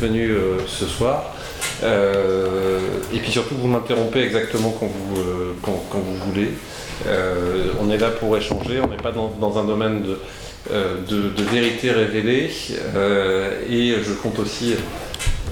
venu 0.00 0.30
ce 0.66 0.86
soir. 0.86 1.34
et 1.82 3.18
puis 3.18 3.30
surtout, 3.30 3.54
vous 3.56 3.68
m'interrompez 3.68 4.22
exactement 4.22 4.74
quand 4.78 4.86
vous, 4.86 5.22
quand, 5.62 5.98
vous 5.98 6.16
voulez. 6.26 6.50
on 7.80 7.90
est 7.90 7.98
là 7.98 8.10
pour 8.10 8.36
échanger, 8.36 8.80
on 8.82 8.88
n'est 8.88 8.96
pas 8.96 9.12
dans, 9.12 9.58
un 9.58 9.64
domaine 9.64 10.02
de, 10.70 11.42
vérité 11.50 11.90
révélée. 11.90 12.50
et 13.70 13.94
je 14.02 14.12
compte 14.22 14.38
aussi 14.38 14.74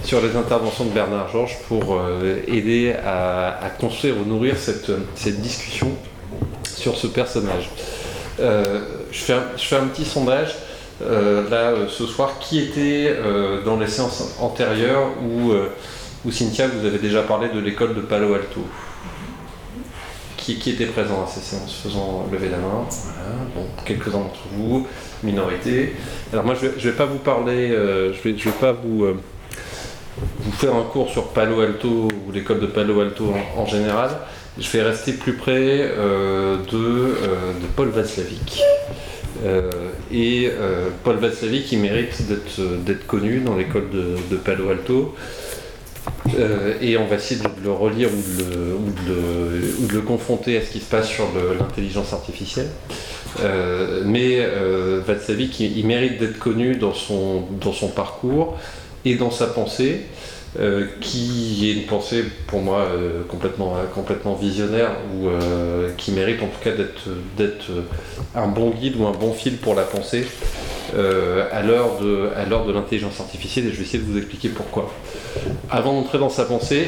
sur 0.04 0.20
les 0.20 0.36
interventions 0.36 0.84
de 0.84 0.90
Bernard 0.90 1.30
Georges 1.30 1.58
pour 1.68 2.00
aider 2.46 2.94
à, 3.04 3.70
construire 3.78 4.16
ou 4.18 4.24
nourrir 4.24 4.56
cette, 4.56 4.90
discussion 5.40 5.90
sur 6.76 6.96
ce 6.96 7.06
personnage. 7.06 7.70
Euh, 8.38 8.82
je, 9.10 9.18
fais 9.18 9.76
un, 9.76 9.86
petit 9.86 10.04
sondage 10.04 10.54
euh, 11.02 11.48
là 11.48 11.70
euh, 11.70 11.88
ce 11.88 12.06
soir. 12.06 12.38
Qui 12.40 12.60
était 12.60 13.14
dans 13.64 13.76
les 13.76 13.86
séances 13.86 14.36
antérieures 14.40 15.08
où, 15.22 15.52
où, 16.24 16.30
Cynthia 16.30 16.68
vous 16.68 16.86
avez 16.86 16.98
déjà 16.98 17.22
parlé 17.22 17.48
de 17.48 17.58
l'école 17.58 17.94
de 17.94 18.00
Palo 18.00 18.34
Alto 18.34 18.60
qui, 20.36 20.70
était 20.70 20.86
présent 20.86 21.24
à 21.24 21.26
ces 21.26 21.40
séances 21.40 21.74
Faisons 21.82 22.24
lever 22.32 22.48
la 22.48 22.58
main? 22.58 22.86
Bon, 23.54 23.66
quelques-uns 23.84 24.18
d'entre 24.18 24.46
vous, 24.52 24.86
minorité. 25.24 25.96
Alors 26.32 26.44
moi 26.44 26.54
je 26.54 26.66
ne 26.66 26.70
vais, 26.70 26.92
pas 26.96 27.06
vous 27.06 27.18
parler, 27.18 27.70
je 27.70 28.22
vais, 28.22 28.38
je 28.38 28.44
vais 28.44 28.56
pas 28.60 28.72
vous 28.72 29.16
faire 30.52 30.76
un 30.76 30.82
cours 30.84 31.10
sur 31.10 31.28
Palo 31.28 31.60
Alto 31.62 32.08
ou 32.28 32.32
l'école 32.32 32.60
de 32.60 32.66
Palo 32.66 33.00
Alto 33.00 33.34
en 33.56 33.66
général 33.66 34.10
je 34.58 34.70
vais 34.70 34.82
rester 34.82 35.12
plus 35.12 35.34
près 35.34 35.80
euh, 35.82 36.56
de, 36.56 36.76
euh, 36.76 37.52
de, 37.60 37.66
Paul 37.74 37.88
Václavic. 37.88 38.62
Euh, 39.44 39.70
et 40.12 40.50
Paul 41.04 41.16
Václavic, 41.16 41.70
il 41.72 41.80
mérite 41.80 42.22
d'être 42.84 43.06
connu 43.06 43.40
dans 43.40 43.56
l'école 43.56 43.90
de, 43.90 44.36
Palo 44.36 44.70
Alto. 44.70 45.14
et 46.80 46.96
on 46.96 47.06
va 47.06 47.16
essayer 47.16 47.40
de 47.40 47.48
le 47.64 47.72
relire 47.72 48.08
ou 48.08 48.90
de 49.08 49.92
le, 49.92 50.00
confronter 50.00 50.56
à 50.56 50.62
ce 50.62 50.70
qui 50.70 50.80
se 50.80 50.88
passe 50.88 51.08
sur 51.08 51.26
l'intelligence 51.58 52.12
artificielle. 52.12 52.68
mais 54.04 54.46
Václavic, 55.06 55.60
il, 55.60 55.78
il 55.78 55.86
mérite 55.86 56.18
d'être 56.18 56.38
connu 56.38 56.76
dans 56.76 56.94
son, 56.94 57.44
dans 57.60 57.72
son 57.72 57.88
parcours 57.88 58.56
et 59.04 59.14
dans 59.14 59.30
sa 59.30 59.46
pensée. 59.46 60.02
Euh, 60.58 60.86
qui 61.02 61.68
est 61.68 61.74
une 61.74 61.86
pensée 61.86 62.24
pour 62.46 62.62
moi 62.62 62.78
euh, 62.78 63.22
complètement, 63.28 63.76
euh, 63.76 63.84
complètement 63.94 64.34
visionnaire 64.34 64.92
ou 65.12 65.28
qui 65.98 66.12
mérite 66.12 66.42
en 66.42 66.46
tout 66.46 66.62
cas 66.62 66.70
d'être 67.36 67.68
un 68.34 68.46
bon 68.46 68.70
guide 68.70 68.96
ou 68.96 69.06
un 69.06 69.12
bon 69.12 69.34
fil 69.34 69.56
pour 69.56 69.74
la 69.74 69.82
pensée 69.82 70.26
à 70.94 71.62
l'heure 71.62 71.98
de, 72.00 72.30
l'intelligence 72.72 73.20
artificielle 73.20 73.66
et 73.66 73.70
je 73.70 73.76
vais 73.76 73.82
essayer 73.82 73.98
de 73.98 74.10
vous 74.10 74.16
expliquer 74.16 74.48
pourquoi. 74.48 74.92
Avant 75.70 75.92
d'entrer 75.92 76.18
dans 76.18 76.30
sa 76.30 76.44
pensée, 76.44 76.86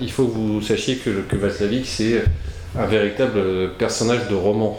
il 0.00 0.10
faut 0.10 0.26
que 0.26 0.32
vous 0.32 0.62
sachiez 0.62 0.96
que, 0.96 1.22
que 1.28 1.36
Václavic 1.36 1.86
c'est 1.86 2.22
un 2.78 2.86
véritable 2.86 3.72
personnage 3.78 4.28
de 4.28 4.34
roman 4.34 4.78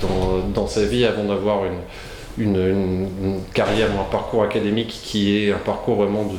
dans, 0.00 0.48
dans, 0.52 0.66
sa 0.66 0.84
vie 0.84 1.04
avant 1.04 1.24
d'avoir 1.24 1.62
une, 1.66 2.46
une, 2.46 2.56
une, 2.56 3.40
carrière 3.54 3.88
ou 3.96 4.00
un 4.00 4.10
parcours 4.10 4.42
académique 4.42 5.00
qui 5.04 5.36
est 5.36 5.52
un 5.52 5.58
parcours 5.58 5.96
vraiment 5.96 6.24
de 6.24 6.38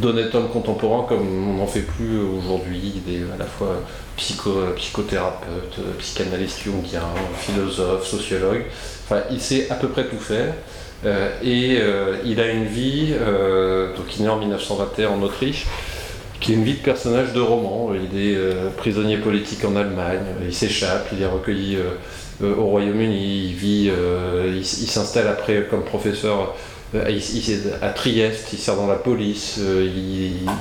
d'honnête 0.00 0.34
homme 0.34 0.48
contemporain 0.48 1.06
comme 1.08 1.50
on 1.50 1.54
n'en 1.54 1.66
fait 1.66 1.82
plus 1.82 2.20
aujourd'hui. 2.20 3.02
Est 3.08 3.34
à 3.34 3.38
la 3.38 3.44
fois 3.44 3.82
psycho, 4.16 4.50
psychothérapeute, 4.76 5.78
psychanalyste 5.98 6.62
jungien, 6.64 7.02
philosophe, 7.38 8.06
sociologue. 8.06 8.64
Enfin, 9.04 9.22
il 9.30 9.40
sait 9.40 9.70
à 9.70 9.74
peu 9.74 9.88
près 9.88 10.06
tout 10.06 10.18
faire. 10.18 10.54
Euh, 11.04 11.30
et 11.42 11.78
euh, 11.80 12.16
il 12.24 12.40
a 12.40 12.50
une 12.50 12.64
vie, 12.64 13.12
euh, 13.12 13.94
donc 13.96 14.16
il 14.16 14.22
est 14.22 14.24
né 14.24 14.30
en 14.30 14.38
1921 14.38 15.10
en 15.10 15.22
Autriche, 15.22 15.66
qui 16.40 16.52
est 16.52 16.54
une 16.56 16.64
vie 16.64 16.74
de 16.74 16.82
personnage 16.82 17.32
de 17.32 17.40
roman. 17.40 17.92
Il 17.94 18.20
est 18.20 18.36
prisonnier 18.76 19.18
politique 19.18 19.64
en 19.64 19.76
Allemagne, 19.76 20.24
il 20.44 20.54
s'échappe, 20.54 21.08
il 21.12 21.22
est 21.22 21.26
recueilli 21.26 21.78
au 22.42 22.64
Royaume-Uni, 22.66 23.48
il 23.48 23.54
vit, 23.54 23.90
il 24.56 24.64
s'installe 24.64 25.28
après 25.28 25.66
comme 25.68 25.82
professeur 25.82 26.54
euh, 26.94 27.10
il, 27.10 27.60
à 27.82 27.90
Trieste, 27.90 28.48
il 28.52 28.58
sert 28.58 28.76
dans 28.76 28.86
la 28.86 28.94
police, 28.94 29.58
euh, 29.60 29.86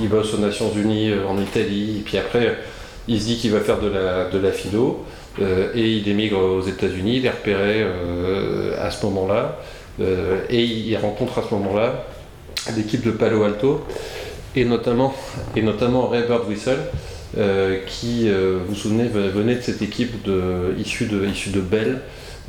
il, 0.02 0.10
bosse 0.10 0.34
aux 0.34 0.40
Nations 0.40 0.72
Unies 0.76 1.12
euh, 1.12 1.26
en 1.26 1.42
Italie, 1.42 2.00
et 2.00 2.02
puis 2.02 2.18
après, 2.18 2.58
il 3.08 3.22
se 3.22 3.28
dit 3.28 3.38
qu'il 3.38 3.52
va 3.52 3.62
faire 3.62 3.80
de 3.80 3.88
la, 3.88 4.30
de 4.30 4.38
la 4.38 4.52
philo, 4.52 5.06
et 5.40 5.98
il 5.98 6.10
émigre 6.10 6.40
aux 6.40 6.64
États-Unis, 6.64 7.18
il 7.18 7.26
est 7.28 7.30
repéré 7.30 7.86
à 8.76 8.90
ce 8.90 9.06
moment-là, 9.06 9.60
et 10.50 10.64
il 10.64 10.98
rencontre 10.98 11.38
à 11.38 11.44
ce 11.48 11.54
moment-là 11.54 12.06
l'équipe 12.76 13.06
de 13.06 13.12
Palo 13.12 13.44
Alto, 13.44 13.86
et 14.56 14.66
notamment, 14.66 15.14
et 15.56 15.62
notamment 15.62 16.08
Ray 16.08 16.24
Birdwhistle, 16.24 16.80
qui, 17.86 18.30
vous 18.32 18.66
vous 18.68 18.76
souvenez, 18.76 19.08
venait 19.08 19.56
de 19.56 19.62
cette 19.62 19.84
équipe 19.84 20.28
issue, 20.80 21.06
de, 21.06 21.28
issue 21.28 21.52
de 21.52 21.62
Bell, 21.62 22.02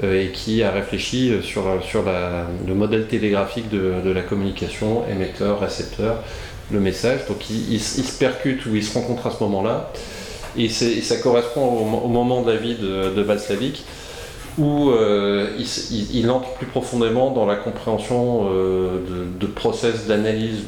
et 0.02 0.30
qui 0.32 0.62
a 0.62 0.70
réfléchi 0.70 1.30
euh, 1.30 1.42
sur, 1.42 1.64
sur 1.82 2.04
le 2.66 2.74
modèle 2.74 3.06
télégraphique 3.06 3.68
de, 3.68 4.10
la 4.10 4.22
communication, 4.22 5.02
émetteur, 5.10 5.60
récepteur, 5.60 6.22
le 6.70 6.80
message. 6.80 7.26
Donc 7.28 7.50
il, 7.50 7.80
se 7.80 8.18
percute 8.18 8.64
ou 8.66 8.76
il 8.76 8.84
se 8.84 8.94
rencontre 8.94 9.26
à 9.26 9.30
ce 9.30 9.42
moment-là. 9.42 9.90
Et, 10.56 10.68
ça 10.68 11.16
correspond 11.16 11.62
au, 11.62 12.08
moment 12.08 12.42
de 12.42 12.52
la 12.52 12.56
vie 12.56 12.74
de, 12.74 13.14
de 13.14 13.26
où 14.56 14.90
euh, 14.90 15.50
il, 15.90 16.30
entre 16.30 16.52
plus 16.54 16.66
profondément 16.66 17.30
dans 17.30 17.46
la 17.46 17.54
compréhension 17.54 18.50
de, 18.50 19.26
de, 19.38 19.46
process 19.46 20.06
d'analyse 20.06 20.64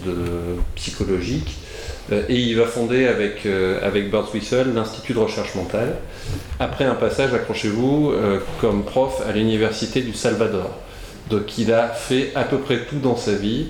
psychologique 0.76 1.48
euh, 1.48 1.69
et 2.12 2.34
il 2.34 2.56
va 2.56 2.66
fonder 2.66 3.06
avec, 3.06 3.46
euh, 3.46 3.78
avec 3.82 4.10
Bert 4.10 4.26
Wissel 4.34 4.72
l'Institut 4.74 5.14
de 5.14 5.18
recherche 5.18 5.54
mentale, 5.54 5.96
après 6.58 6.84
un 6.84 6.94
passage, 6.94 7.32
accrochez-vous, 7.34 8.10
euh, 8.10 8.38
comme 8.60 8.84
prof 8.84 9.22
à 9.28 9.32
l'Université 9.32 10.02
du 10.02 10.12
Salvador. 10.12 10.70
Donc 11.28 11.58
il 11.58 11.72
a 11.72 11.88
fait 11.88 12.32
à 12.34 12.44
peu 12.44 12.58
près 12.58 12.84
tout 12.86 12.98
dans 12.98 13.16
sa 13.16 13.32
vie, 13.32 13.68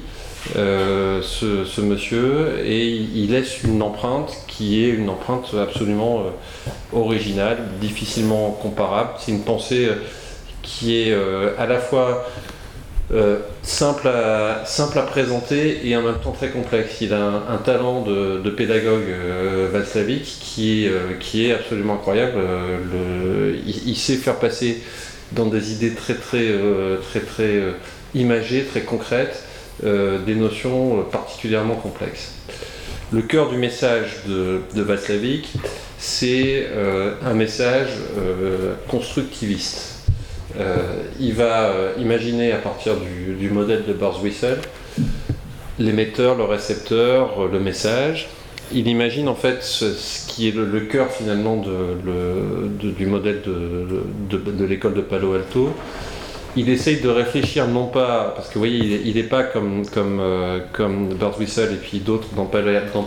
ce, 0.54 1.80
monsieur, 1.82 2.58
et 2.64 2.86
il 2.88 3.32
laisse 3.32 3.62
une 3.62 3.82
empreinte 3.82 4.34
qui 4.46 4.82
est 4.82 4.88
une 4.88 5.10
empreinte 5.10 5.54
absolument 5.60 6.22
originale, 6.94 7.58
difficilement 7.78 8.52
comparable. 8.52 9.10
C'est 9.18 9.32
une 9.32 9.42
pensée 9.42 9.90
qui 10.62 10.96
est 10.96 11.14
à 11.58 11.66
la 11.66 11.78
fois 11.78 12.26
euh, 13.12 13.38
simple, 13.62 14.08
à, 14.08 15.02
présenter 15.06 15.86
et 15.86 15.96
en 15.96 16.02
même 16.02 16.18
temps 16.22 16.32
très 16.32 16.50
complexe. 16.50 17.00
Il 17.00 17.12
a 17.12 17.42
un, 17.48 17.56
talent 17.58 18.02
de, 18.02 18.50
pédagogue 18.50 19.08
euh, 19.08 19.68
qui, 20.40 20.86
euh, 20.86 21.14
qui 21.18 21.46
est 21.46 21.52
absolument 21.52 21.94
incroyable. 21.94 22.34
Euh, 22.36 23.56
il, 23.66 23.96
sait 23.96 24.16
faire 24.16 24.36
passer 24.36 24.82
dans 25.32 25.46
des 25.46 25.72
idées 25.72 25.94
très 25.94 26.14
très 26.14 26.54
très 27.02 27.20
très 27.20 27.62
imagées, 28.14 28.64
très 28.64 28.80
concrètes, 28.82 29.44
des 29.82 30.34
notions 30.34 31.02
particulièrement 31.10 31.76
complexes. 31.76 32.32
Le 33.12 33.22
cœur 33.22 33.48
du 33.48 33.56
message 33.56 34.20
de, 34.26 34.60
de 34.74 34.86
c'est 35.98 36.66
un 37.24 37.34
message 37.34 37.90
constructiviste. 38.88 39.89
Euh, 40.58 41.04
il 41.20 41.34
va 41.34 41.68
euh, 41.68 41.92
imaginer 41.98 42.52
à 42.52 42.58
partir 42.58 42.94
du, 42.96 43.48
modèle 43.50 43.84
de 43.86 43.92
Bors-Whistle 43.92 44.58
l'émetteur, 45.78 46.36
le 46.36 46.44
récepteur, 46.44 47.48
le 47.50 47.58
message. 47.58 48.28
Il 48.72 48.86
imagine 48.86 49.28
en 49.28 49.34
fait 49.34 49.62
ce, 49.62 49.86
qui 50.28 50.48
est 50.48 50.54
le, 50.54 50.80
cœur 50.80 51.10
finalement 51.10 51.56
du 51.56 53.06
modèle 53.06 53.42
de, 53.42 54.64
l'école 54.64 54.94
de 54.94 55.00
Palo 55.00 55.34
Alto. 55.34 55.70
Il 56.56 56.68
essaye 56.68 57.00
de 57.00 57.08
réfléchir 57.08 57.68
non 57.68 57.86
pas, 57.86 58.32
parce 58.34 58.48
que 58.48 58.54
vous 58.54 58.60
voyez, 58.60 59.02
il 59.04 59.14
n'est 59.14 59.22
pas 59.22 59.44
comme, 59.44 59.86
comme, 59.86 60.18
euh, 60.20 60.58
comme 60.72 61.16
Whistle 61.38 61.70
et 61.72 61.76
puis 61.76 62.00
d'autres 62.00 62.28
dans, 62.34 62.50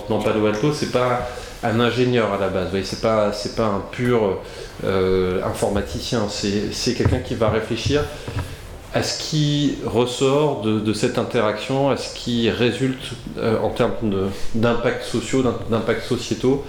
dans 0.10 0.20
Palo 0.22 0.46
Alto, 0.48 0.74
c'est 0.74 0.92
pas 0.92 1.30
un 1.64 1.80
ingénieur 1.80 2.34
à 2.34 2.38
la 2.38 2.50
base. 2.50 2.70
C'est 2.84 3.02
pas 3.02 3.32
c'est 3.32 3.56
pas 3.56 3.66
un 3.66 3.84
pur 3.92 4.40
euh, 4.84 5.42
informaticien. 5.44 6.28
C'est 6.30 6.94
quelqu'un 6.94 7.20
qui 7.20 7.36
va 7.36 7.50
réfléchir 7.50 8.04
à 8.94 9.02
ce 9.02 9.18
qui 9.24 9.78
ressort 9.86 10.62
de, 10.62 10.94
cette 10.94 11.18
interaction, 11.18 11.90
à 11.90 11.98
ce 11.98 12.14
qui 12.14 12.50
résulte 12.52 13.14
euh, 13.40 13.58
en 13.60 13.70
termes 13.70 13.94
d'impact 14.54 15.04
sociaux, 15.04 15.44
d'impact 15.70 16.04
sociétaux, 16.04 16.64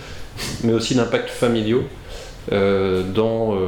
mais 0.62 0.72
aussi 0.72 0.94
d'impact 0.94 1.28
familiaux 1.28 1.82
euh, 2.52 3.02
dans, 3.02 3.58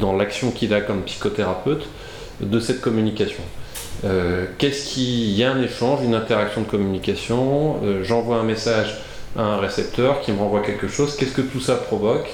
dans 0.00 0.16
l'action 0.16 0.50
qu'il 0.50 0.72
a 0.72 0.80
comme 0.80 1.02
psychothérapeute 1.02 1.86
de 2.40 2.60
cette 2.60 2.80
communication. 2.80 3.42
Qu'est-ce 4.58 4.90
qui. 4.90 5.30
Il 5.30 5.36
y 5.38 5.44
a 5.44 5.52
un 5.52 5.62
échange, 5.62 6.02
une 6.02 6.14
interaction 6.14 6.60
de 6.60 6.66
communication, 6.66 7.76
j'envoie 8.02 8.36
un 8.36 8.42
message 8.42 8.98
un 9.36 9.58
récepteur 9.58 10.20
qui 10.20 10.32
me 10.32 10.38
renvoie 10.38 10.62
quelque 10.62 10.88
chose, 10.88 11.16
qu'est-ce 11.16 11.32
que 11.32 11.42
tout 11.42 11.60
ça 11.60 11.74
provoque 11.74 12.28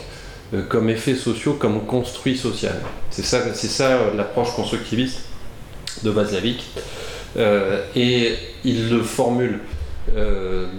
euh, 0.55 0.63
comme 0.69 0.91
effet 0.91 1.15
sociaux, 1.15 1.55
comme 1.55 1.87
construit 1.87 2.37
social? 2.37 2.77
C'est 3.11 3.25
ça, 3.25 3.43
c'est 3.55 3.69
ça 3.69 3.93
euh, 3.93 4.15
l'approche 4.15 4.55
constructiviste 4.55 5.21
de 6.03 6.11
Vaslavic. 6.11 6.65
Euh, 7.37 7.85
et 7.95 8.35
il 8.65 8.91
le 8.91 9.03
formule 9.03 9.61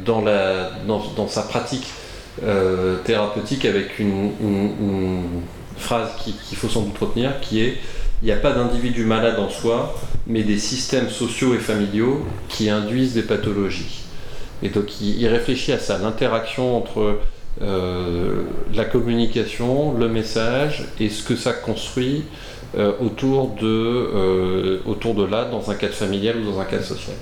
dans, 0.06 1.28
sa 1.28 1.44
pratique 1.44 1.88
thérapeutique 3.06 3.64
avec 3.64 3.98
une, 4.00 4.32
phrase 5.78 6.10
qu'il 6.22 6.58
faut 6.58 6.68
sans 6.68 6.82
doute 6.82 6.98
retenir 6.98 7.40
qui 7.40 7.62
est 7.62 7.78
il 8.22 8.26
n'y 8.26 8.32
a 8.32 8.38
pas 8.38 8.52
d'individu 8.52 9.04
malade 9.04 9.40
en 9.40 9.50
soi, 9.50 9.96
mais 10.28 10.44
des 10.44 10.60
systèmes 10.60 11.10
sociaux 11.10 11.56
et 11.56 11.60
familiaux 11.60 12.24
qui 12.50 12.70
induisent 12.70 13.16
des 13.16 13.24
pathologies. 13.24 14.01
Et 14.64 14.70
donc 14.70 15.02
il, 15.02 15.28
réfléchit 15.28 15.72
à 15.72 15.80
ça, 15.80 15.98
l'interaction 15.98 16.78
entre 16.78 17.20
euh, 17.62 18.44
la 18.74 18.86
communication, 18.86 19.94
le 19.94 20.08
message 20.08 20.86
et 21.00 21.10
ce 21.10 21.24
que 21.24 21.36
ça 21.36 21.54
construit 21.54 22.24
euh, 22.78 22.94
autour, 23.02 23.50
de, 23.50 23.66
euh, 23.66 24.80
autour 24.86 25.16
de 25.16 25.26
là, 25.26 25.46
dans 25.46 25.70
un 25.70 25.76
cadre 25.76 25.94
familial 25.94 26.38
ou 26.38 26.52
dans 26.52 26.60
un 26.60 26.66
cadre 26.66 26.84
social. 26.84 27.16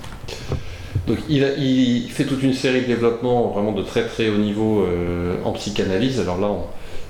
Donc 1.08 1.18
il, 1.28 1.44
il, 1.58 2.10
fait 2.12 2.26
toute 2.26 2.44
une 2.44 2.54
série 2.54 2.82
de 2.82 2.88
développements 2.88 3.48
vraiment 3.48 3.72
de 3.72 3.82
très 3.82 4.06
très 4.06 4.30
haut 4.30 4.38
niveau 4.38 4.86
en 5.44 5.52
psychanalyse. 5.54 6.20
Alors 6.20 6.40
là, 6.40 6.50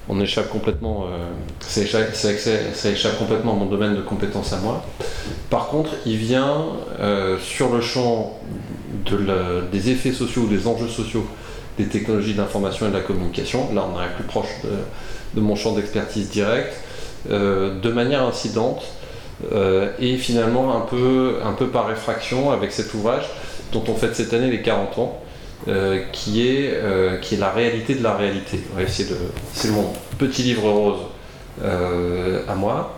on, 0.08 0.22
échappe 0.22 0.50
complètement, 0.50 1.06
euh, 1.12 1.28
ça, 1.60 2.92
échappe, 2.92 3.18
complètement 3.18 3.54
à 3.54 3.56
mon 3.56 3.66
domaine 3.66 3.96
de 3.96 4.02
compétences 4.02 4.54
à 4.54 4.58
moi. 4.60 4.86
Par 5.50 5.68
contre, 5.68 5.92
il 6.06 6.16
vient 6.16 6.68
sur 7.42 7.74
le 7.74 7.82
champ 7.82 8.40
des 9.72 9.90
effets 9.90 10.12
sociaux 10.12 10.44
ou 10.44 10.48
des 10.48 10.68
enjeux 10.68 10.88
sociaux 10.88 11.26
des 11.78 11.86
technologies 11.86 12.34
d'information 12.34 12.88
et 12.88 12.90
de 12.90 12.96
la 12.96 13.02
communication. 13.02 13.74
Là, 13.74 13.86
on 13.88 14.02
est 14.02 14.16
plus 14.16 14.26
proche 14.26 14.50
de, 15.34 15.42
mon 15.42 15.56
champ 15.56 15.74
d'expertise 15.74 16.30
direct, 16.30 16.74
euh, 17.30 17.80
de 17.80 17.90
manière 17.90 18.24
incidente 18.24 18.84
et 20.00 20.18
finalement 20.18 20.76
un 20.76 20.82
peu, 20.82 21.36
un 21.46 21.54
peu 21.54 21.68
par 21.68 21.88
réfraction 21.88 22.52
avec 22.52 22.74
cet 22.74 22.94
ouvrage 22.94 23.24
dont 23.72 23.84
on 23.88 23.96
fête 23.96 24.16
cette 24.16 24.34
année 24.34 24.50
les 24.50 24.62
40 24.62 24.98
ans 25.00 25.22
euh, 25.68 26.04
qui, 26.14 26.48
est, 26.48 26.72
euh, 26.74 27.18
qui 27.18 27.36
est 27.36 27.38
la 27.38 27.52
réalité 27.52 27.94
de 27.94 28.02
la 28.02 28.16
réalité. 28.16 28.62
C'est 29.54 29.70
mon 29.72 29.92
petit 30.18 30.44
livre 30.44 30.70
rose 30.70 31.00
euh, 31.64 32.42
à 32.48 32.56
moi. 32.56 32.98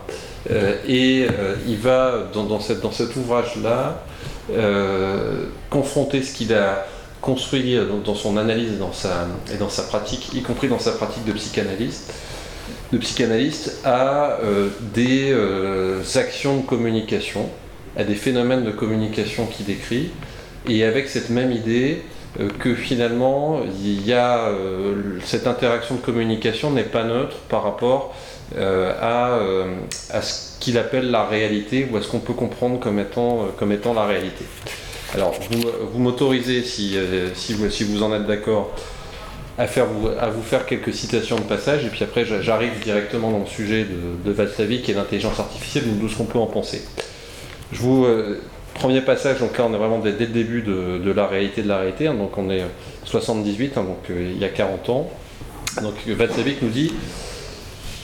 et 0.86 1.26
il 1.66 1.78
va, 1.78 2.28
dans, 2.32 2.60
cette, 2.60 2.80
dans 2.80 2.92
cet 2.92 3.16
ouvrage-là, 3.16 4.04
confronter 5.70 6.22
ce 6.22 6.34
qu'il 6.34 6.54
a 6.54 6.86
construit 7.20 7.78
dans, 8.04 8.14
son 8.14 8.36
analyse 8.36 8.78
dans 8.78 8.92
sa, 8.92 9.28
et 9.52 9.56
dans 9.56 9.68
sa 9.68 9.82
pratique, 9.84 10.34
y 10.34 10.42
compris 10.42 10.68
dans 10.68 10.80
sa 10.80 10.92
pratique 10.92 11.24
de 11.24 11.32
psychanalyste, 11.32 12.12
de 12.92 12.98
psychanalyste 12.98 13.80
à 13.84 14.38
des 14.94 15.32
actions 16.16 16.58
de 16.58 16.62
communication, 16.62 17.48
à 17.96 18.04
des 18.04 18.16
phénomènes 18.16 18.64
de 18.64 18.72
communication 18.72 19.46
qu'il 19.46 19.66
décrit, 19.66 20.10
et 20.68 20.84
avec 20.84 21.08
cette 21.08 21.30
même 21.30 21.52
idée 21.52 22.02
euh, 22.40 22.48
que 22.58 22.74
finalement, 22.74 23.60
il 23.84 24.06
y 24.06 24.12
a, 24.14 24.46
euh, 24.46 25.18
cette 25.24 25.46
interaction 25.46 25.96
de 25.96 26.00
communication 26.00 26.70
n'est 26.70 26.82
pas 26.82 27.04
neutre 27.04 27.36
par 27.48 27.62
rapport 27.62 28.14
euh, 28.14 28.31
à, 28.56 29.38
à, 30.10 30.22
ce 30.22 30.58
qu'il 30.60 30.78
appelle 30.78 31.10
la 31.10 31.24
réalité 31.24 31.88
ou 31.90 31.96
à 31.96 32.02
ce 32.02 32.08
qu'on 32.08 32.20
peut 32.20 32.34
comprendre 32.34 32.78
comme 32.80 32.98
étant, 32.98 33.48
étant 33.70 33.94
la 33.94 34.04
réalité. 34.04 34.44
Alors, 35.14 35.34
vous, 35.92 35.98
m'autorisez, 35.98 36.62
si, 36.62 36.96
vous, 37.54 38.02
en 38.02 38.14
êtes 38.14 38.26
d'accord, 38.26 38.74
à, 39.58 39.66
vous 39.66 40.42
faire 40.42 40.66
quelques 40.66 40.92
citations 40.92 41.36
de 41.36 41.42
passage, 41.42 41.84
et 41.84 41.88
puis 41.88 42.04
après 42.04 42.24
j'arrive 42.24 42.78
directement 42.82 43.30
dans 43.30 43.40
le 43.40 43.46
sujet 43.46 43.84
de, 43.84 44.24
de 44.24 44.32
Valsavik 44.32 44.88
et 44.88 44.94
l'intelligence 44.94 45.38
artificielle, 45.40 45.84
de 45.98 46.08
ce 46.08 46.16
qu'on 46.16 46.24
peut 46.24 46.38
en 46.38 46.46
penser. 46.46 46.82
Je 47.72 47.78
vous, 47.80 48.06
Premier 48.74 49.02
passage, 49.02 49.38
donc 49.38 49.56
là 49.58 49.66
on 49.68 49.74
est 49.74 49.78
vraiment 49.78 49.98
dès, 49.98 50.12
le 50.12 50.26
début 50.26 50.62
de, 50.62 51.12
la 51.12 51.26
réalité 51.26 51.62
de 51.62 51.68
la 51.68 51.78
réalité, 51.78 52.06
hein. 52.06 52.14
donc 52.14 52.36
on 52.38 52.50
est 52.50 52.64
78, 53.04 53.76
hein, 53.76 53.84
donc 53.84 54.10
euh, 54.10 54.32
il 54.34 54.40
y 54.40 54.44
a 54.44 54.48
40 54.48 54.88
ans. 54.88 55.10
Donc 55.82 55.94
Vatsavik 56.06 56.62
nous 56.62 56.70
dit 56.70 56.92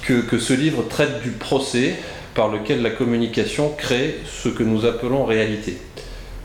que, 0.03 0.39
ce 0.39 0.53
livre 0.53 0.85
traite 0.89 1.23
du 1.23 1.31
procès 1.31 1.97
par 2.35 2.49
lequel 2.49 2.83
la 2.83 2.91
communication 2.91 3.73
crée 3.77 4.17
ce 4.27 4.49
que 4.49 4.63
nous 4.63 4.87
appelons 4.87 5.25
réalité. 5.25 5.77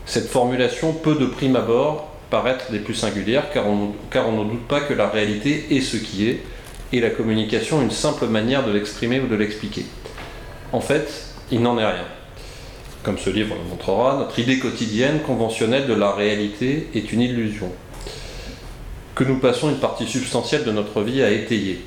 Cette 0.06 0.28
formulation 0.28 0.92
peut 0.92 1.14
de 1.14 1.26
prime 1.26 1.56
abord 1.56 2.10
paraître 2.30 2.70
des 2.72 2.80
plus 2.80 2.94
singulières 2.94 3.50
car 3.52 3.66
on, 3.66 3.92
car 4.10 4.28
on 4.28 4.44
ne 4.44 4.50
doute 4.50 4.66
pas 4.66 4.80
que 4.80 4.92
la 4.92 5.08
réalité 5.08 5.66
est 5.70 5.80
ce 5.80 5.96
qui 5.96 6.28
est 6.28 6.40
et 6.92 7.00
la 7.00 7.10
communication 7.10 7.80
une 7.80 7.90
simple 7.90 8.26
manière 8.26 8.66
de 8.66 8.72
l'exprimer 8.72 9.20
ou 9.20 9.26
de 9.26 9.36
l'expliquer. 9.36 9.86
En 10.72 10.80
fait, 10.80 11.26
il 11.50 11.62
n'en 11.62 11.78
est 11.78 11.86
rien 11.86 12.04
comme 13.04 13.18
ce 13.18 13.30
livre 13.30 13.54
le 13.54 13.68
montrera, 13.68 14.16
notre 14.16 14.38
idée 14.38 14.58
quotidienne, 14.58 15.20
conventionnelle 15.20 15.86
de 15.86 15.92
la 15.92 16.12
réalité 16.12 16.88
est 16.94 17.12
une 17.12 17.20
illusion 17.20 17.70
que 19.14 19.22
nous 19.22 19.38
passons 19.38 19.68
une 19.68 19.78
partie 19.78 20.06
substantielle 20.06 20.64
de 20.64 20.72
notre 20.72 21.02
vie 21.02 21.22
à 21.22 21.30
étayer, 21.30 21.84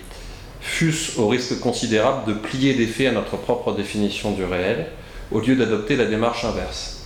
fût-ce 0.62 1.19
au 1.19 1.27
risque 1.27 1.59
considérable 1.59 2.27
de 2.27 2.33
plier 2.33 2.74
les 2.74 2.88
faits 2.88 3.07
à 3.07 3.12
notre 3.12 3.38
propre 3.38 3.74
définition 3.74 4.31
du 4.31 4.44
réel, 4.44 4.88
au 5.31 5.39
lieu 5.39 5.56
d'adopter 5.56 5.95
la 5.95 6.06
démarche 6.06 6.45
inverse. 6.45 7.06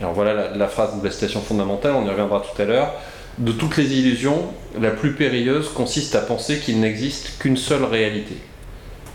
Alors 0.00 0.14
voilà 0.14 0.56
la, 0.56 0.68
phrase 0.68 0.98
de 0.98 1.04
la 1.04 1.10
citation 1.10 1.40
fondamentale, 1.40 1.94
on 1.94 2.06
y 2.06 2.08
reviendra 2.08 2.40
tout 2.40 2.60
à 2.60 2.64
l'heure. 2.64 2.94
De 3.38 3.52
toutes 3.52 3.76
les 3.76 3.92
illusions, 3.92 4.46
la 4.80 4.90
plus 4.90 5.12
périlleuse 5.12 5.68
consiste 5.68 6.14
à 6.14 6.20
penser 6.20 6.58
qu'il 6.58 6.80
n'existe 6.80 7.38
qu'une 7.38 7.56
seule 7.56 7.84
réalité. 7.84 8.36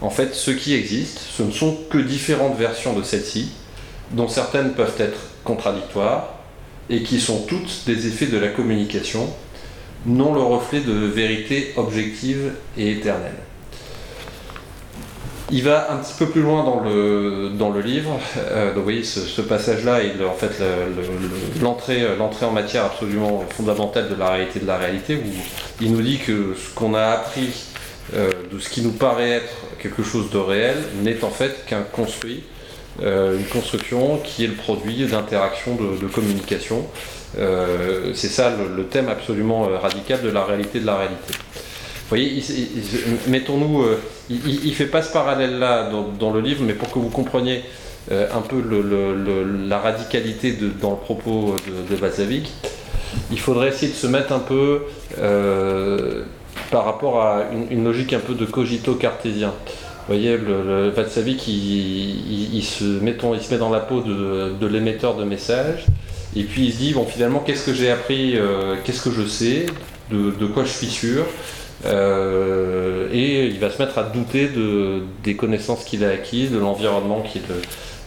En 0.02 0.10
fait, 0.10 0.36
ce 0.36 0.52
qui 0.52 0.74
existe, 0.74 1.20
ce 1.20 1.44
ne 1.44 1.52
sont 1.52 1.78
que 1.90 1.98
différentes 1.98 2.58
versions 2.58 2.94
de 2.94 3.04
celle-ci, 3.04 3.50
dont 4.12 4.28
certaines 4.28 4.74
peuvent 4.74 4.96
être 5.00 5.20
contradictoires 5.44 6.36
et 6.90 7.02
qui 7.02 7.20
sont 7.20 7.46
toutes 7.48 7.86
des 7.88 8.08
effets 8.08 8.28
de 8.28 8.38
la 8.38 8.50
communication, 8.50 9.28
non 10.06 10.34
le 10.34 10.42
reflet 10.42 10.82
de 10.82 10.94
vérité 10.94 11.74
objective 11.78 12.54
et 12.78 12.92
éternelle. 12.92 13.45
Il 15.52 15.64
va 15.64 15.92
un 15.92 15.98
petit 15.98 16.14
peu 16.18 16.26
plus 16.28 16.42
loin 16.42 16.64
dans 16.64 16.80
le, 16.80 17.50
dans 17.50 17.70
le 17.70 17.82
livre. 17.82 18.20
Euh, 18.38 18.72
vous 18.76 18.84
voyez, 18.84 19.04
ce, 19.04 19.42
passage-là, 19.42 20.00
en 20.28 20.34
fait 20.34 20.64
l'entrée 21.62 22.06
en 22.46 22.52
matière 22.52 22.86
absolument 22.86 23.46
fondamentale 23.56 24.10
de 24.10 24.16
la 24.16 24.32
réalité 24.32 24.60
de 24.60 24.68
la 24.68 24.78
réalité, 24.78 25.16
où 25.16 25.30
il 25.82 25.92
nous 25.92 26.02
dit 26.02 26.18
que 26.18 26.56
ce 26.56 26.74
qu'on 26.74 26.96
a 26.96 27.04
appris 27.04 27.50
euh, 28.16 28.32
de 28.52 28.60
ce 28.60 28.70
qui 28.70 28.82
nous 28.82 28.92
paraît 28.92 29.32
être 29.32 29.54
quelque 29.80 30.04
chose 30.04 30.30
de 30.32 30.38
réel 30.38 30.78
n'est 31.04 31.24
en 31.24 31.30
fait 31.30 31.66
qu'un 31.68 31.82
construit 31.82 32.44
euh, 33.02 33.38
une 33.38 33.46
construction 33.46 34.20
qui 34.24 34.46
est 34.46 34.48
le 34.48 34.54
produit 34.54 35.06
d'interactions 35.06 35.76
de, 35.76 36.08
communication. 36.08 36.88
Euh, 37.38 38.14
c'est 38.14 38.30
ça 38.30 38.56
le, 38.56 38.86
thème 38.86 39.10
absolument 39.10 39.68
euh, 39.68 39.78
radical 39.78 40.22
de 40.22 40.30
la 40.30 40.46
réalité 40.46 40.80
de 40.80 40.86
la 40.86 40.98
réalité. 40.98 41.34
Vous 41.34 42.10
voyez, 42.10 42.42
mettons-nous, 43.28 43.84
il 44.30 44.70
ne 44.70 44.74
fait 44.74 44.88
pas 44.88 45.02
ce 45.02 45.12
parallèle-là 45.12 45.90
dans, 46.20 46.32
le 46.32 46.42
livre, 46.42 46.64
mais 46.64 46.74
pour 46.74 46.90
que 46.92 47.00
vous 47.00 47.10
compreniez 47.10 47.64
un 48.12 48.42
peu 48.42 48.62
la 49.68 49.80
radicalité 49.80 50.56
dans 50.82 50.92
le 50.92 50.98
propos 50.98 51.56
de, 51.68 51.96
de 51.96 52.42
il 53.32 53.40
faudrait 53.40 53.70
essayer 53.70 53.92
de 53.92 53.98
se 53.98 54.08
mettre 54.08 54.34
un 54.34 54.40
peu 54.40 54.82
par 56.72 56.86
rapport 56.86 57.22
à 57.22 57.44
une, 57.72 57.84
logique 57.84 58.14
un 58.14 58.20
peu 58.20 58.34
de 58.34 58.46
cogito 58.46 58.96
cartésien. 58.96 59.54
Vous 60.08 60.14
voyez, 60.14 60.38
le, 60.38 60.90
Vatsavik, 60.90 61.48
il, 61.48 62.64
se 62.64 62.84
met 62.84 63.16
il 63.34 63.42
se 63.42 63.52
met 63.54 63.58
dans 63.58 63.72
la 63.72 63.80
peau 63.80 64.02
de, 64.02 64.68
l'émetteur 64.68 65.16
de 65.16 65.24
messages, 65.24 65.86
et 66.36 66.44
puis 66.44 66.66
il 66.66 66.74
se 66.74 66.78
dit, 66.78 66.94
bon, 66.94 67.06
finalement, 67.06 67.40
qu'est-ce 67.40 67.66
que 67.66 67.74
j'ai 67.74 67.90
appris, 67.90 68.38
euh, 68.38 68.76
qu'est-ce 68.84 69.02
que 69.02 69.12
je 69.12 69.26
sais, 69.26 69.66
de, 70.12 70.46
quoi 70.46 70.64
je 70.64 70.72
suis 70.72 70.88
sûr, 70.88 71.26
euh, 71.86 73.08
et 73.12 73.46
il 73.48 73.60
va 73.60 73.70
se 73.70 73.82
mettre 73.82 73.98
à 73.98 74.04
douter 74.04 74.48
de, 74.48 75.02
des 75.24 75.36
connaissances 75.36 75.84
qu'il 75.84 76.04
a 76.04 76.10
acquises, 76.10 76.52
de 76.52 76.58
l'environnement 76.58 77.24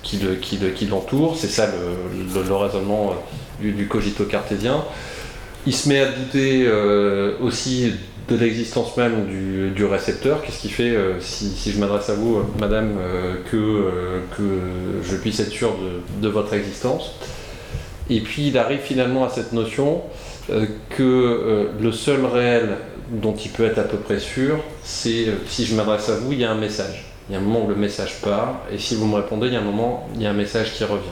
qui 0.02 0.86
l'entoure, 0.86 1.36
c'est 1.36 1.48
ça 1.48 1.66
le, 1.66 2.54
raisonnement 2.54 3.14
euh, 3.62 3.70
du, 3.72 3.86
cogito 3.86 4.24
cartésien. 4.24 4.84
Il 5.66 5.74
se 5.74 5.88
met 5.88 6.00
à 6.00 6.06
douter 6.06 6.66
aussi 7.40 7.92
de 8.28 8.36
l'existence 8.36 8.96
même 8.96 9.26
du, 9.74 9.84
récepteur. 9.84 10.42
Qu'est-ce 10.42 10.60
qui 10.60 10.68
fait, 10.68 10.90
euh, 10.90 11.20
si, 11.20 11.72
je 11.72 11.78
m'adresse 11.78 12.10
à 12.10 12.14
vous, 12.14 12.36
euh, 12.36 12.42
madame, 12.60 12.96
euh, 12.98 13.34
que 13.50 15.02
je 15.02 15.16
puisse 15.16 15.40
être 15.40 15.50
sûr 15.50 15.74
de, 16.20 16.28
votre 16.28 16.52
existence? 16.54 17.14
Et 18.10 18.20
puis 18.20 18.48
il 18.48 18.58
arrive 18.58 18.80
finalement 18.80 19.24
à 19.24 19.28
cette 19.28 19.52
notion 19.52 20.02
que 20.88 21.68
le 21.78 21.92
seul 21.92 22.24
réel 22.24 22.76
dont 23.10 23.34
il 23.34 23.50
peut 23.50 23.64
être 23.64 23.78
à 23.78 23.84
peu 23.84 23.96
près 23.96 24.18
sûr, 24.18 24.58
c'est 24.84 25.26
si 25.46 25.64
je 25.64 25.74
m'adresse 25.74 26.08
à 26.08 26.16
vous, 26.16 26.32
il 26.32 26.40
y 26.40 26.44
a 26.44 26.50
un 26.50 26.58
message. 26.58 27.04
Il 27.28 27.32
y 27.32 27.36
a 27.36 27.38
un 27.38 27.42
moment 27.42 27.64
où 27.64 27.68
le 27.68 27.76
message 27.76 28.20
part, 28.22 28.62
et 28.72 28.78
si 28.78 28.94
vous 28.94 29.06
me 29.06 29.16
répondez, 29.16 29.48
il 29.48 29.52
y 29.52 29.56
a 29.56 29.60
un 29.60 29.64
moment, 29.64 30.08
il 30.14 30.22
y 30.22 30.26
a 30.26 30.30
un 30.30 30.34
message 30.34 30.72
qui 30.72 30.84
revient. 30.84 31.04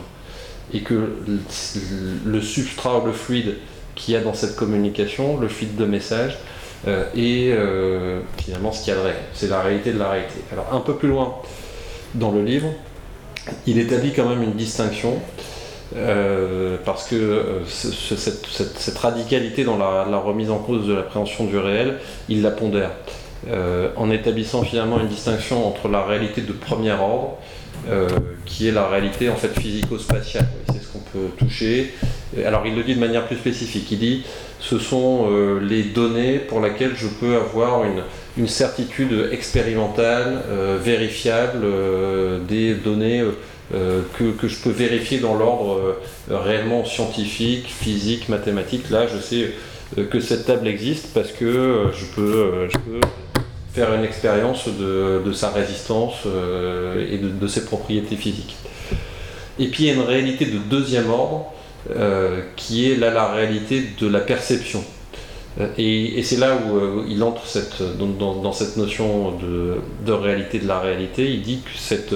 Et 0.72 0.80
que 0.80 1.18
le 2.24 2.40
substrat, 2.40 3.02
le 3.04 3.12
fluide 3.12 3.56
qu'il 3.94 4.14
y 4.14 4.16
a 4.16 4.20
dans 4.20 4.34
cette 4.34 4.56
communication, 4.56 5.38
le 5.38 5.48
fluide 5.48 5.76
de 5.76 5.84
message, 5.84 6.38
euh, 6.86 7.04
et 7.16 7.50
euh, 7.52 8.20
finalement 8.36 8.70
ce 8.70 8.84
qu'il 8.84 8.94
y 8.94 8.96
a 8.96 9.00
de 9.00 9.04
réel. 9.04 9.16
C'est 9.32 9.48
la 9.48 9.60
réalité 9.60 9.92
de 9.92 9.98
la 9.98 10.10
réalité. 10.10 10.40
Alors 10.52 10.72
un 10.72 10.80
peu 10.80 10.94
plus 10.94 11.08
loin 11.08 11.34
dans 12.14 12.30
le 12.30 12.44
livre, 12.44 12.68
il 13.66 13.78
établit 13.78 14.12
quand 14.12 14.28
même 14.28 14.42
une 14.42 14.54
distinction 14.54 15.20
parce 16.84 17.08
que 17.08 17.62
cette, 17.66 18.98
radicalité 18.98 19.64
dans 19.64 19.78
la, 19.78 20.18
remise 20.18 20.50
en 20.50 20.58
cause 20.58 20.86
de 20.86 20.94
l'appréhension 20.94 21.44
du 21.44 21.58
réel, 21.58 21.98
il 22.28 22.42
la 22.42 22.50
pondère. 22.50 22.90
en 23.96 24.10
établissant 24.10 24.62
finalement 24.62 25.00
une 25.00 25.08
distinction 25.08 25.66
entre 25.66 25.88
la 25.88 26.02
réalité 26.02 26.40
de 26.40 26.52
premier 26.52 26.92
ordre, 26.92 27.38
qui 28.44 28.68
est 28.68 28.72
la 28.72 28.88
réalité 28.88 29.28
en 29.30 29.36
fait 29.36 29.58
physico-spatiale, 29.58 30.48
c'est 30.72 30.82
ce 30.82 30.88
qu'on 30.88 30.98
peut 30.98 31.28
toucher. 31.38 31.94
Alors 32.44 32.66
il 32.66 32.74
le 32.74 32.82
dit 32.82 32.94
de 32.94 33.00
manière 33.00 33.26
plus 33.26 33.36
spécifique, 33.36 33.90
il 33.92 33.98
dit 33.98 34.24
ce 34.60 34.78
sont 34.78 35.28
les 35.60 35.82
données 35.84 36.38
pour 36.38 36.60
lesquelles 36.60 36.94
je 36.96 37.06
peux 37.06 37.36
avoir 37.36 37.82
une, 37.84 38.48
certitude 38.48 39.30
expérimentale, 39.32 40.42
euh, 40.50 40.78
vérifiable 40.78 41.60
euh, 41.64 42.38
des 42.38 42.74
données 42.74 43.24
euh, 43.74 44.02
que, 44.18 44.48
je 44.48 44.56
peux 44.62 44.70
vérifier 44.70 45.18
dans 45.18 45.34
l'ordre 45.34 45.96
réellement 46.30 46.84
scientifique, 46.84 47.66
physique, 47.66 48.28
mathématique. 48.28 48.90
Là, 48.90 49.06
je 49.06 49.18
sais 49.18 49.52
que 50.10 50.20
cette 50.20 50.46
table 50.46 50.66
existe 50.66 51.12
parce 51.14 51.32
que 51.32 51.86
je 51.92 52.04
peux, 52.14 52.68
faire 53.72 53.92
une 53.94 54.04
expérience 54.04 54.68
de, 54.68 55.32
sa 55.32 55.50
résistance 55.50 56.26
et 57.10 57.18
de, 57.18 57.46
ses 57.46 57.64
propriétés 57.64 58.16
physiques. 58.16 58.56
Et 59.58 59.68
puis 59.68 59.84
il 59.84 59.86
y 59.86 59.90
a 59.90 59.94
une 59.94 60.00
réalité 60.00 60.46
de 60.46 60.58
deuxième 60.58 61.10
ordre 61.10 61.46
qui 62.56 62.90
est 62.90 62.96
là 62.96 63.10
la 63.10 63.32
réalité 63.32 63.84
de 64.00 64.08
la 64.08 64.20
perception. 64.20 64.82
Euh, 65.60 65.68
et, 65.78 66.22
c'est 66.22 66.36
là 66.36 66.56
où 66.56 66.76
euh, 66.76 67.04
il 67.08 67.22
entre 67.22 67.42
dans, 67.96 68.52
cette 68.52 68.76
notion 68.76 69.32
de, 69.32 70.12
réalité 70.12 70.58
de 70.58 70.68
la 70.68 70.80
réalité. 70.80 71.30
Il 71.32 71.42
dit 71.42 71.60
que 71.64 71.78
cette 71.78 72.14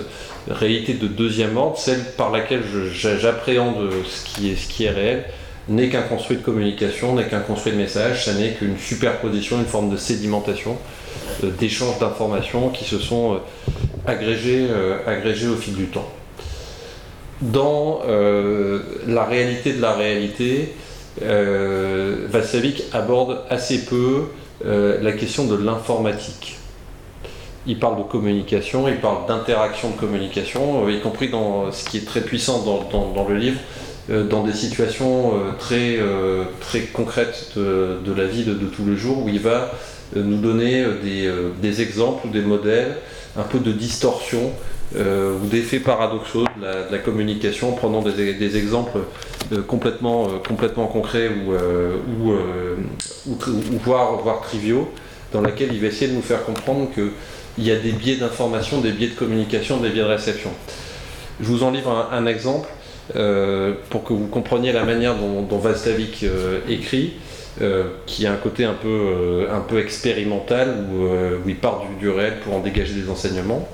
réalité 0.51 0.95
de 0.95 1.07
deuxième 1.07 1.57
ordre, 1.57 1.79
celle 1.79 2.05
par 2.17 2.31
laquelle 2.31 2.63
j'appréhende 2.93 3.91
ce 4.07 4.25
qui, 4.25 4.51
est, 4.51 4.57
ce 4.57 4.69
qui 4.69 4.85
est 4.85 4.91
réel, 4.91 5.25
n'est 5.69 5.89
qu'un 5.89 6.03
construit 6.03 6.39
de 6.39 6.43
communication, 6.43 7.15
n'est 7.15 7.27
qu'un 7.27 7.41
construit 7.41 7.73
de 7.73 7.77
message, 7.77 8.25
ça 8.25 8.35
n'est 8.35 8.53
qu'une 8.53 8.79
superposition, 8.79 9.59
une 9.59 9.67
forme 9.67 9.91
de 9.91 9.97
sédimentation, 9.97 10.77
euh, 11.45 11.51
d'échanges 11.51 11.99
d'informations 11.99 12.71
qui 12.71 12.85
se 12.85 12.99
sont 12.99 13.41
agrégées, 14.07 14.67
agrégées 15.07 15.49
au 15.49 15.57
fil 15.57 15.75
du 15.75 15.87
temps. 15.87 16.11
Dans 17.43 18.01
la 19.07 19.25
réalité 19.25 19.73
de 19.73 19.81
la 19.81 19.93
réalité, 19.93 20.75
euh, 21.23 22.29
aborde 22.93 23.43
assez 23.51 23.85
peu 23.85 24.25
euh, 24.65 24.99
la 25.03 25.13
question 25.13 25.47
de 25.47 25.57
l'informatique. 25.57 26.59
Il 27.71 27.79
parle 27.79 27.99
de 27.99 28.03
communication, 28.03 28.89
il 28.89 28.97
parle 28.97 29.27
d'interaction 29.27 29.91
de 29.91 29.97
communication, 29.97 30.87
euh, 30.87 30.93
y 30.93 31.01
compris 31.01 31.29
dans 31.29 31.71
ce 31.71 31.89
qui 31.89 31.99
est 31.99 32.07
très 32.07 32.21
puissant 32.21 32.63
dans, 32.63 33.29
le 33.29 33.37
livre, 33.37 33.61
euh, 34.11 34.25
dans 34.25 34.43
des 34.43 34.53
situations 34.53 35.33
très, 35.59 35.99
très 36.61 36.81
concrètes 36.81 37.53
de, 37.57 38.13
la 38.13 38.25
vie 38.27 38.45
de, 38.45 38.55
tous 38.55 38.85
les 38.87 38.97
jours, 38.97 39.25
où 39.25 39.29
il 39.29 39.41
va 39.41 39.73
nous 40.17 40.39
donner 40.39 40.85
des, 41.63 41.81
exemples 41.81 42.27
ou 42.27 42.31
des 42.31 42.43
modèles, 42.43 42.97
un 43.37 43.45
peu 43.45 43.59
de 43.59 43.73
distorsion 43.73 44.51
ou 44.97 45.47
d'effets 45.47 45.79
paradoxaux 45.79 46.45
de 46.61 46.93
la, 46.93 46.99
communication, 46.99 47.71
en 47.71 47.73
prenant 47.73 48.03
des 48.03 48.57
exemples 48.57 48.99
complètement, 49.67 50.27
euh, 50.27 50.39
complètement 50.47 50.87
concrets 50.87 51.29
ou, 51.29 51.53
euh, 51.53 51.97
euh, 52.27 52.77
ou, 53.27 53.37
voire, 53.85 54.17
voire, 54.23 54.41
triviaux, 54.41 54.91
dans 55.33 55.41
laquelle 55.41 55.73
il 55.73 55.81
va 55.81 55.89
essayer 55.89 56.11
de 56.11 56.17
nous 56.17 56.23
faire 56.23 56.45
comprendre 56.45 56.89
qu'il 57.55 57.65
y 57.65 57.71
a 57.71 57.77
des 57.77 57.93
biais 57.93 58.17
d'information, 58.17 58.81
des 58.81 58.93
biais 58.93 59.09
de 59.09 59.15
communication, 59.15 59.79
des 59.79 59.91
biais 59.91 60.03
de 60.03 60.09
réception. 60.09 60.51
Je 61.41 61.47
vous 61.47 61.63
en 61.63 61.71
livre 61.71 62.09
un, 62.13 62.27
exemple 62.27 62.69
pour 63.89 64.05
que 64.05 64.13
vous 64.13 64.29
compreniez 64.29 64.73
la 64.73 64.85
manière 64.85 65.17
dont, 65.17 65.43
dont 65.43 65.63
écrit. 66.69 67.15
qui 68.07 68.27
a 68.27 68.33
un 68.33 68.37
côté 68.37 68.65
un 68.65 68.75
peu, 68.75 69.47
un 69.51 69.61
peu 69.61 69.81
expérimental 69.81 70.87
où, 70.93 71.49
il 71.49 71.57
part 71.57 71.85
du, 71.99 72.09
réel 72.09 72.41
pour 72.45 72.55
en 72.55 72.61
dégager 72.61 72.95
des 72.95 73.09
enseignements. 73.09 73.69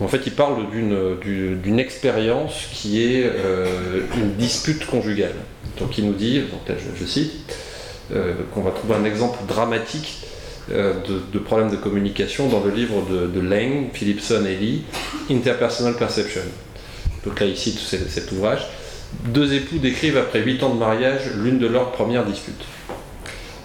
En 0.00 0.06
fait, 0.06 0.20
il 0.26 0.32
parle 0.32 0.66
d'une 0.70 1.78
expérience 1.78 2.66
qui 2.72 3.02
est 3.02 3.24
euh, 3.24 4.02
une 4.16 4.34
dispute 4.34 4.86
conjugale. 4.86 5.34
Donc 5.78 5.98
il 5.98 6.06
nous 6.06 6.12
dit, 6.12 6.42
je, 6.98 7.04
cite, 7.04 7.32
euh, 8.12 8.34
qu'on 8.54 8.62
va 8.62 8.70
trouver 8.70 8.94
un 8.94 9.04
exemple 9.04 9.38
dramatique 9.48 10.20
euh, 10.72 10.94
de, 11.32 11.38
problème 11.38 11.70
de 11.70 11.76
communication 11.76 12.48
dans 12.48 12.62
le 12.62 12.70
livre 12.70 13.02
de, 13.10 13.40
Lang, 13.40 13.88
Philipson 13.92 14.44
et 14.46 14.56
Lee, 14.56 14.82
Interpersonal 15.30 15.94
Perception. 15.96 16.42
Donc 17.24 17.40
là, 17.40 17.46
il 17.46 17.56
cite 17.56 17.78
cet 17.78 18.32
ouvrage. 18.32 18.66
Deux 19.26 19.54
époux 19.54 19.78
décrivent 19.78 20.18
après 20.18 20.40
huit 20.40 20.62
ans 20.62 20.74
de 20.74 20.78
mariage 20.78 21.30
l'une 21.36 21.58
de 21.58 21.66
leurs 21.66 21.92
premières 21.92 22.24
disputes. 22.24 22.64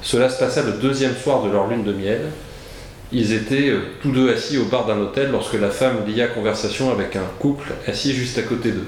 Cela 0.01 0.29
se 0.29 0.39
passa 0.39 0.63
le 0.63 0.73
deuxième 0.73 1.15
soir 1.15 1.43
de 1.43 1.49
leur 1.49 1.67
lune 1.67 1.83
de 1.83 1.93
miel, 1.93 2.21
ils 3.13 3.31
étaient 3.33 3.69
euh, 3.69 3.81
tous 4.01 4.11
deux 4.11 4.33
assis 4.33 4.57
au 4.57 4.65
bar 4.65 4.87
d'un 4.87 4.99
hôtel 4.99 5.29
lorsque 5.31 5.53
la 5.53 5.69
femme 5.69 5.97
lia 6.07 6.27
conversation 6.27 6.91
avec 6.91 7.15
un 7.15 7.25
couple 7.39 7.71
assis 7.87 8.11
juste 8.13 8.39
à 8.39 8.41
côté 8.41 8.71
d'eux. 8.71 8.87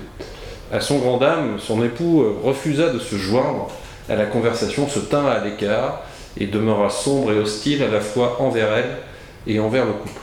À 0.73 0.81
son 0.81 0.97
grand 0.97 1.17
dame, 1.17 1.59
son 1.59 1.83
époux 1.83 2.23
euh, 2.23 2.35
refusa 2.43 2.89
de 2.89 2.97
se 2.97 3.17
joindre 3.17 3.69
à 4.09 4.15
la 4.15 4.25
conversation, 4.25 4.87
se 4.89 4.99
tint 4.99 5.27
à 5.27 5.43
l'écart 5.43 6.01
et 6.37 6.47
demeura 6.47 6.89
sombre 6.89 7.31
et 7.31 7.37
hostile 7.37 7.83
à 7.83 7.87
la 7.87 8.01
fois 8.01 8.37
envers 8.41 8.73
elle 8.73 8.97
et 9.47 9.59
envers 9.59 9.85
le 9.85 9.93
couple. 9.93 10.21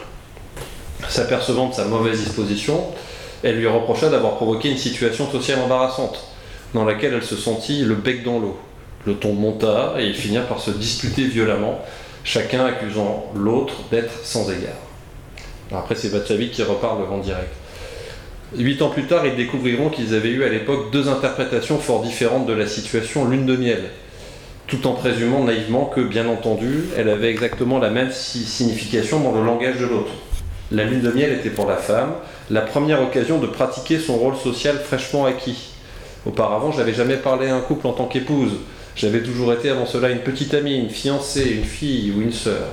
S'apercevant 1.09 1.69
de 1.69 1.75
sa 1.75 1.85
mauvaise 1.85 2.23
disposition, 2.23 2.87
elle 3.43 3.59
lui 3.59 3.67
reprocha 3.67 4.09
d'avoir 4.09 4.37
provoqué 4.37 4.71
une 4.71 4.79
situation 4.79 5.31
sociale 5.31 5.61
embarrassante, 5.61 6.25
dans 6.75 6.85
laquelle 6.85 7.15
elle 7.15 7.25
se 7.25 7.37
sentit 7.37 7.85
le 7.85 7.95
bec 7.95 8.23
dans 8.23 8.39
l'eau. 8.39 8.57
Le 9.05 9.15
ton 9.15 9.33
monta 9.33 9.95
et 9.99 10.07
ils 10.07 10.15
finirent 10.15 10.47
par 10.47 10.61
se 10.61 10.71
disputer 10.71 11.25
violemment 11.25 11.81
chacun 12.25 12.65
accusant 12.65 13.27
l'autre 13.35 13.75
d'être 13.91 14.25
sans 14.25 14.49
égard. 14.51 14.77
après, 15.73 15.97
c'est 15.97 16.09
Vatchavik 16.09 16.53
qui 16.53 16.63
reparle 16.63 17.03
en 17.11 17.19
direct. 17.19 17.53
Huit 18.57 18.83
ans 18.83 18.91
plus 18.91 19.07
tard, 19.07 19.27
ils 19.27 19.35
découvriront 19.35 19.89
qu'ils 19.89 20.15
avaient 20.15 20.29
eu 20.29 20.45
à 20.45 20.49
l'époque 20.49 20.93
deux 20.93 21.09
interprétations 21.09 21.79
fort 21.79 22.03
différentes 22.03 22.47
de 22.47 22.53
la 22.53 22.67
situation, 22.67 23.25
l'une 23.25 23.47
de 23.47 23.57
miel, 23.57 23.91
tout 24.73 24.87
en 24.87 24.95
présumant 24.95 25.45
naïvement 25.45 25.85
que, 25.85 26.01
bien 26.01 26.27
entendu, 26.27 26.85
elle 26.97 27.11
avait 27.11 27.29
exactement 27.29 27.79
la 27.79 27.91
même 27.91 28.11
signification 28.11 29.21
dans 29.21 29.33
le 29.33 29.45
langage 29.45 29.79
de 29.79 29.85
l'autre. 29.85 30.13
La 30.71 30.85
lune 30.85 31.03
de 31.03 31.11
miel 31.11 31.31
était 31.31 31.51
pour 31.51 31.67
la 31.67 31.77
femme 31.77 32.13
la 32.49 32.63
première 32.63 33.03
occasion 33.03 33.39
de 33.39 33.47
pratiquer 33.47 33.99
son 33.99 34.17
rôle 34.17 34.35
social 34.35 34.79
fraîchement 34.79 35.27
acquis. 35.27 35.75
Auparavant, 36.25 36.73
je 36.73 36.79
n'avais 36.79 36.95
jamais 36.95 37.17
parlé 37.17 37.49
à 37.49 37.55
un 37.55 37.61
couple 37.61 37.87
en 37.87 37.93
tant 37.93 38.07
qu'épouse, 38.07 38.53
j'avais 38.97 39.23
toujours 39.23 39.53
été 39.53 39.69
avant 39.69 39.85
cela 39.85 40.09
une 40.09 40.21
petite 40.21 40.55
amie, 40.55 40.79
une 40.79 40.89
fiancée, 40.89 41.51
une 41.51 41.65
fille 41.65 42.11
ou 42.17 42.23
une 42.23 42.33
sœur. 42.33 42.65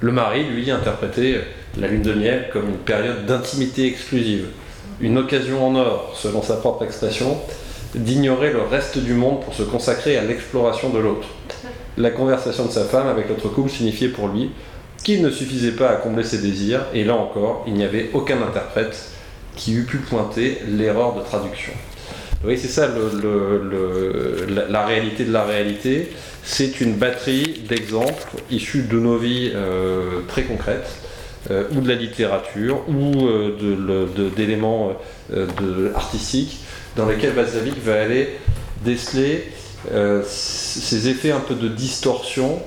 Le 0.00 0.10
mari, 0.10 0.46
lui, 0.46 0.68
interprétait 0.68 1.42
la 1.78 1.86
lune 1.86 2.02
de 2.02 2.12
miel 2.12 2.50
comme 2.52 2.70
une 2.70 2.76
période 2.76 3.24
d'intimité 3.24 3.86
exclusive, 3.86 4.46
une 5.00 5.16
occasion 5.16 5.64
en 5.64 5.76
or, 5.76 6.16
selon 6.16 6.42
sa 6.42 6.56
propre 6.56 6.84
expression, 6.84 7.38
d'ignorer 7.94 8.52
le 8.52 8.62
reste 8.62 8.98
du 8.98 9.14
monde 9.14 9.42
pour 9.42 9.54
se 9.54 9.62
consacrer 9.62 10.16
à 10.16 10.22
l'exploration 10.22 10.90
de 10.90 10.98
l'autre. 10.98 11.28
La 11.96 12.10
conversation 12.10 12.66
de 12.66 12.70
sa 12.70 12.84
femme 12.84 13.08
avec 13.08 13.28
l'autre 13.28 13.48
couple 13.48 13.70
signifiait 13.70 14.08
pour 14.08 14.28
lui 14.28 14.50
qu'il 15.02 15.22
ne 15.22 15.30
suffisait 15.30 15.72
pas 15.72 15.90
à 15.90 15.96
combler 15.96 16.24
ses 16.24 16.38
désirs, 16.38 16.84
et 16.92 17.04
là 17.04 17.14
encore, 17.14 17.64
il 17.66 17.74
n'y 17.74 17.84
avait 17.84 18.10
aucun 18.12 18.42
interprète 18.42 19.10
qui 19.56 19.74
eût 19.74 19.84
pu 19.84 19.98
pointer 19.98 20.58
l'erreur 20.68 21.14
de 21.14 21.22
traduction. 21.22 21.72
Oui, 22.44 22.56
c'est 22.56 22.68
ça 22.68 22.88
la, 24.68 24.86
réalité 24.86 25.24
de 25.24 25.32
la 25.32 25.44
réalité. 25.44 26.10
C'est 26.44 26.80
une 26.80 26.94
batterie 26.94 27.62
d'exemples 27.68 28.36
issus 28.50 28.82
de 28.82 28.98
nos 28.98 29.18
vies 29.18 29.50
euh, 29.54 30.20
très 30.28 30.42
concrètes, 30.42 30.88
euh, 31.50 31.64
ou 31.72 31.80
de 31.80 31.88
la 31.88 31.96
littérature, 31.96 32.84
ou 32.88 33.26
euh, 33.26 34.06
d'éléments 34.36 34.92
artistiques, 35.96 36.60
dans 36.98 37.06
lesquels 37.06 37.32
Balzavic 37.32 37.82
va 37.82 38.00
aller 38.02 38.28
déceler 38.84 39.50
ces 40.26 41.08
effets 41.08 41.30
un 41.30 41.40
peu 41.40 41.54
de 41.54 41.68
distorsion 41.68 42.60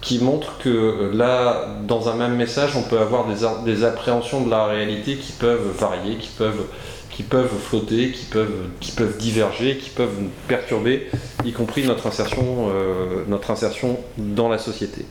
qui 0.00 0.18
montrent 0.18 0.58
que 0.58 1.10
là, 1.12 1.66
dans 1.86 2.08
un 2.08 2.14
même 2.14 2.34
message, 2.36 2.76
on 2.76 2.82
peut 2.82 2.98
avoir 2.98 3.26
des, 3.26 3.44
des 3.64 3.84
appréhensions 3.84 4.40
de 4.40 4.50
la 4.50 4.64
réalité 4.66 5.16
qui 5.16 5.32
peuvent 5.32 5.70
varier, 5.78 6.16
qui 6.16 6.30
peuvent 6.30 6.64
qui 7.12 7.22
peuvent 7.22 7.52
flotter, 7.58 8.10
qui 8.10 8.24
peuvent, 8.24 8.68
qui 8.80 8.90
peuvent 8.92 9.18
diverger, 9.18 9.76
qui 9.76 9.90
peuvent 9.90 10.16
perturber, 10.48 11.10
y 11.44 11.52
compris 11.52 11.84
notre 11.84 12.06
insertion, 12.06 12.70
euh, 12.70 13.24
notre 13.28 13.50
insertion 13.50 13.98
dans 14.16 14.48
la 14.48 14.58
société. 14.58 15.04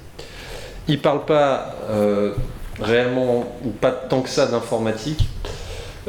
Il 0.87 0.95
ne 0.95 0.99
parle 0.99 1.25
pas 1.25 1.75
euh, 1.89 2.33
réellement, 2.81 3.55
ou 3.63 3.69
pas 3.69 3.91
tant 3.91 4.21
que 4.21 4.29
ça, 4.29 4.47
d'informatique 4.47 5.29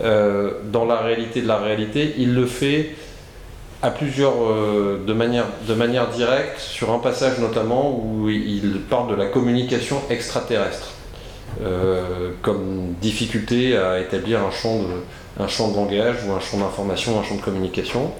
euh, 0.03 0.53
dans 0.65 0.85
la 0.85 0.97
réalité 0.97 1.43
de 1.43 1.49
la 1.49 1.59
réalité. 1.59 2.15
Il 2.19 2.35
le 2.35 2.47
fait 2.47 2.91
à 3.83 3.91
plusieurs, 3.91 4.35
de, 5.05 5.13
manière, 5.13 5.47
de 5.67 5.75
manière 5.75 6.09
directe, 6.09 6.61
sur 6.61 6.93
un 6.93 6.99
passage 6.99 7.41
notamment 7.41 8.01
où 8.01 8.29
il 8.29 8.79
parle 8.89 9.11
de 9.11 9.17
la 9.17 9.27
communication 9.27 10.01
extraterrestre. 10.09 10.93
comme 12.43 12.95
difficulté 13.01 13.77
à 13.77 13.99
établir 13.99 14.39
un 14.41 14.53
champ 14.53 14.77
de, 14.77 15.43
un 15.43 15.49
champ 15.49 15.75
langage 15.75 16.19
ou 16.25 16.33
un 16.33 16.39
champ 16.39 16.59
d'information, 16.59 17.19
un 17.19 17.25
champ 17.25 17.35
de 17.35 17.41
communication. 17.41 18.13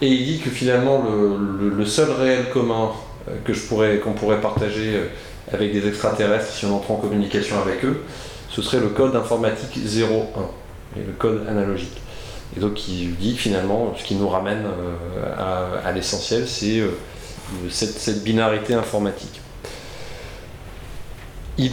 Et 0.00 0.08
il 0.08 0.24
dit 0.24 0.38
que 0.38 0.48
finalement 0.48 1.04
le, 1.04 1.84
seul 1.84 2.10
réel 2.12 2.48
commun 2.50 2.92
que 3.44 3.52
je 3.52 3.60
pourrais, 3.60 3.98
qu'on 3.98 4.14
pourrait 4.14 4.40
partager 4.40 4.98
avec 5.52 5.72
des 5.72 5.86
extraterrestres 5.88 6.46
si 6.46 6.64
on 6.64 6.76
entre 6.76 6.90
en 6.90 6.96
communication 6.96 7.56
avec 7.60 7.84
eux, 7.84 8.02
ce 8.48 8.62
serait 8.62 8.80
le 8.80 8.88
code 8.88 9.14
informatique 9.14 9.78
01, 9.78 10.40
et 10.96 11.04
le 11.06 11.12
code 11.12 11.46
analogique. 11.48 12.00
Et 12.56 12.60
donc 12.60 12.88
il 12.88 13.14
dit 13.16 13.36
finalement, 13.36 13.94
ce 13.96 14.04
qui 14.04 14.14
nous 14.16 14.28
ramène 14.28 14.64
à, 15.36 15.92
l'essentiel, 15.92 16.48
c'est 16.48 16.82
cette, 17.68 18.24
binarité 18.24 18.74
informatique. 18.74 19.40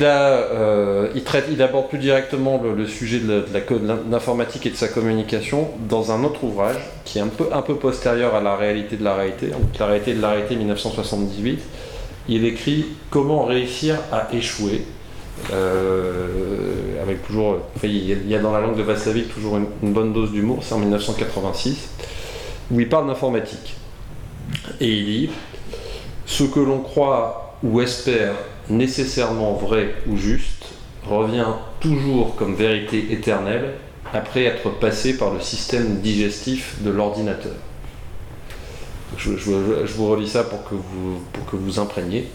Euh, 0.02 1.10
il 1.50 1.62
aborde 1.62 1.88
plus 1.88 1.98
directement 1.98 2.62
le, 2.62 2.88
sujet 2.88 3.20
de 3.20 3.46
l'informatique 4.12 4.66
et 4.66 4.70
de 4.70 4.76
sa 4.76 4.88
communication 4.88 5.70
dans 5.88 6.12
un 6.12 6.24
autre 6.24 6.44
ouvrage 6.44 6.78
qui 7.06 7.20
est 7.20 7.22
un 7.22 7.28
peu, 7.28 7.46
un 7.54 7.62
peu 7.62 7.76
postérieur 7.76 8.36
à 8.36 8.42
la 8.42 8.56
réalité 8.56 8.98
de 8.98 9.04
la 9.04 9.16
réalité, 9.16 9.48
donc 9.48 9.62
la 9.80 9.86
réalité 9.86 10.14
de 10.14 10.22
la 10.22 10.32
réalité 10.32 10.56
1978. 10.56 11.60
Il 12.30 12.44
écrit 12.44 12.86
Comment 13.10 13.46
réussir 13.46 13.98
à 14.12 14.28
échouer? 14.34 14.84
Euh, 15.52 17.02
avec 17.02 17.26
toujours, 17.26 17.60
il 17.84 18.28
y 18.28 18.36
a 18.36 18.40
dans 18.40 18.52
la 18.52 18.60
langue 18.60 18.78
de 18.78 18.82
Vaslavik 18.82 19.34
toujours 19.34 19.58
une, 19.58 19.94
bonne 19.94 20.14
dose 20.14 20.32
d'humour, 20.32 20.60
c'est 20.62 20.74
en 20.74 20.80
1986, 20.80 21.90
où 22.72 22.80
il 22.80 22.90
parle 22.90 23.08
d'informatique. 23.08 23.76
Et 24.82 24.90
il 24.90 25.06
dit 25.06 25.30
Ce 26.26 26.44
que 26.44 26.60
l'on 26.60 26.80
croit 26.80 27.58
ou 27.64 27.82
espère 27.82 28.34
nécessairement 28.70 29.54
vrai 29.54 29.96
ou 30.08 30.18
juste 30.18 30.66
revient 31.08 31.48
toujours 31.80 32.36
comme 32.36 32.56
vérité 32.56 33.08
éternelle 33.12 33.76
après 34.14 34.44
être 34.44 34.70
passé 34.80 35.18
par 35.18 35.34
le 35.34 35.40
système 35.40 36.00
digestif 36.02 36.76
de 36.82 36.90
l'ordinateur. 36.90 37.54
Je, 39.18 39.32
vous 39.32 40.10
relis 40.10 40.28
ça 40.28 40.44
pour 40.44 40.64
que 40.66 40.76
vous, 40.76 41.22
pour 41.32 41.46
que 41.46 41.56
vous 41.56 41.80
imprégniez. 41.80 42.28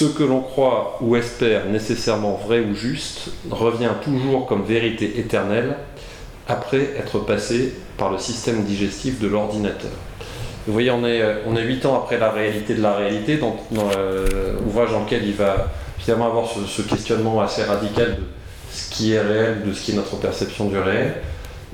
Ce 0.00 0.06
que 0.06 0.22
l'on 0.22 0.40
croit 0.40 0.96
ou 1.02 1.14
espère 1.14 1.66
nécessairement 1.66 2.32
vrai 2.32 2.60
ou 2.60 2.74
juste 2.74 3.32
revient 3.50 3.90
toujours 4.02 4.46
comme 4.46 4.64
vérité 4.64 5.18
éternelle 5.20 5.76
après 6.48 6.94
être 6.98 7.18
passé 7.18 7.74
par 7.98 8.10
le 8.10 8.16
système 8.16 8.64
digestif 8.64 9.20
de 9.20 9.28
l'ordinateur. 9.28 9.90
Vous 10.66 10.72
voyez, 10.72 10.90
on 10.90 11.04
est, 11.04 11.22
on 11.46 11.54
est 11.54 11.64
8 11.64 11.84
ans 11.84 11.96
après 11.96 12.16
la 12.16 12.30
réalité 12.30 12.72
de 12.72 12.80
la 12.80 12.94
réalité, 12.94 13.36
dans, 13.36 13.56
dans 13.72 13.90
l'ouvrage 14.64 14.90
dans 14.90 15.04
lequel 15.04 15.22
il 15.22 15.34
va 15.34 15.70
finalement 15.98 16.28
avoir 16.28 16.46
ce, 16.48 16.80
questionnement 16.80 17.38
assez 17.42 17.64
radical 17.64 18.16
de 18.16 18.22
ce 18.72 18.90
qui 18.90 19.12
est 19.12 19.20
réel, 19.20 19.66
de 19.66 19.74
ce 19.74 19.82
qui 19.82 19.92
est 19.92 19.96
notre 19.96 20.16
perception 20.16 20.70
du 20.70 20.78
réel. 20.78 21.16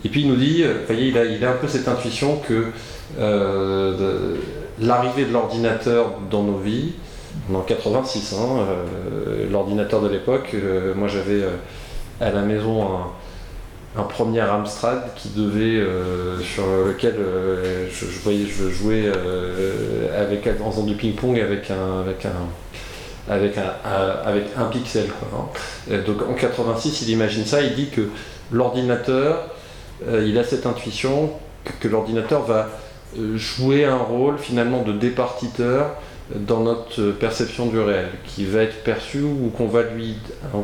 Et 0.05 0.09
puis 0.09 0.23
il 0.23 0.29
nous 0.29 0.35
dit, 0.35 0.65
vous 0.65 0.87
voyez, 0.89 1.11
il 1.11 1.17
a, 1.17 1.25
il 1.27 1.45
a 1.45 1.51
un 1.51 1.57
peu 1.59 1.69
cette 1.69 1.87
intuition 1.87 2.39
que 2.39 2.73
euh, 3.21 4.35
l'arrivée 4.81 5.27
de 5.27 5.33
l'ordinateur 5.33 6.19
dans 6.29 6.43
nos 6.43 6.59
vies, 6.59 6.95
en 7.53 7.61
86, 7.61 8.35
hein, 8.35 8.59
euh, 8.59 9.47
l'ordinateur 9.51 10.01
de 10.01 10.09
l'époque, 10.09 10.51
euh, 10.55 10.95
moi 10.95 11.09
j'avais 11.09 11.43
à 12.21 12.31
la 12.31 12.43
maison 12.43 12.87
un, 13.97 14.03
premier 14.03 14.41
Amstrad 14.41 15.15
qui 15.17 15.31
devait 15.31 15.79
euh, 15.79 16.39
sur 16.41 16.65
lequel 16.87 17.15
euh, 17.19 17.89
je, 17.91 18.05
voyais 18.23 18.47
je 18.47 18.69
jouais 18.69 19.05
euh, 19.07 20.23
avec 20.23 20.47
en 20.63 20.71
faisant 20.71 20.85
du 20.85 20.95
ping-pong 20.95 21.39
avec 21.41 21.71
un 21.71 22.01
avec 22.01 22.27
un 22.27 23.33
avec 23.33 23.59
un, 23.59 23.73
avec 24.25 24.45
un 24.57 24.67
pixel 24.67 25.07
hein. 25.33 25.97
donc 26.07 26.19
en 26.29 26.35
86 26.35 27.03
il 27.03 27.11
imagine 27.11 27.45
ça 27.45 27.63
il 27.63 27.75
dit 27.75 27.89
que 27.89 28.03
l'ordinateur 28.53 29.49
il 30.09 30.39
a 30.39 30.45
cette 30.45 30.67
intuition 30.67 31.31
que, 31.81 31.89
l'ordinateur 31.89 32.43
va 32.43 32.69
jouer 33.35 33.85
un 33.85 33.97
rôle 33.97 34.39
finalement 34.39 34.83
de 34.83 34.93
départiteur 34.93 35.97
dans 36.35 36.61
notre 36.61 37.13
perception 37.13 37.67
du 37.67 37.79
réel, 37.79 38.09
qui 38.27 38.45
va 38.45 38.63
être 38.63 38.83
perçu 38.83 39.23
ou 39.23 39.53
qu'on 39.57 39.69
va 39.69 39.83
lui 39.83 40.17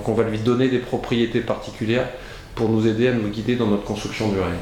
qu'on 0.05 0.15
va 0.15 0.25
lui 0.25 0.39
donner 0.39 0.69
des 0.69 0.79
propriétés 0.79 1.41
particulières 1.41 2.09
pour 2.55 2.69
nous 2.69 2.87
aider 2.87 3.09
à 3.09 3.13
nous 3.13 3.29
guider 3.29 3.57
dans 3.57 3.67
notre 3.67 3.85
construction 3.85 4.29
du 4.29 4.39
réel. 4.39 4.59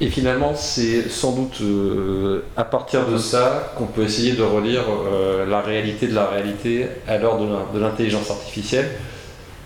Et 0.00 0.08
finalement, 0.08 0.54
c'est 0.54 1.08
sans 1.08 1.32
doute 1.32 1.60
euh, 1.62 2.44
à 2.56 2.64
partir 2.64 3.06
de 3.06 3.16
ça 3.16 3.72
qu'on 3.78 3.86
peut 3.86 4.02
essayer 4.02 4.32
de 4.32 4.42
relire 4.42 4.82
euh, 4.90 5.46
la 5.46 5.62
réalité 5.62 6.06
de 6.06 6.14
la 6.14 6.26
réalité 6.26 6.86
à 7.08 7.16
l'heure 7.16 7.38
de 7.38 7.78
l'intelligence 7.78 8.30
artificielle, 8.30 8.90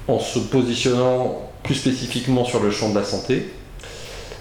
en 0.06 0.20
se 0.20 0.38
positionnant 0.38 1.50
plus 1.64 1.74
spécifiquement 1.74 2.44
sur 2.44 2.62
le 2.62 2.70
champ 2.70 2.90
de 2.90 2.94
la 2.94 3.04
santé. 3.04 3.48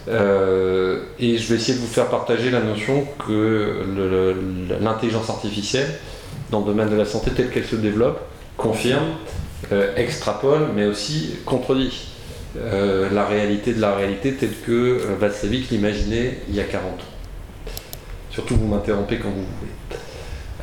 Euh, 0.07 1.01
et 1.19 1.37
je 1.37 1.47
vais 1.49 1.55
essayer 1.55 1.75
de 1.75 1.81
vous 1.81 1.87
faire 1.87 2.07
partager 2.07 2.49
la 2.49 2.61
notion 2.61 3.05
que 3.27 3.83
l'intelligence 4.81 5.29
artificielle, 5.29 5.89
dans 6.51 6.61
le 6.61 6.65
domaine 6.65 6.89
de 6.89 6.95
la 6.95 7.05
santé 7.05 7.31
tel 7.35 7.49
qu'elle 7.49 7.65
se 7.65 7.75
développe, 7.75 8.19
confirme, 8.57 9.05
extrapole, 9.95 10.69
mais 10.75 10.85
aussi 10.85 11.35
contredit. 11.45 12.09
Euh, 12.57 13.09
la 13.11 13.25
réalité 13.25 13.73
de 13.73 13.81
la 13.81 13.93
réalité 13.93 14.33
telle 14.33 14.55
que 14.65 14.71
euh, 14.71 15.15
Václavic 15.19 15.69
l'imaginait 15.69 16.39
il 16.49 16.55
y 16.55 16.59
a 16.59 16.63
40 16.63 16.93
ans. 16.93 16.95
Surtout 18.31 18.55
vous 18.55 18.67
m'interrompez 18.67 19.17
quand 19.17 19.29
vous 19.29 19.35
voulez. 19.35 19.99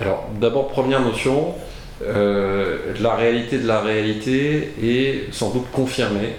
Alors 0.00 0.28
d'abord 0.40 0.66
première 0.66 1.00
notion, 1.00 1.54
euh, 2.02 2.92
la 3.00 3.14
réalité 3.14 3.58
de 3.58 3.68
la 3.68 3.80
réalité 3.80 4.72
est 4.82 5.32
sans 5.32 5.50
doute 5.50 5.70
confirmée 5.72 6.34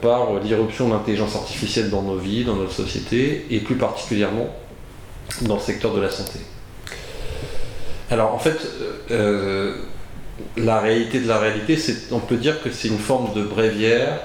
par 0.00 0.38
l'irruption 0.42 0.88
de 0.88 0.94
l'intelligence 0.94 1.36
artificielle 1.36 1.90
dans 1.90 2.02
nos 2.02 2.16
vies, 2.16 2.44
dans 2.44 2.56
notre 2.56 2.72
société, 2.72 3.46
et 3.50 3.60
plus 3.60 3.76
particulièrement 3.76 4.48
dans 5.42 5.56
le 5.56 5.60
secteur 5.60 5.94
de 5.94 6.00
la 6.00 6.10
santé. 6.10 6.38
Alors 8.10 8.34
en 8.34 8.38
fait, 8.38 8.58
la 10.56 10.80
réalité 10.80 11.20
de 11.20 11.28
la 11.28 11.38
réalité, 11.38 11.78
on 12.12 12.20
peut 12.20 12.36
dire 12.36 12.62
que 12.62 12.70
c'est 12.70 12.88
une 12.88 12.98
forme 12.98 13.34
de 13.34 13.42
bréviaire 13.42 14.20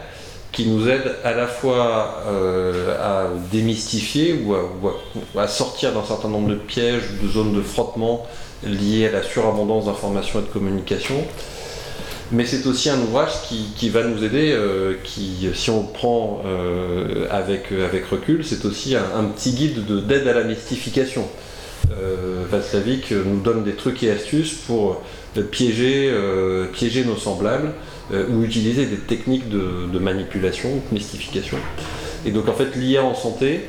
qui 0.52 0.68
nous 0.68 0.90
aide 0.90 1.16
à 1.24 1.34
la 1.34 1.48
fois 1.48 2.24
euh, 2.28 2.98
à 3.00 3.28
démystifier 3.52 4.34
ou 4.44 4.54
à, 5.40 5.48
sortir 5.48 5.94
d'un 5.94 6.04
certain 6.04 6.28
nombre 6.28 6.50
de 6.50 6.56
pièges, 6.56 7.04
de 7.22 7.28
zones 7.28 7.54
de 7.54 7.62
frottement 7.62 8.28
liées 8.64 9.08
à 9.08 9.12
la 9.12 9.24
surabondance 9.24 9.86
d'informations 9.86 10.40
et 10.40 10.44
de 10.44 10.48
communication. 10.48 11.16
Mais 12.32 12.46
c'est 12.46 12.66
aussi 12.66 12.90
un 12.90 13.00
ouvrage 13.00 13.32
qui, 13.76 13.90
va 13.90 14.04
nous 14.04 14.24
aider, 14.24 14.52
euh, 14.54 14.96
qui, 15.04 15.50
si 15.54 15.70
on 15.70 15.82
le 15.82 15.94
prend 15.94 16.42
euh, 16.46 17.28
avec, 17.30 17.72
avec 17.72 18.06
recul, 18.06 18.46
c'est 18.46 18.64
aussi 18.66 18.96
un, 18.96 19.24
petit 19.26 19.52
guide 19.52 19.86
d'aide 20.08 20.28
à 20.28 20.34
la 20.34 20.44
mystification. 20.44 21.28
Euh, 22.02 22.46
nous 23.26 23.42
donne 23.42 23.64
des 23.64 23.74
trucs 23.74 24.02
et 24.04 24.12
astuces 24.12 24.54
pour 24.54 25.02
piéger, 25.52 26.14
piéger 26.74 27.04
nos 27.04 27.18
semblables 27.18 27.74
euh, 28.14 28.26
ou 28.30 28.44
utiliser 28.44 28.88
des 28.88 28.98
techniques 28.98 29.48
de, 29.48 30.00
manipulation, 30.00 30.70
de 30.70 30.94
mystification. 30.94 31.58
Et 32.26 32.32
donc 32.32 32.50
en 32.50 32.54
fait 32.54 32.76
l'IA 32.76 33.06
en 33.06 33.16
santé 33.16 33.62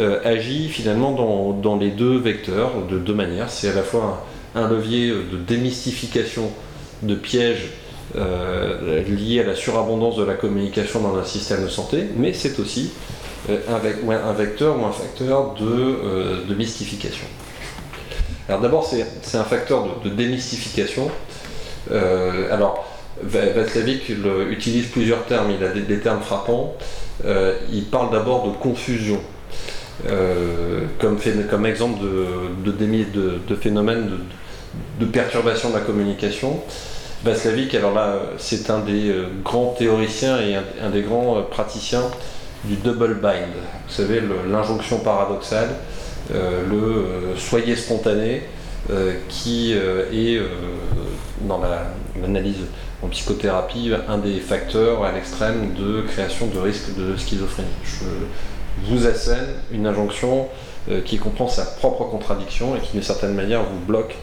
euh, 0.00 0.18
agit 0.24 0.68
finalement 0.68 1.12
dans, 1.52 1.76
les 1.76 1.90
deux 1.90 2.16
vecteurs 2.16 2.86
de 2.90 2.98
deux 2.98 3.12
manières. 3.12 3.50
C'est 3.50 3.68
à 3.68 3.74
la 3.74 3.82
fois 3.82 4.26
un, 4.54 4.68
levier 4.68 5.10
de 5.10 5.36
démystification 5.36 6.50
de 7.02 7.14
pièges 7.14 7.68
euh, 8.16 9.02
liés 9.02 9.40
à 9.40 9.44
la 9.44 9.54
surabondance 9.54 10.16
de 10.16 10.24
la 10.24 10.34
communication 10.34 11.00
dans 11.00 11.16
un 11.16 11.24
système 11.24 11.62
de 11.62 11.68
santé, 11.68 12.04
mais 12.16 12.32
c'est 12.32 12.58
aussi 12.58 12.92
un, 13.48 13.78
vecteur 14.32 14.78
ou 14.78 14.84
un 14.84 14.92
facteur 14.92 15.54
de, 15.54 16.54
mystification. 16.54 17.26
Alors 18.48 18.60
d'abord 18.60 18.86
c'est 18.86 19.38
un 19.38 19.44
facteur 19.44 20.00
de, 20.04 20.10
démystification. 20.10 21.10
alors 22.50 22.86
Václavic 23.22 24.10
utilise 24.50 24.86
plusieurs 24.86 25.24
termes, 25.26 25.50
il 25.50 25.64
a 25.64 25.68
des, 25.68 25.98
termes 25.98 26.22
frappants. 26.22 26.74
Euh, 27.24 27.56
il 27.72 27.84
parle 27.84 28.10
d'abord 28.10 28.48
de 28.48 28.56
confusion, 28.56 29.20
euh, 30.08 30.86
comme, 30.98 31.18
exemple 31.66 32.00
de, 32.02 32.72
de, 32.72 33.38
de 33.46 33.54
phénomène 33.54 34.10
de, 34.98 35.06
perturbation 35.06 35.70
de 35.70 35.74
la 35.74 35.80
communication. 35.80 36.60
Václavic, 37.24 37.74
alors 37.74 37.94
là, 37.94 38.16
c'est 38.38 38.68
un 38.70 38.80
des 38.80 39.10
euh, 39.10 39.26
grands 39.44 39.74
théoriciens 39.78 40.40
et 40.40 40.56
un, 40.56 40.90
des 40.90 41.02
grands 41.02 41.42
praticiens 41.42 42.10
du 42.64 42.76
double 42.76 43.14
bind. 43.14 43.52
Vous 43.88 43.94
savez, 43.94 44.22
l'injonction 44.50 44.98
paradoxale, 45.00 45.70
le 46.32 47.34
soyez 47.36 47.74
spontané, 47.74 48.42
qui 49.28 49.72
est 49.72 50.40
dans 51.40 51.60
l'analyse 52.22 52.66
en 53.02 53.08
psychothérapie 53.08 53.92
un 54.08 54.18
des 54.18 54.38
facteurs 54.38 55.04
à 55.04 55.12
l'extrême 55.12 55.74
de 55.74 56.02
création 56.02 56.46
de 56.46 56.58
risque 56.58 56.94
de 56.96 57.16
schizophrénie. 57.16 57.68
Je 57.84 58.94
vous 58.94 59.06
assène 59.06 59.48
une 59.72 59.86
injonction 59.86 60.48
euh, 60.90 61.00
qui 61.02 61.18
comprend 61.18 61.48
sa 61.48 61.64
propre 61.64 62.04
contradiction 62.04 62.76
et 62.76 62.80
qui 62.80 62.92
d'une 62.92 63.02
certaine 63.02 63.34
manière 63.34 63.62
vous 63.62 63.78
bloque 63.86 64.16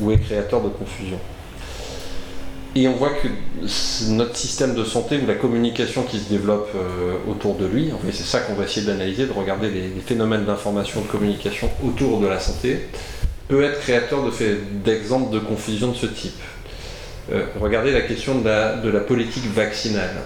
ou 0.00 0.10
est 0.10 0.18
créateur 0.18 0.60
de 0.62 0.68
confusion. 0.68 1.18
Et 2.74 2.88
on 2.88 2.94
voit 2.94 3.10
que 3.10 3.28
notre 4.08 4.36
système 4.36 4.74
de 4.74 4.82
santé 4.84 5.18
ou 5.22 5.26
la 5.26 5.34
communication 5.34 6.04
qui 6.04 6.18
se 6.18 6.28
développe 6.30 6.70
autour 7.28 7.56
de 7.56 7.66
lui, 7.66 7.90
c'est 8.12 8.24
ça 8.24 8.40
qu'on 8.40 8.54
va 8.54 8.64
essayer 8.64 8.86
d'analyser, 8.86 9.26
de 9.26 9.32
regarder 9.32 9.68
les, 9.68 10.00
phénomènes 10.00 10.46
d'information, 10.46 11.02
de 11.02 11.06
communication 11.06 11.68
autour 11.84 12.18
de 12.20 12.26
la 12.26 12.40
santé, 12.40 12.88
peut 13.48 13.62
être 13.62 13.78
créateur 13.80 14.24
d'exemples 14.84 15.34
de, 15.34 15.38
de 15.38 15.44
confusion 15.44 15.88
de 15.88 15.96
ce 15.96 16.06
type. 16.06 16.40
regardez 17.60 17.92
la 17.92 18.00
question 18.00 18.36
de 18.40 18.88
la 18.88 19.00
politique 19.00 19.44
vaccinale. 19.52 20.16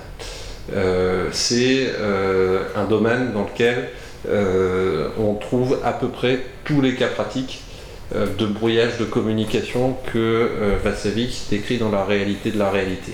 Euh, 0.75 1.29
c'est 1.33 1.93
euh, 2.01 2.65
un 2.75 2.85
domaine 2.85 3.33
dans 3.33 3.45
lequel 3.45 3.91
euh, 4.29 5.09
on 5.19 5.35
trouve 5.35 5.79
à 5.85 5.93
peu 5.93 6.09
près 6.09 6.41
tous 6.65 6.81
les 6.81 6.95
cas 6.95 7.07
pratiques 7.07 7.63
de 8.15 8.47
brouillage 8.47 8.99
de 8.99 9.05
communication 9.05 9.97
que 10.13 10.51
Vassavik 10.85 11.47
décrit 11.51 11.79
dans 11.79 11.91
la 11.91 12.05
réalité 12.05 12.51
de 12.51 12.59
la 12.59 12.71
réalité. 12.71 13.13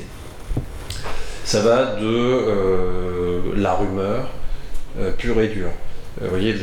Ça 1.45 1.61
va 1.63 1.97
de 1.97 3.55
la 3.57 3.75
rumeur 3.75 4.29
pure 5.17 5.41
et 5.41 5.49
dure. 5.49 5.71
Vous 6.21 6.29
voyez, 6.29 6.55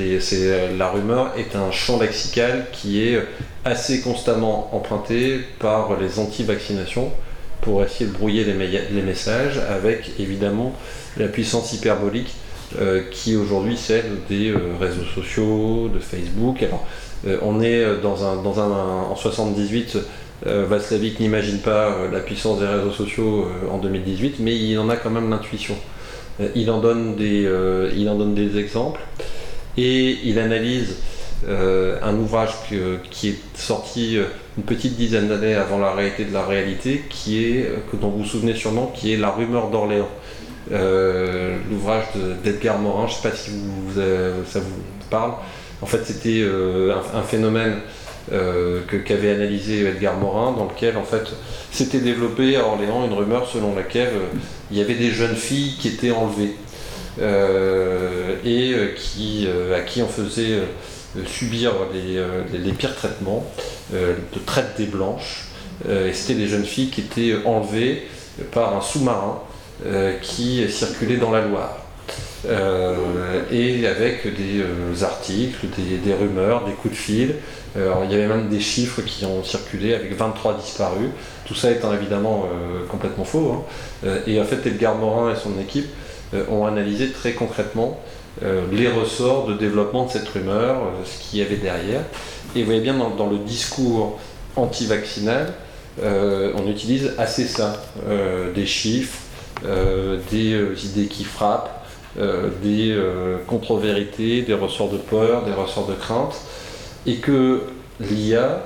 la 0.77 0.89
rumeur 0.89 1.31
est 1.37 1.55
un 1.55 1.71
champ 1.71 1.99
lexical 1.99 2.67
qui 2.71 3.01
est 3.01 3.19
assez 3.65 4.01
constamment 4.01 4.69
emprunté 4.75 5.39
par 5.57 5.99
les 5.99 6.19
anti-vaccinations 6.19 7.11
pour 7.61 7.83
essayer 7.83 8.05
de 8.05 8.15
brouiller 8.15 8.43
les, 8.45 9.01
messages 9.01 9.59
avec 9.69 10.11
évidemment 10.19 10.73
la 11.17 11.27
puissance 11.27 11.73
hyperbolique 11.73 12.33
euh, 12.79 13.03
qui 13.11 13.35
aujourd'hui 13.35 13.75
celle 13.75 14.05
des 14.29 14.51
euh, 14.51 14.57
réseaux 14.79 15.05
sociaux, 15.15 15.89
de 15.93 15.99
Facebook. 15.99 16.61
Alors, 16.61 16.85
euh, 16.85 17.08
on 17.41 17.61
est 17.61 17.85
dans 18.01 18.23
un, 18.25 18.41
dans 18.41 18.59
un, 18.59 18.71
en 19.11 19.15
78, 19.15 19.97
Vaslavik 20.45 21.19
n'imagine 21.19 21.59
pas 21.59 21.93
la 22.11 22.19
puissance 22.19 22.59
des 22.59 22.65
réseaux 22.65 22.91
sociaux 22.91 23.45
en 23.69 23.77
2018, 23.77 24.37
mais 24.39 24.55
il 24.55 24.77
en 24.79 24.89
a 24.89 24.95
quand 24.95 25.09
même 25.09 25.29
l'intuition. 25.29 25.75
il, 26.55 26.71
en 26.71 26.79
donne 26.79 27.15
des, 27.17 28.57
exemples 28.57 29.01
et 29.77 30.17
il 30.23 30.39
analyse 30.39 30.95
un 31.47 32.15
ouvrage 32.15 32.51
qui 33.11 33.27
est 33.27 33.39
sorti 33.53 34.17
une 34.59 34.65
petite 34.65 34.97
dizaine 34.97 35.29
d'années 35.29 35.55
avant 35.55 35.77
la 35.77 35.93
réalité 35.93 36.25
de 36.25 36.33
la 36.33 36.43
réalité, 36.43 37.03
qui 37.09 37.45
est, 37.45 37.65
euh, 37.65 37.77
que 37.89 37.95
dont 37.95 38.09
vous 38.09 38.19
vous 38.19 38.25
souvenez 38.25 38.55
sûrement, 38.55 38.91
qui 38.93 39.13
est 39.13 39.17
La 39.17 39.29
rumeur 39.29 39.69
d'Orléans. 39.69 40.09
Euh, 40.71 41.57
l'ouvrage 41.69 42.03
d'Edgar 42.43 42.77
Morin, 42.77 43.07
je 43.07 43.13
ne 43.13 43.17
sais 43.17 43.29
pas 43.29 43.35
si 43.35 43.51
ça 44.51 44.59
vous 44.59 44.81
parle. 45.09 45.31
En 45.81 45.85
fait, 45.85 46.03
c'était 46.05 46.41
euh, 46.41 46.93
un, 47.13 47.23
phénomène 47.23 47.77
que 48.31 48.97
qu'avait 48.97 49.31
analysé 49.31 49.85
Edgar 49.87 50.15
Morin, 50.17 50.51
dans 50.51 50.65
lequel 50.65 50.97
en 50.97 51.03
fait 51.03 51.23
s'était 51.71 51.99
développé 51.99 52.57
à 52.57 52.65
Orléans 52.65 53.05
une 53.05 53.13
rumeur 53.13 53.49
selon 53.49 53.75
laquelle 53.75 54.11
il 54.69 54.77
y 54.77 54.81
avait 54.81 54.93
des 54.93 55.09
jeunes 55.09 55.35
filles 55.35 55.77
qui 55.79 55.87
étaient 55.87 56.11
enlevées 56.11 56.55
et 58.45 58.75
qui, 58.95 59.47
à 59.75 59.79
qui 59.81 60.03
on 60.03 60.07
faisait 60.07 60.59
subir 61.25 61.71
les, 61.93 62.71
pires 62.73 62.95
traitements 62.95 63.45
euh, 63.93 64.15
de 64.33 64.39
traite 64.39 64.77
des 64.77 64.85
blanches. 64.85 65.45
Euh, 65.87 66.09
et 66.09 66.13
c'était 66.13 66.39
des 66.39 66.47
jeunes 66.47 66.65
filles 66.65 66.89
qui 66.89 67.01
étaient 67.01 67.35
enlevées 67.45 68.07
par 68.51 68.75
un 68.75 68.81
sous-marin 68.81 69.41
euh, 69.85 70.17
qui 70.21 70.69
circulait 70.69 71.17
dans 71.17 71.31
la 71.31 71.41
Loire. 71.41 71.77
Et 72.45 73.87
avec 73.87 74.27
des 74.35 75.03
articles, 75.03 75.67
des, 75.77 76.13
rumeurs, 76.13 76.65
des 76.65 76.73
coups 76.73 76.93
de 76.93 76.99
fil. 76.99 77.35
il 77.75 78.11
y 78.11 78.15
avait 78.15 78.27
même 78.27 78.47
des 78.47 78.59
chiffres 78.59 79.01
qui 79.01 79.25
ont 79.25 79.43
circulé 79.43 79.93
avec 79.93 80.15
23 80.15 80.57
disparus. 80.57 81.09
Tout 81.45 81.55
ça 81.55 81.71
étant 81.71 81.93
évidemment 81.93 82.45
complètement 82.89 83.25
faux. 83.25 83.65
Hein. 84.05 84.09
et 84.25 84.39
en 84.39 84.45
fait, 84.45 84.65
Edgar 84.65 84.95
Morin 84.95 85.33
et 85.33 85.35
son 85.35 85.59
équipe 85.59 85.89
ont 86.49 86.65
analysé 86.65 87.09
très 87.09 87.33
concrètement 87.33 87.99
les 88.71 88.87
ressorts 88.87 89.47
de 89.47 89.55
développement 89.55 90.05
de 90.05 90.11
cette 90.11 90.29
rumeur, 90.29 90.77
ce 91.03 91.29
qu'il 91.29 91.39
y 91.39 91.41
avait 91.41 91.57
derrière. 91.57 92.03
Et 92.55 92.61
vous 92.61 92.65
voyez 92.65 92.81
bien 92.81 92.95
dans, 92.95 93.29
le 93.29 93.37
discours 93.37 94.19
anti-vaccinal, 94.55 95.53
euh, 96.01 96.51
on 96.55 96.67
utilise 96.67 97.13
assez 97.17 97.45
ça, 97.45 97.83
euh, 98.07 98.51
des 98.53 98.65
chiffres, 98.65 99.19
euh, 99.65 100.19
des 100.31 100.85
idées 100.85 101.07
qui 101.07 101.25
frappent, 101.25 101.78
des 102.61 102.97
contre-vérités, 103.47 104.41
des 104.41 104.53
ressorts 104.53 104.89
de 104.89 104.97
peur, 104.97 105.45
des 105.45 105.53
ressorts 105.53 105.87
de 105.87 105.93
crainte, 105.93 106.35
et 107.05 107.15
que 107.15 107.61
l'IA, 107.99 108.65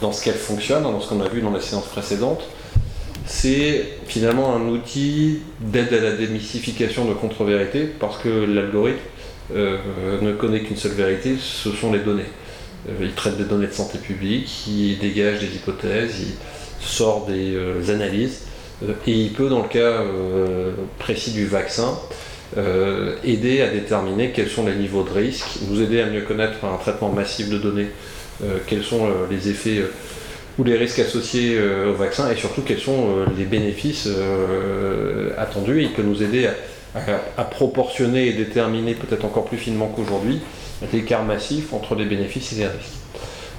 dans 0.00 0.12
ce 0.12 0.22
qu'elle 0.22 0.34
fonctionne, 0.34 0.82
dans 0.82 1.00
ce 1.00 1.08
qu'on 1.08 1.20
a 1.20 1.28
vu 1.28 1.40
dans 1.40 1.50
la 1.50 1.60
séance 1.60 1.86
précédente, 1.86 2.42
c'est 3.26 3.86
finalement 4.06 4.54
un 4.54 4.68
outil 4.68 5.40
d'aide 5.60 5.92
à 5.92 6.00
la 6.00 6.12
démystification 6.12 7.04
de 7.04 7.14
contre-vérités, 7.14 7.84
parce 7.84 8.18
que 8.18 8.28
l'algorithme 8.28 8.98
euh, 9.54 9.78
ne 10.20 10.32
connaît 10.32 10.60
qu'une 10.60 10.76
seule 10.76 10.92
vérité, 10.92 11.36
ce 11.38 11.70
sont 11.70 11.92
les 11.92 12.00
données. 12.00 12.30
Euh, 12.88 12.92
il 13.00 13.12
traite 13.12 13.36
des 13.36 13.44
données 13.44 13.66
de 13.66 13.72
santé 13.72 13.98
publique, 13.98 14.66
il 14.66 14.98
dégage 14.98 15.40
des 15.40 15.54
hypothèses, 15.54 16.14
il 16.20 16.86
sort 16.86 17.26
des 17.26 17.54
euh, 17.54 17.94
analyses, 17.94 18.42
et 19.06 19.10
il 19.12 19.32
peut, 19.32 19.48
dans 19.48 19.62
le 19.62 19.68
cas 19.68 20.02
précis 20.98 21.32
du 21.32 21.46
vaccin, 21.46 21.98
aider 23.24 23.62
à 23.62 23.68
déterminer 23.68 24.30
quels 24.30 24.48
sont 24.48 24.66
les 24.66 24.74
niveaux 24.74 25.04
de 25.04 25.10
risque, 25.10 25.46
nous 25.68 25.80
aider 25.80 26.00
à 26.00 26.06
mieux 26.06 26.22
connaître 26.22 26.58
par 26.58 26.72
un 26.72 26.76
traitement 26.76 27.10
massif 27.10 27.48
de 27.48 27.58
données 27.58 27.88
quels 28.66 28.82
sont 28.82 29.08
les 29.30 29.48
effets 29.48 29.82
ou 30.58 30.64
les 30.64 30.76
risques 30.76 30.98
associés 30.98 31.56
au 31.88 31.94
vaccin 31.94 32.30
et 32.30 32.36
surtout 32.36 32.62
quels 32.62 32.80
sont 32.80 33.24
les 33.38 33.44
bénéfices 33.44 34.08
attendus. 35.38 35.82
Il 35.82 35.92
peut 35.92 36.02
nous 36.02 36.22
aider 36.22 36.48
à 36.94 37.44
proportionner 37.44 38.28
et 38.28 38.32
déterminer 38.32 38.94
peut-être 38.94 39.24
encore 39.24 39.44
plus 39.44 39.58
finement 39.58 39.92
qu'aujourd'hui 39.94 40.40
l'écart 40.92 41.24
massif 41.24 41.72
entre 41.72 41.94
les 41.94 42.04
bénéfices 42.04 42.52
et 42.52 42.56
les 42.56 42.66
risques. 42.66 43.02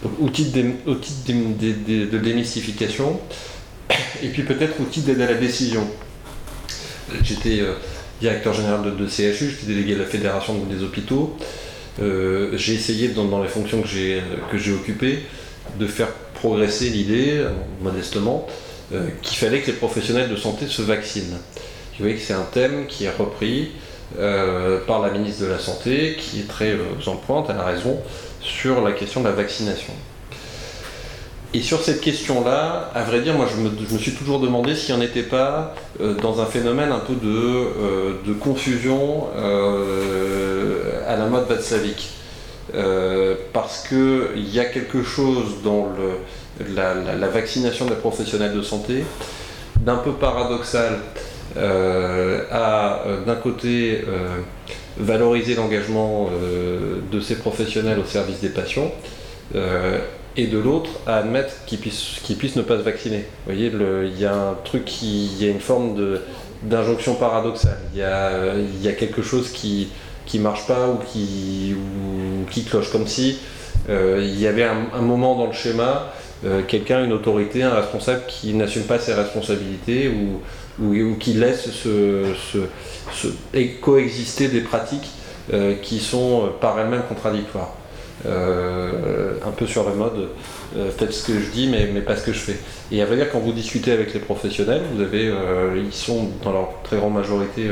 Donc 0.03 0.13
outil 0.19 0.51
de, 0.51 2.17
démystification 2.17 3.19
et 4.23 4.29
puis 4.29 4.43
peut-être 4.43 4.79
outil 4.79 5.01
d'aide 5.01 5.21
à 5.21 5.27
la 5.27 5.35
décision. 5.35 5.87
J'étais 7.23 7.59
euh, 7.61 7.73
directeur 8.21 8.53
général 8.53 8.95
de, 8.95 9.07
CHU, 9.07 9.49
j'étais 9.49 9.67
délégué 9.67 9.95
à 9.95 9.97
la 9.99 10.05
fédération 10.05 10.55
des 10.55 10.83
hôpitaux. 10.83 11.35
Euh, 12.01 12.51
j'ai 12.57 12.73
essayé 12.73 13.09
dans, 13.09 13.41
les 13.41 13.49
fonctions 13.49 13.81
que 13.81 13.87
j'ai, 13.87 14.73
occupées 14.73 15.19
de 15.77 15.85
faire 15.85 16.09
progresser 16.33 16.89
l'idée, 16.89 17.45
modestement, 17.81 18.47
euh, 18.93 19.07
qu'il 19.21 19.37
fallait 19.37 19.61
que 19.61 19.67
les 19.67 19.77
professionnels 19.77 20.29
de 20.29 20.35
santé 20.35 20.67
se 20.67 20.81
vaccinent. 20.81 21.37
Vous 21.97 21.99
voyez 21.99 22.15
que 22.15 22.21
c'est 22.21 22.33
un 22.33 22.47
thème 22.51 22.87
qui 22.87 23.05
est 23.05 23.15
repris 23.15 23.71
par 24.87 25.01
la 25.01 25.09
ministre 25.09 25.43
de 25.43 25.47
la 25.47 25.57
Santé, 25.57 26.15
qui 26.19 26.41
est 26.41 26.47
très 26.47 26.75
en 27.07 27.15
pointe, 27.15 27.47
elle 27.49 27.57
a 27.57 27.65
raison, 27.65 27.99
sur 28.41 28.81
la 28.81 28.91
question 28.91 29.21
de 29.21 29.27
la 29.27 29.33
vaccination. 29.33 29.93
Et 31.55 31.61
sur 31.61 31.81
cette 31.81 32.01
question-là, 32.01 32.89
à 32.95 33.03
vrai 33.03 33.21
dire, 33.21 33.35
moi 33.35 33.47
je 33.47 33.61
me, 33.61 33.99
suis 33.99 34.13
toujours 34.13 34.39
demandé 34.39 34.75
s'il 34.75 34.95
n'y 34.95 35.01
en 35.01 35.03
était 35.03 35.21
pas 35.23 35.75
euh, 36.01 36.15
dans 36.15 36.41
un 36.41 36.45
phénomène 36.45 36.91
un 36.91 36.99
peu 36.99 37.13
de, 37.13 38.25
de 38.25 38.33
confusion 38.33 39.27
à 41.07 41.15
la 41.15 41.25
mode 41.27 41.47
Vatslavik. 41.47 42.09
parce 43.53 43.87
qu'il 43.87 44.49
y 44.51 44.59
a 44.59 44.65
quelque 44.65 45.03
chose 45.03 45.61
dans 45.63 45.87
le, 45.95 46.73
la, 46.75 46.93
la, 46.95 47.27
vaccination 47.27 47.85
des 47.85 47.95
professionnels 47.95 48.55
de 48.55 48.61
santé 48.61 49.03
d'un 49.79 49.97
peu 49.97 50.11
paradoxal 50.11 50.99
euh, 51.57 52.43
à 52.51 53.03
euh, 53.05 53.25
d'un 53.25 53.35
côté 53.35 54.03
euh, 54.07 54.39
valoriser 54.97 55.55
l'engagement 55.55 56.29
de 57.11 57.19
ces 57.19 57.35
professionnels 57.35 57.97
au 57.99 58.05
service 58.05 58.39
des 58.41 58.49
patients 58.49 58.91
et 60.35 60.47
de 60.47 60.57
l'autre 60.57 60.89
à 61.05 61.17
admettre 61.17 61.53
qu'ils 61.65 61.79
puissent, 61.79 62.55
ne 62.55 62.61
pas 62.61 62.77
se 62.77 62.83
vacciner. 62.83 63.19
Vous 63.19 63.53
voyez, 63.53 63.71
il 63.71 64.19
y 64.19 64.25
a 64.25 64.33
un 64.33 64.55
truc 64.63 65.01
il 65.01 65.41
y 65.41 65.47
a 65.47 65.51
une 65.51 65.59
forme 65.59 66.19
d'injonction 66.63 67.15
paradoxale. 67.15 67.79
Il 67.93 67.99
y, 67.99 68.03
a, 68.87 68.93
quelque 68.93 69.21
chose 69.21 69.51
qui 69.51 69.89
qui 70.25 70.39
marche 70.39 70.65
pas 70.67 70.87
ou 70.87 70.99
qui, 71.11 71.75
qui 72.49 72.63
cloche, 72.63 72.91
comme 72.91 73.07
si 73.07 73.39
il 73.89 74.39
y 74.39 74.47
avait 74.47 74.63
un, 74.63 75.01
moment 75.01 75.35
dans 75.35 75.47
le 75.47 75.53
schéma, 75.53 76.13
quelqu'un, 76.67 77.03
une 77.03 77.11
autorité, 77.11 77.63
un 77.63 77.75
responsable 77.75 78.21
qui 78.27 78.53
n'assume 78.53 78.83
pas 78.83 78.99
ses 78.99 79.13
responsabilités 79.13 80.09
ou, 80.09 80.41
ou, 80.81 81.15
qui 81.19 81.33
laisse 81.33 81.69
coexister 83.81 84.47
des 84.47 84.61
pratiques 84.61 85.09
euh, 85.51 85.75
qui 85.81 85.99
sont 85.99 86.45
euh, 86.45 86.47
par 86.61 86.79
elles-mêmes 86.79 87.03
contradictoires. 87.03 87.75
Euh, 88.25 89.33
un 89.45 89.51
peu 89.51 89.67
sur 89.67 89.87
le 89.87 89.95
mode 89.95 90.29
faites 90.97 91.11
ce 91.11 91.27
que 91.27 91.39
je 91.39 91.49
dis 91.51 91.67
mais, 91.67 91.85
pas 92.01 92.15
ce 92.15 92.25
que 92.25 92.33
je 92.33 92.39
fais. 92.39 92.57
Et 92.91 93.01
à 93.01 93.05
vrai 93.05 93.17
dire 93.17 93.29
quand 93.31 93.39
vous 93.39 93.51
discutez 93.51 93.91
avec 93.91 94.13
les 94.13 94.19
professionnels, 94.19 94.81
vous 94.93 95.01
avez, 95.01 95.31
ils 95.75 95.93
sont 95.93 96.29
dans 96.43 96.51
leur 96.51 96.69
très 96.83 96.97
grande 96.97 97.13
majorité 97.13 97.69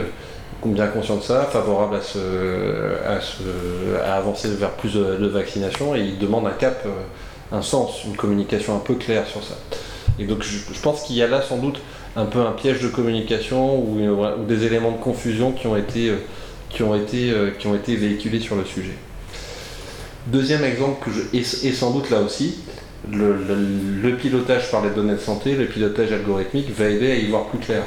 bien 0.70 0.88
conscients 0.88 1.18
de 1.18 1.24
ça, 1.24 1.44
favorables 1.52 2.00
à, 4.06 4.16
avancer 4.16 4.50
vers 4.50 4.72
plus 4.72 4.94
de, 4.94 5.28
vaccination 5.28 5.96
et 5.96 6.02
ils 6.02 6.20
demandent 6.20 6.48
un 6.48 6.52
cap, 6.52 6.86
un 7.52 7.62
sens, 7.62 8.04
une 8.06 8.16
communication 8.16 8.76
un 8.76 8.80
peu 8.80 8.96
claire 8.96 9.26
sur 9.28 9.44
ça. 9.44 9.56
Et 10.20 10.26
donc 10.26 10.44
je, 10.44 10.80
pense 10.82 11.04
qu'il 11.04 11.16
y 11.16 11.24
a 11.24 11.28
là 11.28 11.42
sans 11.42 11.58
doute 11.58 11.80
un 12.16 12.26
peu 12.26 12.40
un 12.40 12.52
piège 12.52 12.82
de 12.82 12.90
communication 12.90 13.80
ou, 13.80 13.98
des 14.48 14.66
éléments 14.66 14.92
de 14.92 15.02
confusion 15.02 15.52
qui 15.52 15.68
ont 15.68 15.78
été, 15.78 16.12
qui 16.70 16.84
ont 16.84 16.96
été, 16.96 17.34
qui 17.58 17.68
ont 17.68 17.76
été 17.76 17.96
véhiculés 17.96 18.40
sur 18.40 18.56
le 18.56 18.66
sujet. 18.66 18.96
Deuxième 20.28 20.64
exemple, 20.64 21.04
que 21.04 21.12
je, 21.12 21.22
et, 21.36 21.74
sans 21.74 21.92
doute 21.92 22.12
là 22.12 22.20
aussi, 22.20 22.60
le, 23.12 24.16
pilotage 24.18 24.70
par 24.70 24.84
les 24.86 24.92
données 24.92 25.14
de 25.14 25.20
santé, 25.20 25.56
le 25.56 25.66
pilotage 25.66 26.12
algorithmique 26.12 26.70
va 26.78 26.90
aider 26.90 27.12
à 27.12 27.16
y 27.16 27.28
voir 27.28 27.46
plus 27.46 27.58
clair 27.58 27.84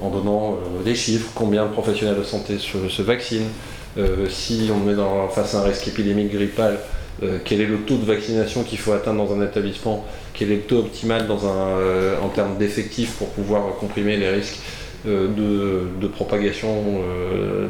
en 0.00 0.10
donnant 0.10 0.52
euh, 0.52 0.82
des 0.84 0.94
chiffres, 0.94 1.30
combien 1.34 1.64
de 1.64 1.70
professionnels 1.70 2.18
de 2.18 2.24
santé 2.24 2.58
se, 2.58 3.02
vaccinent, 3.02 3.48
euh, 3.96 4.28
si 4.28 4.70
on 4.72 4.78
met 4.84 4.94
dans, 4.94 5.28
face 5.28 5.54
à 5.54 5.60
un 5.60 5.62
risque 5.62 5.88
épidémique 5.88 6.30
grippal, 6.30 6.78
euh, 7.22 7.38
quel 7.42 7.62
est 7.62 7.66
le 7.66 7.78
taux 7.78 7.96
de 7.96 8.04
vaccination 8.04 8.64
qu'il 8.64 8.78
faut 8.78 8.92
atteindre 8.92 9.26
dans 9.26 9.34
un 9.34 9.44
établissement, 9.44 10.04
quel 10.34 10.52
est 10.52 10.56
le 10.56 10.62
taux 10.62 10.80
optimal 10.80 11.26
dans 11.26 11.46
un, 11.46 12.20
en 12.22 12.28
termes 12.28 12.58
d'effectifs 12.58 13.14
pour 13.14 13.28
pouvoir 13.28 13.62
comprimer 13.80 14.18
les 14.18 14.28
risques 14.28 14.58
de, 15.06 16.06
propagation 16.12 17.00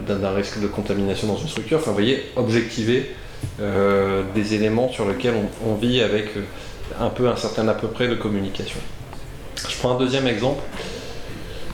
d'un 0.06 0.32
risque 0.32 0.60
de 0.60 0.66
contamination 0.66 1.28
dans 1.28 1.36
une 1.36 1.48
structure. 1.48 1.78
Enfin, 1.78 1.92
vous 1.92 1.96
voyez, 1.96 2.24
objectiver 2.36 3.10
des 4.34 4.54
éléments 4.54 4.88
sur 4.88 5.08
lesquels 5.08 5.34
on, 5.66 5.74
vit 5.74 6.00
avec 6.00 6.26
un 7.00 7.08
peu 7.08 7.28
un 7.28 7.36
certain 7.36 7.66
à 7.68 7.74
peu 7.74 7.88
près 7.88 8.08
de 8.08 8.14
communication. 8.14 8.78
Je 9.68 9.76
prends 9.78 9.94
un 9.94 9.98
deuxième 9.98 10.26
exemple 10.26 10.62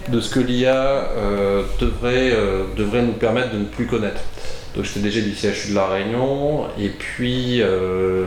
de 0.08 0.20
ce 0.20 0.30
que 0.30 0.40
l'IA 0.40 0.76
euh, 0.76 1.62
devrait, 1.80 2.30
euh, 2.32 2.64
devrait 2.76 3.02
nous 3.02 3.12
permettre 3.12 3.52
de 3.52 3.58
ne 3.58 3.64
plus 3.64 3.86
connaître. 3.86 4.20
Donc 4.74 4.84
j'étais 4.84 5.00
déjà 5.00 5.20
du 5.20 5.34
CHU 5.34 5.70
de 5.70 5.74
La 5.74 5.86
Réunion, 5.86 6.64
et 6.78 6.88
puis 6.88 7.62
euh, 7.62 8.26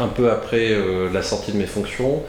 un 0.00 0.06
peu 0.06 0.30
après 0.30 0.76
la 1.12 1.22
sortie 1.22 1.50
de 1.50 1.56
mes 1.56 1.66
fonctions, 1.66 2.22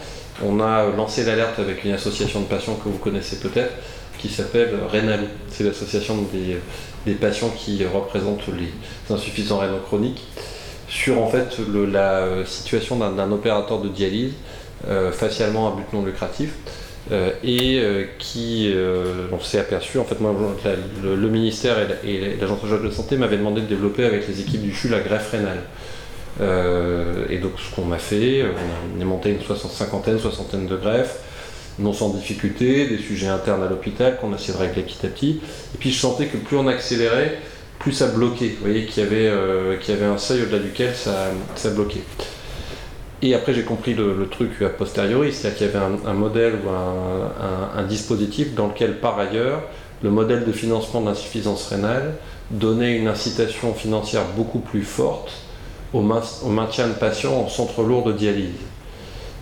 on 0.43 0.59
a 0.59 0.87
lancé 0.97 1.23
l'alerte 1.23 1.59
avec 1.59 1.83
une 1.83 1.91
association 1.91 2.39
de 2.39 2.45
patients 2.45 2.75
que 2.75 2.89
vous 2.89 2.97
connaissez 2.97 3.39
peut-être, 3.39 3.73
qui 4.17 4.29
s'appelle 4.29 4.71
Rénal. 4.91 5.19
C'est 5.49 5.63
l'association 5.63 6.15
des, 6.33 6.57
des, 7.05 7.13
patients 7.13 7.49
qui 7.49 7.85
représentent 7.85 8.47
les 8.47 9.13
insuffisants 9.13 9.59
rénaux 9.59 9.79
chroniques, 9.85 10.27
sur 10.87 11.21
en 11.21 11.29
fait 11.29 11.57
la 11.91 12.45
situation 12.45 12.97
d'un 12.97 13.31
opérateur 13.31 13.79
de 13.79 13.89
dialyse 13.89 14.33
facialement 15.11 15.67
à 15.67 15.75
but 15.75 15.93
non 15.93 16.03
lucratif 16.03 16.51
euh, 17.11 17.31
et 17.43 17.79
euh, 17.79 18.05
qui, 18.19 18.71
euh, 18.75 19.27
on 19.31 19.39
s'est 19.39 19.57
aperçu, 19.57 19.97
en 19.97 20.03
fait, 20.03 20.19
moi, 20.19 20.35
le, 21.03 21.15
ministère 21.29 21.77
et 22.03 22.35
l'Agence 22.39 22.61
régionale 22.61 22.85
de 22.85 22.91
santé 22.91 23.17
m'avaient 23.17 23.37
demandé 23.37 23.61
de 23.61 23.65
développer 23.65 24.05
avec 24.05 24.27
les 24.27 24.41
équipes 24.41 24.61
du 24.61 24.71
CHU 24.71 24.89
la 24.89 24.99
greffe 24.99 25.31
rénale. 25.31 25.63
et 27.29 27.37
donc, 27.39 27.53
ce 27.57 27.75
qu'on 27.75 27.91
a 27.91 27.97
fait, 27.97 28.45
on 28.97 29.01
a 29.01 29.05
monté 29.05 29.31
une 29.31 29.57
cinquantaine, 29.69 30.19
soixantaine 30.19 30.67
de 30.67 30.75
greffes, 30.75 31.19
non 31.79 31.93
sans 31.93 32.09
difficulté, 32.09 32.87
des 32.87 32.97
sujets 32.97 33.27
internes 33.27 33.63
à 33.63 33.69
l'hôpital 33.69 34.17
qu'on 34.19 34.33
a 34.33 34.35
essayé 34.35 34.53
de 34.53 34.59
régler 34.59 34.83
petit 34.83 35.05
à 35.05 35.09
petit. 35.09 35.41
Et 35.73 35.77
puis, 35.77 35.91
je 35.91 35.99
sentais 35.99 36.27
que 36.27 36.37
plus 36.37 36.57
on 36.57 36.67
accélérait, 36.67 37.39
plus 37.79 37.93
ça 37.93 38.07
bloquait. 38.07 38.55
Vous 38.59 38.65
voyez 38.65 38.85
qu'il 38.85 39.03
y, 39.03 39.05
avait, 39.05 39.25
y 39.25 39.91
avait 39.91 40.05
un 40.05 40.17
seuil 40.17 40.43
au-delà 40.43 40.59
duquel 40.59 40.93
ça, 40.93 41.69
bloquait. 41.69 42.03
Et 43.21 43.33
après, 43.33 43.53
j'ai 43.53 43.63
compris 43.63 43.93
le, 43.93 44.27
truc 44.29 44.61
a 44.61 44.69
posteriori, 44.69 45.33
c'est-à-dire 45.33 45.57
qu'il 45.57 45.67
y 45.67 45.69
avait 45.69 45.85
un, 46.05 46.13
modèle 46.13 46.53
ou 46.65 46.69
un, 46.69 47.83
dispositif 47.83 48.53
dans 48.53 48.67
lequel, 48.67 48.99
par 48.99 49.17
ailleurs, 49.19 49.63
le 50.03 50.09
modèle 50.09 50.45
de 50.45 50.51
financement 50.51 51.01
d'insuffisance 51.01 51.67
rénale 51.67 52.13
donnait 52.51 52.97
une 52.97 53.07
incitation 53.07 53.73
financière 53.73 54.23
beaucoup 54.35 54.59
plus 54.59 54.83
forte 54.83 55.31
au, 55.93 56.01
maintien 56.01 56.87
de 56.87 56.93
patients 56.93 57.33
en 57.33 57.49
centre 57.49 57.83
lourd 57.83 58.03
de 58.03 58.13
dialyse. 58.13 58.55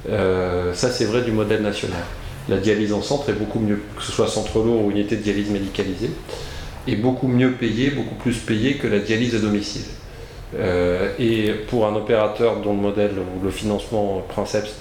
Euh, 0.09 0.73
ça, 0.73 0.89
c'est 0.89 1.05
vrai 1.05 1.21
du 1.21 1.31
modèle 1.31 1.61
national. 1.61 2.03
La 2.49 2.57
dialyse 2.57 2.93
en 2.93 3.01
centre 3.01 3.29
est 3.29 3.33
beaucoup 3.33 3.59
mieux, 3.59 3.81
que 3.97 4.03
ce 4.03 4.11
soit 4.11 4.27
centre 4.27 4.59
lourd 4.59 4.85
ou 4.85 4.91
unité 4.91 5.17
de 5.17 5.21
dialyse 5.21 5.49
médicalisée, 5.49 6.11
est 6.87 6.95
beaucoup 6.95 7.27
mieux 7.27 7.51
payée, 7.51 7.89
beaucoup 7.89 8.15
plus 8.15 8.37
payée 8.37 8.75
que 8.75 8.87
la 8.87 8.99
dialyse 8.99 9.35
à 9.35 9.39
domicile. 9.39 9.85
Euh, 10.55 11.11
et 11.19 11.51
pour 11.69 11.85
un 11.87 11.95
opérateur 11.95 12.61
dont 12.61 12.73
le 12.73 12.79
modèle 12.79 13.11
ou 13.11 13.43
le 13.43 13.51
financement 13.51 14.23
Princeps, 14.29 14.75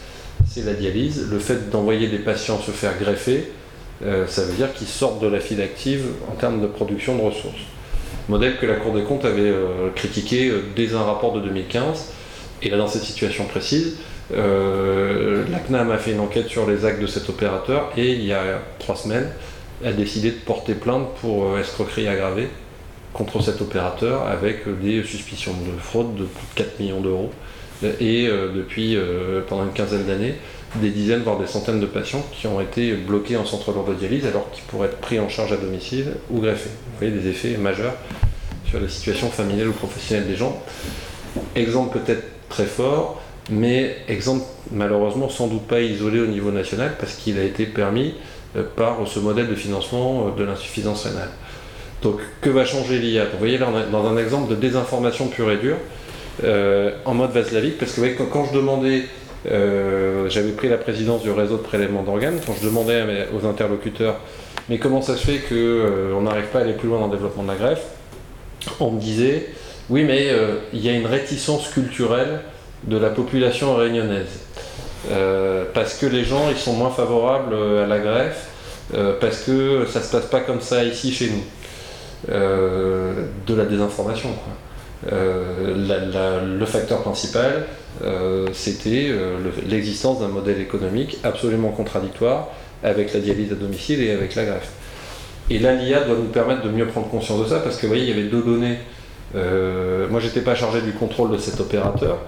c'est 0.49 0.65
la 0.65 0.75
dialyse, 0.75 1.27
le 1.29 1.39
fait 1.41 1.71
d'envoyer 1.71 2.07
des 2.07 2.19
patients 2.19 2.61
se 2.61 2.71
faire 2.71 2.97
greffer, 2.99 3.51
euh, 4.05 4.27
ça 4.29 4.45
veut 4.45 4.53
dire 4.53 4.73
qu'ils 4.75 4.87
sortent 4.87 5.21
de 5.21 5.27
la 5.27 5.41
file 5.41 5.61
active 5.61 6.05
en 6.31 6.37
termes 6.37 6.61
de 6.61 6.67
production 6.69 7.17
de 7.17 7.23
ressources. 7.23 7.63
Modèle 8.29 8.59
que 8.59 8.67
la 8.67 8.75
Cour 8.75 8.93
des 8.93 9.03
comptes 9.03 9.25
avait 9.25 9.41
euh, 9.43 9.91
critiqué 9.95 10.53
dès 10.77 10.95
un 10.95 11.03
rapport 11.03 11.33
de 11.33 11.41
2015. 11.41 12.13
Et 12.63 12.71
là, 12.71 12.77
dans 12.77 12.89
cette 12.89 13.03
situation 13.03 13.45
précise, 13.45 13.99
la 14.31 15.59
CNAM 15.67 15.91
a 15.91 15.99
fait 15.99 16.13
une 16.13 16.21
enquête 16.21 16.49
sur 16.49 16.69
les 16.69 16.85
actes 16.85 17.01
de 17.01 17.07
cet 17.07 17.29
opérateur 17.29 17.93
et 17.97 18.13
il 18.13 18.25
y 18.25 18.33
a 18.33 18.61
trois 18.79 18.97
semaines, 18.97 19.29
a 19.85 19.93
décidé 19.93 20.31
de 20.31 20.37
porter 20.37 20.75
plainte 20.75 21.09
pour 21.21 21.59
escroquerie 21.59 22.09
aggravée 22.09 22.49
contre 23.13 23.43
cet 23.43 23.61
opérateur 23.63 24.27
avec 24.27 24.65
des 24.81 25.03
suspicions 25.03 25.53
de 25.53 25.81
fraude 25.81 26.15
de 26.17 26.25
plus 26.25 26.47
de 26.55 26.69
4 26.69 26.81
millions 26.81 27.01
d'euros 27.01 27.31
et 27.83 28.27
euh, 28.29 28.53
depuis 28.55 28.97
euh, 28.97 29.43
pendant 29.47 29.65
une 29.65 29.73
quinzaine 29.73 30.05
d'années 30.05 30.35
des 30.77 30.91
dizaines 30.91 31.23
voire 31.23 31.39
des 31.39 31.47
centaines 31.47 31.81
de 31.81 31.87
patients 31.87 32.25
qui 32.33 32.47
ont 32.47 32.61
été 32.61 32.93
bloqués 32.93 33.37
en 33.37 33.47
centre 33.47 33.73
de 33.73 33.95
dialyse 33.95 34.27
alors 34.27 34.51
qu'ils 34.51 34.65
pourraient 34.65 34.89
être 34.89 34.99
pris 34.99 35.19
en 35.19 35.29
charge 35.29 35.53
à 35.53 35.57
domicile 35.57 36.13
ou 36.31 36.41
greffés. 36.41 36.69
Vous 36.69 36.99
voyez 36.99 37.13
des 37.13 37.29
effets 37.29 37.57
majeurs 37.57 37.95
sur 38.69 38.81
la 38.81 38.89
situation 38.89 39.31
familiale 39.31 39.69
ou 39.69 39.73
professionnelle 39.73 40.27
des 40.27 40.37
gens. 40.37 40.61
Exemple 41.55 41.99
peut-être 41.99 42.25
très 42.49 42.67
fort, 42.67 43.23
mais 43.51 43.97
exemple 44.09 44.45
malheureusement 44.73 45.29
sans 45.29 45.47
doute 45.47 45.67
pas 45.67 45.81
isolé 45.81 46.21
au 46.21 46.27
niveau 46.27 46.51
national 46.51 46.95
parce 46.99 47.15
qu'il 47.15 47.39
a 47.39 47.45
été 47.45 47.67
permis 47.67 48.15
euh, 48.57 48.63
par 48.77 48.99
ce 49.07 49.19
modèle 49.19 49.49
de 49.49 49.55
financement 49.55 50.31
de 50.31 50.45
l'insuffisance 50.45 51.05
rénale. 51.05 51.31
Donc, 52.03 52.21
que 52.41 52.51
va 52.51 52.65
changer 52.65 52.99
l'IA 52.99 53.25
Vous 53.25 53.39
voyez, 53.39 53.59
là, 53.59 53.69
dans 53.91 54.07
un 54.07 54.17
exemple 54.17 54.51
de 54.51 54.55
désinformation 54.55 55.29
pure 55.29 55.51
et 55.51 55.57
dure, 55.57 55.77
euh, 56.45 56.91
en 57.05 57.15
mode 57.15 57.33
Vaslavic, 57.33 57.79
parce 57.79 57.93
que 57.93 57.97
vous 57.97 58.03
voyez, 58.03 58.17
quand, 58.31 58.45
je 58.45 58.55
demandais, 58.55 59.05
euh, 59.51 60.29
j'avais 60.29 60.53
pris 60.53 60.69
la 60.69 60.77
présidence 60.77 61.23
du 61.23 61.31
réseau 61.31 61.57
de 61.57 61.63
prélèvement 61.63 62.03
d'organes, 62.03 62.39
quand 62.47 62.55
je 62.61 62.67
demandais 62.67 63.27
aux 63.35 63.47
interlocuteurs, 63.47 64.21
mais 64.69 64.79
comment 64.79 65.01
ça 65.01 65.17
se 65.17 65.27
fait 65.27 65.39
qu'on 65.39 65.55
euh, 65.55 66.21
n'arrive 66.21 66.47
pas 66.47 66.59
à 66.59 66.63
aller 66.63 66.75
plus 66.75 66.89
loin 66.89 66.99
dans 66.99 67.07
le 67.07 67.13
développement 67.13 67.45
de 67.45 67.49
la 67.49 67.55
greffe? 67.55 67.83
On 68.81 68.91
me 68.91 69.01
disait, 69.01 69.49
oui, 69.89 70.05
mais 70.05 70.29
il 70.73 70.81
y 70.81 70.89
a 70.89 70.93
une 70.93 71.07
réticence 71.07 71.69
culturelle 71.69 72.41
de 72.85 72.97
la 72.97 73.11
population 73.11 73.75
réunionnaise. 73.77 74.41
parce 75.75 75.95
que 75.95 76.07
les 76.07 76.25
gens 76.25 76.51
ils 76.51 76.59
sont 76.59 76.73
moins 76.73 76.91
favorables 76.91 77.55
à 77.55 77.87
la 77.87 77.99
greffe, 77.99 78.49
parce 79.21 79.43
que 79.43 79.87
ça 79.89 80.03
se 80.03 80.11
passe 80.11 80.27
pas 80.27 80.41
comme 80.41 80.61
ça 80.61 80.85
ici 80.85 81.13
chez 81.13 81.31
nous. 81.31 81.45
Euh, 82.31 83.13
de 83.47 83.55
la 83.55 83.65
désinformation. 83.67 84.31
Euh, 85.13 86.59
le 86.59 86.67
facteur 86.67 87.03
principal, 87.03 87.67
euh, 88.03 88.49
c'était 88.53 89.13
l'existence 89.69 90.21
d'un 90.21 90.29
modèle 90.29 90.61
économique 90.61 91.19
absolument 91.23 91.69
contradictoire 91.69 92.49
avec 92.83 93.13
la 93.15 93.21
dialyse 93.21 93.53
à 93.53 93.55
domicile 93.55 94.01
et 94.01 94.11
avec 94.11 94.35
la 94.35 94.45
greffe. 94.45 94.73
Et 95.51 95.61
là, 95.61 95.75
l'IA 95.75 96.01
doit 96.01 96.17
nous 96.17 96.31
permettre 96.31 96.63
de 96.63 96.71
mieux 96.71 96.87
prendre 96.87 97.09
conscience 97.09 97.45
de 97.45 97.49
ça, 97.49 97.61
parce 97.61 97.77
que 97.77 97.83
vous 97.83 97.89
voyez, 97.89 98.05
il 98.05 98.09
y 98.09 98.13
avait 98.13 98.29
deux 98.29 98.43
données. 98.43 98.79
Euh, 99.35 100.09
moi, 100.09 100.21
j'étais 100.21 100.41
pas 100.41 100.55
chargé 100.55 100.81
du 100.81 100.93
contrôle 100.93 101.33
de 101.33 101.39
cet 101.39 101.61
opérateur, 101.61 102.19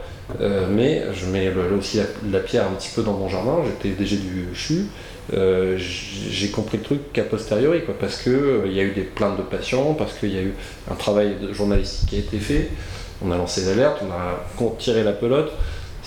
mais 0.71 1.05
je 1.15 1.27
mets 1.27 1.51
aussi 1.79 2.01
la, 2.31 2.41
pierre 2.41 2.65
un 2.67 2.75
petit 2.75 2.91
peu 2.95 3.03
dans 3.03 3.15
mon 3.15 3.29
jardin. 3.29 3.59
J'étais 3.65 3.95
DG 3.95 4.17
du 4.17 4.49
CHU. 4.55 4.87
Euh, 5.35 5.77
j'ai 5.79 6.49
compris 6.49 6.79
le 6.79 6.85
truc 6.85 7.13
qu'a 7.13 7.23
posteriori, 7.23 7.85
quoi, 7.85 7.95
parce 7.99 8.23
qu'il 8.23 8.33
euh, 8.33 8.63
il 8.67 8.73
y 8.73 8.81
a 8.81 8.83
eu 8.83 8.93
des 8.93 9.03
plaintes 9.03 9.37
de 9.37 9.43
patients, 9.43 9.93
parce 9.93 10.15
qu'il 10.15 10.35
y 10.35 10.39
a 10.39 10.43
eu 10.43 10.55
un 10.91 10.95
travail 10.95 11.37
journalistique 11.53 12.09
qui 12.09 12.17
a 12.17 12.19
été 12.19 12.39
fait, 12.39 12.71
on 13.23 13.31
a 13.31 13.37
lancé 13.37 13.65
l'alerte, 13.67 14.03
on 14.03 14.11
a 14.11 14.71
tiré 14.79 15.05
la 15.05 15.13
pelote, 15.13 15.53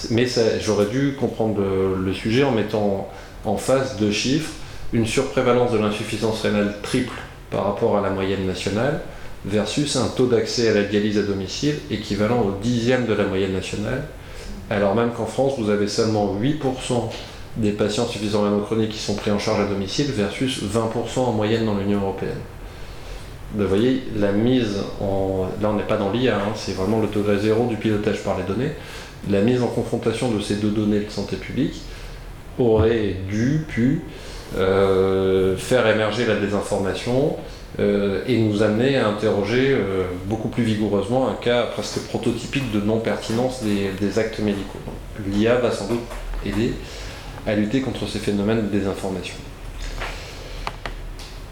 mais 0.09 0.25
j'aurais 0.59 0.87
dû 0.87 1.15
comprendre 1.19 1.61
le, 1.95 2.13
sujet 2.13 2.43
en 2.43 2.51
mettant 2.51 3.09
en 3.45 3.57
face 3.57 3.97
deux 3.97 4.11
chiffres, 4.11 4.53
une 4.91 5.05
surprévalence 5.05 5.71
de 5.71 5.77
l'insuffisance 5.77 6.41
rénale 6.41 6.77
triple 6.81 7.13
par 7.51 7.65
rapport 7.65 7.97
à 7.97 8.01
la 8.01 8.09
moyenne 8.09 8.47
nationale, 8.47 9.01
versus 9.45 9.95
un 9.95 10.07
taux 10.07 10.27
d'accès 10.27 10.69
à 10.69 10.73
la 10.73 10.83
dialyse 10.83 11.17
à 11.17 11.23
domicile 11.23 11.75
équivalent 11.89 12.41
au 12.41 12.51
dixième 12.61 13.05
de 13.05 13.13
la 13.13 13.25
moyenne 13.25 13.53
nationale, 13.53 14.03
alors 14.69 14.95
même 14.95 15.11
qu'en 15.11 15.25
France, 15.25 15.53
vous 15.57 15.69
avez 15.69 15.87
seulement 15.87 16.35
8% 16.39 17.09
des 17.57 17.71
patients 17.71 18.07
suffisamment 18.07 18.59
chroniques 18.59 18.91
qui 18.91 18.99
sont 18.99 19.15
pris 19.15 19.31
en 19.31 19.39
charge 19.39 19.59
à 19.59 19.65
domicile 19.65 20.11
versus 20.11 20.61
20% 20.63 21.19
en 21.19 21.31
moyenne 21.31 21.65
dans 21.65 21.75
l'Union 21.75 22.01
européenne. 22.01 22.39
Vous 23.53 23.67
voyez, 23.67 24.03
la 24.15 24.31
mise 24.31 24.77
en. 25.01 25.49
Là, 25.61 25.69
on 25.69 25.73
n'est 25.73 25.83
pas 25.83 25.97
dans 25.97 26.11
l'IA, 26.11 26.37
hein, 26.37 26.53
c'est 26.55 26.73
vraiment 26.73 27.01
le 27.01 27.07
degré 27.07 27.37
zéro 27.37 27.67
du 27.67 27.75
pilotage 27.75 28.23
par 28.23 28.37
les 28.37 28.43
données. 28.43 28.71
La 29.29 29.41
mise 29.41 29.61
en 29.61 29.67
confrontation 29.67 30.31
de 30.31 30.39
ces 30.39 30.55
deux 30.55 30.69
données 30.69 31.01
de 31.01 31.09
santé 31.09 31.35
publique 31.35 31.81
aurait 32.57 33.17
dû, 33.29 33.65
pu 33.67 34.03
euh, 34.57 35.57
faire 35.57 35.85
émerger 35.87 36.25
la 36.25 36.35
désinformation 36.35 37.35
euh, 37.79 38.21
et 38.27 38.37
nous 38.37 38.63
amener 38.63 38.97
à 38.97 39.07
interroger 39.07 39.71
euh, 39.71 40.03
beaucoup 40.25 40.49
plus 40.49 40.63
vigoureusement 40.63 41.29
un 41.29 41.35
cas 41.35 41.63
presque 41.63 41.99
prototypique 42.07 42.71
de 42.71 42.81
non-pertinence 42.81 43.63
des, 43.63 43.91
des 43.99 44.19
actes 44.19 44.39
médicaux. 44.39 44.79
L'IA 45.27 45.55
va 45.55 45.71
sans 45.71 45.87
doute 45.87 46.01
aider 46.45 46.73
à 47.47 47.55
lutter 47.55 47.81
contre 47.81 48.07
ces 48.07 48.19
phénomènes 48.19 48.63
de 48.67 48.77
désinformation. 48.77 49.35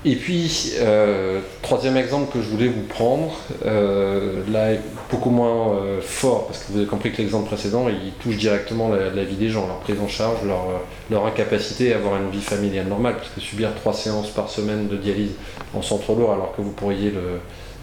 Et 0.05 0.15
puis, 0.15 0.75
euh, 0.79 1.41
troisième 1.61 1.97
exemple 1.97 2.31
que 2.31 2.41
je 2.41 2.47
voulais 2.47 2.69
vous 2.69 2.83
prendre, 2.83 3.35
euh, 3.65 4.43
là 4.49 4.77
beaucoup 5.11 5.29
moins 5.29 5.73
euh, 5.73 5.99
fort, 6.01 6.47
parce 6.47 6.59
que 6.59 6.71
vous 6.71 6.77
avez 6.77 6.87
compris 6.87 7.11
que 7.11 7.17
l'exemple 7.17 7.47
précédent, 7.47 7.87
il 7.89 8.13
touche 8.13 8.37
directement 8.37 8.89
la, 8.89 9.23
vie 9.25 9.35
des 9.35 9.49
gens, 9.49 9.67
leur 9.67 9.79
prise 9.79 9.99
en 9.99 10.07
charge, 10.07 10.37
leur, 10.45 10.67
leur, 11.11 11.25
incapacité 11.25 11.93
à 11.93 11.97
avoir 11.97 12.15
une 12.15 12.29
vie 12.29 12.41
familiale 12.41 12.87
normale, 12.87 13.15
parce 13.17 13.29
que 13.29 13.41
subir 13.41 13.75
trois 13.75 13.93
séances 13.93 14.29
par 14.29 14.49
semaine 14.49 14.87
de 14.87 14.95
dialyse 14.95 15.31
en 15.73 15.81
centre 15.81 16.13
lourd 16.13 16.31
alors 16.31 16.53
que 16.55 16.61
vous 16.61 16.71
pourriez 16.71 17.13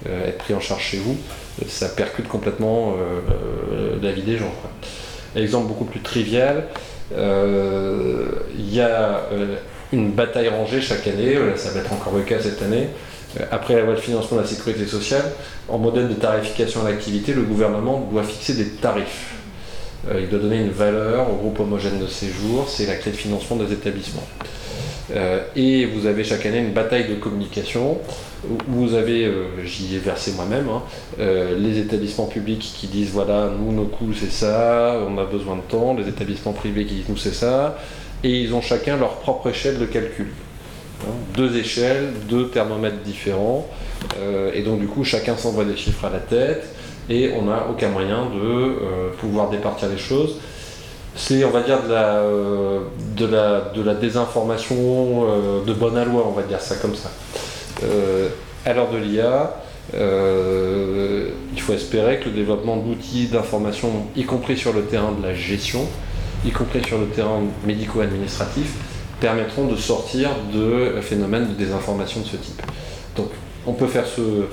être 0.07 0.39
pris 0.39 0.55
en 0.55 0.61
charge 0.61 0.83
chez 0.83 0.99
vous, 0.99 1.17
ça 1.69 1.89
percute 1.89 2.29
complètement 2.29 2.95
la 4.01 4.13
vie 4.13 4.23
des 4.23 4.39
gens. 4.39 4.53
Exemple 5.35 5.67
beaucoup 5.67 5.85
plus 5.85 6.01
trivial, 6.01 6.69
il 7.11 8.75
y 8.75 8.81
a 8.81 9.23
une 9.93 10.11
bataille 10.11 10.49
rangée 10.49 10.81
chaque 10.81 11.07
année, 11.07 11.37
ça 11.57 11.71
va 11.71 11.81
être 11.81 11.93
encore 11.93 12.15
le 12.15 12.23
cas 12.23 12.39
cette 12.41 12.63
année. 12.63 12.89
Euh, 13.41 13.45
après 13.51 13.75
la 13.75 13.83
loi 13.83 13.95
de 13.95 14.01
financement 14.01 14.39
de 14.39 14.43
la 14.43 14.49
sécurité 14.49 14.87
sociale, 14.87 15.25
en 15.69 15.79
modèle 15.79 16.09
de 16.09 16.15
tarification 16.15 16.85
à 16.85 16.91
l'activité, 16.91 17.33
le 17.33 17.43
gouvernement 17.43 18.07
doit 18.11 18.23
fixer 18.23 18.55
des 18.55 18.69
tarifs. 18.69 19.35
Euh, 20.11 20.21
il 20.21 20.29
doit 20.29 20.39
donner 20.39 20.59
une 20.59 20.71
valeur 20.71 21.31
au 21.31 21.37
groupe 21.37 21.61
homogène 21.61 21.99
de 21.99 22.07
séjour, 22.07 22.69
c'est 22.69 22.87
la 22.87 22.95
clé 22.95 23.13
de 23.13 23.17
financement 23.17 23.57
des 23.57 23.73
établissements. 23.73 24.27
Euh, 25.15 25.41
et 25.55 25.87
vous 25.87 26.07
avez 26.07 26.25
chaque 26.25 26.47
année 26.47 26.59
une 26.59 26.73
bataille 26.73 27.09
de 27.09 27.15
communication 27.15 27.99
vous 28.69 28.95
avez, 28.95 29.29
j'y 29.65 29.97
ai 29.97 29.99
versé 29.99 30.31
moi-même, 30.33 30.69
hein, 30.69 30.83
les 31.19 31.79
établissements 31.79 32.27
publics 32.27 32.75
qui 32.79 32.87
disent 32.87 33.11
voilà, 33.11 33.51
nous, 33.59 33.73
nos 33.73 33.87
coûts 33.87 34.13
c'est 34.15 34.31
ça, 34.31 35.01
on 35.09 35.19
a 35.19 35.25
besoin 35.25 35.57
de 35.57 35.63
temps, 35.63 35.95
les 35.95 36.07
établissements 36.07 36.53
privés 36.53 36.85
qui 36.85 36.95
disent 36.95 37.09
nous 37.09 37.17
c'est 37.17 37.35
ça, 37.35 37.77
et 38.27 38.41
ils 38.41 38.55
ont 38.55 38.61
chacun 38.61 38.97
leur 38.97 39.19
propre 39.19 39.51
échelle 39.51 39.79
de 39.79 39.87
calcul. 39.87 40.27
Hein, 41.03 41.13
deux 41.37 41.57
échelles, 41.57 42.13
deux 42.29 42.49
thermomètres 42.49 43.03
différents, 43.05 43.69
euh, 44.19 44.51
et 44.53 44.63
donc 44.63 44.81
du 44.81 44.89
coup 44.89 45.05
chacun 45.05 45.37
s'envoie 45.37 45.65
des 45.65 45.77
chiffres 45.77 46.05
à 46.05 46.11
la 46.11 46.19
tête, 46.19 46.65
et 47.09 47.31
on 47.39 47.43
n'a 47.43 47.69
aucun 47.71 47.89
moyen 47.89 48.27
de 48.27 48.41
euh, 48.41 49.11
pouvoir 49.21 49.49
départir 49.51 49.89
les 49.89 49.99
choses. 49.99 50.41
C'est, 51.15 51.45
on 51.45 51.51
va 51.51 51.63
dire, 51.63 51.83
de 51.85 51.93
la, 51.93 52.17
euh, 52.17 52.81
de 53.17 53.27
la, 53.27 53.73
de 53.75 53.81
la 53.81 53.95
désinformation 53.95 55.63
de 55.65 55.73
bonne 55.73 55.97
aloi, 55.97 56.27
on 56.27 56.33
va 56.33 56.43
dire 56.43 56.61
ça 56.61 56.75
comme 56.77 56.95
ça. 56.97 57.11
à 58.67 58.73
l'heure 58.75 58.91
de 58.91 58.99
l'IA, 58.99 59.55
il 59.95 61.61
faut 61.61 61.73
espérer 61.73 62.19
que 62.19 62.27
le 62.27 62.33
développement 62.33 62.77
d'outils 62.77 63.29
d'information, 63.29 63.89
y 64.17 64.25
compris 64.25 64.59
sur 64.59 64.73
le 64.73 64.83
terrain 64.83 65.13
de 65.13 65.23
la 65.27 65.33
gestion, 65.33 65.87
y 66.45 66.51
compris 66.51 66.85
sur 66.85 66.99
le 66.99 67.07
terrain 67.07 67.41
médico-administratif, 67.67 68.75
permettront 69.21 69.67
de 69.67 69.77
sortir 69.77 70.31
de 70.53 71.01
phénomènes 71.01 71.49
de 71.49 71.55
désinformation 71.55 72.21
de 72.21 72.27
ce 72.27 72.37
type. 72.37 72.63
Donc 73.17 73.29
on 73.67 73.73
peut 73.73 73.87
faire 73.87 74.07
ce 74.07 74.47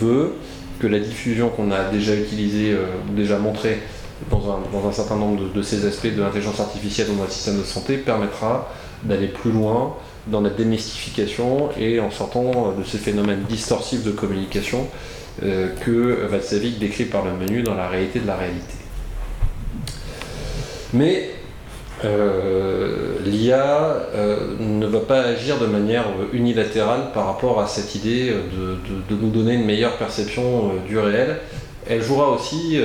vœu 0.00 0.34
que 0.78 0.86
la 0.86 0.98
diffusion 0.98 1.48
qu'on 1.48 1.70
a 1.70 1.84
déjà 1.84 2.14
utilisée, 2.14 2.72
euh, 2.72 2.86
déjà 3.14 3.38
montrée 3.38 3.78
dans 4.30 4.88
un, 4.88 4.92
certain 4.92 5.16
nombre 5.16 5.52
de, 5.52 5.62
ces 5.62 5.84
aspects 5.86 6.06
de 6.06 6.22
l'intelligence 6.22 6.60
artificielle 6.60 7.08
dans 7.08 7.14
notre 7.14 7.32
système 7.32 7.58
de 7.58 7.64
santé 7.64 7.98
permettra 7.98 8.72
d'aller 9.02 9.26
plus 9.26 9.52
loin 9.52 9.94
dans 10.26 10.40
la 10.40 10.48
démystification 10.48 11.68
et 11.78 12.00
en 12.00 12.10
sortant 12.10 12.72
de 12.72 12.82
ces 12.82 12.98
phénomènes 12.98 13.42
distorsifs 13.48 14.04
de 14.04 14.10
communication 14.10 14.86
euh, 15.42 15.68
que 15.84 16.26
Vatsavik 16.26 16.78
décrit 16.78 17.04
par 17.04 17.24
le 17.24 17.32
menu 17.32 17.62
dans 17.62 17.74
la 17.74 17.88
réalité 17.88 18.20
de 18.20 18.26
la 18.26 18.36
réalité. 18.36 18.75
Mais 20.96 21.30
euh, 22.04 23.18
l'IA 23.24 24.06
euh, 24.14 24.56
ne 24.58 24.86
va 24.86 25.00
pas 25.00 25.20
agir 25.20 25.58
de 25.58 25.66
manière 25.66 26.04
unilatérale 26.32 27.12
par 27.12 27.26
rapport 27.26 27.60
à 27.60 27.66
cette 27.66 27.94
idée 27.94 28.30
de, 28.30 29.16
nous 29.16 29.30
donner 29.30 29.54
une 29.54 29.64
meilleure 29.64 29.96
perception 29.96 30.42
euh, 30.42 30.88
du 30.88 30.98
réel. 30.98 31.36
Elle 31.88 32.02
jouera 32.02 32.30
aussi 32.30 32.80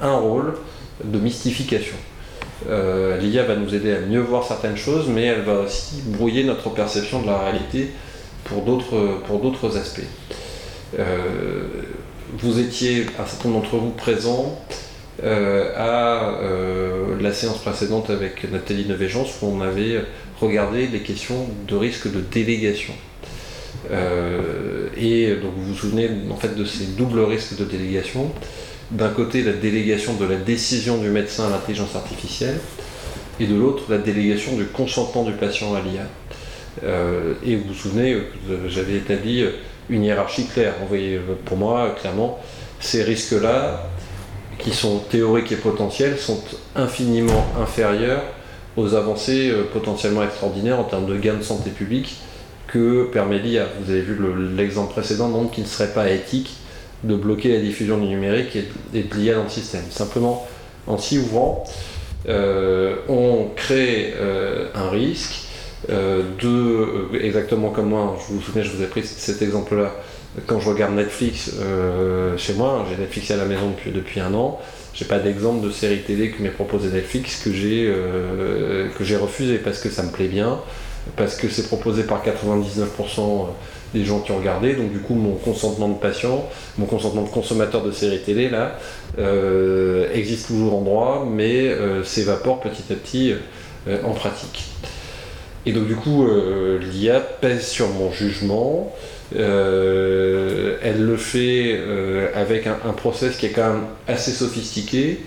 un 0.00 0.14
rôle 0.16 0.54
de 1.04 1.18
mystification. 1.20 1.94
L'IA 2.68 3.44
va 3.44 3.54
nous 3.54 3.72
aider 3.74 3.94
à 3.94 4.00
mieux 4.00 4.20
voir 4.20 4.42
certaines 4.42 4.76
choses, 4.76 5.06
mais 5.08 5.24
elle 5.26 5.42
va 5.42 5.60
aussi 5.60 6.02
brouiller 6.04 6.42
notre 6.42 6.68
perception 6.70 7.22
de 7.22 7.26
la 7.26 7.38
réalité 7.38 7.90
pour 8.44 8.62
d'autres 8.62 9.76
aspects. 9.76 10.02
vous 12.38 12.58
étiez, 12.58 13.06
un 13.20 13.24
certain 13.24 13.50
nombre 13.50 13.62
d'entre 13.62 13.76
vous, 13.76 13.90
présents 13.90 14.58
euh, 14.66 14.89
à 15.22 16.38
euh, 16.40 17.20
la 17.20 17.32
séance 17.32 17.58
précédente 17.58 18.10
avec 18.10 18.50
Nathalie 18.50 18.86
Nevégence 18.86 19.42
où 19.42 19.46
on 19.46 19.60
avait 19.60 20.02
regardé 20.40 20.86
les 20.86 21.00
questions 21.00 21.46
de 21.68 21.76
risque 21.76 22.10
de 22.10 22.20
délégation. 22.20 22.94
Euh, 23.90 24.88
et 24.96 25.34
donc 25.36 25.52
vous 25.56 25.72
vous 25.72 25.74
souvenez 25.74 26.08
en 26.30 26.36
fait 26.36 26.54
de 26.54 26.64
ces 26.64 26.86
doubles 26.86 27.20
risques 27.20 27.56
de 27.58 27.64
délégation. 27.64 28.30
D'un 28.90 29.10
côté 29.10 29.42
la 29.42 29.52
délégation 29.52 30.14
de 30.14 30.24
la 30.24 30.36
décision 30.36 30.98
du 30.98 31.10
médecin 31.10 31.46
à 31.46 31.50
l'intelligence 31.50 31.94
artificielle 31.94 32.58
et 33.38 33.46
de 33.46 33.54
l'autre 33.54 33.84
la 33.88 33.98
délégation 33.98 34.56
du 34.56 34.64
consentement 34.64 35.24
du 35.24 35.32
patient 35.32 35.74
à 35.74 35.80
l'IA. 35.80 36.06
et 37.46 37.56
vous 37.56 37.68
vous 37.68 37.74
souvenez 37.74 38.16
j'avais 38.68 38.96
établi 38.96 39.44
une 39.90 40.04
hiérarchie 40.04 40.46
claire. 40.46 40.74
Vous 40.80 40.88
voyez, 40.88 41.20
pour 41.44 41.56
moi, 41.56 41.94
clairement, 42.00 42.38
ces 42.80 43.02
risques-là, 43.02 43.89
qui 44.62 44.72
sont 44.72 44.98
théoriques 44.98 45.52
et 45.52 45.56
potentielles, 45.56 46.18
sont 46.18 46.40
infiniment 46.76 47.46
inférieures 47.60 48.22
aux 48.76 48.94
avancées 48.94 49.50
euh, 49.50 49.64
potentiellement 49.72 50.22
extraordinaires 50.22 50.78
en 50.78 50.84
termes 50.84 51.06
de 51.06 51.16
gains 51.16 51.34
de 51.34 51.42
santé 51.42 51.70
publique 51.70 52.16
que 52.66 53.04
permet 53.12 53.38
l'IA. 53.38 53.66
Vous 53.82 53.90
avez 53.90 54.02
vu 54.02 54.16
l'exemple 54.56 54.92
précédent, 54.92 55.28
donc 55.28 55.52
qu'il 55.52 55.64
ne 55.64 55.68
serait 55.68 55.92
pas 55.92 56.10
éthique 56.10 56.56
de 57.02 57.16
bloquer 57.16 57.52
la 57.54 57.60
diffusion 57.60 57.98
du 57.98 58.06
numérique 58.06 58.56
et, 58.56 59.02
de 59.02 59.14
l'IA 59.16 59.34
dans 59.34 59.44
le 59.44 59.48
système. 59.48 59.82
Simplement, 59.90 60.46
en 60.86 60.98
s'y 60.98 61.18
ouvrant, 61.18 61.64
euh, 62.28 62.96
on 63.08 63.48
crée 63.56 64.14
euh, 64.16 64.68
un 64.74 64.90
risque 64.90 65.46
de, 65.88 67.08
exactement 67.20 67.70
comme 67.70 67.88
moi, 67.88 68.16
je 68.28 68.34
vous 68.34 68.40
souviens, 68.40 68.62
je 68.62 68.70
vous 68.70 68.82
ai 68.82 68.86
pris 68.86 69.02
cet 69.02 69.42
exemple-là, 69.42 69.92
quand 70.46 70.60
je 70.60 70.68
regarde 70.68 70.94
Netflix 70.94 71.52
euh, 71.60 72.36
chez 72.36 72.54
moi, 72.54 72.86
j'ai 72.88 72.96
Netflix 72.96 73.30
à 73.30 73.36
la 73.36 73.46
maison 73.46 73.72
depuis, 73.86 74.20
un 74.20 74.32
an, 74.34 74.60
j'ai 74.94 75.04
pas 75.04 75.18
d'exemple 75.18 75.66
de 75.66 75.72
série 75.72 76.02
télé 76.02 76.30
que 76.30 76.42
m'ait 76.42 76.50
proposé 76.50 76.88
Netflix 76.88 77.42
que 77.42 77.52
j'ai 77.52 77.86
euh, 77.88 78.88
que 78.96 79.04
j'ai 79.04 79.16
refusé 79.16 79.58
parce 79.58 79.80
que 79.80 79.90
ça 79.90 80.02
me 80.02 80.10
plaît 80.10 80.28
bien, 80.28 80.60
parce 81.16 81.36
que 81.36 81.48
c'est 81.48 81.66
proposé 81.66 82.04
par 82.04 82.24
99% 82.24 83.48
des 83.92 84.04
gens 84.04 84.20
qui 84.20 84.30
ont 84.30 84.36
regardé, 84.36 84.74
donc 84.74 84.92
du 84.92 85.00
coup 85.00 85.14
mon 85.14 85.34
consentement 85.34 85.88
de 85.88 85.98
patient, 85.98 86.48
mon 86.78 86.86
consentement 86.86 87.22
de 87.22 87.28
consommateur 87.28 87.82
de 87.82 87.90
séries 87.90 88.22
télé 88.22 88.48
là 88.48 88.78
euh, 89.18 90.08
existe 90.14 90.46
toujours 90.46 90.76
en 90.76 90.82
droit, 90.82 91.28
mais 91.28 91.74
s'évapore 92.04 92.60
petit 92.60 92.84
à 92.92 92.94
petit 92.94 93.34
en 94.04 94.12
pratique. 94.12 94.66
Et 95.66 95.72
donc 95.72 95.88
du 95.88 95.96
coup 95.96 96.24
l'IA 96.80 97.18
pèse 97.18 97.66
sur 97.66 97.88
mon 97.88 98.12
jugement. 98.12 98.94
Euh, 99.36 100.76
elle 100.82 101.04
le 101.04 101.16
fait 101.16 101.76
euh, 101.76 102.30
avec 102.34 102.66
un, 102.66 102.92
process 102.92 103.36
qui 103.36 103.46
est 103.46 103.50
quand 103.50 103.72
même 103.72 103.84
assez 104.08 104.32
sophistiqué, 104.32 105.20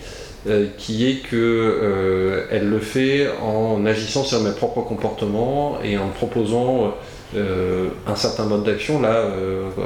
euh, 0.48 0.68
qui 0.78 1.10
est 1.10 1.28
que 1.28 2.48
elle 2.52 2.70
le 2.70 2.80
fait 2.80 3.30
en 3.42 3.86
agissant 3.86 4.24
sur 4.24 4.42
mes 4.42 4.52
propres 4.52 4.82
comportements 4.82 5.78
et 5.84 5.98
en 5.98 6.10
proposant 6.10 6.96
un 7.36 8.16
certain 8.16 8.46
mode 8.46 8.64
d'action, 8.64 9.02
là, 9.02 9.26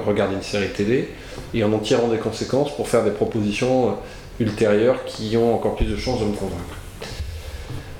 regarder 0.05 0.35
une 0.35 0.41
série 0.41 0.69
télé, 0.69 1.09
et 1.53 1.63
en 1.63 1.71
en 1.71 1.79
tirant 1.79 2.09
des 2.09 2.17
conséquences 2.17 2.75
pour 2.75 2.89
faire 2.89 3.03
des 3.03 3.11
propositions 3.11 3.95
ultérieures 4.39 5.05
qui 5.05 5.37
ont 5.37 5.55
encore 5.55 5.75
plus 5.75 5.85
de 5.85 5.95
chances 5.95 6.19
de 6.19 6.25
me 6.25 6.33
convaincre. 6.33 6.75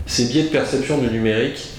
Ces 0.05 0.25
biais 0.25 0.43
de 0.43 0.49
perception 0.49 0.97
du 0.97 1.07
numérique, 1.07 1.69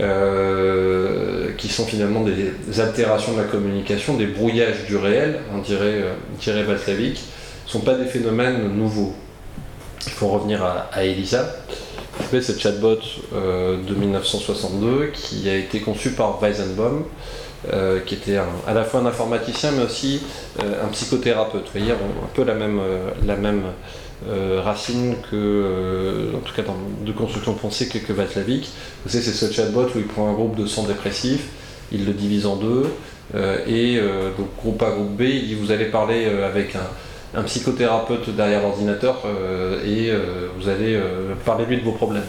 euh, 0.00 1.52
qui 1.56 1.68
sont 1.68 1.86
finalement 1.86 2.22
des 2.22 2.80
altérations 2.80 3.34
de 3.34 3.38
la 3.38 3.44
communication, 3.44 4.16
des 4.16 4.26
brouillages 4.26 4.84
du 4.84 4.96
réel, 4.96 5.38
on 5.54 5.58
dirait, 5.58 6.02
euh, 6.02 6.12
dirait 6.40 6.64
ne 6.64 7.14
sont 7.66 7.80
pas 7.80 7.94
des 7.94 8.06
phénomènes 8.06 8.68
nouveaux. 8.76 9.14
Il 10.06 10.12
faut 10.12 10.26
revenir 10.26 10.64
à, 10.64 11.04
Elisa. 11.04 11.46
C'est 12.30 12.42
ce 12.42 12.58
chatbot 12.58 12.98
euh, 13.32 13.76
de 13.80 13.94
1962 13.94 15.12
qui 15.12 15.48
a 15.48 15.54
été 15.54 15.78
conçu 15.78 16.10
par 16.10 16.40
Weizenbaum, 16.40 17.04
qui 18.06 18.14
était 18.14 18.38
à 18.66 18.74
la 18.74 18.84
fois 18.84 19.00
un 19.00 19.06
informaticien 19.06 19.70
mais 19.70 19.84
aussi 19.84 20.22
un 20.60 20.88
psychothérapeute. 20.88 21.64
Vous 21.72 21.78
voyez, 21.78 21.92
un 21.92 22.34
peu 22.34 22.42
la 22.44 22.54
même, 22.54 22.80
la 23.24 23.36
même 23.36 23.62
euh, 24.24 24.62
racine 24.64 25.14
que, 25.30 25.36
euh, 25.36 26.34
en 26.34 26.38
tout 26.38 26.54
cas 26.54 26.62
de 26.62 27.12
construction 27.12 27.52
pensée 27.52 27.86
que, 27.86 27.98
que. 27.98 28.14
Vous 28.14 28.22
savez, 28.22 28.62
c'est 29.06 29.20
ce 29.20 29.52
chatbot 29.52 29.88
où 29.94 29.98
il 29.98 30.06
prend 30.06 30.30
un 30.30 30.32
groupe 30.32 30.56
de 30.56 30.64
100 30.64 30.84
dépressifs, 30.84 31.48
il 31.92 32.06
le 32.06 32.14
divise 32.14 32.46
en 32.46 32.56
deux, 32.56 32.86
euh, 33.34 33.58
et 33.66 34.00
donc 34.38 34.48
groupe 34.56 34.82
A, 34.82 34.90
groupe 34.90 35.16
B, 35.16 35.22
il 35.22 35.48
dit 35.48 35.54
vous 35.54 35.70
allez 35.70 35.86
parler 35.86 36.26
avec 36.26 36.76
un, 36.76 37.42
psychothérapeute 37.42 38.34
derrière 38.34 38.62
l'ordinateur 38.62 39.24
et 39.84 40.10
vous 40.58 40.68
allez 40.70 40.98
parler 41.44 41.66
lui 41.66 41.76
de 41.76 41.84
vos 41.84 41.92
problèmes. 41.92 42.24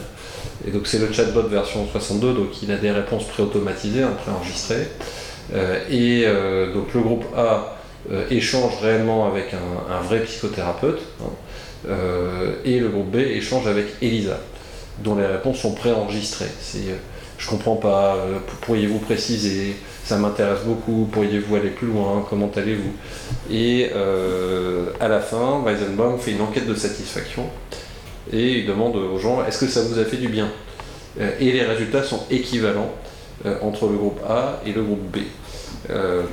Et 0.68 0.72
donc 0.72 0.88
c'est 0.88 1.00
le 1.00 1.14
chatbot 1.14 1.44
version 1.44 1.88
62, 1.90 2.34
donc 2.34 2.62
il 2.62 2.70
a 2.74 2.76
des 2.76 2.92
réponses 2.92 3.24
préautomatisées, 3.24 4.04
hein, 4.04 4.12
préenregistrées. 4.22 4.90
et 5.90 6.26
donc 6.74 6.94
le 6.94 7.00
groupe 7.00 7.24
A 7.38 7.78
échange 8.30 8.74
réellement 8.82 9.28
avec 9.28 9.54
un, 9.54 10.02
vrai 10.02 10.20
psychothérapeute. 10.20 11.00
Hein. 11.24 11.30
Et 12.66 12.80
le 12.80 12.90
groupe 12.90 13.12
B 13.12 13.18
échange 13.18 13.68
avec 13.68 13.86
Elisa, 14.02 14.40
dont 15.04 15.16
les 15.16 15.26
réponses 15.26 15.60
sont 15.60 15.74
préenregistrées. 15.74 16.52
C'est 16.60 16.82
je 17.38 17.48
comprends 17.48 17.76
pas, 17.76 18.16
euh, 18.16 18.40
pourriez-vous 18.62 19.00
préciser, 19.00 19.76
ça 20.04 20.18
m'intéresse 20.18 20.62
beaucoup, 20.66 21.08
pourriez-vous 21.12 21.56
aller 21.56 21.70
plus 21.70 21.88
loin, 21.88 22.26
comment 22.28 22.50
allez-vous? 22.56 22.94
Et 23.52 23.92
euh, 23.96 24.88
à 25.00 25.08
la 25.08 25.20
fin, 25.20 25.62
Weizenbaum 25.64 26.18
fait 26.20 26.32
une 26.32 26.42
enquête 26.42 26.68
de 26.68 26.74
satisfaction 26.74 27.44
et 28.34 28.60
il 28.60 28.66
demande 28.66 28.96
aux 28.96 29.20
gens 29.20 29.46
est-ce 29.46 29.60
que 29.60 29.68
ça 29.68 29.82
vous 29.82 30.00
a 30.00 30.06
fait 30.06 30.18
du 30.18 30.30
bien? 30.30 30.50
Euh, 31.20 31.32
Et 31.40 31.52
les 31.52 31.64
résultats 31.64 32.04
sont 32.04 32.24
équivalents 32.30 32.92
entre 33.62 33.86
le 33.86 33.94
groupe 33.94 34.20
A 34.28 34.60
et 34.66 34.74
le 34.74 34.82
groupe 34.82 35.12
B. 35.12 35.20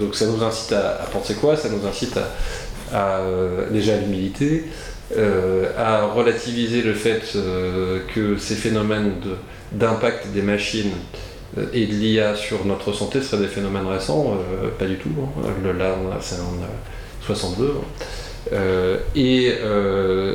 donc 0.01 0.15
ça 0.15 0.25
nous 0.25 0.43
incite 0.43 0.73
à, 0.73 1.07
penser 1.13 1.35
quoi? 1.35 1.55
Ça 1.55 1.69
nous 1.69 1.87
incite 1.87 2.19
à, 2.95 3.21
déjà 3.71 3.93
à 3.93 3.97
l'humilité, 3.99 4.65
à 5.77 6.07
relativiser 6.07 6.83
le 6.83 6.95
fait 6.95 7.23
que 8.15 8.37
ces 8.37 8.55
phénomènes 8.55 9.13
d'impact 9.75 10.29
des 10.29 10.43
machines 10.43 10.93
euh, 11.59 11.67
et 11.73 11.87
de 11.87 11.93
l'IA 11.93 12.35
sur 12.35 12.65
notre 12.65 12.93
santé 12.93 13.23
seraient 13.23 13.43
des 13.43 13.49
phénomènes 13.49 13.87
récents, 13.87 14.35
euh, 14.35 14.69
pas 14.79 14.87
du 14.87 14.97
tout. 14.97 15.11
Là, 15.79 15.97
c'est 16.21 16.37
en 16.37 16.55
62. 17.23 17.65
Hein. 17.65 18.05
Euh, 18.53 18.99
et 19.15 19.55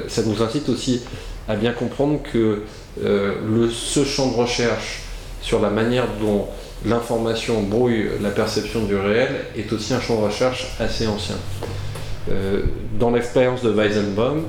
ça 0.07 0.23
nous 0.23 0.41
incite 0.41 0.69
aussi 0.69 1.01
à 1.47 1.55
bien 1.55 1.71
comprendre 1.71 2.21
que 2.21 2.63
ce 3.01 4.03
champ 4.03 4.31
de 4.31 4.35
recherche 4.35 5.01
sur 5.41 5.61
la 5.61 5.69
manière 5.69 6.07
dont 6.19 6.47
l'information 6.85 7.61
brouille 7.61 8.09
la 8.21 8.29
perception 8.29 8.85
du 8.85 8.95
réel 8.95 9.29
est 9.55 9.71
aussi 9.73 9.93
un 9.93 10.01
champ 10.01 10.19
de 10.19 10.25
recherche 10.25 10.75
assez 10.79 11.07
ancien. 11.07 11.35
Dans 12.99 13.11
l'expérience 13.11 13.63
de 13.63 13.69
Weizenbaum, 13.69 14.43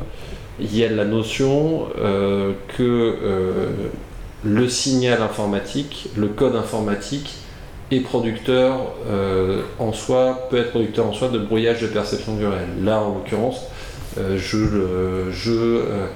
il 0.61 0.77
y 0.77 0.85
a 0.85 0.89
la 0.91 1.05
notion 1.05 1.87
que 2.77 3.17
le 4.45 4.69
signal 4.69 5.23
informatique, 5.23 6.09
le 6.17 6.29
code 6.29 6.57
informatique 6.57 7.35
est 7.91 8.01
producteur 8.01 8.95
euh, 9.09 9.63
en 9.79 9.93
soi, 9.93 10.49
peut 10.51 10.59
être 10.59 10.71
producteur 10.71 11.07
en 11.07 11.13
soi 11.13 11.29
de 11.29 11.39
brouillage 11.39 11.81
de 11.81 11.89
perception 11.89 12.37
du 12.37 12.47
réel. 12.47 12.69
Là, 12.83 13.01
en 13.03 13.15
l'occurrence, 13.15 13.63
euh, 14.19 14.39
je, 14.39 14.59
euh, 14.59 16.07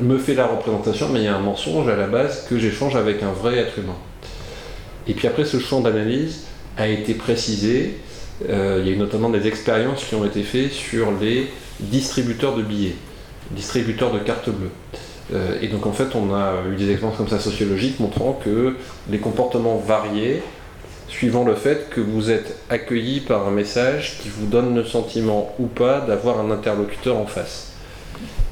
me 0.00 0.18
fais 0.18 0.34
la 0.34 0.46
représentation, 0.46 1.08
mais 1.10 1.20
il 1.20 1.24
y 1.24 1.28
a 1.28 1.36
un 1.36 1.40
mensonge 1.40 1.88
à 1.88 1.96
la 1.96 2.06
base 2.06 2.46
que 2.48 2.58
j'échange 2.58 2.96
avec 2.96 3.22
un 3.22 3.32
vrai 3.32 3.58
être 3.58 3.78
humain. 3.78 3.96
Et 5.06 5.14
puis 5.14 5.28
après, 5.28 5.44
ce 5.44 5.58
champ 5.58 5.80
d'analyse 5.80 6.44
a 6.76 6.88
été 6.88 7.14
précisé. 7.14 7.98
Il 8.48 8.86
y 8.86 8.90
a 8.90 8.92
eu 8.92 8.96
notamment 8.96 9.28
des 9.28 9.46
expériences 9.46 10.04
qui 10.04 10.14
ont 10.14 10.24
été 10.24 10.42
faites 10.42 10.72
sur 10.72 11.12
les 11.20 11.48
distributeurs 11.80 12.56
de 12.56 12.62
billets, 12.62 12.96
distributeurs 13.50 14.12
de 14.12 14.18
cartes 14.18 14.50
bleues. 14.50 14.70
Euh, 15.34 15.56
et 15.62 15.68
donc 15.68 15.86
en 15.86 15.92
fait, 15.92 16.14
on 16.14 16.34
a 16.34 16.54
eu 16.70 16.76
des 16.76 16.90
expériences 16.90 17.16
comme 17.16 17.28
ça 17.28 17.38
sociologiques 17.38 18.00
montrant 18.00 18.38
que 18.44 18.76
les 19.10 19.18
comportements 19.18 19.76
variaient 19.76 20.42
suivant 21.08 21.44
le 21.44 21.54
fait 21.54 21.90
que 21.90 22.00
vous 22.00 22.30
êtes 22.30 22.56
accueilli 22.70 23.20
par 23.20 23.46
un 23.46 23.50
message 23.50 24.18
qui 24.22 24.28
vous 24.28 24.46
donne 24.46 24.74
le 24.74 24.84
sentiment 24.84 25.54
ou 25.58 25.66
pas 25.66 26.00
d'avoir 26.00 26.40
un 26.40 26.50
interlocuteur 26.50 27.16
en 27.16 27.26
face. 27.26 27.72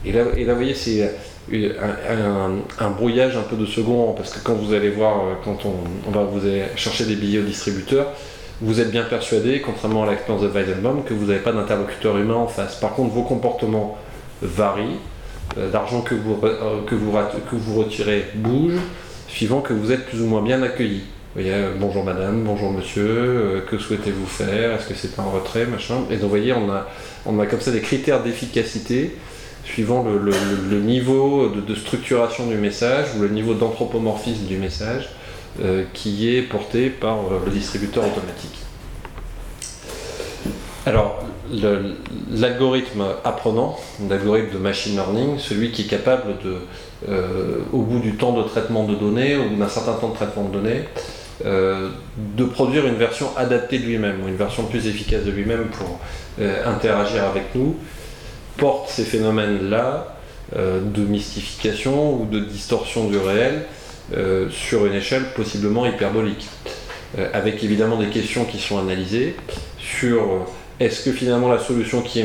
Et 0.04 0.12
là, 0.12 0.24
et 0.36 0.44
là 0.44 0.52
vous 0.52 0.60
voyez, 0.60 0.74
c'est 0.74 1.10
un, 1.50 2.90
brouillage 2.90 3.36
un 3.36 3.42
peu 3.42 3.56
de 3.56 3.66
second, 3.66 4.12
parce 4.12 4.32
que 4.32 4.40
quand 4.44 4.54
vous 4.54 4.74
allez 4.74 4.90
voir, 4.90 5.20
euh, 5.20 5.32
quand 5.44 5.58
on, 5.64 6.10
va 6.10 6.22
vous 6.24 6.40
chercher 6.76 7.06
des 7.06 7.16
billets 7.16 7.40
au 7.40 7.44
distributeur, 7.44 8.12
vous 8.62 8.80
êtes 8.80 8.90
bien 8.90 9.04
persuadé, 9.04 9.60
contrairement 9.60 10.04
à 10.04 10.10
l'expérience 10.10 10.42
de 10.42 10.48
Weizenbaum, 10.48 11.02
que 11.04 11.14
vous 11.14 11.26
n'avez 11.26 11.40
pas 11.40 11.52
d'interlocuteur 11.52 12.18
humain 12.18 12.34
en 12.34 12.46
face. 12.46 12.76
Par 12.76 12.94
contre, 12.94 13.12
vos 13.14 13.22
comportements 13.22 13.96
varient, 14.42 14.98
euh, 15.58 15.70
l'argent 15.72 16.02
que 16.02 16.14
vous, 16.14 16.38
euh, 16.44 16.82
que, 16.86 16.94
vous, 16.94 17.12
que 17.50 17.56
vous 17.56 17.78
retirez 17.78 18.26
bouge, 18.34 18.78
suivant 19.28 19.60
que 19.60 19.72
vous 19.72 19.92
êtes 19.92 20.06
plus 20.06 20.20
ou 20.20 20.26
moins 20.26 20.42
bien 20.42 20.62
accueilli. 20.62 21.00
Vous 21.34 21.42
voyez, 21.42 21.52
euh, 21.52 21.72
bonjour 21.78 22.04
madame, 22.04 22.42
bonjour 22.44 22.70
monsieur, 22.70 23.64
que 23.70 23.78
souhaitez-vous 23.78 24.26
faire 24.26 24.74
Est-ce 24.74 24.88
que 24.88 24.94
c'est 24.94 25.18
un 25.18 25.24
retrait, 25.24 25.64
machin 25.64 26.04
Et 26.10 26.14
donc 26.14 26.24
vous 26.24 26.28
voyez, 26.28 26.52
on 26.52 26.70
a, 26.70 26.86
on 27.24 27.38
a 27.38 27.46
comme 27.46 27.60
ça 27.60 27.70
des 27.70 27.80
critères 27.80 28.22
d'efficacité 28.22 29.16
suivant 29.64 30.04
le, 30.04 30.80
niveau 30.80 31.48
de, 31.48 31.74
structuration 31.74 32.46
du 32.46 32.56
message 32.56 33.06
ou 33.16 33.22
le 33.22 33.28
niveau 33.28 33.54
d'anthropomorphisme 33.54 34.46
du 34.46 34.56
message 34.56 35.08
qui 35.92 36.34
est 36.34 36.42
porté 36.42 36.90
par 36.90 37.18
le 37.44 37.50
distributeur 37.50 38.04
automatique. 38.04 38.60
Alors, 40.86 41.22
l'algorithme 42.30 43.04
apprenant, 43.24 43.78
l'algorithme 44.08 44.54
de 44.54 44.58
machine 44.58 44.94
learning, 44.94 45.38
celui 45.38 45.72
qui 45.72 45.82
est 45.82 45.86
capable 45.86 46.38
de, 46.42 46.56
euh, 47.08 47.58
au 47.72 47.82
bout 47.82 47.98
du 47.98 48.16
temps 48.16 48.32
de 48.32 48.42
traitement 48.42 48.84
de 48.84 48.94
données, 48.94 49.36
au 49.36 49.48
bout 49.48 49.56
d'un 49.56 49.68
certain 49.68 49.94
temps 49.94 50.08
de 50.08 50.14
traitement 50.14 50.44
de 50.44 50.52
données, 50.52 50.84
euh, 51.44 51.90
de 52.16 52.44
produire 52.44 52.86
une 52.86 52.94
version 52.94 53.28
adaptée 53.36 53.78
de 53.78 53.84
lui-même, 53.84 54.22
ou 54.24 54.28
une 54.28 54.36
version 54.36 54.64
plus 54.64 54.86
efficace 54.86 55.24
de 55.24 55.30
lui-même 55.30 55.66
pour 55.66 55.98
euh, 56.40 56.66
interagir 56.66 57.24
avec 57.24 57.54
nous, 57.54 57.76
porte 58.56 58.88
ces 58.88 59.04
phénomènes-là 59.04 60.16
de 60.56 61.02
mystification 61.02 62.20
ou 62.20 62.26
de 62.26 62.40
distorsion 62.40 63.08
du 63.08 63.16
réel 63.18 63.66
sur 64.50 64.86
une 64.86 64.94
échelle 64.94 65.24
possiblement 65.34 65.86
hyperbolique, 65.86 66.48
avec 67.32 67.62
évidemment 67.62 67.96
des 67.96 68.08
questions 68.08 68.44
qui 68.44 68.58
sont 68.58 68.78
analysées 68.78 69.36
sur 69.78 70.46
est-ce 70.80 71.04
que 71.04 71.12
finalement 71.12 71.52
la 71.52 71.58
solution 71.58 72.00
qui, 72.00 72.24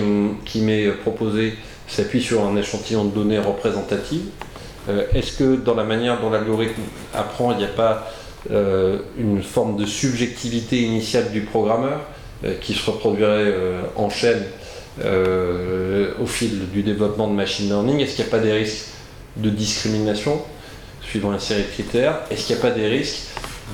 m'est 0.62 0.88
proposée 0.92 1.56
s'appuie 1.88 2.22
sur 2.22 2.46
un 2.46 2.56
échantillon 2.56 3.04
de 3.04 3.14
données 3.14 3.38
représentatives? 3.38 4.28
Euh, 4.88 5.04
Est-ce 5.14 5.38
que 5.38 5.56
dans 5.58 5.76
la 5.76 5.84
manière 5.84 6.22
dont 6.22 6.30
l'algorithme 6.30 6.82
apprend, 7.14 7.52
il 7.52 7.58
n'y 7.58 7.66
a 7.66 7.68
pas 7.68 8.10
euh, 8.52 9.00
une 9.18 9.44
forme 9.44 9.76
de 9.76 9.86
subjectivité 9.86 10.82
initiale 10.82 11.32
du 11.32 11.42
programmeur 11.42 12.00
euh, 12.46 12.54
qui 12.62 12.74
se 12.74 12.90
reproduirait 12.90 13.54
en 13.98 14.10
chaîne 14.10 14.44
au 15.02 16.26
fil 16.26 16.70
du 16.72 16.82
développement 16.82 17.28
de 17.28 17.34
machine 17.34 17.68
learning? 17.68 18.00
Est-ce 18.00 18.16
qu'il 18.16 18.24
n'y 18.24 18.30
a 18.30 18.32
pas 18.32 18.40
des 18.40 18.54
risques 18.54 18.86
de 19.36 19.50
discrimination? 19.50 20.42
Suivant 21.08 21.34
une 21.34 21.40
série 21.40 21.64
de 21.64 21.68
critères 21.68 22.20
Est-ce 22.30 22.48
qu'il 22.48 22.56
n'y 22.56 22.62
a 22.62 22.66
pas 22.66 22.72
des 22.72 22.88
risques 22.88 23.28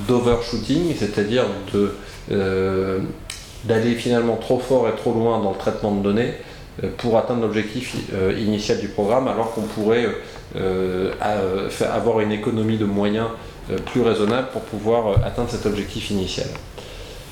d'overshooting, 0.07 0.95
c'est-à-dire 0.97 1.45
de 1.73 1.95
d'aller 3.65 3.95
finalement 3.95 4.37
trop 4.37 4.59
fort 4.59 4.87
et 4.87 4.95
trop 4.95 5.13
loin 5.13 5.39
dans 5.39 5.51
le 5.51 5.57
traitement 5.57 5.91
de 5.91 6.01
données 6.01 6.33
euh, 6.83 6.89
pour 6.97 7.17
atteindre 7.17 7.41
l'objectif 7.41 7.95
euh, 8.13 8.37
initial 8.39 8.79
du 8.79 8.87
programme, 8.87 9.27
alors 9.27 9.53
qu'on 9.53 9.61
pourrait 9.61 10.07
euh, 10.55 11.11
avoir 11.81 12.19
une 12.21 12.31
économie 12.31 12.77
de 12.77 12.85
moyens 12.85 13.27
plus 13.85 14.01
raisonnable 14.01 14.47
pour 14.51 14.63
pouvoir 14.63 15.23
atteindre 15.25 15.49
cet 15.49 15.65
objectif 15.65 16.09
initial? 16.09 16.47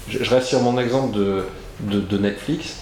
Je, 0.07 0.29
reste 0.29 0.47
sur 0.47 0.61
mon 0.61 0.79
exemple 0.79 1.17
de, 1.17 2.17
Netflix, 2.17 2.77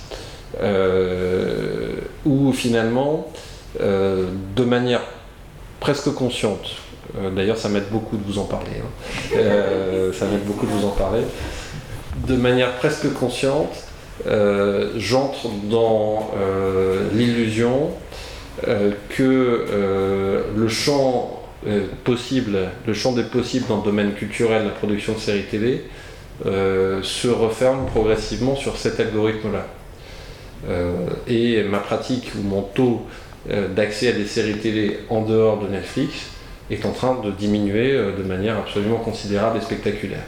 où 2.25 2.53
finalement, 2.53 3.31
de 3.79 4.63
manière 4.63 5.01
presque 5.79 6.13
consciente, 6.13 6.75
d'ailleurs 7.35 7.57
ça 7.57 7.69
m'aide 7.69 7.89
beaucoup 7.91 8.17
de 8.17 8.23
vous 8.23 8.37
en 8.37 8.45
parler, 8.45 8.71
hein, 8.81 10.11
ça 10.13 10.25
m'aide 10.25 10.45
beaucoup 10.45 10.65
de 10.65 10.71
vous 10.71 10.85
en 10.85 10.91
parler, 10.91 11.21
de 12.27 12.35
manière 12.35 12.73
presque 12.77 13.11
consciente, 13.13 13.87
euh, 14.25 14.91
j'entre 14.97 15.49
dans 15.69 16.31
euh, 16.35 17.07
l'illusion 17.13 17.91
euh, 18.67 18.91
que 19.09 19.65
le 20.55 20.67
champ 20.67 21.33
possible, 22.03 22.57
le 22.85 22.93
champ 22.93 23.11
des 23.11 23.23
possibles 23.23 23.67
dans 23.67 23.77
le 23.77 23.83
domaine 23.83 24.13
culturel, 24.13 24.63
la 24.63 24.69
production 24.69 25.13
de 25.13 25.19
séries 25.19 25.45
télé, 25.49 25.83
se 26.45 27.27
referme 27.27 27.87
progressivement 27.87 28.55
sur 28.55 28.77
cet 28.77 28.99
algorithme-là. 28.99 29.65
et 31.27 31.63
ma 31.63 31.79
pratique 31.79 32.31
ou 32.37 32.47
mon 32.47 32.61
taux 32.61 33.01
d'accès 33.75 34.09
à 34.09 34.11
des 34.13 34.25
séries 34.25 34.59
télé 34.59 34.99
en 35.09 35.23
dehors 35.23 35.59
de 35.59 35.67
Netflix 35.67 36.13
est 36.69 36.85
en 36.85 36.91
train 36.91 37.19
de 37.23 37.31
diminuer 37.31 37.93
de 37.93 38.23
manière 38.23 38.57
absolument 38.57 38.97
considérable 38.97 39.57
et 39.57 39.61
spectaculaire. 39.61 40.23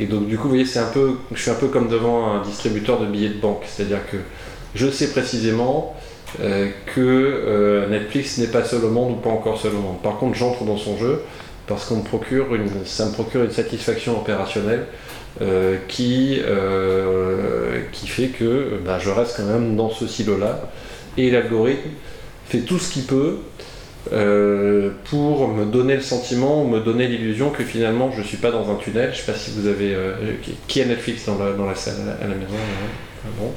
Et 0.00 0.06
donc 0.06 0.26
du 0.26 0.36
coup, 0.36 0.44
vous 0.44 0.50
voyez, 0.50 0.64
c'est 0.64 0.78
un 0.78 0.90
peu, 0.90 1.16
je 1.32 1.40
suis 1.42 1.50
un 1.50 1.54
peu 1.54 1.68
comme 1.68 1.88
devant 1.88 2.32
un 2.32 2.42
distributeur 2.42 3.00
de 3.00 3.06
billets 3.06 3.30
de 3.30 3.40
banque, 3.40 3.62
c'est-à-dire 3.66 4.00
que 4.10 4.16
je 4.74 4.88
sais 4.90 5.10
précisément 5.10 5.96
euh, 6.40 6.68
que 6.94 7.00
euh, 7.00 7.88
Netflix 7.88 8.38
n'est 8.38 8.48
pas 8.48 8.62
seul 8.62 8.82
monde 8.82 9.12
ou 9.12 9.16
pas 9.16 9.30
encore 9.30 9.58
seul 9.58 9.72
au 9.72 9.80
monde. 9.80 10.02
Par 10.02 10.18
contre, 10.18 10.36
j'entre 10.36 10.64
dans 10.64 10.76
son 10.76 10.96
jeu 10.98 11.22
parce 11.66 11.86
qu'on 11.86 11.96
me 11.96 12.04
procure 12.04 12.54
une, 12.54 12.84
ça 12.84 13.06
me 13.06 13.12
procure 13.12 13.44
une 13.44 13.50
satisfaction 13.50 14.18
opérationnelle 14.18 14.86
euh, 15.40 15.76
qui, 15.88 16.40
qui 17.92 18.06
fait 18.06 18.28
que 18.28 18.78
bah, 18.84 18.98
je 18.98 19.10
reste 19.10 19.36
quand 19.38 19.46
même 19.46 19.76
dans 19.76 19.90
ce 19.90 20.06
silo-là. 20.06 20.70
Et 21.16 21.30
l'algorithme 21.30 21.90
fait 22.46 22.60
tout 22.60 22.78
ce 22.78 22.92
qu'il 22.92 23.04
peut 23.04 23.38
euh, 24.12 24.90
pour 25.04 25.48
me 25.48 25.64
donner 25.64 25.94
le 25.94 26.00
sentiment, 26.00 26.64
me 26.64 26.80
donner 26.80 27.06
l'illusion 27.08 27.50
que 27.50 27.62
finalement 27.62 28.10
je 28.10 28.20
ne 28.20 28.24
suis 28.24 28.36
pas 28.36 28.50
dans 28.50 28.70
un 28.70 28.76
tunnel. 28.76 29.10
Je 29.12 29.20
ne 29.20 29.24
sais 29.24 29.32
pas 29.32 29.38
si 29.38 29.50
vous 29.50 29.66
avez. 29.66 29.94
Euh, 29.94 30.14
qui 30.66 30.80
a 30.80 30.86
Netflix 30.86 31.26
dans 31.26 31.38
la, 31.38 31.52
dans 31.52 31.66
la 31.66 31.74
salle 31.74 32.16
à 32.20 32.26
la 32.26 32.34
maison 32.34 32.54
bon. 33.38 33.52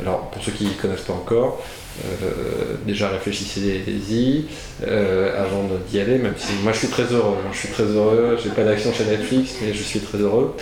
Alors, 0.00 0.30
pour 0.30 0.42
ceux 0.42 0.52
qui 0.52 0.64
ne 0.64 0.70
connaissent 0.70 1.02
pas 1.02 1.12
encore, 1.12 1.62
euh, 2.04 2.76
déjà 2.86 3.10
réfléchissez-y 3.10 4.46
avant 4.82 5.68
d'y 5.90 6.00
aller, 6.00 6.16
même 6.16 6.34
si 6.38 6.52
moi 6.62 6.72
je 6.72 6.78
suis 6.78 6.88
très 6.88 7.04
heureux. 7.04 7.36
Hein. 7.38 7.50
je 7.52 7.58
suis 7.58 7.68
très 7.68 7.84
heureux, 7.84 8.38
j'ai 8.42 8.50
pas 8.50 8.64
d'action 8.64 8.92
chez 8.94 9.04
Netflix, 9.04 9.56
mais 9.60 9.74
je 9.74 9.82
suis 9.82 10.00
très 10.00 10.18
heureux. 10.18 10.56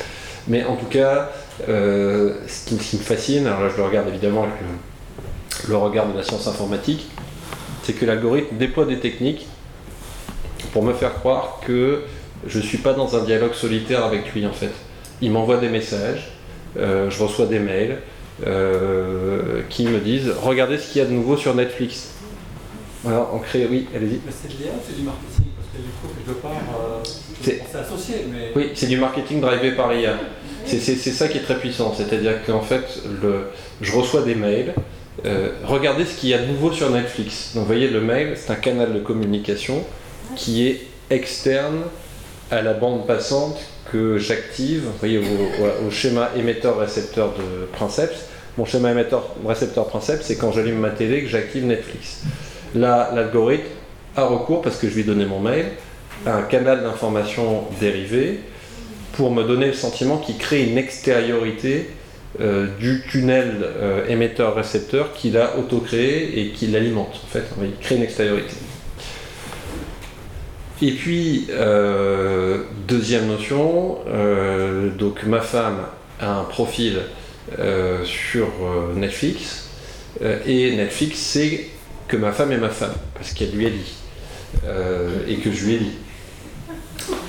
Mais 0.48 0.64
en 0.64 0.74
tout 0.74 0.86
cas, 0.86 1.30
ce 1.66 2.66
qui, 2.66 2.74
me 2.74 3.02
fascine, 3.02 3.46
alors 3.46 3.62
là 3.62 3.68
je 3.70 3.76
le 3.76 3.84
regarde 3.86 4.08
évidemment 4.08 4.44
avec 4.44 4.54
le 5.68 5.76
regard 5.76 6.08
de 6.08 6.16
la 6.16 6.24
science 6.24 6.48
informatique, 6.48 7.06
c'est 7.88 7.94
que 7.94 8.04
l'algorithme 8.04 8.58
déploie 8.58 8.84
des 8.84 8.98
techniques 8.98 9.46
pour 10.74 10.82
me 10.82 10.92
faire 10.92 11.14
croire 11.14 11.58
que 11.66 12.02
je 12.46 12.58
ne 12.58 12.62
suis 12.62 12.76
pas 12.76 12.92
dans 12.92 13.16
un 13.16 13.24
dialogue 13.24 13.54
solitaire 13.54 14.04
avec 14.04 14.34
lui 14.34 14.44
en 14.44 14.52
fait. 14.52 14.72
Il 15.22 15.30
m'envoie 15.30 15.56
des 15.56 15.70
messages, 15.70 16.32
euh, 16.76 17.08
je 17.08 17.22
reçois 17.22 17.46
des 17.46 17.58
mails 17.58 17.96
euh, 18.46 19.62
qui 19.70 19.86
me 19.86 20.00
disent 20.00 20.30
regardez 20.42 20.76
ce 20.76 20.92
qu'il 20.92 21.00
y 21.00 21.02
a 21.02 21.08
de 21.08 21.12
nouveau 21.12 21.38
sur 21.38 21.54
Netflix. 21.54 22.10
Voilà, 23.04 23.26
on 23.32 23.38
crée, 23.38 23.66
oui, 23.70 23.86
allez-y. 23.96 24.20
C'est 24.30 24.48
lié 24.48 24.68
c'est 24.86 24.94
du 24.94 25.04
marketing? 25.04 25.46
Parce 25.56 25.68
que 25.72 25.78
du 25.78 25.88
coup, 25.88 26.08
quelque 26.14 26.42
part, 26.42 26.50
euh, 26.52 27.02
c'est 27.40 27.74
associé. 27.74 28.26
Mais... 28.30 28.52
Oui, 28.54 28.72
c'est 28.74 28.88
du 28.88 28.98
marketing 28.98 29.40
drivé 29.40 29.72
par 29.72 29.94
IA. 29.94 30.18
C'est 30.66 30.78
ça 30.94 31.26
qui 31.26 31.38
est 31.38 31.42
très 31.42 31.58
puissant, 31.58 31.94
c'est-à-dire 31.96 32.44
qu'en 32.44 32.60
fait, 32.60 33.00
le, 33.22 33.46
je 33.80 33.92
reçois 33.92 34.20
des 34.20 34.34
mails 34.34 34.74
euh, 35.26 35.50
regardez 35.64 36.04
ce 36.04 36.16
qu'il 36.16 36.28
y 36.28 36.34
a 36.34 36.38
de 36.38 36.46
nouveau 36.46 36.72
sur 36.72 36.90
Netflix. 36.90 37.52
Donc 37.54 37.66
voyez, 37.66 37.88
le 37.88 38.00
mail, 38.00 38.34
c'est 38.36 38.52
un 38.52 38.56
canal 38.56 38.92
de 38.92 39.00
communication 39.00 39.84
qui 40.36 40.66
est 40.66 40.82
externe 41.10 41.82
à 42.50 42.62
la 42.62 42.74
bande 42.74 43.06
passante 43.06 43.58
que 43.90 44.18
j'active, 44.18 44.84
voyez, 45.00 45.18
au, 45.18 45.90
schéma 45.90 46.30
émetteur-récepteur 46.36 47.32
de 47.32 47.66
Princeps. 47.72 48.26
Mon 48.56 48.64
schéma 48.64 48.90
émetteur-récepteur 48.90 49.86
Princeps, 49.86 50.24
c'est 50.24 50.36
quand 50.36 50.52
j'allume 50.52 50.78
ma 50.78 50.90
télé 50.90 51.22
que 51.22 51.28
j'active 51.28 51.64
Netflix. 51.64 52.22
Là, 52.74 53.10
l'algorithme 53.14 53.64
a 54.16 54.24
recours, 54.24 54.62
parce 54.62 54.76
que 54.76 54.88
je 54.88 54.94
lui 54.94 55.00
ai 55.02 55.04
donné 55.04 55.24
mon 55.24 55.40
mail, 55.40 55.66
à 56.26 56.36
un 56.36 56.42
canal 56.42 56.82
d'information 56.82 57.64
dérivé 57.80 58.40
pour 59.12 59.30
me 59.30 59.42
donner 59.42 59.66
le 59.66 59.72
sentiment 59.72 60.18
qu'il 60.18 60.36
crée 60.36 60.64
une 60.64 60.76
extériorité 60.76 61.88
euh, 62.40 62.66
du 62.78 63.02
tunnel 63.10 63.56
euh, 63.62 64.06
émetteur-récepteur 64.06 65.14
qu'il 65.14 65.38
a 65.38 65.56
auto-créé 65.56 66.38
et 66.38 66.50
qui 66.50 66.66
l'alimente. 66.66 67.20
En 67.24 67.26
fait, 67.26 67.44
il 67.62 67.72
crée 67.80 67.96
une 67.96 68.02
extériorité. 68.02 68.54
Et 70.82 70.92
puis, 70.92 71.46
euh, 71.50 72.62
deuxième 72.86 73.26
notion, 73.26 73.98
donc 74.96 75.24
ma 75.24 75.40
femme 75.40 75.78
a 76.20 76.38
un 76.38 76.44
profil 76.44 77.00
sur 78.04 78.46
Netflix, 78.94 79.70
et 80.46 80.76
Netflix 80.76 81.18
sait 81.18 81.66
que 82.06 82.16
ma 82.16 82.30
femme 82.30 82.52
est 82.52 82.58
ma 82.58 82.68
femme, 82.68 82.94
parce 83.14 83.32
qu'elle 83.32 83.50
lui 83.50 83.66
a 83.66 83.70
dit, 83.70 83.96
et 85.26 85.36
que 85.38 85.50
je 85.50 85.64
lui 85.64 85.74
ai. 85.74 85.80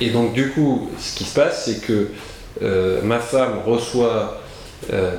Et 0.01 0.09
donc 0.11 0.33
du 0.33 0.49
coup, 0.49 0.91
ce 0.99 1.15
qui 1.15 1.23
se 1.23 1.33
passe, 1.33 1.65
c'est 1.65 1.81
que 1.81 2.09
ma 3.03 3.19
femme 3.19 3.61
reçoit 3.65 4.39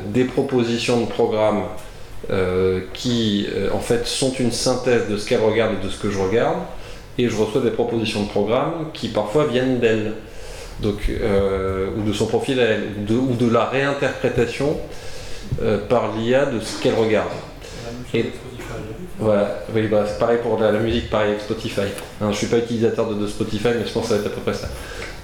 des 0.07 0.25
propositions 0.25 1.01
de 1.01 1.07
programmes 1.07 1.65
euh, 2.29 2.81
qui 2.93 3.49
euh, 3.51 3.71
en 3.73 3.81
fait 3.81 4.07
sont 4.07 4.33
une 4.35 4.53
synthèse 4.53 5.09
de 5.09 5.17
ce 5.17 5.27
qu'elle 5.27 5.41
regarde 5.41 5.73
et 5.81 5.85
de 5.85 5.91
ce 5.91 5.99
que 5.99 6.11
je 6.11 6.19
regarde, 6.19 6.59
et 7.17 7.29
je 7.29 7.35
reçois 7.35 7.63
des 7.63 7.71
propositions 7.71 8.23
de 8.25 8.29
programmes 8.29 8.91
qui 8.93 9.09
parfois 9.09 9.47
viennent 9.47 9.81
d'elle, 9.81 10.13
donc 10.81 11.11
ou 11.11 12.03
de 12.03 12.13
son 12.13 12.27
profil 12.27 12.61
à 12.61 12.65
elle, 12.65 12.89
ou 13.11 13.35
de, 13.35 13.51
la 13.51 13.65
réinterprétation 13.65 14.77
par 15.89 16.15
l'IA 16.17 16.47
de 16.47 16.61
ce 16.61 16.81
qu'elle 16.83 16.95
regarde. 16.95 17.33
Et, 18.15 18.27
voilà, 19.19 19.59
oui, 19.75 19.89
bah, 19.89 20.05
c'est 20.07 20.19
pareil 20.19 20.39
pour 20.43 20.59
la, 20.59 20.73
musique, 20.73 21.11
pareil 21.11 21.31
avec 21.31 21.41
Spotify. 21.41 21.83
je 22.21 22.27
ne 22.27 22.33
suis 22.33 22.47
pas 22.47 22.59
utilisateur 22.59 23.13
de, 23.15 23.27
Spotify, 23.27 23.69
mais 23.79 23.87
je 23.87 23.93
pense 23.93 24.05
que 24.05 24.09
ça 24.11 24.15
va 24.15 24.21
être 24.21 24.27
à 24.27 24.35
peu 24.35 24.41
près 24.41 24.55
ça. 24.55 24.69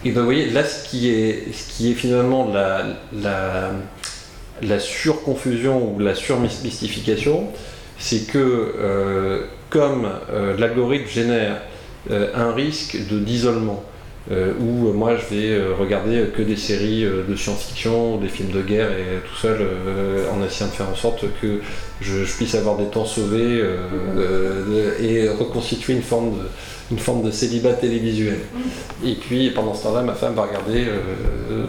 Et 0.05 0.11
vous 0.11 0.25
voyez, 0.25 0.51
là, 0.51 0.65
ce 0.65 0.89
qui 0.89 1.11
est, 1.11 1.53
ce 1.53 1.73
qui 1.73 1.93
est 1.93 1.95
finalement 1.95 2.51
la, 2.53 2.85
la, 3.13 3.71
la 4.63 4.79
surconfusion 4.79 5.95
ou 5.95 5.99
la 5.99 6.15
surmystification, 6.15 7.49
c'est 7.99 8.27
que 8.27 8.39
euh, 8.39 9.41
comme 9.71 10.09
euh, 10.31 10.57
l'algorithme 10.59 11.09
génère 11.09 11.63
euh, 12.11 12.29
un 12.35 12.53
risque 12.53 12.99
de 13.09 13.19
d'isolement, 13.19 13.83
où 14.59 14.93
moi 14.93 15.13
je 15.15 15.37
vais 15.37 15.63
regarder 15.79 16.25
que 16.37 16.43
des 16.43 16.57
séries 16.57 17.05
de 17.05 17.37
science-fiction, 17.37 18.17
des 18.17 18.27
films 18.27 18.51
de 18.51 18.61
guerre 18.61 18.91
et 18.91 19.21
tout 19.25 19.37
seul 19.37 19.65
en 20.35 20.45
essayant 20.45 20.69
de 20.69 20.75
faire 20.75 20.89
en 20.91 20.97
sorte 20.97 21.27
que 21.41 21.61
je, 22.01 22.25
puisse 22.25 22.57
avoir 22.57 22.77
des 22.77 22.87
temps 22.87 23.05
sauvés 23.05 23.63
et 25.01 25.29
reconstituer 25.29 25.93
une 25.93 26.03
forme 26.03 26.33
de, 26.33 26.49
une 26.91 26.99
forme 26.99 27.23
de 27.23 27.31
célibat 27.31 27.75
télévisuel. 27.75 28.41
Et 29.05 29.15
puis 29.15 29.51
pendant 29.51 29.75
ce 29.75 29.85
temps-là, 29.85 30.03
ma 30.03 30.15
femme 30.15 30.35
va 30.35 30.43
regarder 30.43 30.87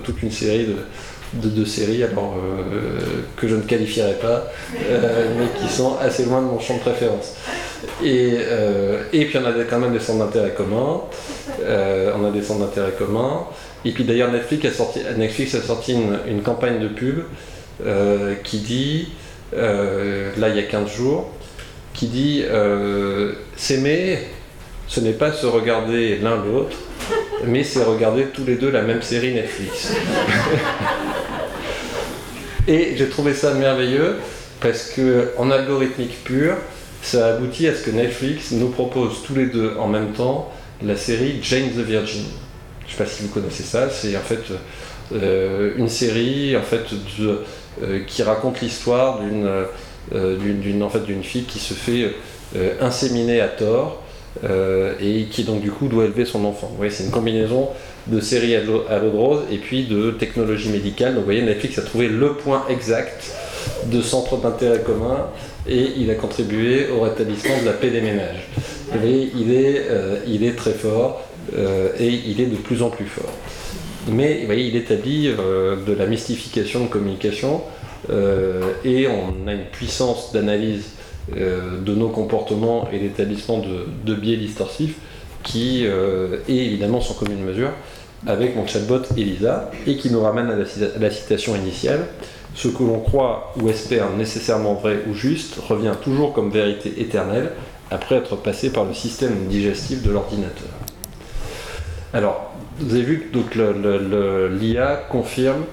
toute 0.03 0.23
une 0.23 0.31
série 0.31 0.65
de, 0.65 0.77
de 1.33 1.65
séries 1.65 2.03
alors, 2.03 2.35
euh, 2.37 2.99
que 3.35 3.47
je 3.47 3.55
ne 3.55 3.61
qualifierais 3.61 4.17
pas, 4.21 4.51
euh, 4.89 5.29
mais 5.37 5.47
qui 5.59 5.71
sont 5.73 5.97
assez 5.99 6.25
loin 6.25 6.41
de 6.41 6.47
mon 6.47 6.59
champ 6.59 6.75
de 6.75 6.79
préférence. 6.79 7.35
Et, 8.03 8.33
euh, 8.37 9.03
et 9.13 9.25
puis 9.25 9.37
on 9.37 9.45
a 9.45 9.51
quand 9.69 9.79
même 9.79 9.93
des 9.93 9.99
centres 9.99 10.25
d'intérêt 10.25 10.53
communs. 10.55 11.01
on 12.15 12.25
a 12.25 12.31
des 12.31 12.41
centres 12.41 12.61
d'intérêt 12.61 12.93
communs. 12.97 13.45
Et 13.85 13.91
puis 13.91 14.03
d'ailleurs 14.03 14.31
Netflix 14.31 14.65
a 14.65 14.71
sorti, 14.71 14.99
Netflix 15.17 15.55
a 15.55 15.61
sorti 15.61 15.95
une, 16.27 16.41
campagne 16.41 16.79
de 16.79 16.87
pub 16.87 17.23
qui 18.43 18.57
dit, 18.59 19.09
là 19.53 20.49
il 20.49 20.55
y 20.55 20.59
a 20.59 20.63
15 20.63 20.89
jours, 20.89 21.29
qui 21.93 22.07
dit 22.07 22.43
s'aimer, 23.55 24.19
ce 24.87 24.99
n'est 24.99 25.13
pas 25.13 25.31
se 25.31 25.45
regarder 25.45 26.17
l'un 26.17 26.37
l'autre, 26.37 26.77
mais 27.45 27.63
c'est 27.63 27.83
regarder 27.83 28.25
tous 28.25 28.45
les 28.45 28.55
deux 28.55 28.71
la 28.71 28.81
même 28.81 29.01
série 29.01 29.33
Netflix. 29.33 29.93
Et 32.67 32.95
j'ai 32.97 33.07
trouvé 33.07 33.33
ça 33.33 33.53
merveilleux 33.53 34.17
parce 34.59 34.89
que 34.89 35.31
en 35.37 35.51
algorithmique 35.51 36.23
pure, 36.23 36.55
ça 37.01 37.35
aboutit 37.35 37.67
à 37.67 37.75
ce 37.75 37.83
que 37.83 37.91
Netflix 37.91 38.51
nous 38.51 38.69
propose 38.69 39.23
tous 39.25 39.35
les 39.35 39.45
deux 39.45 39.73
en 39.79 39.87
même 39.87 40.11
temps 40.11 40.51
la 40.83 40.95
série 40.95 41.39
Jane 41.41 41.69
the 41.69 41.79
Virgin. 41.79 42.25
Je 42.81 42.85
ne 42.85 42.91
sais 42.91 43.03
pas 43.03 43.09
si 43.09 43.23
vous 43.23 43.29
connaissez 43.29 43.63
ça, 43.63 43.89
c'est 43.89 44.15
en 44.17 44.21
fait 44.21 44.41
euh, 45.13 45.73
une 45.77 45.87
série 45.87 46.57
en 46.57 46.61
fait 46.61 46.83
euh, 47.21 48.03
qui 48.05 48.23
raconte 48.23 48.61
l'histoire 48.61 49.21
euh, 49.21 50.37
d'une 50.37 50.83
en 50.83 50.89
fait, 50.89 50.99
fille 51.23 51.43
qui 51.43 51.59
se 51.59 51.73
fait 51.73 52.13
inséminer 52.81 53.41
à 53.41 53.47
tort 53.47 54.03
et 55.01 55.23
qui 55.31 55.43
donc 55.43 55.61
du 55.61 55.71
coup 55.71 55.87
doit 55.87 56.05
élever 56.05 56.25
son 56.25 56.45
enfant. 56.45 56.67
Vous 56.71 56.77
voyez, 56.77 56.91
c'est 56.91 57.03
une 57.03 57.11
combinaison 57.11 57.69
de 58.07 58.19
séries 58.19 58.55
à 58.55 58.61
l'eau 58.63 58.83
de 58.89 59.17
rose 59.17 59.41
et 59.51 59.57
puis 59.57 59.85
de 59.85 60.11
technologie 60.11 60.69
médicale. 60.69 61.13
Donc 61.13 61.21
vous 61.21 61.25
voyez, 61.25 61.41
Netflix 61.41 61.77
a 61.79 61.81
trouvé 61.81 62.07
le 62.07 62.33
point 62.33 62.65
exact 62.69 63.31
de 63.91 64.01
centre 64.01 64.37
d'intérêt 64.37 64.81
commun 64.81 65.27
et 65.67 65.91
il 65.97 66.09
a 66.09 66.15
contribué 66.15 66.87
au 66.89 67.01
rétablissement 67.01 67.59
de 67.61 67.65
la 67.65 67.73
paix 67.73 67.89
des 67.89 68.01
ménages. 68.01 68.47
Vous 68.91 68.99
voyez, 68.99 69.31
il 69.35 69.53
est, 69.53 69.85
euh, 69.89 70.53
très 70.55 70.71
fort 70.71 71.23
euh, 71.57 71.89
et 71.99 72.07
il 72.07 72.39
est 72.41 72.45
de 72.45 72.55
plus 72.55 72.81
en 72.81 72.89
plus 72.89 73.05
fort. 73.05 73.31
Mais 74.09 74.39
vous 74.39 74.45
voyez, 74.45 74.67
il 74.67 74.75
établit 74.75 75.27
euh, 75.27 75.75
de 75.85 75.93
la 75.93 76.05
mystification 76.05 76.85
de 76.85 76.89
communication 76.89 77.61
et 78.85 79.05
on 79.07 79.47
a 79.49 79.53
une 79.53 79.65
puissance 79.65 80.31
d'analyse 80.31 80.85
de 81.35 81.93
nos 81.93 82.09
comportements 82.09 82.87
et 82.91 82.99
d'établissement 82.99 83.59
de, 84.05 84.15
biais 84.15 84.37
distorsifs 84.37 84.95
qui 85.43 85.85
est 85.85 86.53
évidemment 86.53 87.01
sans 87.01 87.15
commune 87.15 87.43
mesure 87.43 87.71
avec 88.25 88.55
mon 88.55 88.65
chatbot 88.65 89.01
Elisa 89.15 89.69
et 89.85 89.97
qui 89.97 90.09
nous 90.09 90.21
ramène 90.21 90.49
à 90.49 90.55
la, 90.99 91.11
citation 91.11 91.55
initiale. 91.55 92.05
Ce 92.55 92.67
que 92.67 92.81
l'on 92.81 92.99
croit 92.99 93.53
ou 93.61 93.69
espère 93.69 94.09
nécessairement 94.17 94.73
vrai 94.73 95.03
ou 95.07 95.13
juste 95.13 95.59
revient 95.67 95.93
toujours 96.01 96.33
comme 96.33 96.49
vérité 96.49 96.93
éternelle 96.97 97.51
après 97.91 98.15
être 98.15 98.35
passé 98.35 98.71
par 98.71 98.85
le 98.85 98.93
système 98.93 99.47
digestif 99.47 100.01
de 100.01 100.11
l'ordinateur. 100.11 100.69
Alors, 102.13 102.51
vous 102.79 102.95
avez 102.95 103.03
vu 103.03 103.31
que 103.31 104.49
l'IA 104.59 104.95
confirme 105.09 105.63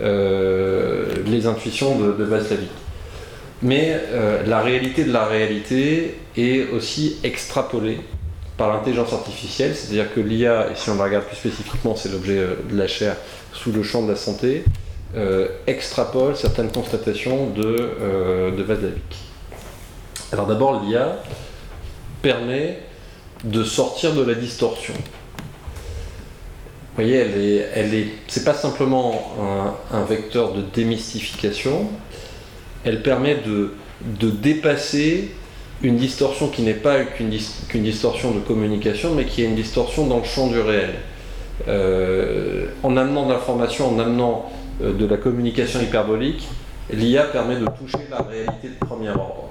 euh, 0.00 1.06
les 1.26 1.46
intuitions 1.46 1.98
de, 1.98 2.12
de. 2.12 2.28
Mais 3.62 3.92
euh, 3.92 4.44
la 4.46 4.60
réalité 4.60 5.04
de 5.04 5.12
la 5.12 5.26
réalité 5.26 6.14
est 6.36 6.70
aussi 6.70 7.16
extrapolée 7.24 7.98
par 8.56 8.72
l'intelligence 8.72 9.12
artificielle, 9.12 9.74
c'est-à-dire 9.74 10.12
que 10.12 10.20
l'IA, 10.20 10.70
et 10.70 10.76
si 10.76 10.90
on 10.90 10.96
la 10.96 11.04
regarde 11.04 11.24
plus 11.24 11.36
spécifiquement, 11.36 11.96
c'est 11.96 12.10
l'objet 12.10 12.38
euh, 12.38 12.54
de 12.70 12.76
la 12.76 12.86
chair 12.86 13.16
sous 13.52 13.72
le 13.72 13.82
champ 13.82 14.02
de 14.02 14.10
la 14.10 14.16
santé, 14.16 14.64
euh, 15.16 15.48
extrapole 15.66 16.36
certaines 16.36 16.70
constatations 16.70 17.48
de, 17.48 18.52
de 18.56 18.94
Alors 20.32 20.46
d'abord, 20.46 20.84
l'IA 20.84 21.16
permet 22.22 22.78
de 23.44 23.64
sortir 23.64 24.14
de 24.14 24.22
la 24.22 24.34
distorsion. 24.34 24.94
Vous 24.94 27.04
voyez, 27.04 27.16
elle 27.16 27.40
est, 27.40 27.68
elle 27.74 27.94
est, 27.94 28.08
c'est 28.26 28.44
pas 28.44 28.54
simplement 28.54 29.74
un, 29.92 30.02
vecteur 30.02 30.52
de 30.52 30.62
démystification, 30.62 31.88
elle 32.84 33.02
permet 33.02 33.36
de, 33.36 33.72
de 34.20 34.30
dépasser 34.30 35.30
une 35.82 35.96
distorsion 35.96 36.48
qui 36.48 36.62
n'est 36.62 36.74
pas 36.74 37.04
qu'une, 37.04 37.30
distorsion 37.30 38.32
de 38.32 38.40
communication, 38.40 39.14
mais 39.14 39.24
qui 39.24 39.42
est 39.42 39.46
une 39.46 39.54
distorsion 39.54 40.06
dans 40.06 40.18
le 40.18 40.24
champ 40.24 40.48
du 40.48 40.58
réel. 40.58 40.94
Euh, 41.68 42.66
en 42.82 42.96
amenant 42.96 43.26
de 43.26 43.32
l'information, 43.32 43.94
en 43.94 43.98
amenant 43.98 44.50
euh, 44.82 44.92
de 44.92 45.06
la 45.06 45.16
communication 45.16 45.80
hyperbolique, 45.80 46.48
l'IA 46.92 47.24
permet 47.24 47.56
de 47.56 47.66
toucher 47.66 48.06
la 48.10 48.22
réalité 48.22 48.68
de 48.68 48.86
premier 48.86 49.10
ordre. 49.10 49.50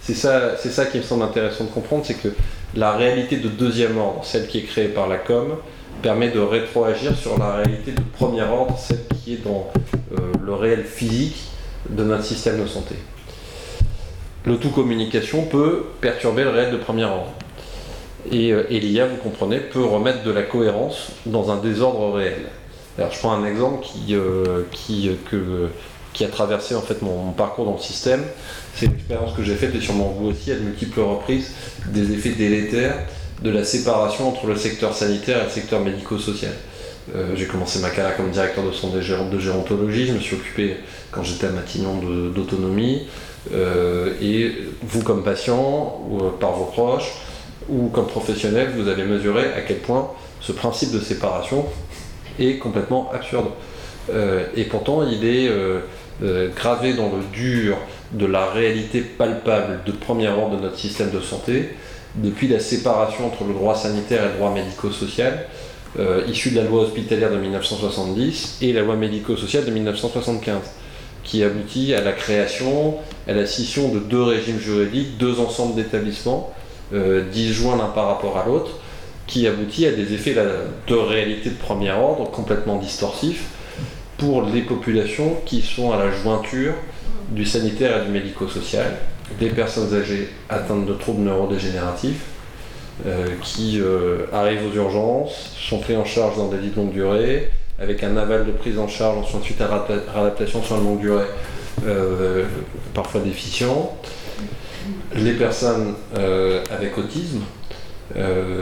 c'est 0.00 0.14
ça, 0.14 0.56
ça 0.56 0.86
qui 0.86 0.98
me 0.98 1.02
semble 1.02 1.22
intéressant 1.22 1.64
de 1.64 1.70
comprendre, 1.70 2.04
c'est 2.04 2.14
que 2.14 2.28
la 2.74 2.92
réalité 2.92 3.36
de 3.36 3.48
deuxième 3.48 3.98
ordre, 3.98 4.24
celle 4.24 4.46
qui 4.46 4.58
est 4.58 4.62
créée 4.62 4.88
par 4.88 5.08
la 5.08 5.18
com, 5.18 5.56
permet 6.02 6.30
de 6.30 6.40
rétroagir 6.40 7.16
sur 7.16 7.38
la 7.38 7.56
réalité 7.56 7.92
de 7.92 8.00
premier 8.00 8.42
ordre, 8.42 8.76
celle 8.78 9.04
qui 9.22 9.34
est 9.34 9.44
dans 9.44 9.70
euh, 10.12 10.32
le 10.42 10.54
réel 10.54 10.84
physique 10.84 11.49
de 11.90 12.04
notre 12.04 12.24
système 12.24 12.60
de 12.60 12.66
santé. 12.66 12.94
L'auto-communication 14.46 15.44
peut 15.44 15.84
perturber 16.00 16.44
le 16.44 16.50
réel 16.50 16.72
de 16.72 16.78
premier 16.78 17.04
ordre. 17.04 17.32
Et, 18.30 18.52
euh, 18.52 18.64
l'IA, 18.70 19.06
vous 19.06 19.16
comprenez, 19.16 19.58
peut 19.58 19.84
remettre 19.84 20.22
de 20.22 20.30
la 20.30 20.42
cohérence 20.42 21.12
dans 21.26 21.50
un 21.50 21.56
désordre 21.56 22.14
réel. 22.14 22.46
Alors, 22.98 23.12
je 23.12 23.18
prends 23.18 23.32
un 23.32 23.46
exemple 23.46 23.84
qui, 23.84 24.14
euh, 24.14 24.64
qui 24.74 26.24
a 26.24 26.28
traversé 26.28 26.74
en 26.74 26.80
fait 26.80 27.02
mon, 27.02 27.32
parcours 27.32 27.64
dans 27.64 27.74
le 27.74 27.78
système. 27.78 28.22
C'est 28.74 28.86
une 28.86 28.94
expérience 28.94 29.34
que 29.34 29.42
j'ai 29.42 29.54
faite 29.54 29.74
et 29.74 29.80
sûrement 29.80 30.14
vous 30.18 30.28
aussi 30.28 30.52
à 30.52 30.54
de 30.54 30.60
multiples 30.60 31.00
reprises 31.00 31.52
des 31.86 32.12
effets 32.12 32.30
délétères 32.30 32.96
de 33.42 33.50
la 33.50 33.64
séparation 33.64 34.28
entre 34.28 34.46
le 34.46 34.56
secteur 34.56 34.94
sanitaire 34.94 35.40
et 35.40 35.44
le 35.44 35.50
secteur 35.50 35.80
médico-social. 35.80 36.52
Euh, 37.14 37.34
j'ai 37.34 37.46
commencé 37.46 37.80
ma 37.80 37.90
carrière 37.90 38.16
comme 38.16 38.30
directeur 38.30 38.64
de 38.64 38.72
centre 38.72 38.94
de 38.94 39.38
gérontologie, 39.38 40.06
je 40.06 40.12
me 40.12 40.20
suis 40.20 40.36
occupé 40.36 40.76
quand 41.10 41.22
j'étais 41.24 41.46
à 41.46 41.50
Matignon 41.50 41.96
d'autonomie, 42.34 43.06
euh, 43.52 44.12
et 44.22 44.52
vous 44.82 45.02
comme 45.02 45.24
patient, 45.24 46.02
ou 46.08 46.18
euh, 46.18 46.30
par 46.38 46.52
vos 46.52 46.66
proches, 46.66 47.12
ou 47.68 47.88
comme 47.88 48.06
professionnel, 48.06 48.70
vous 48.76 48.88
avez 48.88 49.04
mesuré 49.04 49.52
à 49.56 49.60
quel 49.62 49.78
point 49.78 50.10
ce 50.40 50.52
principe 50.52 50.92
de 50.92 51.00
séparation 51.00 51.66
est 52.38 52.58
complètement 52.58 53.10
absurde. 53.12 53.48
et 54.56 54.64
pourtant, 54.64 55.06
il 55.06 55.24
est 55.24 55.50
gravé 56.56 56.94
dans 56.94 57.10
le 57.10 57.22
dur 57.32 57.76
de 58.12 58.26
la 58.26 58.46
réalité 58.46 59.02
palpable 59.02 59.80
de 59.86 59.92
premier 59.92 60.28
ordre 60.28 60.56
de 60.56 60.62
notre 60.62 60.78
système 60.78 61.10
de 61.10 61.20
santé, 61.20 61.68
depuis 62.16 62.48
la 62.48 62.58
séparation 62.58 63.26
entre 63.26 63.44
le 63.44 63.52
droit 63.52 63.76
sanitaire 63.76 64.24
et 64.24 64.28
le 64.28 64.34
droit 64.34 64.52
médico-social, 64.52 65.46
euh, 65.98 66.22
issu 66.28 66.50
de 66.50 66.56
la 66.56 66.64
loi 66.64 66.82
hospitalière 66.82 67.32
de 67.32 67.38
1970 67.38 68.58
et 68.62 68.72
la 68.72 68.82
loi 68.82 68.96
médico-sociale 68.96 69.64
de 69.64 69.70
1975, 69.70 70.58
qui 71.24 71.42
aboutit 71.42 71.94
à 71.94 72.00
la 72.00 72.12
création, 72.12 72.94
à 73.26 73.32
la 73.32 73.44
scission 73.46 73.88
de 73.88 73.98
deux 73.98 74.22
régimes 74.22 74.58
juridiques, 74.58 75.18
deux 75.18 75.40
ensembles 75.40 75.74
d'établissements, 75.74 76.54
euh, 76.92 77.28
disjoints 77.30 77.76
l'un 77.76 77.88
par 77.88 78.06
rapport 78.06 78.38
à 78.38 78.46
l'autre, 78.46 78.78
qui 79.26 79.46
aboutit 79.46 79.86
à 79.86 79.92
des 79.92 80.12
effets 80.12 80.34
de 80.34 80.94
réalité 80.94 81.50
de 81.50 81.54
premier 81.54 81.92
ordre 81.92 82.30
complètement 82.30 82.78
distorsifs 82.78 83.44
pour 84.16 84.42
les 84.42 84.62
populations 84.62 85.36
qui 85.46 85.62
sont 85.62 85.92
à 85.92 85.98
la 85.98 86.10
jointure 86.10 86.74
du 87.30 87.44
sanitaire 87.44 88.02
et 88.02 88.06
du 88.06 88.12
médico-social, 88.12 88.96
des 89.38 89.50
personnes 89.50 89.94
âgées 89.94 90.28
atteintes 90.48 90.86
de 90.86 90.94
troubles 90.94 91.22
neurodégénératifs 91.22 92.24
qui 93.42 93.80
euh, 93.80 94.26
arrivent 94.32 94.66
aux 94.70 94.76
urgences, 94.76 95.52
sont 95.56 95.78
pris 95.78 95.96
en 95.96 96.04
charge 96.04 96.36
dans 96.36 96.48
des 96.48 96.58
lits 96.58 96.70
de 96.70 96.76
longue 96.76 96.92
durée, 96.92 97.50
avec 97.78 98.02
un 98.02 98.16
aval 98.16 98.46
de 98.46 98.52
prise 98.52 98.78
en 98.78 98.88
charge 98.88 99.34
ensuite 99.34 99.60
à 99.60 99.86
réadaptation 100.12 100.62
sur 100.62 100.76
la 100.76 100.82
longue 100.82 101.00
durée, 101.00 101.24
euh, 101.86 102.44
parfois 102.94 103.20
déficient. 103.20 103.96
Les 105.14 105.32
personnes 105.32 105.94
avec 106.70 106.96
autisme, 106.96 107.40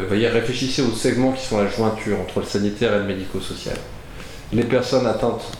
voyez, 0.09 0.28
réfléchissez 0.28 0.82
aux 0.82 0.93
segments 0.93 1.32
qui 1.32 1.45
sont 1.45 1.59
la 1.59 1.68
jointure 1.68 2.18
entre 2.20 2.41
le 2.41 2.47
sanitaire 2.47 2.95
et 2.95 2.99
le 2.99 3.05
médico-social. 3.05 3.76
Les 4.53 4.64
personnes 4.64 5.07
atteintes 5.07 5.53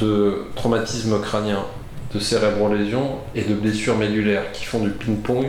de 0.00 0.44
traumatisme 0.54 1.20
crânien 1.20 1.64
de 2.14 2.18
cérébrolésions 2.18 3.16
et 3.34 3.42
de 3.42 3.54
blessures 3.54 3.96
médulaires 3.96 4.52
qui 4.52 4.64
font 4.64 4.80
du 4.80 4.90
ping-pong 4.90 5.46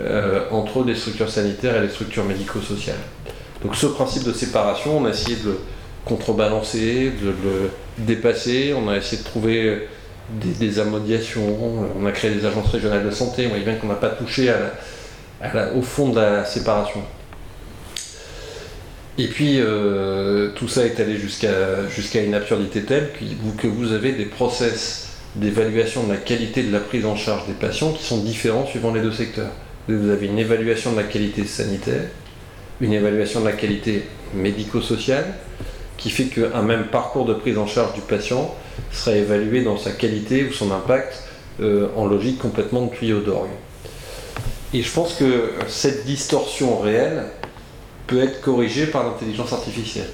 euh, 0.00 0.44
entre 0.50 0.84
les 0.84 0.94
structures 0.94 1.30
sanitaires 1.30 1.76
et 1.76 1.80
les 1.80 1.88
structures 1.88 2.24
médico-sociales. 2.24 2.96
Donc 3.62 3.74
ce 3.76 3.86
principe 3.86 4.24
de 4.24 4.32
séparation, 4.32 4.98
on 4.98 5.06
a 5.06 5.10
essayé 5.10 5.36
de 5.36 5.50
le 5.50 5.58
contrebalancer, 6.04 7.12
de 7.22 7.28
le 7.28 7.70
dépasser, 7.98 8.74
on 8.76 8.88
a 8.88 8.96
essayé 8.96 9.22
de 9.22 9.26
trouver 9.26 9.88
des, 10.30 10.78
amodiations, 10.78 11.56
on 11.98 12.04
a 12.04 12.12
créé 12.12 12.32
des 12.32 12.44
agences 12.44 12.68
régionales 12.68 13.04
de 13.04 13.10
santé, 13.10 13.46
on 13.46 13.50
voit 13.50 13.58
bien 13.58 13.74
qu'on 13.76 13.86
n'a 13.86 13.94
pas 13.94 14.10
touché 14.10 14.52
au 15.74 15.82
fond 15.82 16.10
de 16.10 16.20
la 16.20 16.44
séparation. 16.44 17.02
Et 19.18 19.28
puis 19.28 19.60
euh, 19.60 20.50
tout 20.54 20.68
ça 20.68 20.84
est 20.84 21.00
allé 21.00 21.16
jusqu'à 21.16 22.22
une 22.22 22.34
absurdité 22.34 22.82
telle 22.82 23.10
que 23.56 23.66
vous 23.66 23.92
avez 23.92 24.12
des 24.12 24.26
process 24.26 25.08
d'évaluation 25.36 26.04
de 26.04 26.12
la 26.12 26.18
qualité 26.18 26.62
de 26.62 26.72
la 26.72 26.80
prise 26.80 27.06
en 27.06 27.16
charge 27.16 27.46
des 27.46 27.54
patients 27.54 27.92
qui 27.92 28.04
sont 28.04 28.18
différents 28.18 28.66
suivant 28.66 28.92
les 28.92 29.00
deux 29.00 29.12
secteurs. 29.12 29.52
Vous 29.88 30.10
avez 30.10 30.26
une 30.26 30.38
évaluation 30.38 30.92
de 30.92 30.96
la 30.96 31.04
qualité 31.04 31.44
sanitaire, 31.44 32.08
une 32.80 32.92
évaluation 32.92 33.40
de 33.40 33.46
la 33.46 33.52
qualité 33.52 34.04
médico-sociale, 34.34 35.34
qui 35.96 36.10
fait 36.10 36.24
qu'un 36.24 36.62
même 36.62 36.84
parcours 36.84 37.24
de 37.24 37.34
prise 37.34 37.56
en 37.56 37.66
charge 37.66 37.94
du 37.94 38.00
patient 38.00 38.54
sera 38.90 39.16
évalué 39.16 39.62
dans 39.62 39.78
sa 39.78 39.92
qualité 39.92 40.44
ou 40.44 40.52
son 40.52 40.70
impact 40.72 41.22
euh, 41.60 41.88
en 41.96 42.06
logique 42.06 42.38
complètement 42.38 42.82
de 42.82 42.90
tuyau 42.90 43.20
d'orgue. 43.20 43.50
Et 44.74 44.82
je 44.82 44.92
pense 44.92 45.14
que 45.14 45.52
cette 45.68 46.04
distorsion 46.04 46.80
réelle 46.80 47.24
peut 48.06 48.22
être 48.22 48.40
corrigée 48.40 48.86
par 48.86 49.04
l'intelligence 49.04 49.52
artificielle. 49.52 50.10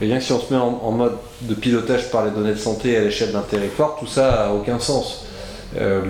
Et 0.00 0.06
bien 0.06 0.18
que 0.18 0.24
si 0.24 0.32
on 0.32 0.40
se 0.40 0.52
met 0.52 0.58
en, 0.58 0.90
mode 0.90 1.16
de 1.42 1.54
pilotage 1.54 2.10
par 2.10 2.24
les 2.24 2.32
données 2.32 2.52
de 2.52 2.58
santé 2.58 2.96
à 2.96 3.00
l'échelle 3.00 3.32
d'un 3.32 3.42
territoire, 3.42 3.96
tout 3.98 4.06
ça 4.06 4.30
n'a 4.30 4.52
aucun 4.52 4.78
sens. 4.78 5.21
Euh, 5.78 6.00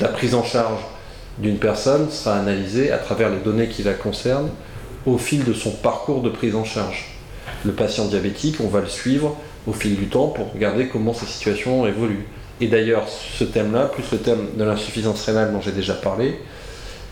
la 0.00 0.08
prise 0.08 0.34
en 0.34 0.44
charge 0.44 0.80
d'une 1.38 1.58
personne 1.58 2.10
sera 2.10 2.36
analysée 2.36 2.90
à 2.90 2.98
travers 2.98 3.30
les 3.30 3.38
données 3.38 3.68
qui 3.68 3.82
la 3.82 3.94
concernent 3.94 4.50
au 5.06 5.18
fil 5.18 5.44
de 5.44 5.52
son 5.52 5.70
parcours 5.70 6.22
de 6.22 6.28
prise 6.28 6.54
en 6.54 6.64
charge. 6.64 7.06
Le 7.64 7.72
patient 7.72 8.06
diabétique, 8.06 8.56
on 8.60 8.68
va 8.68 8.80
le 8.80 8.88
suivre 8.88 9.36
au 9.66 9.72
fil 9.72 9.96
du 9.96 10.06
temps 10.06 10.28
pour 10.28 10.52
regarder 10.52 10.88
comment 10.88 11.14
sa 11.14 11.26
situation 11.26 11.86
évolue. 11.86 12.26
Et 12.60 12.66
d'ailleurs, 12.66 13.04
ce 13.08 13.44
thème-là, 13.44 13.86
plus 13.86 14.04
le 14.12 14.18
thème 14.18 14.48
de 14.56 14.64
l'insuffisance 14.64 15.24
rénale 15.24 15.52
dont 15.52 15.60
j'ai 15.60 15.72
déjà 15.72 15.94
parlé, 15.94 16.38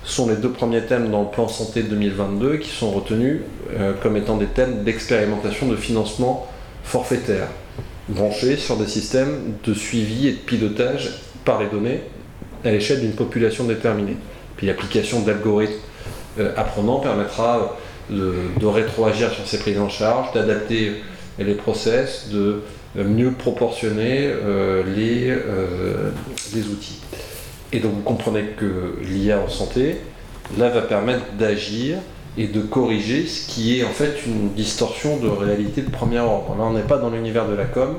sont 0.04 0.28
les 0.28 0.36
deux 0.36 0.50
premiers 0.50 0.82
thèmes 0.82 1.10
dans 1.10 1.22
le 1.22 1.28
plan 1.28 1.48
santé 1.48 1.82
2022 1.82 2.58
qui 2.58 2.70
sont 2.70 2.90
retenus 2.90 3.40
euh, 3.76 3.92
comme 4.02 4.16
étant 4.16 4.36
des 4.36 4.46
thèmes 4.46 4.84
d'expérimentation 4.84 5.66
de 5.66 5.76
financement 5.76 6.46
forfaitaire, 6.84 7.48
branchés 8.08 8.56
sur 8.56 8.76
des 8.76 8.86
systèmes 8.86 9.54
de 9.64 9.74
suivi 9.74 10.28
et 10.28 10.32
de 10.32 10.38
pilotage 10.38 11.10
par 11.44 11.60
les 11.60 11.68
données 11.68 12.00
à 12.64 12.70
l'échelle 12.70 13.00
d'une 13.00 13.12
population 13.12 13.64
déterminée. 13.64 14.16
Puis 14.56 14.66
l'application 14.66 15.20
d'algorithmes 15.20 15.74
euh, 16.38 16.52
apprenants 16.56 17.00
permettra 17.00 17.76
euh, 18.12 18.48
de, 18.58 18.66
rétroagir 18.66 19.30
sur 19.30 19.46
ces 19.46 19.58
prises 19.58 19.78
en 19.78 19.88
charge, 19.88 20.32
d'adapter 20.32 21.02
les 21.38 21.54
process, 21.54 22.28
de 22.32 22.62
mieux 22.94 23.32
proportionner 23.32 24.32
les, 24.96 25.36
les 26.54 26.62
outils. 26.62 27.02
Et 27.72 27.80
donc 27.80 27.92
vous 27.92 28.00
comprenez 28.00 28.44
que 28.56 28.96
l'IA 29.02 29.40
en 29.40 29.50
santé, 29.50 29.96
là, 30.56 30.70
va 30.70 30.80
permettre 30.80 31.24
d'agir 31.38 31.98
et 32.38 32.46
de 32.46 32.60
corriger 32.60 33.26
ce 33.26 33.46
qui 33.48 33.78
est 33.78 33.84
en 33.84 33.90
fait 33.90 34.26
une 34.26 34.52
distorsion 34.52 35.16
de 35.16 35.28
réalité 35.28 35.82
de 35.82 35.90
premier 35.90 36.18
ordre. 36.18 36.54
Là, 36.58 36.64
on 36.64 36.72
n'est 36.72 36.82
pas 36.82 36.98
dans 36.98 37.10
l'univers 37.10 37.48
de 37.48 37.54
la 37.54 37.64
com, 37.64 37.96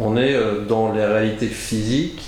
on 0.00 0.16
est 0.16 0.34
euh, 0.34 0.64
dans 0.64 0.92
les 0.92 1.04
réalités 1.04 1.46
physiques 1.46 2.22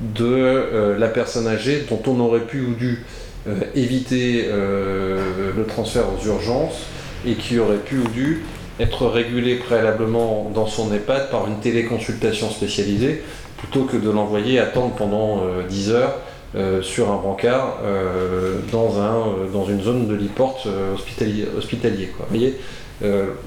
de 0.00 0.26
euh, 0.26 0.98
la 0.98 1.08
personne 1.08 1.46
âgée 1.46 1.84
dont 1.88 2.00
on 2.06 2.20
aurait 2.20 2.40
pu 2.40 2.60
ou 2.60 2.74
dû 2.74 3.04
euh, 3.46 3.60
éviter 3.74 4.46
le 4.48 5.64
transfert 5.66 6.04
aux 6.08 6.26
urgences 6.26 6.86
et 7.26 7.34
qui 7.34 7.58
aurait 7.58 7.76
pu 7.76 7.98
ou 7.98 8.08
dû 8.08 8.42
être 8.80 9.06
régulé 9.06 9.56
préalablement 9.56 10.50
dans 10.54 10.66
son 10.66 10.92
EHPAD 10.92 11.30
par 11.30 11.46
une 11.46 11.60
téléconsultation 11.60 12.50
spécialisée 12.50 13.22
plutôt 13.56 13.84
que 13.84 13.96
de 13.96 14.10
l'envoyer 14.10 14.58
attendre 14.58 14.94
pendant 14.94 15.42
10 15.68 15.90
euh, 15.90 15.94
heures 15.94 16.14
euh, 16.54 16.82
sur 16.82 17.10
un 17.10 17.16
brancard 17.16 17.78
euh, 17.82 18.58
dans, 18.70 19.00
un, 19.00 19.50
dans 19.52 19.66
une 19.66 19.82
zone 19.82 20.06
de 20.06 20.14
l'e-porte 20.14 20.68
hospitalier. 20.94 21.46
hospitalier 21.56 22.06
quoi. 22.16 22.26
Voyez 22.28 22.58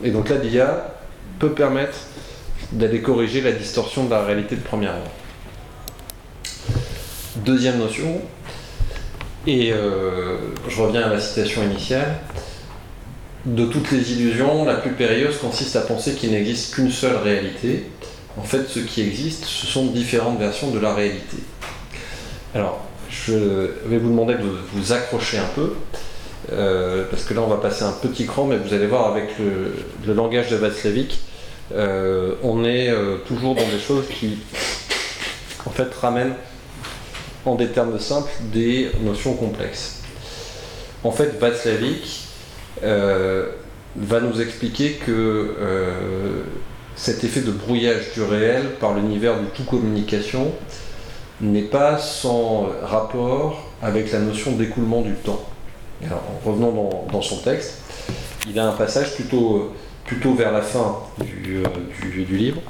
et 0.04 0.12
donc 0.12 0.30
là, 0.30 0.36
l'IA 0.38 0.94
peut 1.40 1.52
permettre 1.52 1.98
d'aller 2.74 3.02
corriger 3.02 3.42
la 3.42 3.54
distorsion 3.54 4.06
de 4.06 4.12
la 4.12 4.22
réalité 4.24 4.56
de 4.56 4.62
première 4.62 4.92
ordre. 4.92 5.12
Deuxième 7.38 7.78
notion, 7.80 8.22
Et 9.48 9.72
euh, 9.72 10.38
je 10.68 10.82
reviens 10.82 11.04
à 11.04 11.10
la 11.10 11.22
citation 11.22 11.64
initiale. 11.64 12.18
De 13.46 13.66
toutes 13.66 13.92
les 13.92 14.12
illusions, 14.12 14.66
la 14.66 14.76
plus 14.76 14.92
périlleuse 14.92 15.38
consiste 15.38 15.78
à 15.78 15.82
penser 15.82 16.16
qu'il 16.16 16.32
n'existe 16.32 16.76
qu'une 16.76 16.92
seule 16.92 17.16
réalité. 17.16 17.86
En 18.38 18.44
fait, 18.44 18.68
ce 18.68 18.80
qui 18.80 19.02
existe, 19.02 19.46
ce 19.46 19.66
sont 19.66 19.86
différentes 19.86 20.38
versions 20.38 20.70
de 20.70 20.80
la 20.80 20.94
réalité. 20.94 21.38
Alors, 22.54 22.84
je 23.10 23.34
vais 23.86 23.98
vous 23.98 24.10
demander 24.10 24.36
de 24.36 24.50
vous 24.74 24.94
accrocher 24.94 25.38
un 25.38 25.50
peu, 25.56 25.74
euh, 26.52 27.06
parce 27.10 27.24
que 27.24 27.34
là, 27.34 27.42
on 27.42 27.48
va 27.48 27.58
passer 27.58 27.84
un 27.84 27.92
petit 27.92 28.26
cran, 28.26 28.46
mais 28.46 28.58
vous 28.58 28.74
allez 28.74 28.88
voir 28.88 29.08
avec 29.08 29.30
le, 29.40 30.14
langage 30.14 30.50
de 30.50 30.56
Václavic, 30.56 31.20
euh, 31.74 32.36
on 32.44 32.64
est 32.64 32.94
toujours 33.28 33.56
dans 33.56 33.68
des 33.68 33.80
choses 33.80 34.06
qui, 34.08 34.40
en 35.66 35.72
fait, 35.72 35.94
ramènent 35.94 36.36
en 37.46 37.56
des 37.56 37.68
termes 37.68 38.00
simples 38.00 38.32
des 38.52 38.90
notions 39.02 39.34
complexes. 39.34 40.02
En 41.04 41.12
fait, 41.12 41.40
Václavic 41.40 42.28
euh, 42.84 43.48
va 43.96 44.20
nous 44.20 44.42
expliquer 44.42 44.94
que 44.94 45.12
euh, 45.12 46.44
cet 46.96 47.24
effet 47.24 47.42
de 47.42 47.52
brouillage 47.52 48.14
du 48.14 48.22
réel 48.24 48.72
par 48.80 48.94
l'univers 48.94 49.40
du 49.40 49.48
tout 49.48 49.64
communication 49.64 50.52
n'est 51.42 51.62
pas 51.64 51.98
sans 51.98 52.68
rapport 52.84 53.64
avec 53.82 54.12
la 54.12 54.20
notion 54.20 54.52
d'écoulement 54.54 55.02
du 55.02 55.14
temps. 55.14 55.42
En 56.04 56.50
revenant 56.50 57.06
dans, 57.12 57.22
son 57.22 57.38
texte, 57.38 57.82
il 58.48 58.60
a 58.60 58.68
un 58.68 58.74
passage 58.74 59.16
plutôt, 59.16 59.74
vers 60.36 60.52
la 60.52 60.62
fin 60.62 60.98
du, 61.20 61.64
euh, 61.64 62.26
livre 62.30 62.62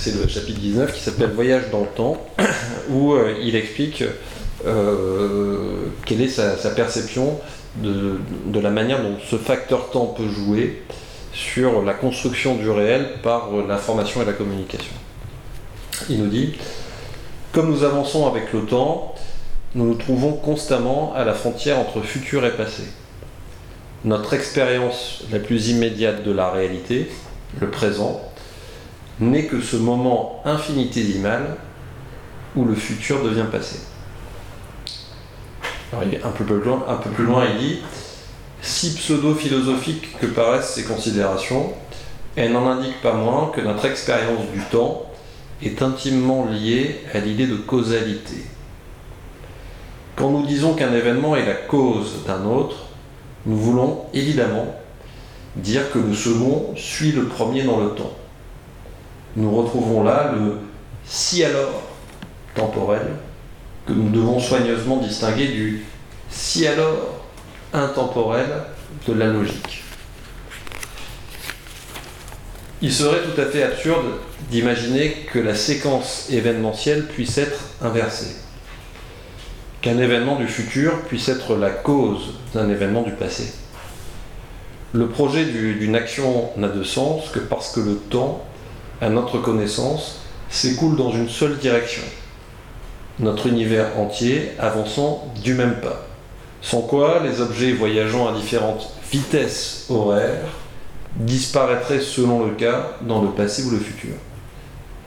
c'est 0.00 0.14
le 0.14 0.26
chapitre 0.28 0.58
19 0.58 0.94
qui 0.94 1.00
s'appelle 1.00 1.32
Voyage 1.32 1.64
dans 1.70 1.80
le 1.80 1.88
temps, 1.94 2.16
où 2.88 3.12
euh, 3.12 3.34
il 3.42 3.54
explique 3.54 4.02
euh, 4.66 5.88
quelle 6.06 6.22
est 6.22 6.28
sa, 6.28 6.70
perception 6.70 7.38
de, 7.76 8.60
la 8.60 8.70
manière 8.70 9.02
dont 9.02 9.16
ce 9.24 9.36
facteur 9.36 9.90
temps 9.90 10.06
peut 10.06 10.28
jouer 10.28 10.82
sur 11.32 11.82
la 11.82 11.94
construction 11.94 12.56
du 12.56 12.68
réel 12.68 13.20
par 13.22 13.54
euh, 13.54 13.64
l'information 13.66 14.22
et 14.22 14.24
la 14.24 14.32
communication. 14.32 14.92
Il 16.08 16.22
nous 16.22 16.28
dit, 16.28 16.54
comme 17.52 17.70
nous 17.70 17.84
avançons 17.84 18.26
avec 18.26 18.52
le 18.52 18.62
temps, 18.62 19.14
nous 19.74 19.86
nous 19.86 19.94
trouvons 19.94 20.32
constamment 20.32 21.12
à 21.14 21.24
la 21.24 21.34
frontière 21.34 21.78
entre 21.78 22.00
futur 22.00 22.44
et 22.44 22.56
passé. 22.56 22.82
Notre 24.04 24.34
expérience 24.34 25.22
la 25.30 25.38
plus 25.38 25.68
immédiate 25.68 26.24
de 26.24 26.32
la 26.32 26.50
réalité, 26.50 27.08
le 27.60 27.70
présent, 27.70 28.20
n'est 29.20 29.44
que 29.44 29.60
ce 29.60 29.76
moment 29.76 30.42
infinitésimal 30.44 31.56
où 32.56 32.64
le 32.64 32.74
futur 32.74 33.22
devient 33.22 33.46
passé. 33.50 33.78
Alors, 35.92 36.04
il 36.04 36.14
est 36.14 36.22
un 36.22 36.30
peu 36.30 36.44
plus 36.44 36.60
loin, 37.24 37.42
un 37.42 37.46
il 37.46 37.58
dit 37.58 37.78
si 38.62 38.94
pseudo-philosophique 38.94 40.18
que 40.18 40.26
paraissent 40.26 40.74
ces 40.74 40.84
considérations, 40.84 41.72
elles 42.36 42.52
n'en 42.52 42.68
indiquent 42.68 43.02
pas 43.02 43.14
moins 43.14 43.50
que 43.54 43.60
notre 43.60 43.86
expérience 43.86 44.46
du 44.52 44.60
temps 44.70 45.06
est 45.62 45.82
intimement 45.82 46.46
liée 46.46 47.00
à 47.12 47.18
l'idée 47.18 47.46
de 47.46 47.56
causalité. 47.56 48.44
Quand 50.16 50.30
nous 50.30 50.46
disons 50.46 50.74
qu'un 50.74 50.92
événement 50.92 51.36
est 51.36 51.46
la 51.46 51.54
cause 51.54 52.24
d'un 52.26 52.44
autre, 52.44 52.76
nous 53.46 53.56
voulons 53.56 54.02
évidemment 54.12 54.74
dire 55.56 55.90
que 55.90 55.98
le 55.98 56.14
second 56.14 56.74
suit 56.76 57.12
le 57.12 57.24
premier 57.24 57.64
dans 57.64 57.80
le 57.80 57.90
temps 57.90 58.12
nous 59.36 59.50
retrouvons 59.50 60.02
là 60.02 60.32
le 60.32 60.58
si 61.04 61.44
alors 61.44 61.82
temporel 62.54 63.06
nous 63.92 64.10
devons 64.10 64.40
soigneusement 64.40 64.98
distinguer 64.98 65.48
du 65.48 65.84
si 66.28 66.66
alors 66.66 67.24
intemporel 67.72 68.46
de 69.06 69.12
la 69.12 69.26
logique. 69.26 69.84
Il 72.82 72.92
serait 72.92 73.20
tout 73.22 73.40
à 73.40 73.46
fait 73.46 73.62
absurde 73.62 74.06
d'imaginer 74.50 75.26
que 75.32 75.38
la 75.38 75.54
séquence 75.54 76.28
événementielle 76.30 77.06
puisse 77.06 77.36
être 77.36 77.60
inversée, 77.82 78.36
qu'un 79.82 79.98
événement 79.98 80.36
du 80.36 80.46
futur 80.46 81.02
puisse 81.02 81.28
être 81.28 81.56
la 81.56 81.70
cause 81.70 82.34
d'un 82.54 82.70
événement 82.70 83.02
du 83.02 83.12
passé. 83.12 83.52
Le 84.92 85.08
projet 85.08 85.44
d'une 85.44 85.94
action 85.94 86.50
n'a 86.56 86.68
de 86.68 86.82
sens 86.82 87.28
que 87.30 87.38
parce 87.38 87.72
que 87.72 87.80
le 87.80 87.96
temps 87.96 88.44
à 89.00 89.08
notre 89.08 89.38
connaissance, 89.38 90.20
s'écoule 90.50 90.96
dans 90.96 91.12
une 91.12 91.28
seule 91.28 91.58
direction, 91.58 92.02
notre 93.20 93.46
univers 93.46 93.98
entier 93.98 94.52
avançant 94.58 95.32
du 95.42 95.54
même 95.54 95.76
pas, 95.80 96.06
sans 96.62 96.80
quoi 96.80 97.20
les 97.22 97.40
objets 97.40 97.72
voyageant 97.72 98.28
à 98.28 98.32
différentes 98.32 98.90
vitesses 99.10 99.86
horaires 99.90 100.48
disparaîtraient 101.16 102.00
selon 102.00 102.44
le 102.46 102.52
cas 102.52 102.92
dans 103.02 103.20
le 103.22 103.28
passé 103.28 103.64
ou 103.64 103.70
le 103.70 103.78
futur. 103.78 104.14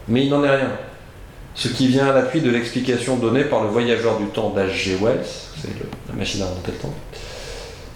Mais 0.08 0.26
il 0.26 0.30
n'en 0.30 0.44
est 0.44 0.56
rien. 0.56 0.72
Ce 1.56 1.68
qui 1.68 1.88
vient 1.88 2.08
à 2.08 2.14
l'appui 2.14 2.42
de 2.42 2.50
l'explication 2.50 3.18
donnée 3.18 3.44
par 3.44 3.64
le 3.64 3.70
voyageur 3.70 4.18
du 4.18 4.26
temps 4.26 4.50
d'H.G. 4.50 4.98
Wells, 5.02 5.20
c'est 5.62 5.70
la 6.10 6.16
machine 6.16 6.42
à 6.42 6.46
remonter 6.46 6.72
le 6.72 6.78
temps, 6.78 6.94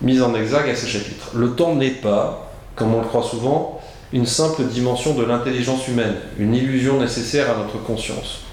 mise 0.02 0.22
en 0.22 0.34
exergue 0.36 0.70
à 0.70 0.76
ce 0.76 0.86
chapitre. 0.86 1.32
Le 1.34 1.52
temps 1.52 1.76
n'est 1.76 1.90
pas, 1.90 2.52
comme 2.76 2.94
on 2.94 3.02
le 3.02 3.08
croit 3.08 3.24
souvent, 3.24 3.82
une 4.14 4.26
simple 4.26 4.64
dimension 4.64 5.16
de 5.16 5.26
l'intelligence 5.26 5.88
humaine, 5.88 6.16
une 6.40 6.56
illusion 6.56 7.00
nécessaire 7.00 7.52
à 7.52 7.58
notre 7.58 7.84
conscience. 7.84 8.47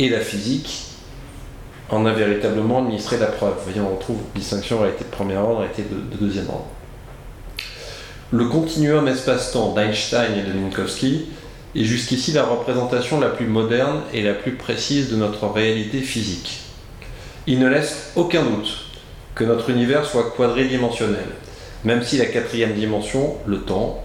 Et 0.00 0.08
la 0.08 0.20
physique 0.20 0.86
en 1.90 2.06
a 2.06 2.12
véritablement 2.12 2.78
administré 2.78 3.18
la 3.18 3.26
preuve. 3.26 3.54
Voyez, 3.64 3.80
on 3.80 3.94
retrouve 3.94 4.16
distinction 4.34 4.80
réalité 4.80 5.04
de 5.04 5.10
premier 5.10 5.36
ordre, 5.36 5.58
réalité 5.58 5.82
de, 5.82 6.16
de 6.16 6.16
deuxième 6.16 6.48
ordre. 6.48 6.66
Le 8.32 8.46
continuum 8.46 9.06
espace-temps 9.08 9.74
d'Einstein 9.74 10.38
et 10.38 10.42
de 10.42 10.52
Minkowski 10.52 11.26
est 11.76 11.84
jusqu'ici 11.84 12.32
la 12.32 12.44
représentation 12.44 13.20
la 13.20 13.28
plus 13.28 13.46
moderne 13.46 14.00
et 14.14 14.22
la 14.22 14.32
plus 14.32 14.52
précise 14.52 15.10
de 15.10 15.16
notre 15.16 15.46
réalité 15.46 16.00
physique. 16.00 16.60
Il 17.46 17.58
ne 17.58 17.68
laisse 17.68 18.12
aucun 18.16 18.42
doute 18.42 18.86
que 19.34 19.44
notre 19.44 19.68
univers 19.68 20.06
soit 20.06 20.30
quadridimensionnel, 20.34 21.26
même 21.84 22.02
si 22.02 22.16
la 22.16 22.26
quatrième 22.26 22.72
dimension, 22.72 23.34
le 23.44 23.60
temps, 23.60 24.02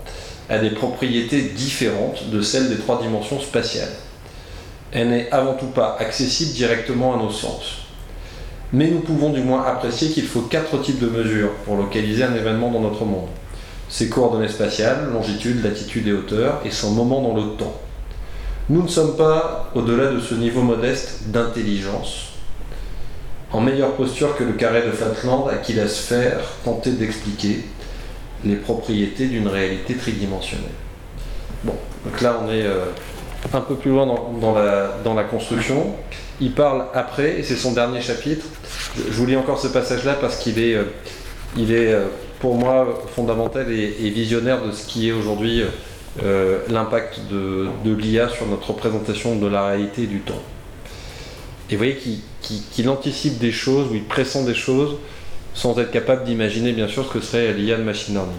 a 0.50 0.58
des 0.58 0.72
propriétés 0.72 1.42
différentes 1.42 2.30
de 2.30 2.42
celles 2.42 2.70
des 2.70 2.78
trois 2.78 3.02
dimensions 3.02 3.40
spatiales. 3.40 3.96
Elle 4.92 5.10
n'est 5.10 5.32
avant 5.32 5.54
tout 5.54 5.68
pas 5.68 5.98
accessible 6.00 6.54
directement 6.54 7.16
à 7.16 7.18
nos 7.18 7.32
sens. 7.32 7.86
Mais 8.74 8.88
nous 8.88 9.00
pouvons 9.00 9.30
du 9.30 9.42
moins 9.42 9.64
apprécier 9.66 10.10
qu'il 10.10 10.26
faut 10.26 10.42
quatre 10.42 10.82
types 10.82 11.00
de 11.00 11.08
mesures 11.08 11.52
pour 11.66 11.78
localiser 11.78 12.24
un 12.24 12.36
événement 12.36 12.72
dans 12.72 12.82
notre 12.82 13.06
monde. 13.06 13.28
Ses 13.90 14.10
coordonnées 14.10 14.48
spatiales, 14.48 15.10
longitude, 15.14 15.64
latitude 15.64 16.08
et 16.08 16.14
hauteur, 16.14 16.62
et 16.66 16.72
son 16.72 16.92
moment 16.92 17.22
dans 17.22 17.36
le 17.36 17.52
temps. 17.58 17.80
Nous 18.70 18.82
ne 18.82 18.88
sommes 18.88 19.16
pas 19.16 19.72
au-delà 19.76 20.12
de 20.12 20.20
ce 20.20 20.34
niveau 20.34 20.62
modeste 20.62 21.28
d'intelligence, 21.28 22.32
en 23.52 23.62
meilleure 23.62 23.94
posture 23.94 24.36
que 24.36 24.44
le 24.44 24.54
carré 24.54 24.82
de 24.82 24.92
Flatland 24.92 25.48
à 25.50 25.58
qui 25.58 25.74
la 25.74 25.88
sphère 25.88 26.40
tentait 26.64 26.92
d'expliquer, 26.92 27.64
les 28.44 28.56
propriétés 28.56 29.28
d'une 29.28 29.48
réalité 29.48 29.96
tridimensionnelle. 29.96 30.66
Bon, 31.64 31.76
donc 32.04 32.22
là 32.22 32.40
on 32.44 32.52
est 32.52 32.64
euh, 32.64 32.86
un 33.54 33.62
peu 33.62 33.76
plus 33.76 33.92
loin 33.92 34.06
dans, 34.06 35.14
la, 35.14 35.24
construction. 35.24 35.94
Il 36.42 36.52
parle 36.52 36.86
après, 36.94 37.40
et 37.40 37.44
c'est 37.44 37.56
son 37.56 37.72
dernier 37.74 38.02
chapitre. 38.02 38.46
Je, 38.96 39.14
vous 39.14 39.26
lis 39.26 39.36
encore 39.36 39.60
ce 39.60 39.68
passage-là 39.68 40.16
parce 40.20 40.38
qu'il 40.38 40.60
est, 40.60 40.76
euh, 40.76 40.86
il 41.58 41.72
est 41.72 41.94
euh, 41.94 42.06
pour 42.40 42.56
moi 42.56 43.02
fondamental 43.16 43.72
et, 43.72 44.10
visionnaire 44.10 44.64
de 44.66 44.72
ce 44.72 44.86
qui 44.86 45.10
est 45.10 45.12
aujourd'hui 45.12 45.64
l'impact 46.70 47.20
de, 47.30 47.68
de 47.84 47.94
l'IA 47.94 48.30
sur 48.30 48.46
notre 48.46 48.70
représentation 48.70 49.36
de 49.36 49.48
la 49.48 49.68
réalité 49.68 50.04
et 50.04 50.08
du 50.08 50.20
temps. 50.20 50.42
Et 51.70 51.74
vous 51.74 51.78
voyez 51.78 51.98
qu'il 52.72 52.90
anticipe 52.90 53.38
des 53.40 53.52
choses, 53.52 53.92
ou 53.92 53.96
il 53.96 54.04
pressent 54.04 54.46
des 54.46 54.54
choses 54.54 54.98
sans 55.56 55.78
être 55.80 55.92
capable 55.92 56.26
d'imaginer 56.26 56.74
bien 56.74 56.88
sûr 56.88 57.06
ce 57.06 57.14
que 57.14 57.22
serait 57.22 57.54
l'IA 57.54 57.78
de 57.78 57.84
machine 57.84 58.14
learning. 58.14 58.36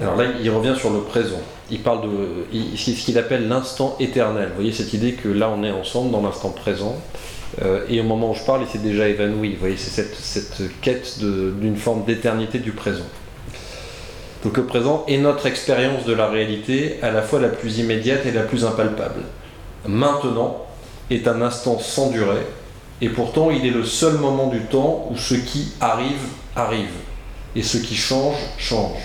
Alors 0.00 0.16
là, 0.16 0.24
il 0.42 0.50
revient 0.50 0.74
sur 0.76 0.90
le 0.90 1.00
présent. 1.00 1.40
Il 1.70 1.80
parle 1.80 2.02
de 2.02 2.58
ce 2.76 2.90
qu'il 3.04 3.18
appelle 3.18 3.48
l'instant 3.48 3.96
éternel. 3.98 4.48
Vous 4.50 4.56
voyez 4.56 4.72
cette 4.72 4.92
idée 4.92 5.12
que 5.12 5.28
là, 5.28 5.50
on 5.50 5.64
est 5.64 5.70
ensemble 5.70 6.12
dans 6.12 6.22
l'instant 6.22 6.50
présent. 6.50 6.96
Euh, 7.62 7.84
et 7.88 8.00
au 8.00 8.04
moment 8.04 8.30
où 8.30 8.34
je 8.34 8.42
parle, 8.44 8.62
il 8.62 8.68
s'est 8.68 8.84
déjà 8.84 9.08
évanoui. 9.08 9.54
Vous 9.54 9.60
voyez, 9.60 9.76
c'est 9.76 9.90
cette, 9.90 10.14
cette, 10.14 10.80
quête 10.80 11.18
d'une 11.18 11.76
forme 11.76 12.04
d'éternité 12.04 12.58
du 12.58 12.72
présent. 12.72 13.06
Donc 14.44 14.56
le 14.56 14.64
présent 14.64 15.04
est 15.08 15.18
notre 15.18 15.46
expérience 15.46 16.04
de 16.04 16.12
la 16.12 16.28
réalité 16.28 16.98
à 17.02 17.10
la 17.10 17.22
fois 17.22 17.40
la 17.40 17.48
plus 17.48 17.78
immédiate 17.78 18.26
et 18.26 18.32
la 18.32 18.42
plus 18.42 18.64
impalpable. 18.64 19.22
Maintenant 19.88 20.66
est 21.10 21.26
un 21.26 21.42
instant 21.42 21.78
sans 21.78 22.10
durée, 22.10 22.46
et 23.00 23.08
pourtant, 23.10 23.50
il 23.50 23.66
est 23.66 23.70
le 23.70 23.84
seul 23.84 24.14
moment 24.14 24.46
du 24.48 24.60
temps 24.60 25.08
où 25.10 25.16
ce 25.16 25.34
qui 25.34 25.72
arrive, 25.80 26.28
arrive. 26.54 26.88
Et 27.54 27.62
ce 27.62 27.78
qui 27.78 27.94
change, 27.94 28.36
change. 28.58 28.98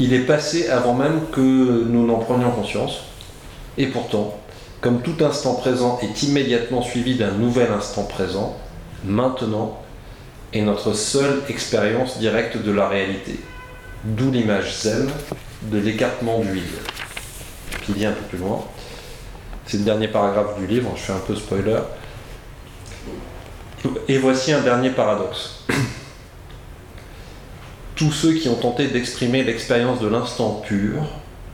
Il 0.00 0.14
est 0.14 0.20
passé 0.20 0.68
avant 0.68 0.94
même 0.94 1.20
que 1.30 1.40
nous 1.40 2.06
n'en 2.06 2.16
prenions 2.16 2.50
conscience. 2.50 3.02
Et 3.76 3.86
pourtant, 3.86 4.34
comme 4.80 5.02
tout 5.02 5.22
instant 5.22 5.54
présent 5.54 6.00
est 6.02 6.22
immédiatement 6.22 6.80
suivi 6.80 7.16
d'un 7.16 7.32
nouvel 7.32 7.70
instant 7.70 8.04
présent, 8.04 8.56
maintenant 9.04 9.78
est 10.54 10.62
notre 10.62 10.94
seule 10.94 11.42
expérience 11.50 12.18
directe 12.18 12.56
de 12.56 12.72
la 12.72 12.88
réalité. 12.88 13.38
D'où 14.04 14.30
l'image 14.30 14.74
zen 14.80 15.10
de 15.64 15.78
l'écartement 15.78 16.38
du 16.38 16.50
vide. 16.50 16.64
Qui 17.82 18.06
un 18.06 18.12
peu 18.12 18.22
plus 18.22 18.38
loin. 18.38 18.64
C'est 19.66 19.76
le 19.76 19.84
dernier 19.84 20.08
paragraphe 20.08 20.58
du 20.58 20.66
livre, 20.66 20.92
je 20.96 21.02
fais 21.02 21.12
un 21.12 21.18
peu 21.18 21.36
spoiler. 21.36 21.78
Et 24.08 24.16
voici 24.16 24.52
un 24.52 24.62
dernier 24.62 24.90
paradoxe. 24.90 25.64
Tous 28.00 28.12
ceux 28.12 28.32
qui 28.32 28.48
ont 28.48 28.54
tenté 28.54 28.86
d'exprimer 28.86 29.44
l'expérience 29.44 30.00
de 30.00 30.08
l'instant 30.08 30.62
pur, 30.66 31.02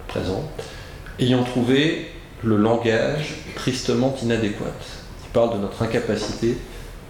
présent, 0.06 0.48
ayant 1.18 1.42
trouvé 1.42 2.06
le 2.44 2.56
langage 2.56 3.34
tristement 3.56 4.14
inadéquat. 4.22 4.72
Il 5.24 5.30
parle 5.32 5.54
de 5.54 5.58
notre 5.58 5.82
incapacité 5.82 6.56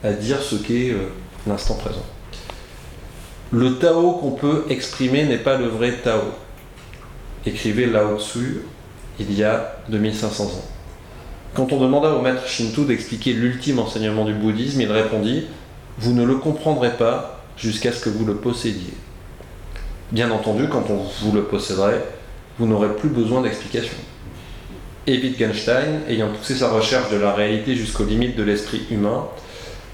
à 0.02 0.12
dire 0.12 0.40
ce 0.40 0.54
qu'est 0.54 0.88
euh, 0.88 1.10
l'instant 1.46 1.74
présent. 1.74 2.06
Le 3.52 3.76
Tao 3.76 4.12
qu'on 4.12 4.30
peut 4.30 4.64
exprimer 4.70 5.26
n'est 5.26 5.36
pas 5.36 5.58
le 5.58 5.66
vrai 5.66 5.98
Tao. 6.02 6.22
Écrivait 7.44 7.84
Lao 7.84 8.18
Tzu 8.18 8.62
il 9.20 9.34
y 9.34 9.44
a 9.44 9.76
2500 9.90 10.44
ans. 10.44 10.64
Quand 11.52 11.74
on 11.74 11.78
demanda 11.78 12.14
au 12.14 12.22
maître 12.22 12.48
Shinto 12.48 12.86
d'expliquer 12.86 13.34
l'ultime 13.34 13.80
enseignement 13.80 14.24
du 14.24 14.32
bouddhisme, 14.32 14.80
il 14.80 14.90
répondit 14.90 15.44
Vous 15.98 16.14
ne 16.14 16.24
le 16.24 16.36
comprendrez 16.36 16.96
pas 16.96 17.42
jusqu'à 17.58 17.92
ce 17.92 18.02
que 18.02 18.08
vous 18.08 18.24
le 18.24 18.36
possédiez. 18.36 18.94
Bien 20.12 20.30
entendu, 20.30 20.68
quand 20.68 20.84
on 20.88 21.02
vous 21.24 21.32
le 21.32 21.44
posséderez, 21.44 22.00
vous 22.58 22.66
n'aurez 22.66 22.94
plus 22.94 23.08
besoin 23.08 23.42
d'explication. 23.42 23.96
Et 25.08 25.18
Wittgenstein, 25.18 26.02
ayant 26.08 26.28
poussé 26.28 26.54
sa 26.54 26.70
recherche 26.70 27.10
de 27.10 27.16
la 27.16 27.32
réalité 27.32 27.74
jusqu'aux 27.74 28.04
limites 28.04 28.36
de 28.36 28.42
l'esprit 28.42 28.82
humain, 28.90 29.26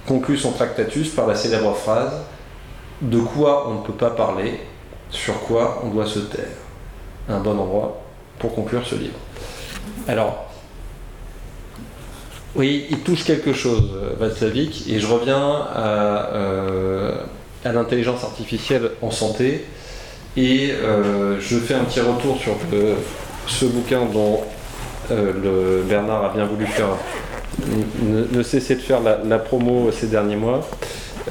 conclut 0.07 0.37
son 0.37 0.53
tractatus 0.53 1.11
par 1.11 1.27
la 1.27 1.35
célèbre 1.35 1.75
phrase 1.75 2.13
De 3.01 3.21
quoi 3.21 3.69
on 3.69 3.81
ne 3.81 3.87
peut 3.87 3.93
pas 3.93 4.11
parler, 4.11 4.61
sur 5.11 5.41
quoi 5.41 5.83
on 5.85 5.89
doit 5.89 6.07
se 6.07 6.19
taire. 6.19 6.45
Un 7.29 7.41
bon 7.41 7.59
endroit 7.59 8.03
pour 8.39 8.55
conclure 8.55 8.87
ce 8.87 8.95
livre. 8.95 9.19
Alors, 10.09 10.51
oui, 12.55 12.87
il 12.91 12.99
touche 13.01 13.25
quelque 13.25 13.55
chose, 13.55 13.91
Václavic, 14.19 14.87
et 14.89 15.01
je 15.01 15.07
reviens 15.07 15.69
euh, 15.75 17.15
à 17.65 17.73
l'intelligence 17.73 18.25
artificielle 18.25 18.91
en 19.01 19.11
santé, 19.11 19.65
et 20.37 20.73
euh, 20.73 21.39
je 21.41 21.59
fais 21.59 21.75
un 21.75 21.85
petit 21.85 22.01
retour 22.01 22.39
sur 22.39 22.57
ce 23.47 23.65
bouquin 23.67 24.07
dont 24.07 24.41
euh, 25.11 25.83
Bernard 25.85 26.25
a 26.25 26.29
bien 26.31 26.47
voulu 26.47 26.67
faire, 26.67 26.89
ne, 27.69 28.43
cesser 28.43 28.77
de 28.77 28.81
faire 28.81 29.01
la, 29.01 29.39
promo 29.39 29.91
ces 29.93 30.07
derniers 30.07 30.37
mois, 30.37 30.67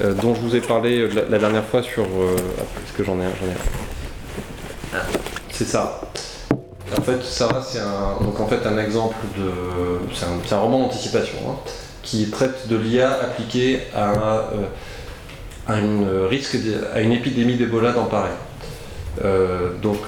euh, 0.02 0.14
dont 0.14 0.34
je 0.34 0.40
vous 0.40 0.54
ai 0.54 0.60
parlé 0.60 1.08
la, 1.08 1.38
dernière 1.38 1.64
fois 1.64 1.82
sur. 1.82 2.04
Est-ce 2.04 2.92
que 2.96 3.02
j'en 3.02 3.18
ai 3.18 3.24
un? 3.24 3.32
Ah, 4.94 4.98
c'est 5.50 5.66
ça. 5.66 6.00
En 6.96 7.00
fait, 7.00 7.22
Sarah, 7.24 7.62
c'est 7.66 7.80
un, 7.80 8.22
donc 8.22 8.38
en 8.38 8.46
fait 8.46 8.66
un 8.66 8.78
exemple 8.78 9.16
de. 9.36 9.50
C'est 10.14 10.54
un, 10.54 10.58
roman 10.58 10.80
d'anticipation 10.80 11.38
hein, 11.48 11.56
qui 12.04 12.30
traite 12.30 12.68
de 12.68 12.76
l'IA 12.76 13.10
appliquée 13.10 13.80
à, 13.96 14.44
à, 15.66 15.78
une 15.78 16.06
risque, 16.28 16.56
à 16.94 17.00
une 17.00 17.12
épidémie 17.12 17.56
d'Ebola 17.56 17.92
dans 17.92 18.04
Paris. 18.04 18.30
Donc, 19.82 19.98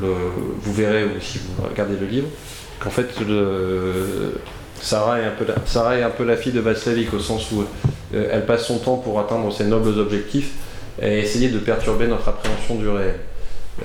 vous 0.00 0.72
verrez 0.72 1.06
si 1.20 1.38
vous 1.38 1.64
regardez 1.68 1.96
le 1.96 2.06
livre, 2.06 2.28
qu'en 2.80 2.90
fait, 2.90 3.08
Sarah, 4.84 5.20
est 5.20 5.24
un 5.24 5.30
peu 5.30 5.46
la, 5.46 5.54
Sarah 5.64 5.96
est 5.96 6.02
un 6.02 6.10
peu 6.10 6.24
la 6.24 6.36
fille 6.36 6.52
de 6.52 6.60
Vaslavik 6.60 7.14
au 7.14 7.18
sens 7.18 7.50
où 7.52 7.64
euh, 8.14 8.28
elle 8.30 8.44
passe 8.44 8.66
son 8.66 8.78
temps 8.78 8.96
pour 8.96 9.18
atteindre 9.18 9.50
ses 9.52 9.64
nobles 9.64 9.98
objectifs 9.98 10.50
et 11.00 11.20
essayer 11.20 11.48
de 11.48 11.58
perturber 11.58 12.06
notre 12.06 12.28
appréhension 12.28 12.76
du 12.76 12.88
réel. 12.88 13.14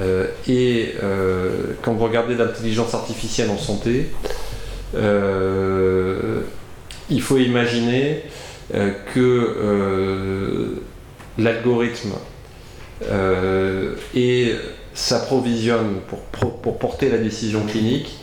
Euh, 0.02 0.28
et 0.48 0.94
euh, 1.02 1.74
quand 1.82 1.94
vous 1.94 2.04
regardez 2.04 2.36
l'intelligence 2.36 2.94
artificielle 2.94 3.50
en 3.50 3.58
santé, 3.58 4.10
il 7.10 7.22
faut 7.22 7.38
imaginer 7.38 8.24
que 9.14 10.76
l'algorithme 11.38 12.12
s'approvisionne 14.94 16.02
pour, 16.08 16.52
pour, 16.52 16.78
porter 16.78 17.10
la 17.10 17.18
décision 17.18 17.64
clinique 17.66 18.18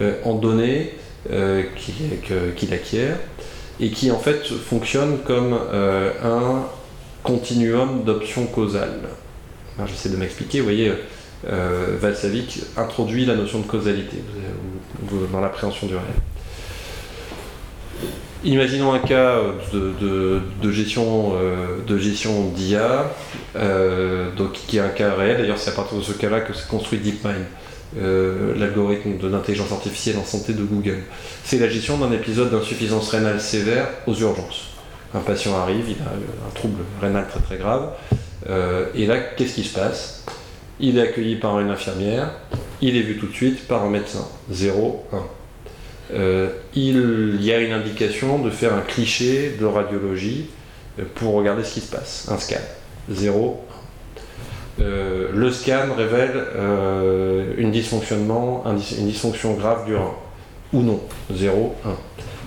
euh, 0.00 0.14
en 0.24 0.34
données 0.34 0.94
euh, 1.30 1.62
qu'il 1.76 2.74
acquiert 2.74 3.16
et 3.80 3.90
qui 3.90 4.10
en 4.10 4.18
fait 4.18 4.44
fonctionne 4.44 5.18
comme 5.26 5.58
euh, 5.72 6.12
un 6.22 6.66
continuum 7.22 8.04
d'options 8.04 8.46
causales. 8.46 9.00
J'essaie 9.86 10.10
de 10.10 10.16
m'expliquer, 10.16 10.58
vous 10.58 10.64
voyez, 10.64 10.92
euh, 11.48 11.96
Valsavik 12.00 12.60
introduit 12.76 13.24
la 13.24 13.34
notion 13.34 13.60
de 13.60 13.66
causalité 13.66 14.18
dans 15.32 15.40
l'appréhension 15.40 15.86
du 15.86 15.94
réel. 15.94 16.06
Imaginons 18.44 18.92
un 18.92 18.98
cas 18.98 19.38
de, 19.72 20.70
gestion 20.70 21.32
de 21.86 21.98
gestion 21.98 22.50
d'IA, 22.50 23.10
donc 24.36 24.52
qui 24.52 24.76
est 24.76 24.80
un 24.80 24.88
cas 24.88 25.14
réel. 25.14 25.38
D'ailleurs, 25.38 25.58
c'est 25.58 25.70
à 25.70 25.74
partir 25.74 25.98
de 25.98 26.02
ce 26.02 26.12
cas-là 26.12 26.40
que 26.42 26.52
s'est 26.52 26.68
construit 26.68 26.98
DeepMind. 26.98 27.44
Euh, 27.96 28.54
l'algorithme 28.58 29.18
de 29.18 29.28
l'intelligence 29.28 29.70
artificielle 29.70 30.16
en 30.18 30.24
santé 30.24 30.52
de 30.52 30.64
Google. 30.64 31.04
C'est 31.44 31.60
la 31.60 31.68
gestion 31.68 31.96
d'un 31.96 32.10
épisode 32.10 32.50
d'insuffisance 32.50 33.08
rénale 33.10 33.40
sévère 33.40 33.86
aux 34.08 34.14
urgences. 34.14 34.70
Un 35.14 35.20
patient 35.20 35.56
arrive, 35.56 35.84
il 35.88 36.02
a 36.02 36.08
un 36.08 36.50
trouble 36.56 36.82
rénal 37.00 37.28
très 37.28 37.38
très 37.38 37.56
grave, 37.56 37.90
euh, 38.50 38.86
et 38.96 39.06
là, 39.06 39.18
qu'est-ce 39.18 39.54
qui 39.54 39.62
se 39.62 39.78
passe? 39.78 40.24
Il 40.80 40.98
est 40.98 41.02
accueilli 41.02 41.36
par 41.36 41.60
une 41.60 41.70
infirmière, 41.70 42.32
il 42.80 42.96
est 42.96 43.02
vu 43.02 43.16
tout 43.16 43.28
de 43.28 43.32
suite 43.32 43.68
par 43.68 43.84
un 43.84 43.90
médecin, 43.90 44.26
0, 44.50 45.06
1. 45.12 45.18
Euh, 46.12 46.48
il 46.74 47.42
y 47.42 47.52
a 47.52 47.60
une 47.60 47.72
indication 47.72 48.38
de 48.38 48.50
faire 48.50 48.74
un 48.74 48.82
cliché 48.82 49.56
de 49.58 49.64
radiologie 49.64 50.46
pour 51.14 51.34
regarder 51.34 51.64
ce 51.64 51.74
qui 51.74 51.80
se 51.80 51.90
passe, 51.90 52.28
un 52.30 52.38
scan, 52.38 52.60
0, 53.10 53.64
euh, 54.80 55.28
le 55.32 55.50
scan 55.52 55.94
révèle 55.96 56.32
euh, 56.56 57.54
une 57.56 57.70
dysfonctionnement, 57.70 58.64
une 58.66 59.06
dysfonction 59.06 59.54
grave 59.54 59.86
du 59.86 59.94
rein. 59.94 60.14
Ou 60.72 60.82
non, 60.82 61.00
0, 61.32 61.74
1. 61.84 61.88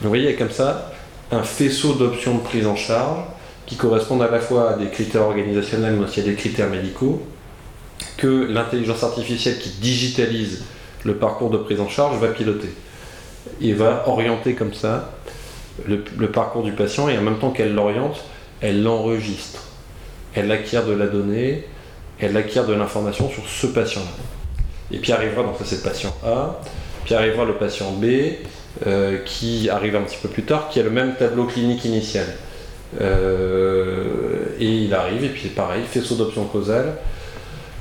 vous 0.01 0.09
voyez, 0.09 0.25
il 0.25 0.31
y 0.31 0.33
a 0.33 0.37
comme 0.37 0.51
ça 0.51 0.91
un 1.31 1.43
faisceau 1.43 1.93
d'options 1.93 2.35
de 2.35 2.41
prise 2.41 2.67
en 2.67 2.75
charge 2.75 3.21
qui 3.65 3.75
correspondent 3.75 4.21
à 4.21 4.29
la 4.29 4.39
fois 4.39 4.71
à 4.71 4.73
des 4.73 4.87
critères 4.87 5.23
organisationnels 5.23 5.95
mais 5.97 6.05
aussi 6.05 6.19
à 6.19 6.23
des 6.23 6.35
critères 6.35 6.69
médicaux 6.69 7.21
que 8.17 8.47
l'intelligence 8.49 9.03
artificielle 9.03 9.57
qui 9.59 9.69
digitalise 9.69 10.63
le 11.03 11.15
parcours 11.15 11.49
de 11.49 11.57
prise 11.57 11.79
en 11.79 11.87
charge 11.87 12.17
va 12.19 12.27
piloter 12.27 12.69
et 13.61 13.73
va 13.73 14.03
orienter 14.07 14.53
comme 14.53 14.73
ça 14.73 15.11
le, 15.87 16.27
parcours 16.27 16.63
du 16.63 16.71
patient 16.71 17.09
et 17.09 17.17
en 17.17 17.21
même 17.21 17.37
temps 17.37 17.51
qu'elle 17.51 17.73
l'oriente, 17.73 18.23
elle 18.61 18.83
l'enregistre. 18.83 19.63
Elle 20.33 20.51
acquiert 20.51 20.85
de 20.85 20.93
la 20.93 21.07
donnée, 21.07 21.65
elle 22.19 22.35
acquiert 22.37 22.65
de 22.65 22.73
l'information 22.73 23.29
sur 23.29 23.47
ce 23.47 23.67
patient-là. 23.67 24.07
Et 24.91 24.99
puis 24.99 25.11
arrivera, 25.11 25.43
donc 25.43 25.57
ça 25.57 25.65
c'est 25.65 25.77
le 25.77 25.81
patient 25.81 26.15
A, 26.25 26.59
puis 27.05 27.13
arrivera 27.15 27.45
le 27.45 27.53
patient 27.53 27.91
B, 27.91 28.05
euh, 28.85 29.17
qui 29.25 29.69
arrive 29.69 29.95
un 29.95 30.01
petit 30.01 30.17
peu 30.21 30.29
plus 30.29 30.43
tard, 30.43 30.69
qui 30.69 30.79
a 30.79 30.83
le 30.83 30.89
même 30.89 31.15
tableau 31.15 31.45
clinique 31.45 31.85
initial. 31.85 32.25
Euh, 33.01 34.45
et 34.59 34.65
il 34.65 34.93
arrive, 34.93 35.23
et 35.23 35.29
puis 35.29 35.49
pareil, 35.49 35.83
faisceau 35.83 36.15
d'options 36.15 36.45
causales, 36.45 36.95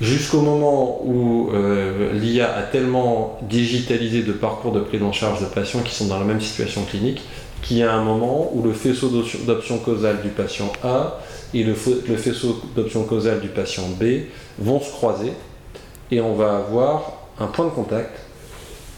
jusqu'au 0.01 0.40
moment 0.40 1.01
où 1.05 1.51
euh, 1.53 2.12
l'IA 2.12 2.55
a 2.55 2.62
tellement 2.62 3.38
digitalisé 3.42 4.22
de 4.22 4.32
parcours 4.32 4.72
de 4.72 4.80
prise 4.80 5.03
en 5.03 5.12
charge 5.12 5.40
de 5.40 5.47
patients 5.47 5.80
qui 5.80 5.94
sont 5.94 6.07
dans 6.07 6.18
la 6.18 6.24
même 6.24 6.40
situation 6.40 6.84
clinique, 6.84 7.22
qu'il 7.62 7.78
y 7.78 7.82
a 7.82 7.92
un 7.92 8.05
moment 8.05 8.51
où 8.55 8.62
le 8.62 8.72
faisceau 8.72 9.11
d'options 9.47 9.78
causales 9.78 10.20
du 10.22 10.28
patient 10.28 10.70
A 10.84 11.20
et 11.55 11.64
le, 11.64 11.74
faisceau 11.74 12.61
d'options 12.74 13.05
causales 13.05 13.40
du 13.40 13.49
patient 13.49 13.88
B 13.99 14.26
vont 14.59 14.80
se 14.80 14.90
croiser 14.90 15.32
et 16.11 16.20
on 16.20 16.34
va 16.34 16.57
avoir 16.57 17.12
un 17.40 17.47
point 17.47 17.64
de 17.64 17.70
contact 17.70 18.18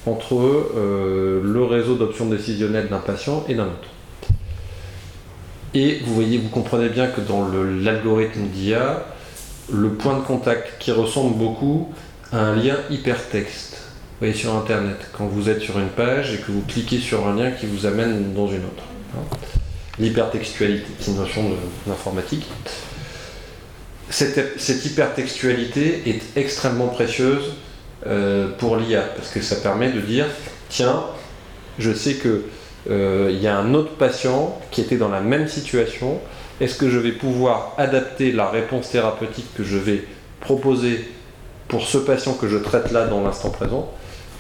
entre 0.07 0.35
euh, 0.35 1.41
le 1.45 1.65
réseau 1.65 1.95
d'options 1.95 2.27
décisionnelles 2.27 2.89
d'un 2.89 2.99
patient 2.99 3.45
et 3.49 3.55
d'un 3.55 3.67
autre. 3.67 3.89
Et 5.75 6.01
vous 6.05 6.15
voyez, 6.15 6.39
vous 6.39 6.49
comprenez 6.49 6.89
bien 6.89 7.09
que 7.09 7.21
dans 7.21 7.47
l'algorithme 7.49 8.47
d'IA, 8.49 9.05
le 9.73 9.91
point 9.91 10.19
de 10.19 10.25
contact 10.25 10.79
qui 10.79 10.93
ressemble 10.93 11.37
beaucoup 11.37 11.93
à 12.33 12.39
un 12.39 12.57
lien 12.57 12.77
hypertexte. 12.91 13.75
Vous 13.75 14.27
voyez 14.27 14.35
sur 14.35 14.55
Internet, 14.57 14.97
quand 15.17 15.27
vous 15.27 15.49
êtes 15.49 15.61
sur 15.61 15.79
une 15.79 15.89
page 15.89 16.35
et 16.35 16.39
que 16.39 16.51
vous 16.51 16.63
cliquez 16.63 16.99
sur 16.99 17.27
un 17.27 17.37
lien 17.37 17.51
qui 17.53 17.67
vous 17.67 17.87
amène 17.87 18.35
dans 18.35 18.49
une 18.49 18.65
autre. 18.65 18.83
Hein 19.15 19.37
l'hypertextualité, 19.99 20.87
c'est 21.01 21.11
une 21.11 21.19
notion 21.19 21.43
d'informatique. 21.87 22.47
cette, 24.11 24.61
cette 24.61 24.85
hypertextualité 24.85 26.03
est 26.07 26.23
extrêmement 26.37 26.89
précieuse 26.89 27.55
euh, 28.07 28.49
pour 28.59 28.77
l'IA, 28.77 29.03
parce 29.03 29.31
que 29.31 29.43
ça 29.43 29.57
permet 29.57 29.91
de 29.91 30.01
dire, 30.01 30.27
tiens, 30.69 31.03
je 31.79 31.93
sais 31.93 32.15
que 32.15 32.45
euh, 32.91 33.31
il 33.33 33.41
y 33.43 33.47
a 33.47 33.59
un 33.59 33.75
autre 33.75 33.97
patient 33.97 34.59
qui 34.71 34.81
était 34.81 34.97
dans 34.97 35.09
la 35.09 35.21
même 35.21 35.49
situation, 35.49 36.21
est-ce 36.61 36.77
que 36.77 36.91
je 36.91 36.99
vais 36.99 37.13
pouvoir 37.13 37.75
adapter 37.79 38.33
la 38.33 38.49
réponse 38.49 38.91
thérapeutique 38.91 39.47
que 39.57 39.65
je 39.65 39.77
vais 39.77 40.05
proposer 40.41 41.09
pour 41.69 41.83
ce 41.83 41.99
patient 41.99 42.35
que 42.35 42.49
je 42.49 42.57
traite 42.57 42.91
là 42.93 43.07
dans 43.07 43.23
l'instant 43.23 43.51
présent, 43.51 43.93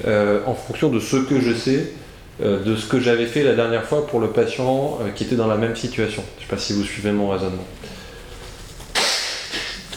euh, 0.07 0.41
en 0.47 0.55
fonction 0.55 0.89
de 0.89 1.01
ce 1.01 1.16
que 1.16 1.41
je 1.41 1.53
sais, 1.53 1.93
de 2.41 2.77
ce 2.77 2.87
que 2.87 3.01
j'avais 3.01 3.27
fait 3.27 3.43
la 3.43 3.55
dernière 3.55 3.83
fois 3.83 4.07
pour 4.07 4.21
le 4.21 4.29
patient 4.29 5.01
qui 5.16 5.25
était 5.25 5.35
dans 5.35 5.49
la 5.49 5.57
même 5.57 5.75
situation? 5.75 6.23
Je 6.37 6.45
ne 6.45 6.49
sais 6.49 6.55
pas 6.55 6.61
si 6.61 6.73
vous 6.73 6.85
suivez 6.85 7.11
mon 7.11 7.31
raisonnement. 7.31 7.64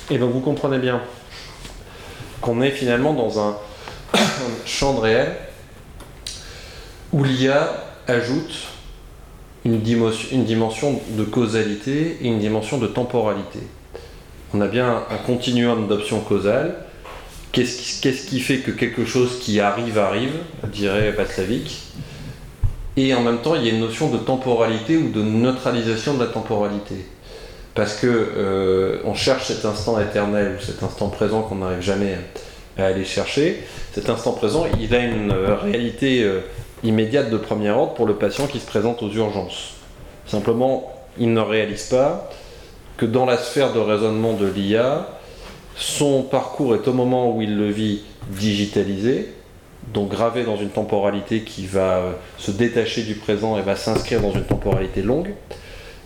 Et 0.10 0.18
donc 0.18 0.32
vous 0.32 0.42
comprenez 0.42 0.80
bien 0.80 1.02
qu'on 2.42 2.62
est 2.62 2.72
finalement 2.72 3.14
dans 3.14 3.40
un 3.40 3.56
champ 4.66 4.94
de 4.96 5.00
réel 5.00 5.36
où 7.14 7.24
l'IA 7.24 7.72
ajoute 8.08 8.68
une 9.66 9.82
dimension, 9.82 10.30
une 10.32 10.46
dimension, 10.46 11.02
de 11.10 11.24
causalité 11.24 12.18
et 12.22 12.28
une 12.28 12.40
dimension 12.40 12.78
de 12.78 12.88
temporalité. 12.88 13.60
On 14.54 14.62
a 14.62 14.68
bien 14.68 15.04
un 15.10 15.18
continuum 15.18 15.88
d'options 15.88 16.20
causales. 16.20 16.76
Qu'est-ce 17.52 18.28
qui, 18.28 18.40
fait 18.40 18.60
que 18.60 18.72
quelque 18.72 19.06
chose 19.06 19.40
qui 19.40 19.60
arrive 19.60 19.98
arrive, 19.98 20.34
dirait 20.72 21.12
Václavic 21.12 21.82
Et 22.96 23.14
en 23.14 23.22
même 23.22 23.40
temps, 23.40 23.56
il 23.56 23.66
y 23.66 23.70
a 23.70 23.74
une 23.74 23.82
notion 23.82 24.10
de 24.10 24.18
temporalité 24.18 24.98
ou 24.98 25.10
de 25.10 25.22
neutralisation 25.22 26.14
de 26.14 26.24
la 26.24 26.28
temporalité 26.28 26.96
parce 27.74 27.96
que 27.96 28.08
euh, 28.08 28.98
on 29.06 29.14
cherche 29.14 29.46
cet 29.46 29.66
instant 29.66 30.00
éternel 30.00 30.58
ou 30.58 30.64
cet 30.64 30.84
instant 30.84 31.08
présent 31.10 31.42
qu'on 31.42 31.56
n'arrive 31.56 31.82
jamais 31.82 32.18
à 32.78 32.86
aller 32.86 33.06
chercher. 33.06 33.64
Cet 33.94 34.10
instant 34.10 34.34
présent, 34.34 34.66
il 34.80 34.94
a 34.94 35.00
une 35.00 35.32
euh, 35.32 35.56
réalité 35.56 36.24
euh, 36.24 36.42
immédiate 36.84 37.30
de 37.30 37.38
premier 37.38 37.70
ordre 37.70 37.94
pour 37.94 38.06
le 38.06 38.16
patient 38.16 38.48
qui 38.48 38.60
se 38.60 38.66
présente 38.66 39.04
aux 39.04 39.10
urgences. 39.10 39.74
Simplement, 40.26 40.92
il 41.18 41.34
ne 41.34 41.42
réalise 41.42 41.84
pas 41.84 42.30
que 42.98 43.06
dans 43.06 43.26
la 43.26 43.38
sphère 43.38 43.74
de 43.74 43.80
raisonnement 43.80 44.34
de 44.34 44.48
l'IA, 44.48 45.08
son 45.76 46.24
parcours 46.24 46.76
est 46.76 46.88
au 46.88 46.94
moment 46.94 47.36
où 47.36 47.42
il 47.42 47.58
le 47.58 47.70
vit 47.70 48.04
digitalisé, 48.30 49.34
donc 49.94 50.10
gravé 50.10 50.44
dans 50.44 50.58
une 50.58 50.70
temporalité 50.70 51.42
qui 51.42 51.66
va 51.66 52.02
se 52.38 52.52
détacher 52.52 53.04
du 53.04 53.16
présent 53.16 53.58
et 53.58 53.62
va 53.62 53.76
s'inscrire 53.76 54.22
dans 54.22 54.32
une 54.32 54.44
temporalité 54.44 55.02
longue 55.02 55.34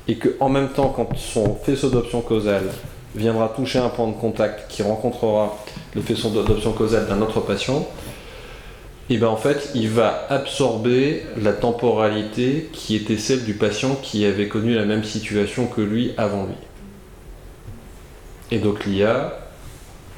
et 0.08 0.16
que 0.16 0.36
en 0.40 0.50
même 0.50 0.70
temps, 0.70 0.94
quand 0.96 1.16
son 1.18 1.56
faisceau 1.56 1.90
d'option 1.90 2.22
causale 2.22 2.70
viendra 3.16 3.50
toucher 3.50 3.80
un 3.80 3.90
point 3.90 4.08
de 4.08 4.14
contact 4.14 4.70
qui 4.70 4.84
rencontrera 4.84 5.58
le 5.96 6.02
faisceau 6.02 6.30
d'option 6.30 6.74
causale 6.74 7.08
d'un 7.08 7.22
autre 7.22 7.40
patient, 7.40 7.88
et 9.10 9.18
ben 9.18 9.28
en 9.28 9.38
fait, 9.38 9.70
il 9.76 9.90
va 9.90 10.26
absorber 10.30 11.24
la 11.38 11.54
temporalité 11.54 12.70
qui 12.74 12.96
était 12.96 13.18
celle 13.18 13.44
du 13.44 13.54
patient 13.54 13.96
qui 14.02 14.26
avait 14.26 14.48
connu 14.48 14.74
la 14.74 14.86
même 14.86 15.04
situation 15.04 15.68
que 15.68 15.82
lui 15.82 16.14
avant 16.18 16.46
lui. 16.46 16.56
Et 18.50 18.58
donc 18.58 18.86
l'IA, 18.86 19.40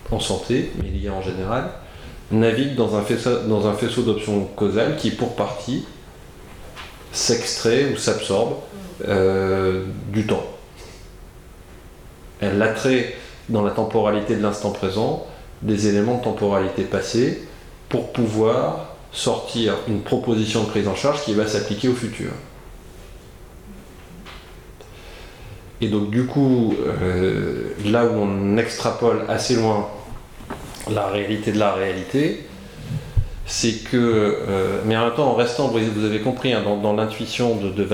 en 0.10 0.20
santé, 0.20 0.72
mais 0.82 0.90
l'IA 0.90 1.12
en 1.12 1.22
général, 1.22 1.70
navigue 2.32 2.76
dans 2.76 2.96
un 2.96 3.02
faisceau, 3.02 3.40
dans 3.48 3.68
un 3.68 3.74
faisceau 3.74 4.04
d'options 4.04 4.46
causales 4.56 4.96
qui, 4.96 5.12
pour 5.12 5.36
partie, 5.36 5.86
s'extrait 7.12 7.92
ou 7.94 7.98
s'absorbe 7.98 8.56
euh, 9.06 9.84
du 10.14 10.26
temps. 10.26 10.46
Elle 12.40 12.58
l'attrait 12.58 13.16
dans 13.50 13.64
la 13.64 13.72
temporalité 13.72 14.36
de 14.36 14.42
l'instant 14.42 14.72
présent 14.72 15.26
des 15.62 15.88
éléments 15.88 16.20
de 16.20 16.24
temporalité 16.24 16.84
passée 16.84 17.47
pour 17.90 18.12
pouvoir 18.12 18.96
sortir 19.12 19.76
une 19.88 20.02
proposition 20.02 20.64
de 20.64 20.70
prise 20.70 20.88
en 20.88 20.96
charge 20.96 21.24
qui 21.24 21.34
va 21.34 21.48
s'appliquer 21.48 21.88
au 21.88 21.94
futur. 21.94 22.32
Et 25.80 25.88
donc 25.88 26.10
du 26.10 26.26
coup, 26.26 26.76
euh, 26.86 27.70
là 27.86 28.06
où 28.06 28.14
on 28.14 28.58
extrapole 28.58 29.26
assez 29.28 29.56
loin 29.56 29.88
la 30.90 31.08
réalité 31.08 31.52
de 31.52 31.60
la 31.60 31.74
réalité, 31.74 32.48
c'est 33.46 33.84
que, 33.84 33.96
euh, 33.98 34.82
mais 34.86 34.98
en 34.98 35.06
même 35.06 35.16
temps 35.16 35.30
en 35.30 35.36
restant, 35.36 35.70
vous 35.70 36.06
avez 36.06 36.20
compris, 36.20 36.54
hein, 36.54 36.64
dans, 36.64 36.94
l'intuition 36.94 37.56
de, 37.56 37.70
de 37.70 37.88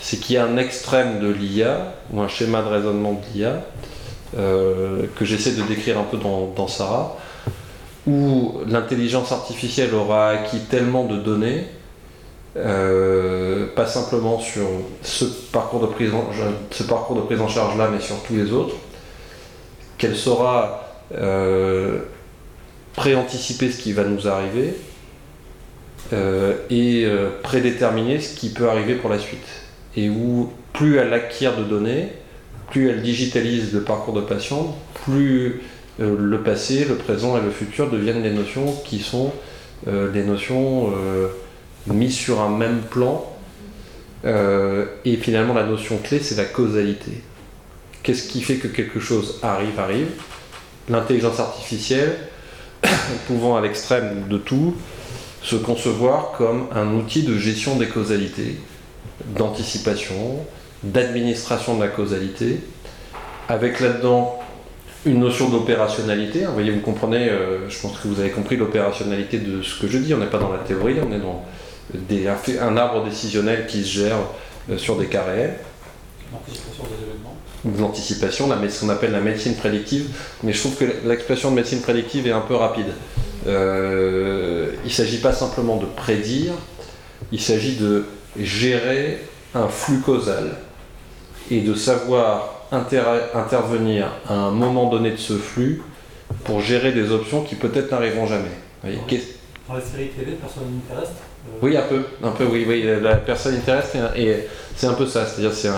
c'est 0.00 0.18
qu'il 0.18 0.34
y 0.34 0.38
a 0.38 0.44
un 0.44 0.56
extrême 0.56 1.20
de 1.20 1.28
l'IA, 1.28 1.94
ou 2.12 2.20
un 2.20 2.28
schéma 2.28 2.62
de 2.62 2.68
raisonnement 2.68 3.12
de 3.12 3.20
l'IA, 3.32 3.62
euh, 4.36 5.04
que 5.16 5.24
j'essaie 5.24 5.52
de 5.52 5.62
décrire 5.62 5.98
un 5.98 6.02
peu 6.02 6.16
dans, 6.16 6.68
Sarah, 6.68 7.16
où 8.06 8.60
l'intelligence 8.68 9.32
artificielle 9.32 9.94
aura 9.94 10.30
acquis 10.30 10.60
tellement 10.60 11.04
de 11.04 11.16
données, 11.16 11.64
euh, 12.56 13.66
pas 13.74 13.86
simplement 13.86 14.38
sur 14.38 14.66
ce 15.02 15.24
parcours, 15.24 15.80
de 15.80 15.86
prise 15.86 16.12
en, 16.12 17.48
charge 17.48 17.76
là, 17.78 17.88
mais 17.92 18.00
sur 18.00 18.22
tous 18.22 18.36
les 18.36 18.52
autres, 18.52 18.76
qu'elle 19.98 20.16
saura 20.16 20.84
euh, 21.14 22.00
préanticiper 22.94 23.70
ce 23.70 23.78
qui 23.80 23.92
va 23.92 24.04
nous 24.04 24.28
arriver 24.28 24.74
et 26.70 27.08
prédéterminer 27.42 28.20
ce 28.20 28.36
qui 28.36 28.50
peut 28.50 28.68
arriver 28.68 28.94
pour 28.94 29.10
la 29.10 29.18
suite. 29.18 29.48
Et 29.96 30.08
où 30.08 30.52
plus 30.72 30.98
elle 30.98 31.12
acquiert 31.12 31.56
de 31.56 31.64
données, 31.64 32.12
plus 32.70 32.90
elle 32.90 33.02
digitalise 33.02 33.72
le 33.72 33.82
parcours 33.82 34.14
de 34.14 34.20
patient, 34.20 34.76
plus 35.04 35.62
euh, 36.00 36.16
le 36.18 36.40
passé, 36.40 36.84
le 36.84 36.96
présent 36.96 37.38
et 37.38 37.40
le 37.40 37.50
futur 37.50 37.88
deviennent 37.88 38.22
des 38.22 38.32
notions 38.32 38.74
qui 38.84 38.98
sont 38.98 39.32
euh, 39.86 40.10
des 40.10 40.24
notions 40.24 40.92
euh, 40.96 41.28
mises 41.86 42.16
sur 42.16 42.40
un 42.40 42.48
même 42.48 42.80
plan. 42.80 43.30
et 44.24 45.16
finalement, 45.16 45.52
la 45.52 45.64
notion 45.64 45.98
clé, 45.98 46.18
c'est 46.18 46.36
la 46.36 46.46
causalité. 46.46 47.22
Qu'est-ce 48.02 48.26
qui 48.26 48.40
fait 48.40 48.56
que 48.56 48.68
quelque 48.68 48.98
chose 48.98 49.38
arrive, 49.42 49.78
arrive? 49.78 50.08
L'intelligence 50.88 51.40
artificielle, 51.40 52.16
pouvant 53.26 53.56
à 53.56 53.60
l'extrême 53.60 54.26
de 54.28 54.38
tout, 54.38 54.74
se 55.42 55.56
concevoir 55.56 56.32
comme 56.38 56.68
un 56.74 56.94
outil 56.94 57.22
de 57.22 57.36
gestion 57.36 57.76
des 57.76 57.86
causalités, 57.86 58.56
d'anticipation, 59.36 60.38
d'administration 60.82 61.76
de 61.76 61.82
la 61.82 61.88
causalité, 61.88 62.60
avec 63.48 63.80
là-dedans 63.80 64.43
une 65.06 65.20
notion 65.20 65.48
d'opérationnalité. 65.48 66.44
Vous 66.44 66.54
voyez, 66.54 66.70
vous 66.70 66.80
comprenez, 66.80 67.28
euh, 67.28 67.68
je 67.68 67.80
pense 67.80 67.98
que 67.98 68.08
vous 68.08 68.20
avez 68.20 68.30
compris 68.30 68.56
l'opérationnalité 68.56 69.38
de 69.38 69.62
ce 69.62 69.80
que 69.80 69.88
je 69.88 69.98
dis. 69.98 70.14
On 70.14 70.18
n'est 70.18 70.26
pas 70.26 70.38
dans 70.38 70.52
la 70.52 70.58
théorie, 70.58 70.96
on 71.02 71.12
est 71.12 71.18
dans 71.18 71.44
des, 71.92 72.26
un, 72.26 72.76
arbre 72.76 73.04
décisionnel 73.04 73.66
qui 73.66 73.84
se 73.84 73.98
gère 73.98 74.16
euh, 74.70 74.78
sur 74.78 74.96
des 74.96 75.06
cas 75.06 75.24
réels. 75.24 75.56
L'anticipation 76.32 76.84
des 76.84 77.04
événements. 77.04 77.36
L'anticipation, 77.78 78.48
ce 78.68 78.80
qu'on 78.80 78.88
appelle 78.88 79.12
la 79.12 79.20
médecine 79.20 79.54
prédictive. 79.56 80.08
Mais 80.42 80.52
je 80.52 80.60
trouve 80.60 80.76
que 80.76 80.84
l'expression 81.06 81.50
de 81.50 81.56
médecine 81.56 81.80
prédictive 81.80 82.26
est 82.26 82.32
un 82.32 82.40
peu 82.40 82.54
rapide. 82.54 82.92
Euh, 83.46 84.70
il 84.84 84.88
ne 84.88 84.92
s'agit 84.92 85.18
pas 85.18 85.32
simplement 85.32 85.76
de 85.76 85.84
prédire, 85.84 86.52
il 87.30 87.40
s'agit 87.40 87.76
de 87.76 88.06
gérer 88.38 89.22
un 89.54 89.68
flux 89.68 90.00
causal 90.00 90.56
et 91.50 91.60
de 91.60 91.74
savoir 91.74 92.63
intervenir 92.72 94.08
à 94.28 94.34
un 94.34 94.50
moment 94.50 94.88
donné 94.88 95.10
de 95.12 95.16
ce 95.16 95.34
flux 95.34 95.82
pour 96.44 96.60
gérer 96.60 96.92
des 96.92 97.10
options 97.12 97.42
qui 97.42 97.54
peut-être 97.54 97.90
n'arriveront 97.90 98.26
jamais. 98.26 98.50
Dans 99.68 99.74
la 99.74 99.80
série 99.80 100.08
télé, 100.08 100.32
personne 100.32 100.80
terrestre 100.88 101.14
euh, 101.48 101.58
Oui, 101.62 101.76
un 101.76 101.82
peu, 101.82 102.02
un 102.22 102.30
peu, 102.30 102.44
oui, 102.44 102.66
oui, 102.68 102.84
la 103.00 103.16
personne 103.16 103.58
terrestre, 103.60 103.96
et, 104.16 104.46
c'est 104.76 104.86
un 104.86 104.94
peu 104.94 105.06
ça, 105.06 105.24
c'est-à-dire 105.24 105.54
c'est 105.54 105.70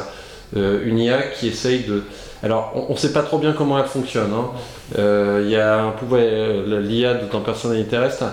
euh, 0.56 0.82
une 0.84 0.98
IA 0.98 1.22
qui 1.22 1.48
essaye 1.48 1.84
de. 1.84 2.02
Alors, 2.42 2.72
on 2.88 2.92
ne 2.92 2.98
sait 2.98 3.12
pas 3.12 3.22
trop 3.22 3.38
bien 3.38 3.52
comment 3.52 3.78
elle 3.78 3.86
fonctionne. 3.86 4.32
Hein. 4.32 4.50
Euh, 4.98 5.44
y 5.48 5.56
a 5.56 5.82
un 5.82 5.90
pouvoir, 5.92 6.20
l'IA 6.20 7.14
dans 7.14 7.40
Personne 7.40 7.84
terrestre 7.86 8.24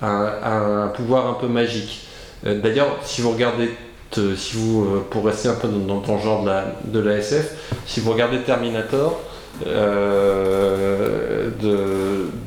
a 0.00 0.56
un 0.84 0.88
pouvoir 0.88 1.26
un 1.26 1.34
peu 1.34 1.46
magique. 1.46 2.04
Euh, 2.46 2.60
d'ailleurs, 2.60 2.98
si 3.02 3.22
vous 3.22 3.30
regardez, 3.30 3.70
si 4.36 4.56
vous, 4.56 4.84
euh, 4.84 5.06
pour 5.08 5.24
rester 5.24 5.48
un 5.48 5.54
peu 5.54 5.68
dans, 5.68 6.00
le 6.00 6.22
genre 6.22 6.44
de 6.84 7.00
la, 7.00 7.16
SF, 7.18 7.52
si 7.86 8.00
vous 8.00 8.12
regardez 8.12 8.38
Terminator, 8.40 9.20
euh, 9.66 11.50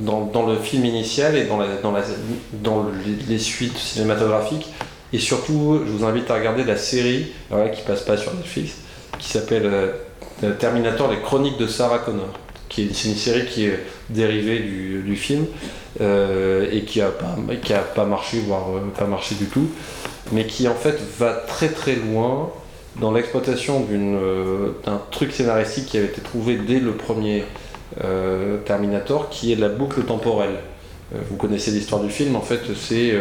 dans, 0.01 0.45
le 0.45 0.57
film 0.57 0.85
initial 0.85 1.37
et 1.37 1.45
dans, 1.45 1.59
les, 3.27 3.39
suites 3.39 3.77
cinématographiques, 3.77 4.73
et 5.13 5.19
surtout, 5.19 5.81
je 5.85 5.91
vous 5.91 6.05
invite 6.05 6.29
à 6.31 6.35
regarder 6.35 6.63
la 6.63 6.75
série 6.75 7.27
qui 7.73 7.81
passe 7.83 8.01
pas 8.01 8.17
sur 8.17 8.33
Netflix, 8.33 8.73
qui 9.19 9.29
s'appelle 9.29 9.71
Terminator, 10.59 11.09
les 11.09 11.21
chroniques 11.21 11.57
de 11.57 11.67
Sarah 11.67 11.99
Connor. 11.99 12.33
C'est 12.69 12.83
une 12.83 13.15
série 13.15 13.45
qui 13.45 13.65
est 13.65 13.79
dérivée 14.09 14.59
du, 14.59 15.15
film 15.15 15.45
euh, 15.99 16.69
et 16.71 16.81
qui 16.81 16.99
n'a 16.99 17.07
pas, 17.07 17.35
qui 17.61 17.73
a 17.73 17.79
pas 17.79 18.05
marché, 18.05 18.39
voire 18.45 18.67
euh, 18.75 18.81
pas 18.95 19.05
marché 19.05 19.33
du 19.35 19.45
tout, 19.45 19.71
mais 20.31 20.45
qui 20.45 20.67
en 20.67 20.75
fait 20.75 20.99
va 21.17 21.33
très 21.33 21.69
très 21.69 21.95
loin 21.95 22.49
dans 22.99 23.11
l'exploitation 23.11 23.85
d'un 24.85 25.01
truc 25.11 25.31
scénaristique 25.31 25.85
qui 25.85 25.97
avait 25.97 26.07
été 26.07 26.21
trouvé 26.21 26.57
dès 26.57 26.79
le 26.79 26.93
premier 26.93 27.43
Terminator, 28.65 29.29
qui 29.29 29.51
est 29.51 29.55
la 29.55 29.69
boucle 29.69 30.01
temporelle. 30.01 30.55
vous 31.29 31.35
connaissez 31.35 31.69
l'histoire 31.71 32.01
du 32.01 32.09
film, 32.09 32.35
en 32.35 32.41
fait, 32.41 32.61
c'est 32.75 33.13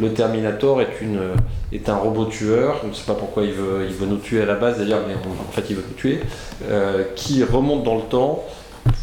le 0.00 0.12
Terminator 0.12 0.80
est, 0.80 1.88
un 1.88 1.96
robot 1.96 2.26
tueur, 2.26 2.80
je 2.82 2.88
ne 2.88 2.92
sais 2.92 3.04
pas 3.04 3.14
pourquoi 3.14 3.44
il 3.44 3.52
veut, 3.52 4.06
nous 4.06 4.16
tuer 4.16 4.42
à 4.42 4.46
la 4.46 4.54
base 4.54 4.78
d'ailleurs, 4.78 5.02
mais 5.06 5.14
en 5.14 5.52
fait 5.52 5.66
il 5.70 5.76
veut 5.76 5.84
nous 5.86 5.94
tuer, 5.94 6.20
euh, 6.68 7.04
qui 7.14 7.44
remonte 7.44 7.84
dans 7.84 7.96
le 7.96 8.02
temps 8.02 8.44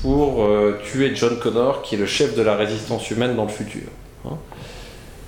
pour 0.01 0.43
euh, 0.43 0.79
tuer 0.83 1.15
John 1.15 1.39
Connor, 1.39 1.81
qui 1.81 1.95
est 1.95 1.97
le 1.97 2.05
chef 2.05 2.35
de 2.35 2.41
la 2.41 2.55
résistance 2.55 3.09
humaine 3.09 3.35
dans 3.35 3.43
le 3.43 3.49
futur. 3.49 3.83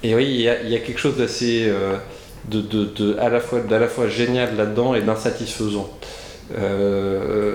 Et 0.04 0.16
oui, 0.16 0.26
il 0.26 0.42
y, 0.42 0.50
a, 0.50 0.80
quelque 0.80 1.00
chose 1.00 1.18
d'assez, 1.18 1.66
euh, 1.68 1.96
de, 2.50 2.62
de, 2.62 3.18
à, 3.20 3.30
la 3.30 3.40
fois, 3.40 3.60
à 3.70 3.80
la 3.80 3.88
fois 3.88 4.08
génial 4.08 4.58
là-dedans 4.58 4.96
et 4.96 5.02
d'insatisfaisant. 5.02 5.90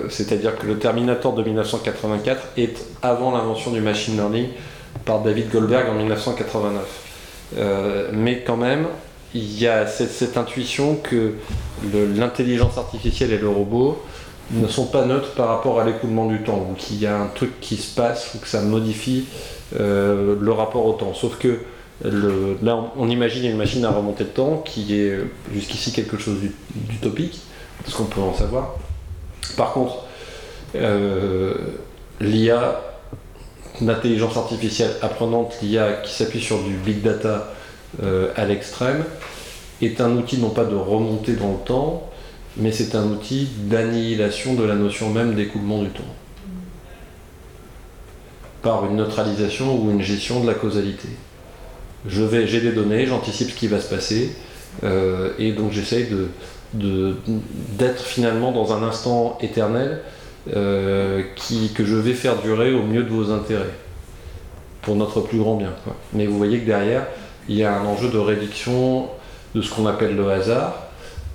C'est-à-dire 0.09 0.57
que 0.57 0.65
le 0.65 0.77
Terminator 0.77 1.33
de 1.33 1.43
1984 1.43 2.49
est 2.57 2.85
avant 3.01 3.31
l'invention 3.31 3.71
du 3.71 3.81
machine 3.81 4.15
learning 4.15 4.47
par 5.05 5.21
David 5.21 5.49
Goldberg 5.51 5.89
en 5.89 5.93
1989. 5.93 6.83
Euh, 7.57 8.09
mais 8.13 8.43
quand 8.45 8.57
même, 8.57 8.87
il 9.33 9.59
y 9.59 9.67
a 9.67 9.87
cette, 9.87 10.37
intuition 10.37 10.95
que 10.95 11.33
l'intelligence 12.15 12.77
artificielle 12.77 13.31
et 13.31 13.37
le 13.37 13.49
robot 13.49 14.01
ne 14.51 14.67
sont 14.67 14.87
pas 14.87 15.05
neutres 15.05 15.33
par 15.33 15.49
rapport 15.49 15.79
à 15.79 15.85
l'écoulement 15.85 16.25
du 16.25 16.41
temps, 16.41 16.67
ou 16.71 16.73
qu'il 16.73 16.99
y 16.99 17.05
a 17.05 17.15
un 17.15 17.27
truc 17.27 17.59
qui 17.61 17.77
se 17.77 17.93
passe, 17.95 18.33
ou 18.33 18.39
que 18.39 18.47
ça 18.47 18.61
modifie 18.61 19.25
euh, 19.79 20.35
le 20.39 20.51
rapport 20.51 20.85
au 20.85 20.93
temps. 20.93 21.13
Sauf 21.13 21.37
que 21.37 21.59
là, 22.03 22.91
on, 22.97 23.09
imagine 23.09 23.45
une 23.45 23.57
machine 23.57 23.83
à 23.85 23.91
remonter 23.91 24.23
le 24.23 24.29
temps 24.29 24.63
qui 24.65 24.95
est 24.95 25.19
jusqu'ici 25.53 25.91
quelque 25.91 26.17
chose 26.17 26.37
d'utopique, 26.73 27.41
parce 27.83 27.95
qu'on 27.95 28.05
peut 28.05 28.21
en 28.21 28.33
savoir. 28.33 28.75
Par 29.57 29.73
contre, 29.73 30.03
euh, 30.75 31.53
l'IA 32.21 32.81
d'intelligence 33.81 34.37
artificielle 34.37 34.91
apprenante, 35.01 35.57
l'IA 35.61 35.93
qui 36.03 36.13
s'appuie 36.13 36.41
sur 36.41 36.61
du 36.63 36.73
big 36.73 37.01
data 37.01 37.53
euh, 38.03 38.31
à 38.35 38.45
l'extrême, 38.45 39.03
est 39.81 40.01
un 40.01 40.11
outil 40.11 40.37
non 40.37 40.49
pas 40.49 40.65
de 40.65 40.75
remonter 40.75 41.33
dans 41.33 41.51
le 41.51 41.65
temps, 41.65 42.09
mais 42.57 42.71
c'est 42.71 42.95
un 42.95 43.05
outil 43.05 43.47
d'annihilation 43.57 44.53
de 44.53 44.63
la 44.63 44.75
notion 44.75 45.09
même 45.09 45.35
d'écoulement 45.35 45.81
du 45.81 45.89
temps. 45.89 46.03
Par 48.61 48.85
une 48.85 48.97
neutralisation 48.97 49.81
ou 49.81 49.91
une 49.91 50.01
gestion 50.01 50.41
de 50.41 50.47
la 50.47 50.53
causalité. 50.53 51.07
Je 52.07 52.23
vais, 52.23 52.47
j'ai 52.47 52.61
des 52.61 52.71
données, 52.71 53.05
j'anticipe 53.05 53.51
ce 53.51 53.55
qui 53.55 53.67
va 53.67 53.79
se 53.79 53.89
passer, 53.89 54.35
euh, 54.83 55.31
et 55.37 55.51
donc 55.51 55.71
j'essaye 55.71 56.07
de, 56.07 57.15
d'être 57.77 58.03
finalement 58.03 58.51
dans 58.51 58.73
un 58.73 58.83
instant 58.83 59.37
éternel 59.41 60.01
euh, 60.55 61.23
qui, 61.35 61.73
que 61.73 61.83
je 61.83 61.95
vais 61.95 62.13
faire 62.13 62.37
durer 62.41 62.73
au 62.73 62.83
mieux 62.83 63.03
de 63.03 63.09
vos 63.09 63.31
intérêts, 63.31 63.73
pour 64.81 64.95
notre 64.95 65.19
plus 65.21 65.39
grand 65.39 65.55
bien. 65.55 65.73
Mais 66.13 66.25
vous 66.25 66.37
voyez 66.37 66.59
que 66.59 66.65
derrière, 66.65 67.05
il 67.49 67.55
y 67.55 67.63
a 67.63 67.77
un 67.77 67.85
enjeu 67.85 68.09
de 68.09 68.17
réduction 68.17 69.07
de 69.53 69.61
ce 69.61 69.73
qu'on 69.73 69.85
appelle 69.85 70.15
le 70.15 70.29
hasard, 70.29 70.83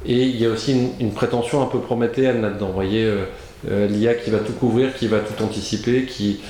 et 0.06 0.22
il 0.22 0.40
y 0.40 0.46
a 0.46 0.50
aussi 0.50 0.74
une, 0.98 1.12
prétention 1.12 1.62
un 1.62 1.66
peu 1.66 1.78
prométhéenne 1.78 2.40
là-dedans. 2.40 2.68
Vous 2.68 2.74
voyez, 2.74 3.04
euh, 3.04 3.86
l'IA 3.86 4.14
qui 4.14 4.30
va 4.30 4.38
tout 4.38 4.52
couvrir, 4.52 4.94
qui 4.94 5.08
va 5.08 5.18
tout 5.18 5.42
anticiper, 5.42 6.06
qui, 6.06 6.40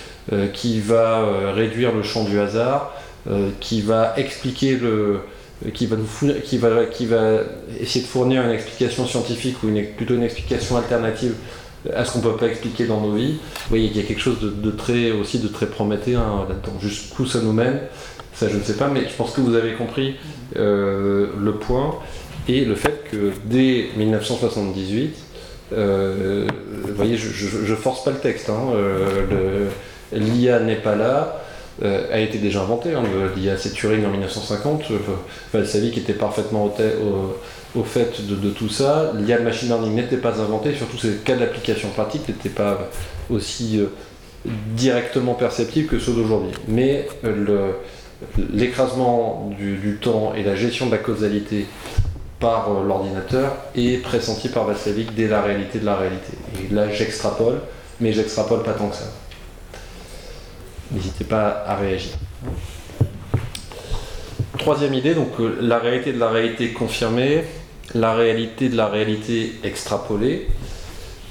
qui 0.52 0.80
va 0.80 1.52
réduire 1.52 1.92
le 1.94 2.02
champ 2.02 2.24
du 2.24 2.40
hasard, 2.40 2.94
qui 3.60 3.80
va 3.80 4.12
expliquer 4.16 4.76
le, 4.76 5.20
qui 5.72 5.86
va, 5.86 5.96
nous 5.96 6.32
qui, 6.42 6.58
va, 6.58 6.84
qui 6.86 7.06
va 7.06 7.38
essayer 7.80 8.04
de 8.04 8.10
fournir 8.10 8.42
une 8.42 8.50
explication 8.50 9.06
scientifique 9.06 9.62
ou 9.62 9.68
une, 9.68 9.86
plutôt 9.86 10.14
une 10.14 10.22
explication 10.22 10.76
alternative 10.76 11.34
à 11.94 12.04
ce 12.04 12.12
qu'on 12.12 12.18
ne 12.18 12.24
peut 12.24 12.36
pas 12.36 12.46
expliquer 12.46 12.86
dans 12.86 13.00
nos 13.00 13.12
vies. 13.12 13.32
Vous 13.32 13.68
voyez, 13.68 13.86
il 13.86 13.96
y 13.96 14.00
a 14.00 14.02
quelque 14.02 14.20
chose 14.20 14.38
de, 14.40 14.70
très, 14.70 15.10
aussi 15.10 15.38
de 15.38 15.48
très 15.48 15.66
prometteur 15.66 16.46
là-dedans. 16.48 16.78
Jusqu'où 16.80 17.26
ça 17.26 17.40
nous 17.40 17.52
mène, 17.52 17.80
ça 18.34 18.48
je 18.48 18.56
ne 18.56 18.62
sais 18.62 18.76
pas, 18.76 18.88
mais 18.88 19.02
je 19.08 19.14
pense 19.14 19.32
que 19.32 19.40
vous 19.40 19.54
avez 19.54 19.74
compris 19.74 20.16
euh, 20.56 21.28
le 21.38 21.52
point 21.52 21.96
et 22.48 22.64
le 22.64 22.74
fait 22.74 23.04
que 23.10 23.32
dès 23.44 23.88
1978, 23.96 25.14
euh, 25.72 26.46
vous 26.84 26.94
voyez, 26.94 27.16
je, 27.16 27.70
ne 27.70 27.76
force 27.76 28.04
pas 28.04 28.10
le 28.10 28.18
texte, 28.18 28.50
hein, 28.50 28.72
euh, 28.74 29.68
l'IA 30.12 30.60
n'est 30.60 30.76
pas 30.76 30.94
là, 30.94 31.43
a 31.82 32.20
été 32.20 32.38
déjà 32.38 32.62
inventé, 32.62 32.94
hein, 32.94 33.02
l'IA 33.36 33.56
c'est 33.56 33.72
Turing 33.72 34.04
en 34.06 34.10
1950, 34.10 34.84
Valsavi 35.52 35.90
qui 35.90 36.00
était 36.00 36.12
parfaitement 36.12 36.72
au, 37.74 37.82
fait 37.82 38.26
de, 38.26 38.50
tout 38.50 38.68
ça. 38.68 39.12
L'IA 39.18 39.40
machine 39.40 39.68
learning 39.68 39.94
n'était 39.94 40.16
pas 40.16 40.40
inventé, 40.40 40.74
surtout 40.74 40.98
ces 40.98 41.16
cas 41.24 41.36
d'application 41.36 41.88
pratique 41.90 42.28
n'étaient 42.28 42.48
pas 42.48 42.88
aussi 43.30 43.80
euh, 43.80 43.86
directement 44.76 45.34
perceptibles 45.34 45.88
que 45.88 45.98
ceux 45.98 46.12
d'aujourd'hui. 46.12 46.52
Mais 46.68 47.08
euh, 47.24 47.72
l'écrasement 48.52 49.50
du, 49.58 49.98
temps 50.00 50.34
et 50.34 50.42
la 50.42 50.56
gestion 50.56 50.86
de 50.86 50.92
la 50.92 50.98
causalité 50.98 51.66
par 52.40 52.70
euh, 52.70 52.84
l'ordinateur 52.86 53.56
est 53.74 54.02
pressenti 54.02 54.48
par 54.48 54.64
Vassavik 54.64 55.14
dès 55.14 55.28
la 55.28 55.42
réalité 55.42 55.78
de 55.78 55.86
la 55.86 55.96
réalité. 55.96 56.32
Et 56.58 56.74
là, 56.74 56.90
j'extrapole, 56.90 57.60
mais 58.00 58.12
j'extrapole 58.12 58.62
pas 58.62 58.72
tant 58.72 58.88
que 58.88 58.96
ça. 58.96 59.06
N'hésitez 60.94 61.24
pas 61.24 61.64
à 61.66 61.76
réagir. 61.76 62.12
Troisième 64.58 64.94
idée, 64.94 65.14
donc 65.14 65.32
la 65.60 65.78
réalité 65.78 66.12
de 66.12 66.18
la 66.18 66.30
réalité 66.30 66.70
confirmée 66.70 67.44
la 67.94 68.14
réalité 68.14 68.68
de 68.68 68.76
la 68.76 68.86
réalité 68.86 69.52
extrapolée, 69.62 70.48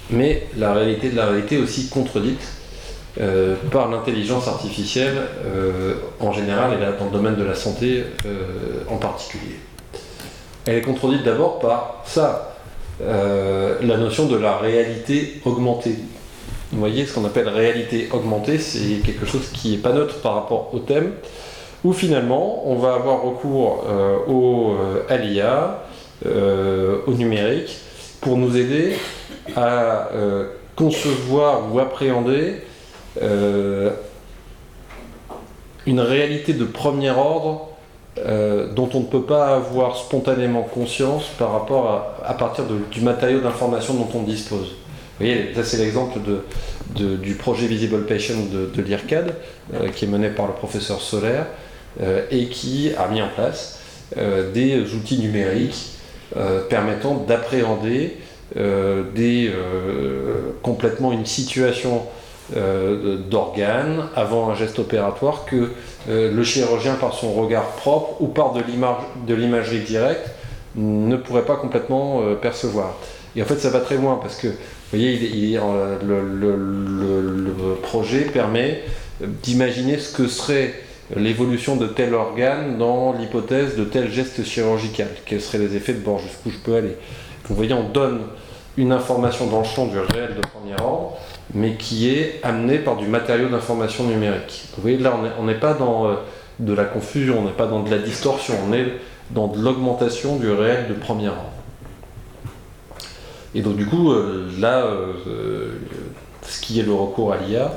mais 0.09 0.47
la 0.57 0.74
réalité 0.74 1.09
de 1.09 1.16
la 1.16 1.28
réalité 1.28 1.57
aussi 1.57 1.89
contredite 1.89 2.41
euh, 3.20 3.55
par 3.72 3.89
l'intelligence 3.89 4.47
artificielle 4.47 5.22
euh, 5.45 5.95
en 6.20 6.32
général 6.32 6.74
et 6.74 6.99
dans 6.99 7.05
le 7.05 7.11
domaine 7.11 7.36
de 7.36 7.43
la 7.43 7.55
santé 7.55 8.03
euh, 8.26 8.84
en 8.89 8.97
particulier. 8.97 9.57
Elle 10.66 10.78
est 10.78 10.82
contredite 10.82 11.24
d'abord 11.24 11.59
par 11.59 12.03
ça, 12.05 12.49
la 13.01 13.97
notion 13.97 14.28
de 14.28 14.38
la 14.38 14.55
réalité 14.57 15.41
augmentée. 15.43 15.95
Vous 16.74 16.80
voyez, 16.80 17.05
ce 17.05 17.13
qu'on 17.13 17.26
appelle 17.26 17.47
réalité 17.47 18.09
augmentée, 18.11 18.57
c'est 18.57 18.99
quelque 19.05 19.26
chose 19.26 19.49
qui 19.53 19.71
n'est 19.71 19.78
pas 19.78 19.93
neutre 19.93 20.21
par 20.21 20.34
rapport 20.34 20.74
au 20.74 20.80
thème, 20.80 21.13
où 21.84 21.93
finalement 21.93 22.67
on 22.67 22.76
va 22.76 22.95
avoir 22.95 23.24
recours 23.24 23.86
au, 24.28 24.74
à 25.07 25.17
l'IA, 25.17 25.84
euh, 26.26 26.99
au 27.05 27.11
numérique 27.11 27.76
pour 28.21 28.38
nous 28.38 28.55
aider 28.55 28.93
à 29.57 30.07
euh, 30.13 30.47
concevoir 30.74 31.74
ou 31.74 31.80
appréhender 31.80 32.61
euh, 33.21 33.89
une 35.86 35.99
réalité 35.99 36.53
de 36.53 36.63
premier 36.63 37.09
ordre 37.09 37.69
dont 38.76 38.89
on 38.93 38.99
ne 38.99 39.05
peut 39.05 39.24
pas 39.24 39.55
avoir 39.55 39.97
spontanément 39.97 40.61
conscience 40.61 41.26
par 41.39 41.51
rapport 41.51 42.16
à, 42.24 42.33
partir 42.36 42.66
du 42.91 43.01
matériau 43.01 43.39
d'information 43.39 43.95
dont 43.95 44.08
on 44.13 44.21
dispose. 44.21 44.75
Vous 45.20 45.26
voyez, 45.26 45.54
ça 45.54 45.64
c'est 45.64 45.78
l'exemple 45.78 46.20
du 46.96 47.36
projet 47.36 47.68
Visible 47.68 48.06
Patient 48.06 48.36
de, 48.52 48.82
l'IRCAD, 48.82 49.36
qui 49.96 50.06
est 50.06 50.08
mené 50.08 50.30
par 50.30 50.48
le 50.48 50.54
professeur 50.54 51.02
Solaire, 51.02 51.46
et 52.32 52.48
qui 52.48 52.92
a 52.98 53.08
mis 53.10 53.22
en 53.22 53.28
place 53.28 53.80
des 54.16 54.82
outils 54.96 55.20
numériques 55.20 55.94
euh, 56.36 56.68
permettant 56.68 57.14
d'appréhender 57.14 58.18
euh, 58.58 59.04
euh, 59.20 60.56
complètement 60.64 61.12
une 61.12 61.28
situation 61.28 62.04
d'organe 63.30 64.10
avant 64.16 64.50
un 64.50 64.56
geste 64.56 64.78
opératoire 64.78 65.46
que 65.46 65.72
le 66.08 66.44
chirurgien, 66.44 66.96
par 66.96 67.14
son 67.14 67.32
regard 67.34 67.68
propre 67.78 68.22
ou 68.22 68.28
par 68.28 68.54
de 68.54 69.34
l'imagerie 69.34 69.80
directe, 69.80 70.30
ne 70.76 71.16
pourrait 71.16 71.46
pas 71.46 71.56
complètement 71.56 72.22
percevoir. 72.42 72.98
Et 73.36 73.42
en 73.42 73.46
fait, 73.46 73.58
ça 73.58 73.70
va 73.70 73.80
très 73.80 73.96
loin 73.96 74.20
parce 74.22 74.36
que, 74.36 74.50
vous 74.93 74.99
voyez, 74.99 75.57
le, 76.07 77.75
projet 77.82 78.21
permet 78.21 78.83
d'imaginer 79.21 79.97
ce 79.97 80.15
que 80.15 80.28
serait 80.28 80.71
l'évolution 81.15 81.75
de 81.78 81.87
tel 81.87 82.13
organe 82.13 82.78
dans 82.78 83.13
l'hypothèse 83.13 83.75
de 83.75 83.86
tel 83.86 84.11
geste 84.11 84.43
chirurgical. 84.43 85.07
Quels 85.25 85.41
seraient 85.41 85.57
les 85.57 85.75
effets 85.75 85.93
de 85.93 85.99
bord, 85.99 86.20
jusqu'où 86.20 86.51
je 86.51 86.59
peux 86.59 86.75
aller. 86.75 86.95
Vous 87.45 87.55
voyez, 87.55 87.74
on 87.74 87.89
donne 87.89 88.21
une 88.78 88.91
information 88.91 89.47
dans 89.47 89.59
le 89.59 89.65
champ 89.65 89.87
du 89.87 89.97
réel 89.97 90.36
de 90.36 90.41
premier 90.41 90.79
ordre, 90.79 91.17
mais 91.55 91.74
qui 91.74 92.09
est 92.09 92.39
amenée 92.43 92.78
par 92.78 92.95
du 92.95 93.07
matériau 93.07 93.49
d'information 93.49 94.03
numérique. 94.03 94.65
Vous 94.75 94.83
voyez, 94.83 94.97
là, 94.97 95.17
on 95.39 95.43
n'est 95.43 95.55
pas 95.55 95.74
dans 95.74 96.07
euh, 96.07 96.13
de 96.59 96.74
la 96.74 96.86
confusion, 96.86 97.39
on 97.39 97.45
n'est 97.45 97.51
pas 97.51 97.67
dans 97.67 97.82
de 97.82 97.89
la 97.89 97.97
distorsion, 97.97 98.53
on 98.70 98.74
est 98.74 98.86
dans 99.32 99.47
de 99.47 99.59
l'augmentation 99.59 100.36
du 100.36 100.51
réel 100.51 100.87
de 100.87 100.93
premier 100.93 101.29
ordre. 101.29 101.53
Et 103.55 103.62
donc, 103.62 103.75
du 103.75 103.86
coup, 103.86 104.12
euh, 104.12 104.50
là, 104.59 104.86
euh, 104.86 105.80
ce 106.42 106.62
qui 106.62 106.80
est 106.80 106.84
le 106.84 106.93
recours 106.93 107.34
à 107.34 107.38
l'IA 107.38 107.71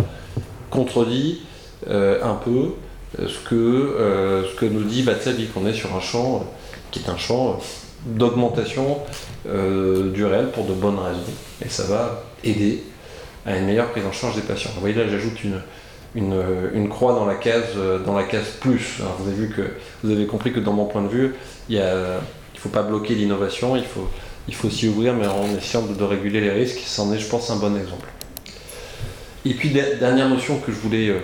contredit 0.71 1.43
un 1.89 2.35
peu 2.35 2.73
ce 3.19 3.49
que, 3.49 3.55
euh, 3.55 4.45
ce 4.45 4.55
que 4.57 4.67
nous 4.67 4.83
dit 4.83 5.03
Vatsabi, 5.03 5.47
qu'on 5.47 5.67
est 5.67 5.73
sur 5.73 5.95
un 5.95 6.01
champ 6.01 6.37
euh, 6.37 6.39
qui 6.91 7.01
est 7.01 7.09
un 7.09 7.17
champ 7.17 7.59
d'augmentation 8.05 8.99
du 9.45 10.25
réel 10.25 10.51
pour 10.51 10.65
de 10.65 10.73
bonnes 10.73 10.99
raisons. 10.99 11.21
Et 11.65 11.69
ça 11.69 11.85
va 11.85 12.25
aider 12.43 12.83
à 13.45 13.57
une 13.57 13.67
meilleure 13.67 13.91
prise 13.91 14.05
en 14.05 14.13
charge 14.13 14.35
des 14.37 14.43
patients. 14.43 14.71
Vous 14.75 14.81
voyez 14.81 14.95
là, 14.95 15.09
j'ajoute 15.09 15.43
une, 15.45 15.61
une, 16.15 16.89
croix 16.89 17.15
dans 17.15 17.27
la 17.27 17.35
case, 17.35 17.77
dans 18.05 18.17
la 18.17 18.25
case 18.25 18.47
plus. 18.61 19.01
vous 19.19 19.29
avez 19.29 19.37
vu 19.37 19.55
que 19.55 19.63
vous 20.03 20.11
avez 20.11 20.27
compris 20.27 20.53
que 20.53 20.61
dans 20.61 20.73
mon 20.73 20.87
point 20.87 21.03
de 21.03 21.09
vue, 21.09 21.35
il 21.69 21.79
ne 21.79 22.59
faut 22.59 22.69
pas 22.69 22.83
bloquer 22.83 23.15
l'innovation, 23.15 23.77
il 23.77 23.85
faut, 23.85 24.09
il 24.49 24.55
faut 24.55 24.71
s'y 24.71 24.89
ouvrir, 24.89 25.15
mais 25.15 25.27
en 25.27 25.45
essayant 25.57 25.83
de, 25.87 26.05
réguler 26.05 26.41
les 26.41 26.51
risques. 26.51 26.81
C'en 26.85 27.13
est, 27.13 27.19
je 27.19 27.29
pense, 27.29 27.51
un 27.51 27.57
bon 27.57 27.77
exemple. 27.77 28.09
Et 29.45 29.55
puis, 29.55 29.71
dernière 29.71 30.29
notion 30.29 30.59
que 30.59 30.73
je 30.73 30.77
voulais 30.79 31.09
euh, 31.09 31.21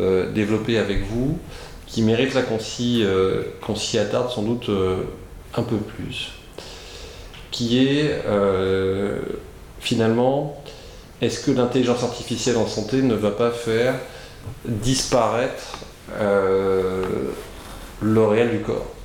euh, 0.00 0.32
développer 0.32 0.78
avec 0.78 1.04
vous, 1.06 1.38
qui 1.86 2.02
mérite 2.02 2.34
là 2.34 2.42
qu'on 2.42 2.58
s'y 2.58 3.02
euh, 3.04 3.42
attarde 4.00 4.30
sans 4.30 4.42
doute 4.42 4.68
un 5.54 5.62
peu 5.62 5.76
plus, 5.76 6.32
qui 7.50 7.78
est 7.78 8.20
finalement, 9.78 10.60
est-ce 11.22 11.40
que 11.46 11.52
l'intelligence 11.52 12.02
artificielle 12.02 12.56
en 12.56 12.66
santé 12.66 13.02
ne 13.02 13.14
va 13.14 13.30
pas 13.30 13.52
faire 13.52 13.94
disparaître 14.64 15.78
le 18.02 18.24
réel 18.24 18.50
du 18.50 18.58
corps? 18.58 18.95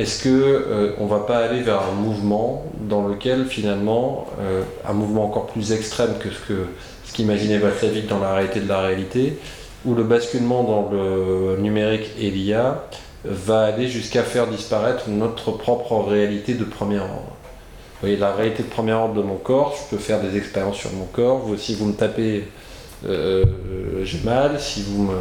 Est-ce 0.00 0.22
qu'on 0.22 0.28
euh, 0.30 0.92
ne 0.98 1.08
va 1.08 1.20
pas 1.20 1.38
aller 1.38 1.60
vers 1.60 1.82
un 1.82 1.92
mouvement 1.92 2.64
dans 2.88 3.06
lequel 3.06 3.46
finalement, 3.46 4.26
euh, 4.40 4.62
un 4.88 4.92
mouvement 4.94 5.26
encore 5.26 5.46
plus 5.48 5.72
extrême 5.72 6.14
que 6.18 6.30
ce 6.30 6.40
que 6.40 6.66
ce 7.04 7.12
qu'imaginait 7.12 7.58
vite 7.58 8.06
dans 8.06 8.20
la 8.20 8.34
réalité 8.34 8.60
de 8.60 8.68
la 8.68 8.80
réalité, 8.80 9.38
où 9.84 9.94
le 9.94 10.04
basculement 10.04 10.62
dans 10.62 10.90
le 10.90 11.56
numérique 11.60 12.08
et 12.18 12.30
l'IA 12.30 12.84
va 13.24 13.64
aller 13.64 13.88
jusqu'à 13.88 14.22
faire 14.22 14.46
disparaître 14.46 15.08
notre 15.08 15.50
propre 15.50 15.96
réalité 16.08 16.54
de 16.54 16.64
premier 16.64 16.98
ordre? 17.00 17.10
Vous 17.12 18.06
voyez, 18.06 18.16
la 18.16 18.32
réalité 18.32 18.62
de 18.62 18.68
premier 18.68 18.92
ordre 18.92 19.14
de 19.14 19.22
mon 19.22 19.36
corps, 19.36 19.76
je 19.76 19.96
peux 19.96 20.00
faire 20.00 20.20
des 20.20 20.36
expériences 20.36 20.76
sur 20.76 20.92
mon 20.92 21.04
corps, 21.04 21.42
si 21.58 21.74
vous 21.74 21.86
me 21.86 21.94
tapez, 21.94 22.48
euh, 23.06 23.44
j'ai 24.04 24.20
mal, 24.24 24.58
si 24.58 24.82
vous 24.82 25.02
me... 25.02 25.16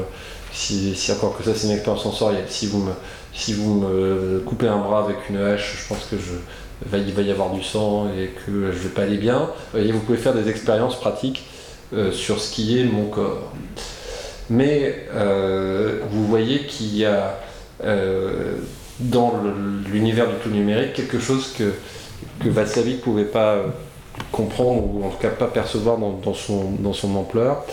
Si, 0.52 0.96
si 0.96 1.12
encore 1.12 1.38
que 1.38 1.44
ça 1.44 1.52
c'est 1.56 1.68
une 1.68 1.74
expérience 1.74 2.02
sensorielle, 2.02 2.46
si 2.48 2.66
vous 2.66 2.80
me 2.80 2.92
si 3.34 3.54
vous 3.54 3.82
me 3.82 4.40
coupez 4.46 4.68
un 4.68 4.80
bras 4.80 5.04
avec 5.04 5.18
une 5.30 5.38
hache, 5.38 5.84
je 5.84 5.88
pense 5.88 6.06
que 6.06 6.16
il 6.94 7.14
va 7.14 7.22
y 7.22 7.32
avoir 7.32 7.52
du 7.54 7.64
sang 7.64 8.08
et 8.18 8.28
que 8.46 8.72
je 8.72 8.78
vais 8.78 8.90
pas 8.90 9.04
aller 9.04 9.18
bien. 9.18 9.50
vous 9.74 10.00
pouvez 10.00 10.18
faire 10.18 10.34
des 10.34 10.50
expériences 10.50 11.00
pratiques 11.00 11.44
euh, 11.92 12.12
sur 12.12 12.40
ce 12.40 12.54
qui 12.54 12.80
est 12.80 12.84
mon 12.84 13.06
corps. 13.06 13.52
Mais 14.52 15.08
euh, 15.14 16.02
vous 16.12 16.26
voyez 16.26 16.60
qu'il 16.68 16.96
y 16.96 17.04
a 17.04 17.40
euh, 17.84 18.58
dans 19.00 19.34
l'univers 19.92 20.28
du 20.28 20.36
tout 20.44 20.50
numérique 20.50 20.94
quelque 20.94 21.20
chose 21.20 21.52
que, 21.58 21.74
que 22.44 22.50
ne 22.50 22.96
pouvait 22.98 23.26
pas 23.26 23.58
comprendre 24.32 24.84
ou 24.86 25.04
en 25.04 25.10
tout 25.10 25.18
cas 25.18 25.30
pas 25.30 25.48
percevoir 25.48 25.98
dans, 25.98 26.34
son, 26.36 26.72
dans 26.80 26.94
son 26.94 27.16
ampleur 27.16 27.66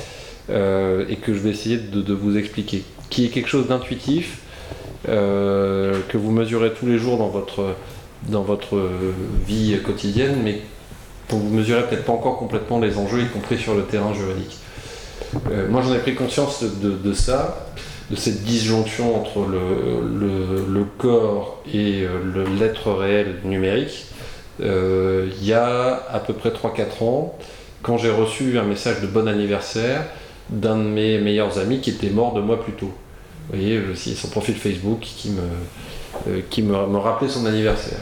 et 0.48 1.16
que 1.16 1.34
je 1.34 1.40
vais 1.40 1.50
essayer 1.50 1.76
de, 1.76 2.14
vous 2.14 2.38
expliquer. 2.38 2.84
Qui 3.10 3.26
est 3.26 3.28
quelque 3.28 3.48
chose 3.48 3.66
d'intuitif, 3.66 4.38
que 5.06 6.16
vous 6.16 6.30
mesurez 6.30 6.72
tous 6.72 6.86
les 6.86 6.98
jours 6.98 7.18
dans 7.18 7.28
votre, 7.28 7.74
dans 8.28 8.42
votre 8.42 8.80
vie 9.46 9.78
quotidienne, 9.84 10.40
mais 10.42 10.60
dont 11.30 11.38
vous 11.38 11.50
mesurez 11.50 11.84
peut-être 11.84 12.04
pas 12.04 12.12
encore 12.12 12.38
complètement 12.38 12.78
les 12.78 12.98
enjeux, 12.98 13.22
y 13.22 13.28
compris 13.28 13.58
sur 13.58 13.74
le 13.74 13.82
terrain 13.82 14.14
juridique. 14.14 14.58
Euh, 15.50 15.68
moi, 15.68 15.82
j'en 15.82 15.94
ai 15.94 15.98
pris 15.98 16.14
conscience 16.14 16.62
de, 16.62 17.12
ça, 17.12 17.66
de 18.10 18.16
cette 18.16 18.42
disjonction 18.44 19.16
entre 19.16 19.46
le, 19.46 20.64
le, 20.68 20.84
corps 20.98 21.62
et 21.72 22.04
euh, 22.04 22.44
l'être 22.58 22.92
réel 22.92 23.36
numérique, 23.44 24.06
il 24.60 25.44
y 25.44 25.52
a 25.52 26.02
à 26.10 26.18
peu 26.18 26.32
près 26.32 26.50
3-4 26.50 27.04
ans, 27.04 27.36
quand 27.82 27.98
j'ai 27.98 28.10
reçu 28.10 28.58
un 28.58 28.64
message 28.64 29.00
de 29.00 29.06
bon 29.06 29.28
anniversaire 29.28 30.04
d'un 30.48 30.76
de 30.76 30.84
mes 30.84 31.18
meilleurs 31.18 31.58
amis 31.58 31.80
qui 31.80 31.90
était 31.90 32.08
mort 32.08 32.32
deux 32.32 32.40
mois 32.40 32.62
plus 32.62 32.72
tôt. 32.72 32.92
Vous 33.48 33.59
voyez, 33.59 33.81
son 33.94 34.28
profil 34.28 34.56
Facebook 34.56 35.01
qui 35.01 35.31
me, 35.31 35.40
euh, 36.28 36.40
qui 36.51 36.62
me, 36.62 36.74
rappelait 36.74 37.28
son 37.28 37.47
anniversaire. 37.47 37.98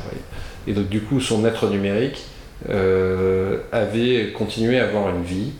Et 0.66 0.72
donc 0.72 0.88
du 0.88 1.00
coup, 1.00 1.20
son 1.20 1.44
être 1.44 1.68
numérique 1.68 2.24
euh, 2.70 3.58
avait 3.72 4.32
continué 4.32 4.80
à 4.80 4.84
avoir 4.84 5.10
une 5.10 5.22
vie 5.22 5.50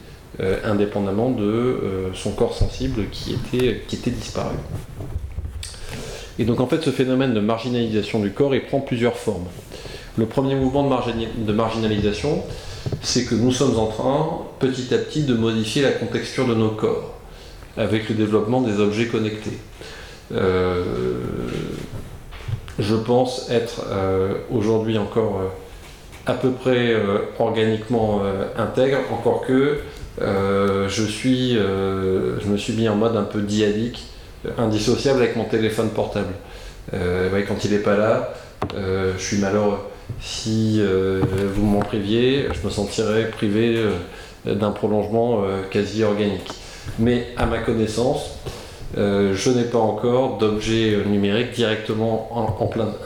euh, 0.40 0.58
indépendamment 0.64 1.30
de 1.30 2.10
son 2.14 2.32
corps 2.32 2.54
sensible 2.54 3.04
qui 3.10 3.34
était, 3.34 3.82
qui 3.86 3.96
était 3.96 4.10
disparu. 4.10 4.56
Et 6.38 6.44
donc 6.44 6.60
en 6.60 6.66
fait, 6.66 6.82
ce 6.82 6.90
phénomène 6.90 7.34
de 7.34 7.40
marginalisation 7.40 8.20
du 8.20 8.30
corps, 8.30 8.54
il 8.54 8.62
prend 8.62 8.80
plusieurs 8.80 9.16
formes. 9.16 9.46
Le 10.16 10.26
premier 10.26 10.54
mouvement 10.54 10.84
de 10.84 11.52
marginalisation, 11.52 12.42
c'est 13.02 13.24
que 13.24 13.34
nous 13.34 13.52
sommes 13.52 13.78
en 13.78 13.86
train, 13.86 14.38
petit 14.60 14.94
à 14.94 14.98
petit, 14.98 15.24
de 15.24 15.34
modifier 15.34 15.82
la 15.82 15.90
contexture 15.90 16.46
de 16.46 16.54
nos 16.54 16.70
corps 16.70 17.14
avec 17.76 18.08
le 18.08 18.14
développement 18.14 18.60
des 18.60 18.80
objets 18.80 19.06
connectés. 19.06 19.58
Euh, 20.32 20.82
je 22.78 22.94
pense 22.94 23.50
être 23.50 23.84
euh, 23.90 24.34
aujourd'hui 24.50 24.98
encore 24.98 25.40
euh, 25.40 25.48
à 26.26 26.34
peu 26.34 26.50
près 26.50 26.96
organiquement 27.38 28.22
intègre, 28.56 28.96
encore 29.12 29.42
que 29.46 29.80
je, 30.18 31.04
suis, 31.04 31.52
je 31.52 32.48
me 32.48 32.56
suis 32.56 32.72
mis 32.72 32.88
en 32.88 32.96
mode 32.96 33.14
un 33.14 33.24
peu 33.24 33.42
diadique, 33.42 34.06
indissociable 34.56 35.20
avec 35.20 35.36
mon 35.36 35.44
téléphone 35.44 35.90
portable. 35.90 36.32
quand 36.92 37.64
il 37.66 37.72
n'est 37.72 37.76
pas 37.76 37.98
là, 37.98 38.32
je 38.74 39.22
suis 39.22 39.36
malheureux. 39.36 39.80
Si 40.22 40.80
vous 40.82 41.66
m'en 41.66 41.80
priviez, 41.80 42.46
je 42.54 42.66
me 42.66 42.70
sentirais 42.70 43.28
privé 43.28 43.78
d'un 44.46 44.70
prolongement 44.70 45.44
quasi 45.70 46.04
organique. 46.04 46.50
Mais 46.98 47.28
à 47.36 47.46
ma 47.46 47.58
connaissance, 47.58 48.38
euh, 48.96 49.34
je 49.34 49.50
n'ai 49.50 49.64
pas 49.64 49.78
encore 49.78 50.38
d'objet 50.38 50.98
numérique 51.06 51.52
directement 51.52 52.30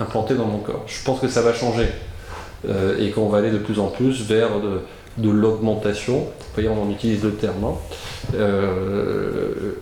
implanté 0.01 0.35
dans 0.35 0.47
mon 0.47 0.59
corps. 0.59 0.85
Je 0.87 1.03
pense 1.05 1.21
que 1.21 1.29
ça 1.29 1.43
va 1.43 1.55
changer 1.55 1.89
euh, 2.69 2.99
et 2.99 3.11
qu'on 3.11 3.29
va 3.29 3.39
aller 3.39 3.51
de 3.51 3.59
plus 3.59 3.79
en 3.79 3.87
plus 3.87 4.23
vers 4.23 4.51
de, 4.61 5.31
l'augmentation. 5.31 6.19
Vous 6.19 6.55
voyez, 6.55 6.69
on 6.69 6.83
en 6.83 6.91
utilise 6.91 7.23
le 7.25 7.33
terme. 7.33 7.65
Hein. 7.65 7.75
Euh, 8.35 9.73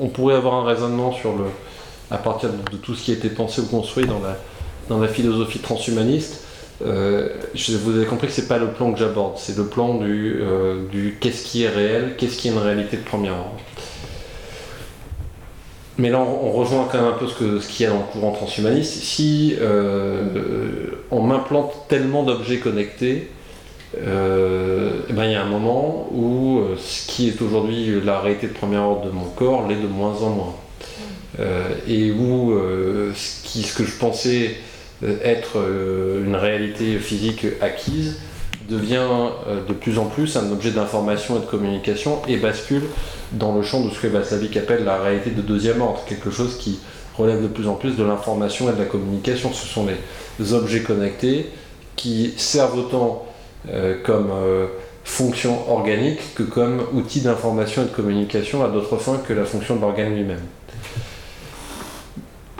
on, 0.00 0.08
pourrait 0.08 0.34
avoir 0.34 0.54
un 0.54 0.64
raisonnement 0.64 1.12
sur 1.12 1.36
le, 1.36 1.44
à 2.10 2.18
partir 2.18 2.50
de, 2.50 2.76
tout 2.76 2.94
ce 2.94 3.04
qui 3.04 3.10
a 3.10 3.14
été 3.14 3.30
pensé 3.30 3.62
ou 3.62 3.66
construit 3.66 4.06
dans 4.06 4.20
la, 4.20 4.36
dans 4.88 5.00
la 5.00 5.08
philosophie 5.08 5.58
transhumaniste. 5.58 6.44
Vous 6.84 7.96
avez 7.96 8.06
compris 8.06 8.26
que 8.26 8.32
c'est 8.32 8.48
pas 8.48 8.58
le 8.58 8.68
plan 8.68 8.92
que 8.92 8.98
j'aborde, 8.98 9.38
c'est 9.38 9.56
le 9.56 9.66
plan 9.66 9.94
du, 9.94 10.42
du 10.90 11.16
qu'est-ce 11.20 11.44
qui 11.44 11.64
est 11.64 11.68
réel, 11.68 12.14
qu'est-ce 12.16 12.36
qui 12.36 12.48
est 12.48 12.50
une 12.50 12.58
réalité 12.58 12.96
de 12.96 13.02
premier 13.02 13.30
ordre. 13.30 13.60
Mais 15.98 16.10
là, 16.10 16.20
on, 16.20 16.50
rejoint 16.52 16.88
quand 16.90 16.98
même 16.98 17.12
un 17.12 17.18
peu 17.18 17.26
ce 17.26 17.34
qu'il 17.34 17.60
ce 17.60 17.82
y 17.82 17.86
a 17.86 17.90
dans 17.90 17.98
le 17.98 18.12
courant 18.12 18.32
transhumaniste. 18.32 18.94
Si 18.94 19.56
euh, 19.60 20.86
on 21.10 21.22
m'implante 21.22 21.86
tellement 21.88 22.22
d'objets 22.22 22.58
connectés, 22.58 23.28
euh, 23.98 25.00
eh 25.10 25.12
ben, 25.12 25.24
il 25.26 25.32
y 25.32 25.34
a 25.34 25.42
un 25.42 25.48
moment 25.48 26.08
où 26.10 26.60
euh, 26.60 26.76
ce 26.78 27.06
qui 27.06 27.28
est 27.28 27.42
aujourd'hui 27.42 28.00
la 28.02 28.20
réalité 28.20 28.46
de 28.46 28.54
premier 28.54 28.78
ordre 28.78 29.04
de 29.04 29.10
mon 29.10 29.26
corps 29.26 29.68
l'est 29.68 29.76
de 29.76 29.86
moins 29.86 30.16
en 30.22 30.30
moins. 30.30 30.54
et 31.86 32.10
où 32.10 32.58
ce, 33.14 33.74
que 33.76 33.84
je 33.84 33.96
pensais 33.98 34.56
être 35.24 35.56
une 36.24 36.36
réalité 36.36 36.98
physique 36.98 37.46
acquise 37.60 38.18
devient 38.68 39.30
de 39.68 39.72
plus 39.72 39.98
en 39.98 40.04
plus 40.06 40.36
un 40.36 40.50
objet 40.52 40.70
d'information 40.70 41.36
et 41.36 41.40
de 41.40 41.46
communication 41.46 42.22
et 42.28 42.36
bascule 42.36 42.84
dans 43.32 43.54
le 43.54 43.62
champ 43.62 43.84
de 43.84 43.90
ce 43.90 44.00
que 44.00 44.06
Vaslavik 44.06 44.56
appelle 44.56 44.84
la 44.84 44.98
réalité 44.98 45.30
de 45.30 45.42
deuxième 45.42 45.80
ordre, 45.82 46.04
quelque 46.06 46.30
chose 46.30 46.56
qui 46.58 46.78
relève 47.16 47.42
de 47.42 47.48
plus 47.48 47.66
en 47.66 47.74
plus 47.74 47.96
de 47.96 48.04
l'information 48.04 48.70
et 48.70 48.72
de 48.72 48.78
la 48.78 48.84
communication. 48.84 49.52
Ce 49.52 49.66
sont 49.66 49.86
les 50.38 50.52
objets 50.52 50.82
connectés 50.82 51.50
qui 51.96 52.34
servent 52.36 52.78
autant 52.78 53.26
euh, 53.68 53.96
comme 54.02 54.30
euh, 54.32 54.66
fonction 55.04 55.70
organique 55.70 56.34
que 56.34 56.42
comme 56.42 56.82
outil 56.92 57.20
d'information 57.20 57.82
et 57.82 57.84
de 57.86 57.90
communication 57.90 58.64
à 58.64 58.68
d'autres 58.68 58.96
fins 58.96 59.20
que 59.26 59.32
la 59.32 59.44
fonction 59.44 59.76
de 59.76 59.80
l'organe 59.80 60.14
lui-même. 60.14 60.42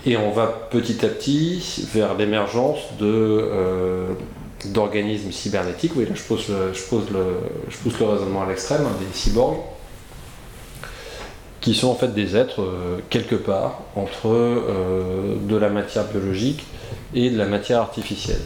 Et 0.04 0.16
on 0.16 0.32
va 0.32 0.46
petit 0.46 1.04
à 1.04 1.08
petit 1.08 1.86
vers 1.94 2.16
l'émergence 2.16 2.78
de, 2.98 3.06
euh, 3.06 4.08
d'organismes 4.66 5.30
cybernétiques. 5.30 5.92
Oui, 5.94 6.06
là 6.06 6.12
je, 6.14 6.22
pose 6.22 6.46
je, 6.48 6.82
pose 6.82 7.08
le, 7.12 7.24
je 7.68 7.76
pousse 7.78 8.00
le 8.00 8.06
raisonnement 8.06 8.42
à 8.42 8.48
l'extrême, 8.48 8.82
hein, 8.84 8.96
des 8.98 9.16
cyborgs 9.16 9.58
qui 11.60 11.74
sont 11.74 11.86
en 11.86 11.94
fait 11.94 12.12
des 12.12 12.36
êtres 12.36 12.62
euh, 12.62 12.98
quelque 13.08 13.36
part 13.36 13.82
entre 13.94 14.26
euh, 14.26 15.36
de 15.40 15.54
la 15.54 15.68
matière 15.68 16.04
biologique 16.06 16.64
et 17.14 17.30
de 17.30 17.38
la 17.38 17.46
matière 17.46 17.80
artificielle. 17.80 18.40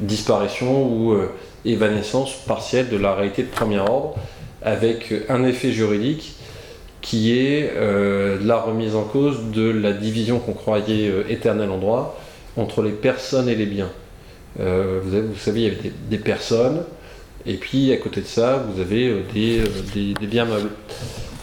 Disparition 0.00 0.86
ou 0.86 1.16
évanescence 1.64 2.32
partielle 2.46 2.88
de 2.90 2.96
la 2.98 3.14
réalité 3.14 3.42
de 3.42 3.48
premier 3.48 3.78
ordre, 3.78 4.14
avec 4.62 5.12
un 5.30 5.42
effet 5.44 5.72
juridique 5.72 6.35
qui 7.06 7.38
est 7.38 7.72
la 8.42 8.56
remise 8.58 8.94
en 8.96 9.04
cause 9.04 9.50
de 9.52 9.70
la 9.70 9.92
division 9.92 10.38
qu'on 10.40 10.52
croyait 10.54 11.10
éternelle 11.28 11.70
en 11.70 11.78
droit 11.78 12.18
entre 12.56 12.82
les 12.82 12.90
personnes 12.90 13.48
et 13.48 13.54
les 13.54 13.66
biens. 13.66 13.90
Euh, 14.60 15.00
vous, 15.02 15.14
avez- 15.14 15.26
vous 15.26 15.36
savez, 15.38 15.60
il 15.60 15.64
y 15.64 15.70
avait 15.70 15.92
des, 16.08 16.18
personnes, 16.18 16.82
et 17.46 17.54
puis 17.54 17.92
à 17.92 17.96
côté 17.98 18.22
de 18.22 18.26
ça, 18.26 18.64
vous 18.72 18.80
avez 18.80 19.08
euh, 19.08 19.20
des, 19.34 19.60
euh, 19.60 19.66
des- 19.94 20.26
biens 20.26 20.46
meubles. 20.46 20.70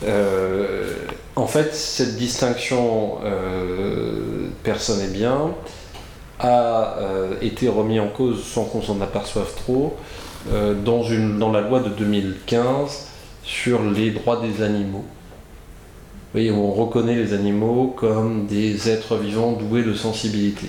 Euh, 0.05 0.91
en 1.35 1.47
fait, 1.47 1.73
cette 1.73 2.15
distinction 2.17 3.19
euh, 3.23 4.47
personne 4.63 5.01
et 5.01 5.11
bien 5.13 5.51
a 6.39 6.97
euh, 6.99 7.33
été 7.41 7.69
remis 7.69 7.99
en 7.99 8.07
cause 8.07 8.43
sans 8.43 8.65
qu'on 8.65 8.81
s'en 8.81 8.99
aperçoive 9.01 9.53
trop 9.55 9.95
euh, 10.51 10.73
dans, 10.73 11.03
une, 11.03 11.39
dans 11.39 11.51
la 11.51 11.61
loi 11.61 11.79
de 11.79 11.89
2015 11.89 13.07
sur 13.43 13.81
les 13.83 14.11
droits 14.11 14.41
des 14.41 14.63
animaux. 14.63 15.05
Voyez, 16.33 16.49
on 16.49 16.71
reconnaît 16.71 17.13
les 17.13 17.33
animaux 17.33 17.93
comme 17.95 18.47
des 18.47 18.89
êtres 18.89 19.17
vivants 19.17 19.51
doués 19.51 19.83
de 19.83 19.93
sensibilité. 19.93 20.65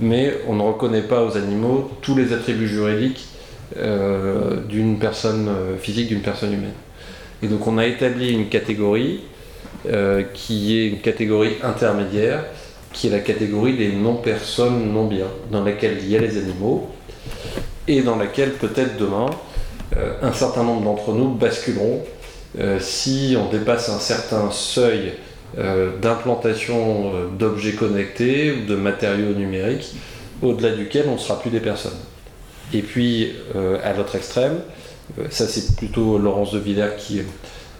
Mais 0.00 0.34
on 0.46 0.56
ne 0.56 0.62
reconnaît 0.62 1.00
pas 1.00 1.24
aux 1.24 1.34
animaux 1.34 1.90
tous 2.02 2.14
les 2.14 2.34
attributs 2.34 2.68
juridiques 2.68 3.26
euh, 3.78 4.62
d'une 4.68 4.98
personne 4.98 5.48
euh, 5.48 5.78
physique, 5.78 6.08
d'une 6.08 6.20
personne 6.20 6.52
humaine. 6.52 6.74
Et 7.42 7.46
donc 7.46 7.66
on 7.66 7.78
a 7.78 7.86
établi 7.86 8.30
une 8.30 8.50
catégorie 8.50 9.20
euh, 9.90 10.24
qui 10.34 10.78
est 10.78 10.88
une 10.88 11.00
catégorie 11.00 11.54
intermédiaire, 11.62 12.44
qui 12.92 13.06
est 13.06 13.10
la 13.10 13.20
catégorie 13.20 13.78
des 13.78 13.92
non-personnes 13.92 14.92
non-biens, 14.92 15.30
dans 15.50 15.64
laquelle 15.64 15.96
il 16.02 16.10
y 16.10 16.16
a 16.18 16.20
les 16.20 16.36
animaux, 16.36 16.90
et 17.86 18.02
dans 18.02 18.16
laquelle 18.16 18.52
peut-être 18.52 18.98
demain, 18.98 19.30
un 20.20 20.32
certain 20.32 20.64
nombre 20.64 20.82
d'entre 20.82 21.12
nous 21.12 21.30
basculeront 21.30 22.02
si 22.80 23.36
on 23.38 23.50
dépasse 23.50 23.88
un 23.88 23.98
certain 23.98 24.50
seuil 24.50 25.12
euh, 25.56 25.92
d'implantation 26.00 27.12
euh, 27.14 27.28
d'objets 27.28 27.72
connectés 27.72 28.52
ou 28.52 28.66
de 28.66 28.76
matériaux 28.76 29.32
numériques, 29.32 29.94
au-delà 30.42 30.72
duquel 30.72 31.06
on 31.08 31.14
ne 31.14 31.18
sera 31.18 31.40
plus 31.40 31.50
des 31.50 31.60
personnes. 31.60 31.98
Et 32.74 32.82
puis, 32.82 33.32
euh, 33.56 33.78
à 33.82 33.94
l'autre 33.94 34.14
extrême, 34.14 34.60
euh, 35.18 35.24
ça 35.30 35.48
c'est 35.48 35.74
plutôt 35.76 36.18
Laurence 36.18 36.52
de 36.52 36.58
Villers 36.58 36.96
qui 36.98 37.20
euh, 37.20 37.22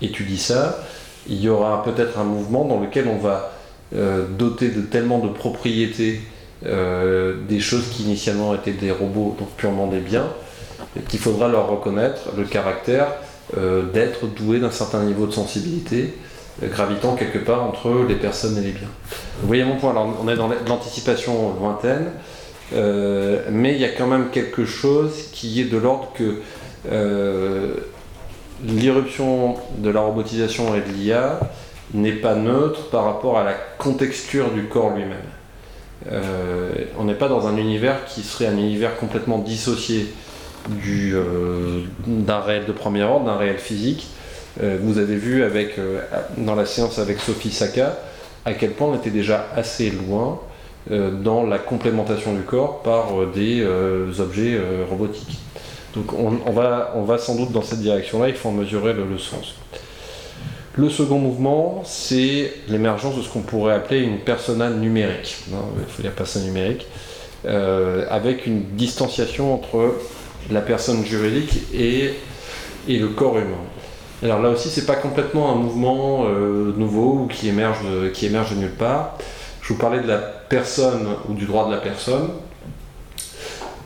étudie 0.00 0.38
ça, 0.38 0.82
il 1.28 1.40
y 1.40 1.48
aura 1.48 1.84
peut-être 1.84 2.18
un 2.18 2.24
mouvement 2.24 2.64
dans 2.64 2.80
lequel 2.80 3.06
on 3.06 3.18
va 3.18 3.52
euh, 3.94 4.26
doter 4.26 4.70
de 4.70 4.80
tellement 4.80 5.18
de 5.18 5.28
propriétés 5.28 6.22
euh, 6.64 7.34
des 7.48 7.60
choses 7.60 7.90
qui 7.90 8.04
initialement 8.04 8.54
étaient 8.54 8.72
des 8.72 8.90
robots, 8.90 9.36
donc 9.38 9.50
purement 9.56 9.88
des 9.88 10.00
biens, 10.00 10.28
qu'il 11.08 11.20
faudra 11.20 11.48
leur 11.48 11.68
reconnaître 11.68 12.30
le 12.36 12.44
caractère 12.44 13.08
euh, 13.08 13.27
d'être 13.56 14.26
doué 14.26 14.58
d'un 14.60 14.70
certain 14.70 15.02
niveau 15.04 15.26
de 15.26 15.32
sensibilité, 15.32 16.14
euh, 16.62 16.68
gravitant 16.68 17.14
quelque 17.14 17.38
part 17.38 17.62
entre 17.62 18.04
les 18.08 18.16
personnes 18.16 18.56
et 18.58 18.60
les 18.60 18.72
biens. 18.72 18.88
Vous 19.40 19.46
voyez 19.46 19.64
mon 19.64 19.76
point, 19.76 19.90
alors 19.90 20.16
on 20.22 20.28
est 20.28 20.36
dans 20.36 20.48
l'anticipation 20.66 21.54
lointaine, 21.60 22.10
euh, 22.74 23.42
mais 23.50 23.74
il 23.74 23.80
y 23.80 23.84
a 23.84 23.90
quand 23.90 24.06
même 24.06 24.30
quelque 24.30 24.64
chose 24.64 25.28
qui 25.32 25.60
est 25.60 25.64
de 25.64 25.76
l'ordre 25.76 26.12
que 26.14 26.40
euh, 26.90 27.74
l'irruption 28.64 29.56
de 29.78 29.90
la 29.90 30.00
robotisation 30.00 30.74
et 30.74 30.80
de 30.80 30.92
l'IA 30.92 31.38
n'est 31.94 32.12
pas 32.12 32.34
neutre 32.34 32.90
par 32.90 33.04
rapport 33.04 33.38
à 33.38 33.44
la 33.44 33.54
contexture 33.78 34.50
du 34.50 34.64
corps 34.64 34.90
lui-même. 34.94 35.16
Euh, 36.10 36.70
on 36.98 37.04
n'est 37.04 37.14
pas 37.14 37.28
dans 37.28 37.46
un 37.46 37.56
univers 37.56 38.04
qui 38.06 38.22
serait 38.22 38.46
un 38.46 38.56
univers 38.56 38.96
complètement 38.98 39.38
dissocié 39.38 40.06
euh, 40.70 41.82
d'un 42.06 42.40
réel 42.40 42.66
de 42.66 42.72
premier 42.72 43.02
ordre, 43.02 43.26
d'un 43.26 43.36
réel 43.36 43.58
physique. 43.58 44.08
Euh, 44.62 44.78
vous 44.80 44.98
avez 44.98 45.16
vu 45.16 45.42
avec, 45.42 45.78
euh, 45.78 46.00
dans 46.36 46.54
la 46.54 46.66
séance 46.66 46.98
avec 46.98 47.20
Sophie 47.20 47.50
Saka 47.50 47.96
à 48.44 48.54
quel 48.54 48.72
point 48.72 48.88
on 48.88 48.94
était 48.94 49.10
déjà 49.10 49.46
assez 49.54 49.90
loin 49.90 50.40
dans 50.90 51.44
la 51.44 51.58
complémentation 51.58 52.32
du 52.32 52.40
corps 52.40 52.80
par 52.80 53.08
des 53.34 53.62
objets 54.20 54.58
robotiques. 54.88 55.38
Donc 55.94 56.14
on, 56.14 56.50
va, 56.50 56.92
on 56.94 57.02
va 57.02 57.18
sans 57.18 57.34
doute 57.34 57.52
dans 57.52 57.60
cette 57.60 57.80
direction-là, 57.80 58.30
il 58.30 58.34
faut 58.34 58.48
en 58.48 58.52
mesurer 58.52 58.94
le, 58.94 59.18
sens. 59.18 59.56
Le 60.76 60.88
second 60.88 61.18
mouvement, 61.18 61.82
c'est 61.84 62.54
l'émergence 62.68 63.16
de 63.16 63.22
ce 63.22 63.28
qu'on 63.28 63.42
pourrait 63.42 63.74
appeler 63.74 64.00
une 64.00 64.20
persona 64.20 64.70
numérique. 64.70 65.36
Il 65.50 65.92
faut 65.92 66.00
dire 66.00 66.12
persona 66.12 66.46
numérique, 66.46 66.86
avec 67.44 68.46
une 68.46 68.62
distanciation 68.76 69.52
entre 69.52 69.94
la 70.50 70.60
personne 70.60 71.04
juridique 71.04 71.60
et, 71.74 72.14
et 72.88 72.98
le 72.98 73.08
corps 73.08 73.38
humain. 73.38 73.64
Alors 74.22 74.40
là 74.42 74.50
aussi, 74.50 74.68
c'est 74.68 74.86
pas 74.86 74.96
complètement 74.96 75.52
un 75.52 75.54
mouvement 75.54 76.24
euh, 76.26 76.72
nouveau 76.76 77.22
ou 77.22 77.26
qui 77.26 77.48
émerge, 77.48 77.78
de, 77.84 78.08
qui 78.08 78.26
émerge 78.26 78.54
nulle 78.54 78.70
part. 78.70 79.16
Je 79.62 79.72
vous 79.72 79.78
parlais 79.78 80.00
de 80.00 80.08
la 80.08 80.18
personne 80.18 81.06
ou 81.28 81.34
du 81.34 81.44
droit 81.46 81.66
de 81.66 81.72
la 81.72 81.80
personne. 81.80 82.30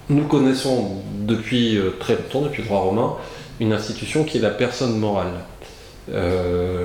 Nous 0.09 0.25
connaissons 0.25 1.03
depuis 1.21 1.77
euh, 1.77 1.91
très 1.99 2.15
longtemps, 2.15 2.43
depuis 2.43 2.63
le 2.63 2.69
droit 2.69 2.81
romain, 2.81 3.15
une 3.61 3.73
institution 3.73 4.25
qui 4.25 4.39
est 4.39 4.41
la 4.41 4.51
personne 4.51 4.99
morale. 4.99 5.45
Euh, 6.13 6.85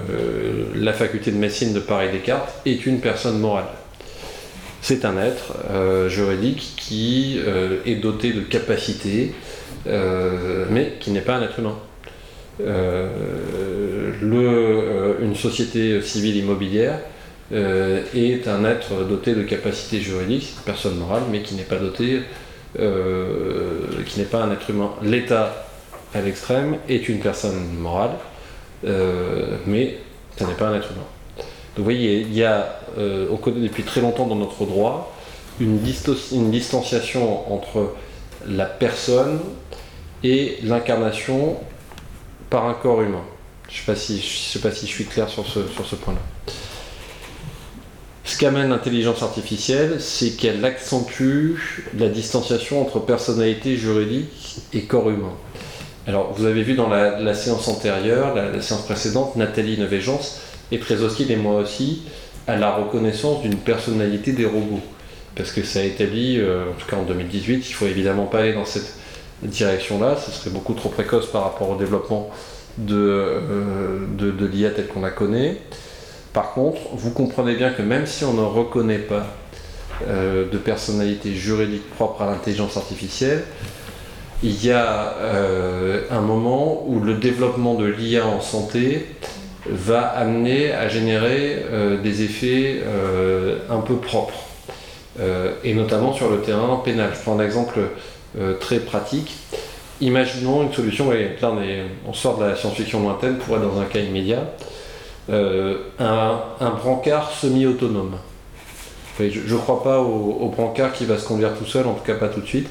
la 0.76 0.94
faculté 0.94 1.32
de 1.32 1.38
médecine 1.38 1.74
de 1.74 1.80
Paris-Descartes 1.80 2.54
est 2.66 2.86
une 2.86 3.00
personne 3.00 3.40
morale. 3.40 3.66
C'est 4.82 5.06
un 5.06 5.18
être 5.18 5.56
euh, 5.72 6.08
juridique 6.08 6.74
qui 6.78 7.40
euh, 7.40 7.80
est 7.86 7.96
doté 7.96 8.32
de 8.32 8.42
capacités, 8.42 9.34
euh, 9.88 10.66
mais 10.70 10.94
qui 11.00 11.12
n'est 11.12 11.22
pas 11.22 11.36
un 11.36 11.44
être 11.44 11.60
humain. 11.60 11.78
Euh, 12.62 13.08
euh, 14.24 15.14
une 15.22 15.36
société 15.36 16.02
civile 16.02 16.38
immobilière 16.38 17.00
est 17.52 18.48
un 18.48 18.66
être 18.66 19.06
doté 19.08 19.34
de 19.34 19.44
capacités 19.44 20.02
juridiques, 20.02 20.56
personne 20.66 20.98
morale, 20.98 21.24
mais 21.32 21.42
qui 21.42 21.56
n'est 21.56 21.64
pas 21.64 21.78
doté, 21.78 22.24
qui 22.76 24.20
n'est 24.20 24.26
pas 24.26 24.44
un 24.44 24.52
être 24.52 24.70
humain. 24.70 24.92
L'État, 25.02 25.66
à 26.14 26.20
l'extrême, 26.20 26.76
est 26.90 27.08
une 27.08 27.20
personne 27.20 27.74
morale, 27.80 28.12
mais 28.84 29.98
ce 30.38 30.44
n'est 30.44 30.56
pas 30.56 30.68
un 30.68 30.76
être 30.76 30.92
humain. 30.92 31.08
Donc 31.38 31.46
vous 31.78 31.84
voyez, 31.86 32.20
il 32.20 32.34
y 32.34 32.44
a, 32.44 32.82
on 33.32 33.38
connaît 33.38 33.62
depuis 33.62 33.84
très 33.84 34.02
longtemps 34.02 34.28
dans 34.28 34.36
notre 34.36 34.66
droit 34.66 35.16
une 35.62 35.80
distanciation 35.80 37.54
entre 37.54 37.94
la 38.46 38.66
personne 38.66 39.40
et 40.24 40.58
l'incarnation 40.64 41.58
par 42.50 42.66
un 42.66 42.74
corps 42.74 43.02
humain. 43.02 43.24
Je 43.70 43.80
ne 43.80 43.96
sais, 43.96 44.60
pas 44.60 44.72
si- 44.72 44.88
je 44.88 44.92
suis 44.92 45.06
clair 45.06 45.28
sur 45.28 45.46
ce, 45.46 45.60
point-là. 45.60 46.20
Ce 48.24 48.38
qu'amène 48.38 48.70
l'intelligence 48.70 49.22
artificielle, 49.22 49.98
c'est 50.00 50.32
qu'elle 50.32 50.64
accentue 50.64 51.56
la 51.98 52.08
distanciation 52.08 52.82
entre 52.82 53.00
personnalité 53.00 53.76
juridique 53.76 54.62
et 54.74 54.84
corps 54.84 55.10
humain. 55.10 55.34
Alors, 56.08 56.34
vous 56.34 56.46
avez 56.46 56.64
vu 56.64 56.76
dans 56.76 56.88
la, 56.88 57.34
séance 57.34 57.68
antérieure, 57.68 58.34
la, 58.34 58.62
séance 58.62 58.84
précédente, 58.84 59.36
Nathalie 59.36 59.78
Nevégence 59.78 60.40
est 60.72 60.82
très 60.82 61.02
hostile, 61.02 61.32
et 61.32 61.36
moi 61.36 61.60
aussi, 61.60 62.04
à 62.48 62.56
la 62.56 62.74
reconnaissance 62.74 63.42
d'une 63.42 63.58
personnalité 63.58 64.32
des 64.32 64.46
robots. 64.46 64.82
Parce 65.38 65.52
que 65.52 65.64
ça 65.64 65.80
a 65.80 65.84
établi, 65.84 66.40
euh, 66.40 66.72
en 66.72 66.74
tout 66.74 66.88
cas 66.88 66.98
en 66.98 67.04
2018, 67.04 67.54
il 67.54 67.60
ne 67.60 67.64
faut 67.64 67.86
évidemment 67.86 68.26
pas 68.26 68.40
aller 68.40 68.54
dans 68.54 68.66
cette 68.66 68.98
direction-là, 69.44 70.16
ce 70.18 70.32
serait 70.32 70.50
beaucoup 70.50 70.74
trop 70.74 70.90
précoce 70.90 71.28
par 71.28 71.44
rapport 71.44 71.70
au 71.70 71.76
développement 71.76 72.30
de, 72.78 72.96
euh, 72.96 74.00
de, 74.18 74.46
l'IA 74.46 74.72
tel 74.72 74.88
qu'on 74.88 75.02
la 75.02 75.10
connaît. 75.10 75.58
Par 76.34 76.54
contre, 76.54 76.80
vous 76.94 77.12
comprenez 77.12 77.56
bien 77.56 77.72
que 77.72 77.82
même 77.82 78.06
si 78.06 78.24
on 78.24 78.34
ne 78.34 78.44
reconnaît 78.44 79.00
pas 79.00 79.28
euh, 80.08 80.50
de 80.50 80.58
personnalité 80.58 81.34
juridique 81.34 81.90
propre 81.92 82.22
à 82.22 82.28
l'intelligence 82.28 82.78
artificielle, 82.78 83.44
il 84.44 84.64
y 84.64 84.72
a 84.72 85.16
euh, 85.20 86.02
un 86.12 86.22
moment 86.22 86.84
où 86.88 87.00
le 87.00 87.16
développement 87.16 87.74
de 87.74 87.86
l'IA 87.86 88.28
en 88.28 88.42
santé 88.42 89.08
va 89.68 90.02
amener 90.02 90.72
à 90.72 90.88
générer 90.88 91.66
des 92.02 92.22
effets 92.22 92.84
un 93.70 93.80
peu 93.80 93.96
propres, 93.96 94.47
et 95.64 95.74
notamment 95.74 96.14
sur 96.14 96.30
le 96.30 96.42
terrain 96.42 96.82
pénal. 96.84 97.12
Je 97.14 97.22
prends 97.22 97.40
un 97.40 97.44
exemple 97.44 97.80
euh, 98.38 98.54
très 98.60 98.80
pratique. 98.80 99.34
Imaginons 100.00 100.64
une 100.64 100.74
solution, 100.74 101.06
voyez, 101.06 101.32
là 101.42 101.52
on, 102.08 102.14
sort 102.14 102.38
de 102.38 102.46
la 102.46 102.56
science-fiction 102.56 103.02
lointaine 103.02 103.38
pour 103.38 103.56
être 103.56 103.64
dans 103.64 103.80
un 103.80 103.86
cas 103.86 104.00
immédiat, 104.00 104.44
Euh, 105.30 105.80
un, 106.00 106.70
brancard 106.70 107.32
semi-autonome. 107.32 108.16
Je 109.20 109.54
ne 109.54 109.60
crois 109.60 109.84
pas 109.84 110.00
au, 110.00 110.50
brancard 110.56 110.94
qui 110.94 111.06
va 111.06 111.18
se 111.18 111.28
conduire 111.28 111.54
tout 111.58 111.66
seul, 111.66 111.86
en 111.88 111.94
tout 111.94 112.04
cas 112.04 112.14
pas 112.14 112.30
tout 112.30 112.40
de 112.40 112.46
suite. 112.46 112.70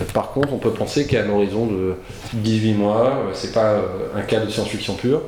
Euh, 0.00 0.04
Par 0.12 0.32
contre, 0.32 0.52
on 0.52 0.58
peut 0.58 0.72
penser 0.72 1.06
qu'à 1.06 1.22
l'horizon 1.22 1.66
de 1.66 1.94
18 2.32 2.72
mois, 2.72 3.06
euh, 3.06 3.30
c'est 3.32 3.52
pas 3.52 3.74
euh, 3.74 3.80
un 4.16 4.22
cas 4.22 4.40
de 4.40 4.50
science-fiction 4.50 4.94
pure, 4.94 5.22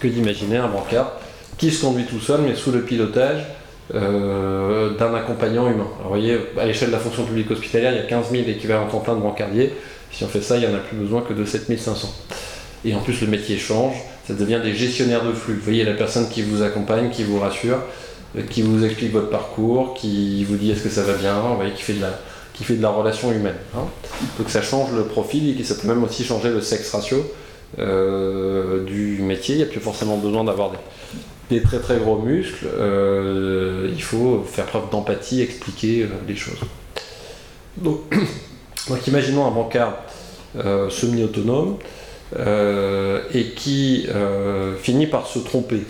que 0.00 0.08
d'imaginer 0.08 0.58
un 0.58 0.68
brancard 0.68 1.12
qui 1.56 1.70
se 1.70 1.82
conduit 1.82 2.04
tout 2.04 2.20
seul, 2.20 2.40
mais 2.42 2.54
sous 2.54 2.72
le 2.72 2.82
pilotage 2.82 3.46
euh, 3.94 4.96
d'un 4.96 5.14
accompagnant 5.14 5.66
humain. 5.68 5.86
Alors, 5.98 6.04
vous 6.04 6.08
voyez, 6.08 6.38
à 6.58 6.66
l'échelle 6.66 6.88
de 6.88 6.92
la 6.92 6.98
fonction 6.98 7.24
publique 7.24 7.50
hospitalière, 7.50 7.92
il 7.92 7.96
y 7.96 8.00
a 8.00 8.04
15 8.04 8.30
000 8.30 8.44
équivalents 8.48 8.86
temps 8.86 9.00
plein 9.00 9.14
de 9.14 9.20
brancardiers. 9.20 9.72
Si 10.10 10.24
on 10.24 10.28
fait 10.28 10.40
ça, 10.40 10.56
il 10.56 10.60
n'y 10.60 10.72
en 10.72 10.76
a 10.76 10.80
plus 10.80 10.96
besoin 10.96 11.22
que 11.22 11.32
de 11.32 11.44
7500. 11.44 12.14
Et 12.84 12.94
en 12.94 13.00
plus, 13.00 13.20
le 13.20 13.26
métier 13.26 13.58
change, 13.58 13.94
ça 14.26 14.34
devient 14.34 14.60
des 14.62 14.74
gestionnaires 14.74 15.24
de 15.24 15.32
flux. 15.32 15.54
Vous 15.54 15.64
voyez 15.64 15.84
la 15.84 15.94
personne 15.94 16.28
qui 16.28 16.42
vous 16.42 16.62
accompagne, 16.62 17.10
qui 17.10 17.24
vous 17.24 17.38
rassure, 17.38 17.78
qui 18.50 18.62
vous 18.62 18.84
explique 18.84 19.12
votre 19.12 19.30
parcours, 19.30 19.94
qui 19.94 20.44
vous 20.44 20.56
dit 20.56 20.70
est-ce 20.70 20.82
que 20.82 20.88
ça 20.88 21.02
va 21.02 21.14
bien, 21.14 21.38
vous 21.40 21.56
voyez, 21.56 21.72
qui 21.72 21.82
fait 21.82 21.94
de 21.94 22.02
la, 22.02 22.18
qui 22.54 22.64
fait 22.64 22.74
de 22.74 22.82
la 22.82 22.90
relation 22.90 23.32
humaine. 23.32 23.56
Hein. 23.76 23.84
Donc 24.38 24.48
ça 24.48 24.62
change 24.62 24.92
le 24.92 25.04
profil 25.04 25.60
et 25.60 25.64
ça 25.64 25.74
peut 25.74 25.88
même 25.88 26.02
aussi 26.04 26.24
changer 26.24 26.50
le 26.50 26.60
sexe 26.60 26.90
ratio 26.92 27.24
euh, 27.78 28.84
du 28.84 29.20
métier. 29.22 29.56
Il 29.56 29.58
n'y 29.58 29.64
a 29.64 29.66
plus 29.66 29.80
forcément 29.80 30.16
besoin 30.16 30.44
d'avoir 30.44 30.70
des, 30.70 30.78
des, 31.52 31.62
très 31.62 31.78
très 31.78 31.98
gros 31.98 32.18
muscles. 32.18 32.66
Euh, 32.66 33.88
il 33.92 34.02
faut 34.02 34.44
faire 34.44 34.66
preuve 34.66 34.90
d'empathie, 34.90 35.40
expliquer 35.40 36.02
euh, 36.02 36.08
les 36.26 36.36
choses. 36.36 36.60
Donc, 37.76 38.00
imaginons 39.06 39.46
un 39.46 39.50
bancard 39.50 39.96
semi-autonome 40.90 41.78
et 43.32 43.44
qui 43.56 44.06
finit 44.82 45.06
par 45.06 45.26
se 45.26 45.38
tromper, 45.38 45.80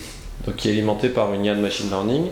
donc 0.47 0.55
qui 0.55 0.69
est 0.69 0.73
alimenté 0.73 1.09
par 1.09 1.35
une 1.35 1.45
IA 1.45 1.57
de 1.57 1.61
machine 1.61 1.89
learning 1.89 2.27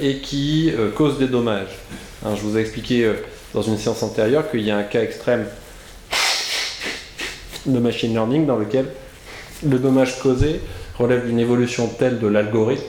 et 0.00 0.18
qui 0.18 0.72
cause 0.94 1.18
des 1.18 1.26
dommages. 1.26 1.76
Hein, 2.24 2.36
je 2.36 2.40
vous 2.42 2.56
ai 2.56 2.60
expliqué 2.60 3.10
dans 3.52 3.62
une 3.62 3.78
séance 3.78 4.04
antérieure 4.04 4.48
qu'il 4.48 4.62
y 4.62 4.70
a 4.70 4.76
un 4.76 4.84
cas 4.84 5.02
extrême 5.02 5.44
de 7.66 7.78
machine 7.78 8.12
learning 8.12 8.46
dans 8.46 8.56
lequel 8.56 8.86
le 9.66 9.78
dommage 9.78 10.20
causé 10.20 10.60
relève 10.98 11.26
d'une 11.26 11.38
évolution 11.38 11.88
telle 11.88 12.18
de 12.18 12.26
l'algorithme 12.26 12.84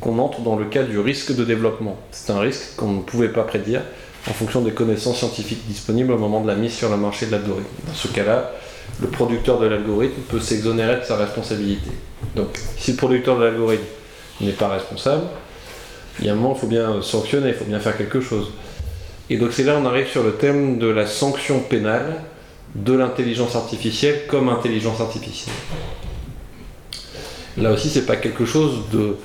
qu'on 0.00 0.18
entre 0.18 0.40
dans 0.40 0.56
le 0.56 0.64
cas 0.64 0.82
du 0.82 0.98
risque 0.98 1.34
de 1.34 1.44
développement. 1.44 1.96
C'est 2.10 2.32
un 2.32 2.40
risque 2.40 2.76
qu'on 2.76 2.92
ne 2.92 3.02
pouvait 3.02 3.28
pas 3.28 3.44
prédire 3.44 3.82
en 4.28 4.32
fonction 4.32 4.60
des 4.60 4.72
connaissances 4.72 5.18
scientifiques 5.18 5.66
disponibles 5.66 6.12
au 6.12 6.18
moment 6.18 6.40
de 6.40 6.48
la 6.48 6.54
mise 6.54 6.72
sur 6.72 6.90
le 6.90 6.96
marché 6.96 7.26
de 7.26 7.32
l'algorithme. 7.32 7.68
Dans 7.86 7.94
ce 7.94 8.08
cas-là, 8.08 8.52
le 9.00 9.08
producteur 9.08 9.58
de 9.58 9.66
l'algorithme 9.66 10.20
peut 10.28 10.40
s'exonérer 10.40 11.00
de 11.00 11.04
sa 11.04 11.16
responsabilité. 11.16 11.90
Donc, 12.34 12.48
si 12.78 12.92
le 12.92 12.96
producteur 12.96 13.38
de 13.38 13.44
l'algorithme 13.44 13.84
n'est 14.40 14.52
pas 14.52 14.68
responsable, 14.68 15.24
il 16.18 16.26
y 16.26 16.28
a 16.28 16.32
un 16.32 16.36
moment, 16.36 16.54
il 16.56 16.60
faut 16.60 16.66
bien 16.66 17.00
sanctionner, 17.00 17.48
il 17.48 17.54
faut 17.54 17.64
bien 17.64 17.80
faire 17.80 17.96
quelque 17.96 18.20
chose. 18.20 18.50
Et 19.30 19.36
donc 19.36 19.52
c'est 19.52 19.64
là 19.64 19.78
on 19.80 19.86
arrive 19.86 20.08
sur 20.08 20.22
le 20.22 20.32
thème 20.32 20.78
de 20.78 20.88
la 20.88 21.06
sanction 21.06 21.60
pénale 21.60 22.16
de 22.74 22.92
l'intelligence 22.92 23.56
artificielle 23.56 24.22
comme 24.28 24.48
intelligence 24.48 25.00
artificielle. 25.00 25.54
Là 27.58 27.72
aussi, 27.72 27.88
c'est 27.90 28.06
pas 28.06 28.16
quelque 28.16 28.44
chose 28.44 28.84
de 28.92 29.16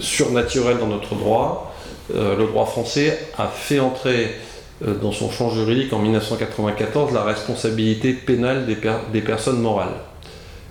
surnaturel 0.00 0.78
dans 0.78 0.86
notre 0.86 1.14
droit. 1.14 1.74
Euh, 2.14 2.36
le 2.36 2.46
droit 2.46 2.66
français 2.66 3.18
a 3.38 3.48
fait 3.48 3.80
entrer 3.80 4.32
euh, 4.86 4.94
dans 4.94 5.12
son 5.12 5.30
champ 5.30 5.50
juridique 5.50 5.92
en 5.92 5.98
1994 5.98 7.12
la 7.12 7.22
responsabilité 7.22 8.12
pénale 8.12 8.66
des, 8.66 9.20
personnes 9.20 9.60
morales. 9.60 9.94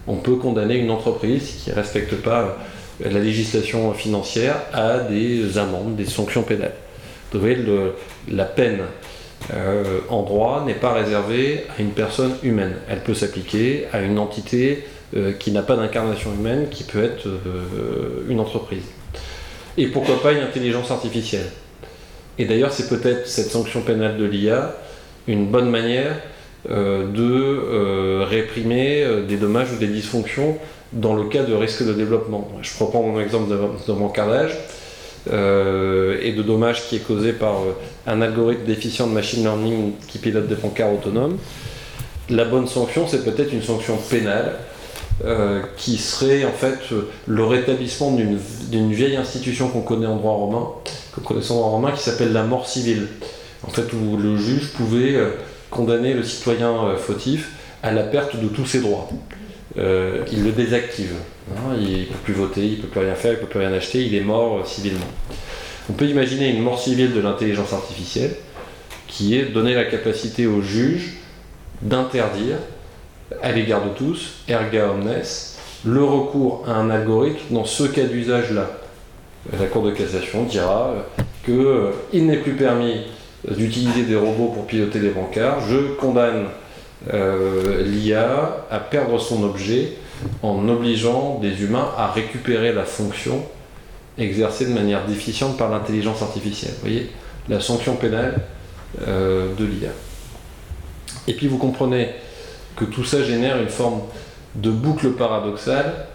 On 0.08 0.16
peut 0.16 0.36
condamner 0.36 0.76
une 0.76 0.92
entreprise 0.92 1.62
qui 1.64 1.70
ne 1.70 1.76
respecte 1.76 2.16
pas 2.16 2.58
euh, 3.04 3.10
la 3.10 3.20
législation 3.20 3.94
financière 3.94 4.56
à 4.74 5.00
des 5.00 5.58
amendes, 5.58 5.96
des 5.96 6.06
sanctions 6.06 6.44
pénales. 6.44 6.76
Vous 7.34 7.40
voyez, 7.40 7.58
la 8.30 8.44
peine 8.44 8.80
en 10.10 10.24
droit 10.24 10.66
n'est 10.66 10.74
pas 10.74 10.92
réservée 10.92 11.64
à 11.76 11.82
une 11.82 11.92
personne 11.92 12.36
humaine. 12.44 12.74
Elle 12.90 13.00
peut 13.00 13.14
s'appliquer 13.14 13.86
à 13.94 14.02
une 14.02 14.20
entité 14.20 14.84
qui 15.40 15.52
n'a 15.52 15.62
pas 15.62 15.76
d'incarnation 15.76 16.34
humaine, 16.34 16.68
qui 16.70 16.84
peut 16.84 17.04
être 17.04 17.28
euh, 17.28 18.26
une 18.30 18.40
entreprise. 18.40 18.84
Et 19.78 19.88
pourquoi 19.88 20.22
pas 20.22 20.32
une 20.34 20.42
intelligence 20.42 20.92
artificielle 20.92 21.50
Et 22.38 22.46
d'ailleurs, 22.46 22.72
c'est 22.72 22.90
peut-être 22.90 23.28
cette 23.28 23.50
sanction 23.50 23.82
pénale 23.82 24.18
de 24.18 24.26
l'IA 24.26 24.76
une 25.28 25.48
bonne 25.48 25.70
manière 25.70 26.16
de 26.68 28.24
réprimer 28.24 29.06
des 29.28 29.38
dommages 29.38 29.72
ou 29.72 29.78
des 29.78 29.88
dysfonctions 29.88 30.58
dans 30.94 31.16
le 31.16 31.26
cas 31.26 31.44
de 31.44 31.54
risque 31.54 31.86
de 31.86 31.94
développement. 31.94 32.50
Je 32.62 32.72
reprends 32.84 33.04
mon 33.04 33.20
exemple 33.20 33.50
de, 33.50 33.56
de. 33.56 33.94
Euh, 35.30 36.18
et 36.24 36.32
de 36.32 36.42
dommages 36.42 36.88
qui 36.88 36.96
est 36.96 37.06
causé 37.06 37.32
par 37.32 37.62
euh, 37.62 37.78
un 38.08 38.24
algorithme 38.24 38.64
déficient 38.66 39.06
de 39.06 39.14
machine 39.14 39.44
learning 39.44 39.92
qui 40.08 40.18
pilote 40.18 40.48
des 40.48 40.56
pancarts 40.56 40.92
autonomes. 40.92 41.38
La 42.32 42.44
bonne 42.44 42.66
sanction, 42.66 43.08
c'est 43.08 43.24
peut-être 43.24 43.54
une 43.54 43.62
sanction 43.62 43.98
pénale 43.98 44.56
euh, 45.24 45.62
qui 45.78 45.98
serait 45.98 46.46
en 46.46 46.52
fait 46.52 46.80
le 47.28 47.44
rétablissement 47.44 48.12
d'une 48.12 48.92
vieille 48.92 49.16
institution 49.16 49.70
qu'on 49.70 49.82
connaît 49.82 50.08
en 50.08 50.18
droit 50.18 50.34
romain, 50.34 50.68
qu'on 51.14 51.22
connaissait 51.22 51.52
en 51.52 51.58
droit 51.58 51.70
romain, 51.70 51.92
qui 51.92 52.04
s'appelle 52.04 52.34
la 52.34 52.44
mort 52.44 52.68
civile. 52.68 53.08
En 53.64 53.70
fait, 53.70 53.94
où 53.94 54.18
le 54.18 54.38
juge 54.38 54.70
pouvait 54.74 55.16
condamner 55.70 56.16
le 56.16 56.24
citoyen 56.24 56.96
fautif 56.98 57.52
à 57.84 57.92
la 57.92 58.02
perte 58.02 58.36
de 58.36 58.48
tous 58.48 58.66
ses 58.66 58.80
droits. 58.82 59.08
il 59.78 60.44
le 60.44 60.52
désactive. 60.52 61.14
Hein, 61.50 61.76
il 61.80 62.00
ne 62.00 62.06
peut 62.06 62.20
plus 62.24 62.34
voter, 62.34 62.66
il 62.66 62.78
ne 62.78 62.82
peut 62.84 62.88
plus 62.88 63.00
rien 63.02 63.16
faire, 63.16 63.34
il 63.34 63.36
ne 63.36 63.42
peut 63.42 63.48
plus 63.48 63.60
rien 63.60 63.74
acheter, 63.74 64.04
il 64.04 64.16
est 64.16 64.22
mort 64.22 64.60
euh, 64.60 64.66
civilement. 64.66 65.06
On 65.90 65.94
peut 65.94 66.06
imaginer 66.06 66.50
une 66.50 66.62
mort 66.62 66.80
civile 66.80 67.14
de 67.14 67.20
l'intelligence 67.20 67.74
artificielle 67.74 68.36
qui 69.08 69.36
est 69.36 69.46
donner 69.46 69.74
la 69.74 69.86
capacité 69.86 70.48
au 70.48 70.62
juge 70.62 71.18
d'interdire 71.82 72.58
à 73.42 73.52
l'égard 73.52 73.84
de 73.84 73.90
tous, 73.90 74.34
erga 74.48 74.90
omnes, 74.90 75.22
le 75.86 76.04
recours 76.04 76.64
à 76.68 76.74
un 76.74 76.90
algorithme 76.90 77.54
dans 77.54 77.66
ce 77.66 77.84
cas 77.84 78.04
d'usage-là. 78.04 78.70
La 79.60 79.66
Cour 79.66 79.84
de 79.84 79.92
cassation 79.92 80.44
dira 80.44 80.94
qu'il 81.44 81.56
euh, 81.56 81.92
n'est 82.14 82.38
plus 82.38 82.54
permis 82.54 83.02
d'utiliser 83.48 84.04
des 84.04 84.16
robots 84.16 84.52
pour 84.54 84.68
piloter 84.68 85.00
des 85.00 85.10
brancards. 85.10 85.62
Je 85.68 85.96
condamne 85.96 86.46
euh, 87.12 87.84
l'IA 87.84 88.66
à 88.70 88.80
perdre 88.80 89.20
son 89.20 89.44
objet 89.44 89.94
en 90.44 90.68
obligeant 90.70 91.40
des 91.42 91.64
humains 91.64 91.90
à 91.98 92.12
récupérer 92.12 92.74
la 92.74 92.84
fonction 92.84 93.44
exercée 94.20 94.66
de 94.66 94.74
manière 94.74 95.08
déficiente 95.08 95.58
par 95.58 95.72
l'intelligence 95.72 96.22
artificielle. 96.22 96.74
Vous 96.76 96.90
voyez, 96.90 97.10
la 97.50 97.60
sanction 97.60 97.96
pénale 97.96 98.42
euh, 99.08 99.48
de 99.58 99.66
l'IA. 99.66 99.90
Et 101.28 101.34
puis 101.34 101.48
vous 101.48 101.58
comprenez 101.58 102.10
que 102.82 102.92
tout 102.92 103.04
ça 103.04 103.24
génère 103.24 103.62
une 103.62 103.70
forme 103.70 104.02
de 104.56 104.72
boucle 104.72 105.12
paradoxale 105.12 106.08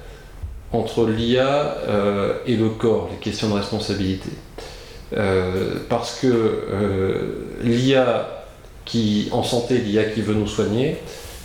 entre 0.73 1.07
l'IA 1.07 1.77
euh, 1.89 2.35
et 2.47 2.57
le 2.57 2.69
corps, 2.71 3.09
les 3.11 3.19
questions 3.19 3.49
de 3.49 3.55
responsabilité. 3.55 4.31
Euh, 5.17 5.77
parce 5.89 6.19
que 6.21 7.57
l'IA 7.63 8.29
qui, 8.85 9.29
en 9.33 9.43
santé, 9.43 9.79
l'IA 9.79 10.05
qui 10.05 10.21
veut 10.21 10.35
nous 10.35 10.49
soigner, 10.49 10.99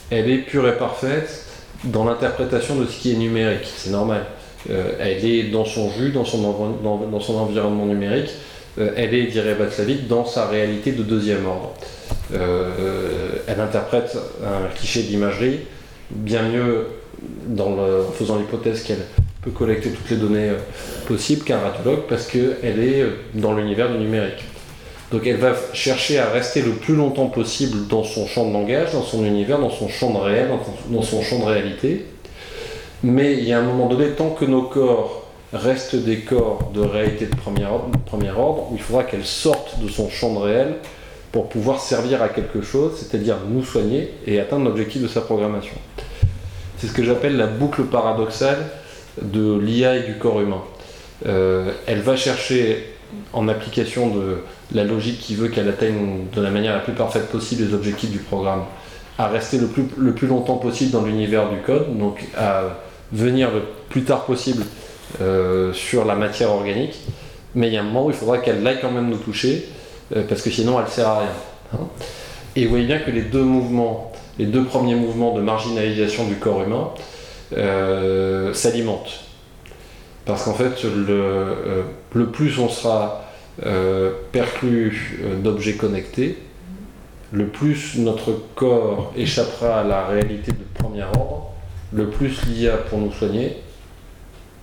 elle 0.09 0.29
est 0.29 0.39
pure 0.39 0.67
et 0.67 0.77
parfaite 0.77 1.45
dans 1.83 2.05
l'interprétation 2.05 2.75
de 2.75 2.85
ce 2.85 2.99
qui 2.99 3.11
est 3.11 3.17
numérique. 3.17 3.67
C'est 3.75 3.89
normal. 3.89 4.25
Euh, 4.69 4.91
elle 4.99 5.25
est 5.25 5.43
dans 5.43 5.65
son 5.65 5.89
jus, 5.89 6.11
dans 6.11 6.25
son, 6.25 6.43
environnement 6.45 7.85
numérique. 7.85 8.29
Euh, 8.79 8.91
elle 8.95 9.13
est, 9.13 9.27
dirait 9.27 9.55
Václavic, 9.55 10.07
dans 10.07 10.25
sa 10.25 10.47
réalité 10.47 10.91
de 10.91 11.03
deuxième 11.03 11.45
ordre. 11.45 11.73
Euh, 12.33 12.69
elle 13.47 13.59
interprète 13.59 14.17
un 14.43 14.67
cliché 14.75 15.03
d'imagerie 15.03 15.59
bien 16.09 16.43
mieux 16.43 16.87
en 17.59 18.11
faisant 18.13 18.37
l'hypothèse 18.37 18.83
qu'elle 18.83 19.05
peut 19.41 19.51
collecter 19.51 19.89
toutes 19.89 20.09
les 20.09 20.17
données 20.17 20.51
possibles 21.07 21.43
qu'un 21.43 21.59
radiologue 21.59 22.03
parce 22.07 22.27
qu'elle 22.27 22.79
est 22.79 23.05
dans 23.33 23.53
l'univers 23.53 23.91
du 23.91 23.97
numérique. 23.97 24.43
Donc 25.11 25.27
elle 25.27 25.37
va 25.37 25.53
chercher 25.73 26.19
à 26.19 26.29
rester 26.29 26.61
le 26.61 26.71
plus 26.71 26.95
longtemps 26.95 27.27
possible 27.27 27.87
dans 27.87 28.03
son 28.03 28.27
champ 28.27 28.47
de 28.47 28.53
langage, 28.53 28.93
dans 28.93 29.03
son 29.03 29.25
univers, 29.25 29.59
dans 29.59 29.69
son 29.69 29.89
champ 29.89 30.13
de 30.13 30.17
réel, 30.17 30.49
dans 30.89 31.01
son 31.01 31.21
champ 31.21 31.39
de 31.39 31.45
réalité. 31.45 32.05
Mais 33.03 33.33
il 33.33 33.43
y 33.43 33.51
a 33.51 33.59
un 33.59 33.63
moment 33.63 33.87
donné, 33.87 34.09
tant 34.11 34.29
que 34.29 34.45
nos 34.45 34.63
corps 34.63 35.27
restent 35.51 35.95
des 35.97 36.19
corps 36.19 36.71
de 36.73 36.79
réalité 36.79 37.25
de 37.25 37.35
premier 37.35 37.65
ordre, 37.65 38.69
il 38.73 38.81
faudra 38.81 39.03
qu'elle 39.03 39.25
sorte 39.25 39.79
de 39.79 39.89
son 39.89 40.09
champ 40.09 40.33
de 40.33 40.39
réel 40.39 40.75
pour 41.31 41.49
pouvoir 41.49 41.79
servir 41.79 42.21
à 42.21 42.29
quelque 42.29 42.61
chose, 42.61 42.93
c'est-à-dire 42.97 43.37
nous 43.47 43.63
soigner 43.63 44.13
et 44.27 44.39
atteindre 44.39 44.65
l'objectif 44.65 45.01
de 45.01 45.07
sa 45.07 45.21
programmation. 45.21 45.75
C'est 46.77 46.87
ce 46.87 46.93
que 46.93 47.03
j'appelle 47.03 47.37
la 47.37 47.47
boucle 47.47 47.83
paradoxale 47.83 48.67
de 49.21 49.57
l'IA 49.57 49.97
et 49.97 50.03
du 50.03 50.17
corps 50.17 50.41
humain. 50.41 50.63
Euh, 51.27 51.71
elle 51.85 52.01
va 52.01 52.15
chercher 52.15 52.95
en 53.33 53.47
application 53.47 54.09
de 54.15 54.37
la 54.73 54.83
logique 54.83 55.19
qui 55.19 55.35
veut 55.35 55.49
qu'elle 55.49 55.69
atteigne 55.69 56.25
de 56.33 56.41
la 56.41 56.49
manière 56.49 56.73
la 56.73 56.79
plus 56.79 56.93
parfaite 56.93 57.27
possible 57.29 57.63
les 57.63 57.73
objectifs 57.73 58.09
du 58.09 58.19
programme, 58.19 58.63
à 59.17 59.27
rester 59.27 59.57
le 59.57 59.67
plus, 59.67 60.27
longtemps 60.27 60.57
possible 60.57 60.91
dans 60.91 61.03
l'univers 61.03 61.49
du 61.49 61.57
code, 61.57 61.97
donc 61.97 62.25
à 62.37 62.63
venir 63.11 63.51
le 63.51 63.61
plus 63.89 64.03
tard 64.03 64.25
possible 64.25 64.63
euh, 65.21 65.73
sur 65.73 66.05
la 66.05 66.15
matière 66.15 66.51
organique, 66.51 66.99
mais 67.53 67.67
il 67.67 67.73
y 67.73 67.77
a 67.77 67.81
un 67.81 67.83
moment 67.83 68.05
où 68.05 68.09
il 68.09 68.15
faudra 68.15 68.37
qu'elle 68.37 68.65
aille 68.65 68.79
quand 68.81 68.91
même 68.91 69.09
nous 69.09 69.17
toucher, 69.17 69.67
euh, 70.15 70.23
parce 70.27 70.41
que 70.41 70.49
sinon 70.49 70.79
elle 70.79 70.85
ne 70.85 70.89
sert 70.89 71.07
à 71.07 71.19
rien. 71.19 71.29
Hein. 71.73 71.87
Et 72.55 72.65
vous 72.65 72.71
voyez 72.71 72.85
bien 72.85 72.99
que 72.99 73.11
les 73.11 73.21
deux 73.21 73.43
mouvements, 73.43 74.11
les 74.37 74.45
deux 74.45 74.65
premiers 74.65 74.95
mouvements 74.95 75.33
de 75.33 75.41
marginalisation 75.41 76.27
du 76.27 76.35
corps 76.35 76.63
humain 76.63 76.89
euh, 77.53 78.53
s'alimentent. 78.53 79.21
Parce 80.25 80.43
qu'en 80.43 80.53
fait, 80.53 80.83
le, 80.83 81.85
le, 82.13 82.25
plus 82.27 82.59
on 82.59 82.69
sera 82.69 83.25
euh, 83.65 84.11
perclus 84.31 85.19
euh, 85.23 85.39
d'objets 85.39 85.75
connectés, 85.75 86.37
le 87.31 87.47
plus 87.47 87.97
notre 87.97 88.33
corps 88.55 89.13
échappera 89.15 89.81
à 89.81 89.83
la 89.83 90.05
réalité 90.05 90.51
de 90.51 90.63
premier 90.81 91.03
ordre, 91.03 91.51
le 91.91 92.09
plus 92.09 92.45
l'IA 92.45 92.77
pour 92.77 92.99
nous 92.99 93.11
soigner 93.11 93.57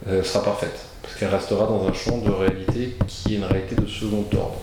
euh, 0.06 0.22
sera 0.22 0.44
parfaite. 0.44 0.86
parce 1.02 1.14
qu'elle 1.16 1.28
restera 1.28 1.66
dans 1.66 1.86
un 1.86 1.92
champ 1.92 2.18
de 2.18 2.30
réalité 2.30 2.96
qui 3.06 3.34
est 3.34 3.36
une 3.38 3.44
réalité 3.44 3.74
de 3.74 3.86
second 3.86 4.24
ordre. 4.34 4.60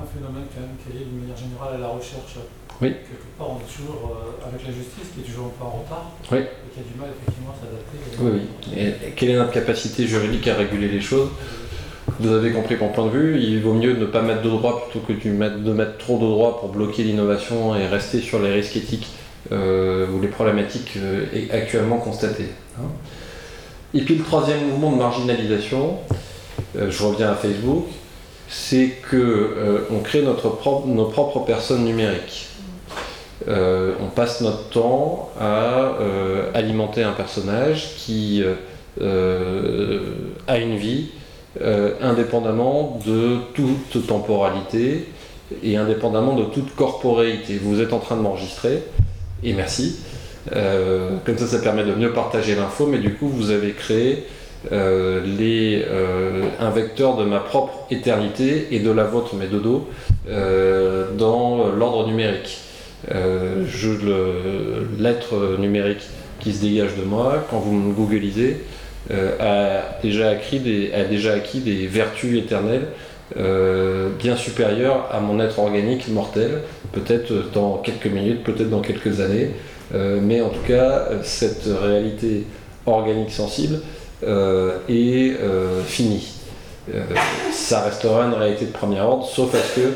Un 0.00 0.08
phénomène 0.08 0.48
quand 0.54 0.60
même 0.64 0.76
qui 0.80 0.96
est 0.96 1.04
d'une 1.04 1.20
manière 1.20 1.36
générale 1.36 1.74
à 1.76 1.78
la 1.78 1.88
recherche. 1.88 2.40
Oui. 2.80 2.96
Quelque 3.04 3.28
part, 3.36 3.50
on 3.52 3.58
est 3.60 3.68
toujours 3.68 4.16
euh, 4.16 4.48
avec 4.48 4.66
la 4.66 4.72
justice 4.72 5.12
qui 5.12 5.20
est 5.20 5.24
toujours 5.24 5.52
un 5.52 5.58
peu 5.58 5.64
en 5.64 5.84
retard 5.84 6.12
oui. 6.32 6.38
et 6.38 6.68
qui 6.72 6.80
a 6.80 6.86
du 6.88 6.96
mal 6.98 7.10
effectivement 7.12 7.52
à 7.52 7.58
s'adapter. 7.60 8.00
Oui, 8.18 8.30
oui. 8.40 8.80
Et 8.80 9.10
quelle 9.12 9.30
est 9.30 9.36
notre 9.36 9.52
capacité 9.52 10.06
juridique 10.06 10.48
à 10.48 10.54
réguler 10.54 10.88
les 10.88 11.00
choses? 11.00 11.28
Vous 12.18 12.32
avez 12.32 12.50
compris 12.52 12.76
mon 12.76 12.88
point 12.88 13.06
de 13.06 13.10
vue, 13.10 13.40
il 13.40 13.62
vaut 13.62 13.72
mieux 13.72 13.94
ne 13.94 14.04
pas 14.04 14.20
mettre 14.20 14.42
de 14.42 14.50
droit 14.50 14.88
plutôt 14.88 15.06
que 15.06 15.12
de 15.12 15.72
mettre 15.72 15.96
trop 15.98 16.18
de 16.18 16.24
droit 16.24 16.60
pour 16.60 16.68
bloquer 16.68 17.02
l'innovation 17.02 17.74
et 17.76 17.86
rester 17.86 18.20
sur 18.20 18.40
les 18.40 18.52
risques 18.52 18.76
éthiques 18.76 19.08
euh, 19.52 20.06
ou 20.10 20.20
les 20.20 20.28
problématiques 20.28 20.94
euh, 20.98 21.24
actuellement 21.50 21.96
constatées. 21.96 22.50
Hein. 22.78 22.88
Et 23.94 24.02
puis 24.02 24.16
le 24.16 24.24
troisième 24.24 24.68
mouvement 24.68 24.92
de 24.92 24.98
marginalisation, 24.98 25.98
euh, 26.76 26.90
je 26.90 27.02
reviens 27.02 27.30
à 27.30 27.34
Facebook, 27.34 27.86
c'est 28.50 28.96
que 29.10 29.86
on 29.90 30.00
crée 30.00 30.22
notre 30.22 30.58
nos 30.86 31.04
propres 31.06 31.40
personnes 31.40 31.84
numériques. 31.84 32.48
on 33.48 34.08
passe 34.14 34.40
notre 34.40 34.68
temps 34.70 35.30
à 35.40 35.92
alimenter 36.54 37.02
un 37.02 37.12
personnage 37.12 37.94
qui 37.96 38.42
a 39.00 40.58
une 40.58 40.76
vie 40.76 41.10
indépendamment 42.02 42.98
de 43.06 43.38
toute 43.54 44.06
temporalité 44.06 45.06
et 45.62 45.76
indépendamment 45.76 46.34
de 46.34 46.44
toute 46.44 46.74
corporéité. 46.74 47.58
Vous 47.62 47.80
êtes 47.80 47.92
en 47.92 47.98
train 47.98 48.16
de 48.16 48.22
m'enregistrer, 48.22 48.82
et 49.42 49.52
merci. 49.52 50.00
Euh, 50.54 51.16
comme 51.24 51.38
ça, 51.38 51.46
ça 51.46 51.58
permet 51.58 51.84
de 51.84 51.94
mieux 51.94 52.12
partager 52.12 52.54
l'info, 52.54 52.86
mais 52.86 52.98
du 52.98 53.14
coup, 53.14 53.28
vous 53.28 53.50
avez 53.50 53.72
créé 53.72 54.26
euh, 54.72 55.20
euh, 55.40 56.42
un 56.58 56.70
vecteur 56.70 57.16
de 57.16 57.24
ma 57.24 57.40
propre 57.40 57.86
éternité 57.90 58.68
et 58.70 58.80
de 58.80 58.90
la 58.90 59.04
vôtre, 59.04 59.34
mes 59.34 59.46
dodos, 59.46 59.88
dans 61.18 61.66
l'ordre 61.76 62.06
numérique. 62.06 62.58
l'être 64.98 65.58
numérique 65.58 66.02
qui 66.40 66.52
se 66.52 66.62
dégage 66.62 66.96
de 66.96 67.04
moi, 67.04 67.46
quand 67.50 67.58
vous 67.58 67.72
me 67.72 67.92
googlisez, 67.92 68.58
a, 69.10 69.98
déjà 70.02 70.28
acquis 70.28 70.60
des, 70.60 71.86
vertus 71.86 72.38
éternelles 72.38 72.88
bien 74.18 74.36
supérieures 74.36 75.08
à 75.10 75.20
mon 75.20 75.40
être 75.40 75.58
organique 75.58 76.08
mortel, 76.08 76.62
peut-être 76.92 77.32
dans 77.52 77.78
quelques 77.78 78.06
minutes, 78.06 78.44
peut-être 78.44 78.70
dans 78.70 78.82
quelques 78.82 79.20
années. 79.20 79.50
Euh, 79.94 80.20
mais 80.22 80.40
en 80.40 80.50
tout 80.50 80.62
cas, 80.66 81.08
cette 81.22 81.68
réalité 81.82 82.44
organique 82.86 83.30
sensible 83.30 83.80
euh, 84.22 84.78
est 84.88 85.36
euh, 85.40 85.82
finie. 85.82 86.26
ça 87.52 87.82
restera 87.82 88.24
une 88.24 88.34
réalité 88.34 88.66
de 88.66 88.72
premier 88.72 89.00
ordre, 89.00 89.26
sauf 89.26 89.54
à 89.54 89.58
ce 89.58 89.80
que 89.80 89.92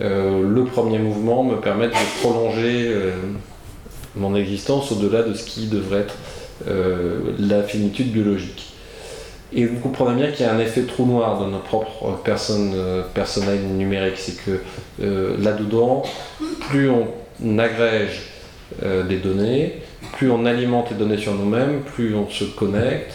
le 0.00 0.64
premier 0.64 0.98
mouvement 0.98 1.44
me 1.44 1.56
permette 1.56 1.90
de 1.90 2.20
prolonger 2.20 2.94
mon 4.14 4.34
existence 4.34 4.92
au-delà 4.92 5.22
de 5.22 5.34
ce 5.34 5.44
qui 5.44 5.66
devrait 5.66 6.00
être 6.00 6.16
la 7.38 7.62
finitude 7.62 8.12
biologique. 8.12 8.72
Et 9.52 9.66
vous 9.66 9.78
comprenez 9.78 10.22
bien 10.22 10.32
qu'il 10.32 10.46
y 10.46 10.48
a 10.48 10.54
un 10.54 10.58
effet 10.58 10.82
trou 10.82 11.04
noir 11.04 11.38
dans 11.38 11.48
notre 11.48 11.64
propre 11.64 12.18
personne 12.24 12.74
personnelle 13.12 13.62
numérique, 13.62 14.16
c'est 14.16 14.36
que 14.36 14.60
là-dedans, 15.38 16.02
plus 16.70 16.88
on 16.90 17.58
agrège 17.58 18.36
euh, 18.82 19.04
des 19.04 19.18
données, 19.18 19.80
plus 20.14 20.28
on 20.28 20.44
alimente 20.44 20.90
les 20.90 20.96
données 20.96 21.18
sur 21.18 21.32
nous-mêmes, 21.34 21.82
plus 21.94 22.16
on 22.16 22.28
se 22.28 22.42
connecte, 22.42 23.14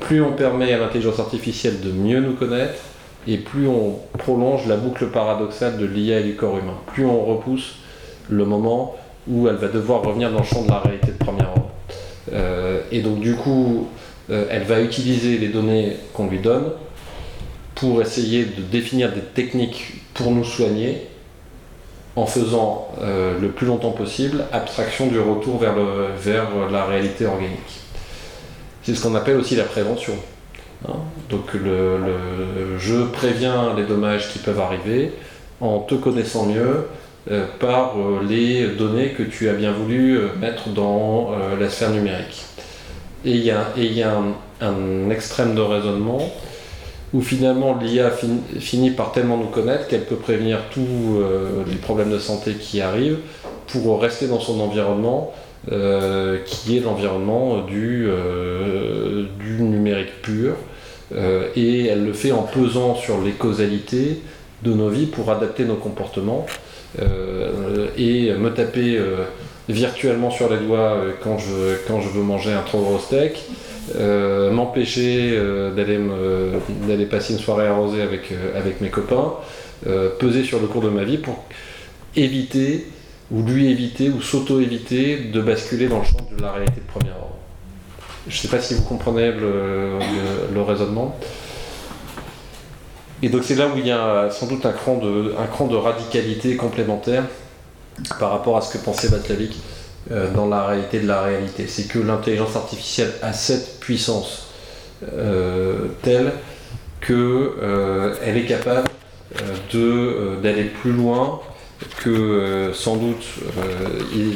plus 0.00 0.22
on 0.22 0.32
permet 0.32 0.72
à 0.72 0.78
l'intelligence 0.78 1.18
artificielle 1.18 1.80
de 1.80 1.90
mieux 1.90 2.20
nous 2.20 2.34
connaître, 2.34 2.80
et 3.26 3.36
plus 3.36 3.68
on 3.68 3.98
prolonge 4.16 4.66
la 4.66 4.76
boucle 4.76 5.06
paradoxale 5.06 5.76
de 5.76 5.84
l'IA 5.84 6.20
et 6.20 6.24
du 6.24 6.34
corps 6.34 6.58
humain, 6.58 6.78
plus 6.86 7.04
on 7.04 7.24
repousse 7.24 7.76
le 8.28 8.44
moment 8.44 8.96
où 9.28 9.48
elle 9.48 9.56
va 9.56 9.68
devoir 9.68 10.02
revenir 10.02 10.30
dans 10.30 10.38
le 10.38 10.44
champ 10.44 10.62
de 10.62 10.68
la 10.68 10.78
réalité 10.78 11.08
de 11.08 11.24
premier 11.24 11.42
ordre. 11.42 11.70
Euh, 12.32 12.80
et 12.90 13.00
donc 13.00 13.20
du 13.20 13.34
coup, 13.34 13.88
euh, 14.30 14.46
elle 14.50 14.64
va 14.64 14.80
utiliser 14.80 15.38
les 15.38 15.48
données 15.48 15.96
qu'on 16.14 16.28
lui 16.28 16.38
donne 16.38 16.72
pour 17.74 18.00
essayer 18.02 18.44
de 18.44 18.62
définir 18.62 19.12
des 19.12 19.20
techniques 19.20 20.02
pour 20.14 20.30
nous 20.30 20.44
soigner 20.44 21.06
en 22.16 22.26
faisant 22.26 22.88
euh, 23.00 23.38
le 23.38 23.48
plus 23.48 23.66
longtemps 23.66 23.92
possible 23.92 24.44
abstraction 24.52 25.06
du 25.06 25.20
retour 25.20 25.58
vers, 25.58 25.76
vers 26.18 26.70
la 26.70 26.84
réalité 26.84 27.26
organique. 27.26 27.82
C'est 28.88 28.94
ce 28.94 29.02
qu'on 29.02 29.14
appelle 29.14 29.36
aussi 29.36 29.54
la 29.54 29.64
prévention. 29.64 30.14
Hein. 30.88 30.94
Donc 31.28 31.52
le, 31.52 31.98
je 32.78 33.02
préviens 33.04 33.74
les 33.76 33.84
dommages 33.84 34.32
qui 34.32 34.38
peuvent 34.38 34.60
arriver 34.60 35.12
en 35.60 35.80
te 35.80 35.94
connaissant 35.94 36.46
mieux 36.46 36.86
euh, 37.30 37.44
par 37.60 37.98
euh, 37.98 38.20
les 38.26 38.66
données 38.68 39.10
que 39.10 39.22
tu 39.22 39.50
as 39.50 39.52
bien 39.52 39.72
voulu 39.72 40.18
mettre 40.40 40.70
dans 40.70 41.32
la 41.60 41.68
sphère 41.68 41.90
numérique. 41.90 42.46
Et 43.26 43.32
il 43.32 43.42
y 43.42 43.50
a, 43.50 44.22
un 44.62 45.10
extrême 45.10 45.54
de 45.54 45.60
raisonnement 45.60 46.32
où 47.12 47.20
finalement 47.20 47.76
l'IA 47.76 48.10
finit 48.58 48.92
par 48.92 49.12
tellement 49.12 49.36
nous 49.36 49.48
connaître 49.48 49.86
qu'elle 49.86 50.06
peut 50.06 50.16
prévenir 50.16 50.60
tous 50.70 51.18
euh, 51.20 51.62
les 51.68 51.76
problèmes 51.76 52.10
de 52.10 52.18
santé 52.18 52.54
qui 52.54 52.80
arrivent 52.80 53.18
pour 53.66 54.00
rester 54.00 54.28
dans 54.28 54.40
son 54.40 54.58
environnement 54.60 55.34
euh, 55.70 56.38
qui 56.44 56.76
est 56.76 56.80
l'environnement 56.80 57.62
du, 57.62 58.06
euh, 58.08 59.24
du, 59.38 59.62
numérique 59.62 60.22
pur. 60.22 60.54
et 61.56 61.86
elle 61.86 62.04
le 62.04 62.12
fait 62.12 62.32
en 62.32 62.42
pesant 62.42 62.94
sur 62.94 63.20
les 63.20 63.32
causalités 63.32 64.20
de 64.62 64.72
nos 64.72 64.88
vies 64.88 65.06
pour 65.06 65.30
adapter 65.30 65.64
nos 65.64 65.76
comportements 65.76 66.46
et 67.96 68.32
me 68.32 68.50
taper 68.50 69.00
virtuellement 69.68 70.30
sur 70.30 70.50
les 70.50 70.58
doigts 70.58 70.98
quand 71.22 71.38
je, 71.38 71.76
quand 71.86 72.00
je 72.00 72.08
veux 72.08 72.22
manger 72.22 72.52
un 72.52 72.62
trop 72.62 72.80
gros 72.80 72.98
steak. 72.98 73.38
Euh, 73.96 74.50
m'empêcher 74.50 75.32
euh, 75.34 75.70
d'aller 76.86 77.06
passer 77.06 77.32
une 77.32 77.38
soirée 77.38 77.66
arrosée 77.66 78.02
avec, 78.02 78.32
euh, 78.32 78.58
avec 78.58 78.80
mes 78.80 78.90
copains, 78.90 79.34
peser 80.18 80.42
sur 80.42 80.60
le 80.60 80.66
cours 80.66 80.82
de 80.82 80.88
ma 80.88 81.04
vie 81.04 81.18
pour 81.18 81.44
éviter, 82.16 82.86
ou 83.30 83.42
lui 83.42 83.70
éviter, 83.70 84.10
ou 84.10 84.22
s'auto-éviter 84.22 85.16
de 85.16 85.40
basculer 85.40 85.88
dans 85.88 85.98
le 85.98 86.04
champ 86.04 86.16
de 86.36 86.42
la 86.42 86.52
réalité 86.52 86.80
de 86.80 86.86
premier 86.86 87.10
ordre. 87.10 87.36
Je 88.26 88.36
ne 88.36 88.40
sais 88.40 88.48
pas 88.48 88.60
si 88.60 88.74
vous 88.74 88.82
comprenez 88.82 89.32
le, 89.32 90.62
raisonnement. 90.62 91.16
Et 93.22 93.28
donc 93.28 93.42
c'est 93.44 93.54
là 93.54 93.68
où 93.68 93.78
il 93.78 93.86
y 93.86 93.90
a 93.90 94.30
sans 94.30 94.46
doute 94.46 94.64
un 94.64 94.72
cran 94.72 94.96
de, 94.96 95.76
radicalité 95.76 96.56
complémentaire 96.56 97.24
par 98.20 98.30
rapport 98.30 98.56
à 98.56 98.60
ce 98.60 98.76
que 98.76 98.84
pensait 98.84 99.08
Vatlavik 99.08 99.56
euh, 100.10 100.32
dans 100.32 100.46
la 100.46 100.66
réalité 100.66 101.00
de 101.00 101.08
la 101.08 101.22
réalité. 101.22 101.66
C'est 101.66 101.88
que 101.88 101.98
l'intelligence 101.98 102.54
artificielle 102.54 103.12
a 103.22 103.32
cette 103.32 103.80
puissance 103.80 104.48
euh, 105.12 105.86
telle 106.02 106.32
qu'elle 107.00 107.16
euh, 107.16 108.14
est 108.24 108.46
capable 108.46 108.88
d'aller 110.42 110.64
plus 110.64 110.92
loin 110.92 111.40
que 111.98 112.70
sans 112.74 112.96
doute 112.96 113.24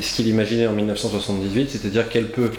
ce 0.01 0.17
qu'il 0.17 0.29
imaginait 0.29 0.67
en 0.67 0.73
1978, 0.73 1.71
c'est-à-dire 1.71 2.09
qu'elle 2.09 2.29
peut 2.29 2.51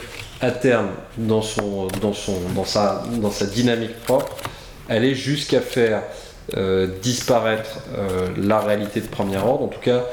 à 0.42 0.52
terme 0.52 0.90
dans, 1.18 1.42
son, 1.42 1.88
dans, 2.02 2.14
son, 2.14 2.38
dans, 2.56 2.66
sa, 2.66 3.04
dans 3.22 3.32
sa 3.32 3.46
dynamique 3.46 3.98
propre 4.04 4.36
aller 4.90 5.16
jusqu'à 5.16 5.62
faire 5.62 6.04
disparaître 7.02 7.80
la 8.38 8.60
réalité 8.60 9.00
de 9.00 9.08
premier 9.08 9.38
ordre, 9.38 9.64
en 9.64 9.68
tout 9.68 9.80
cas 9.80 10.04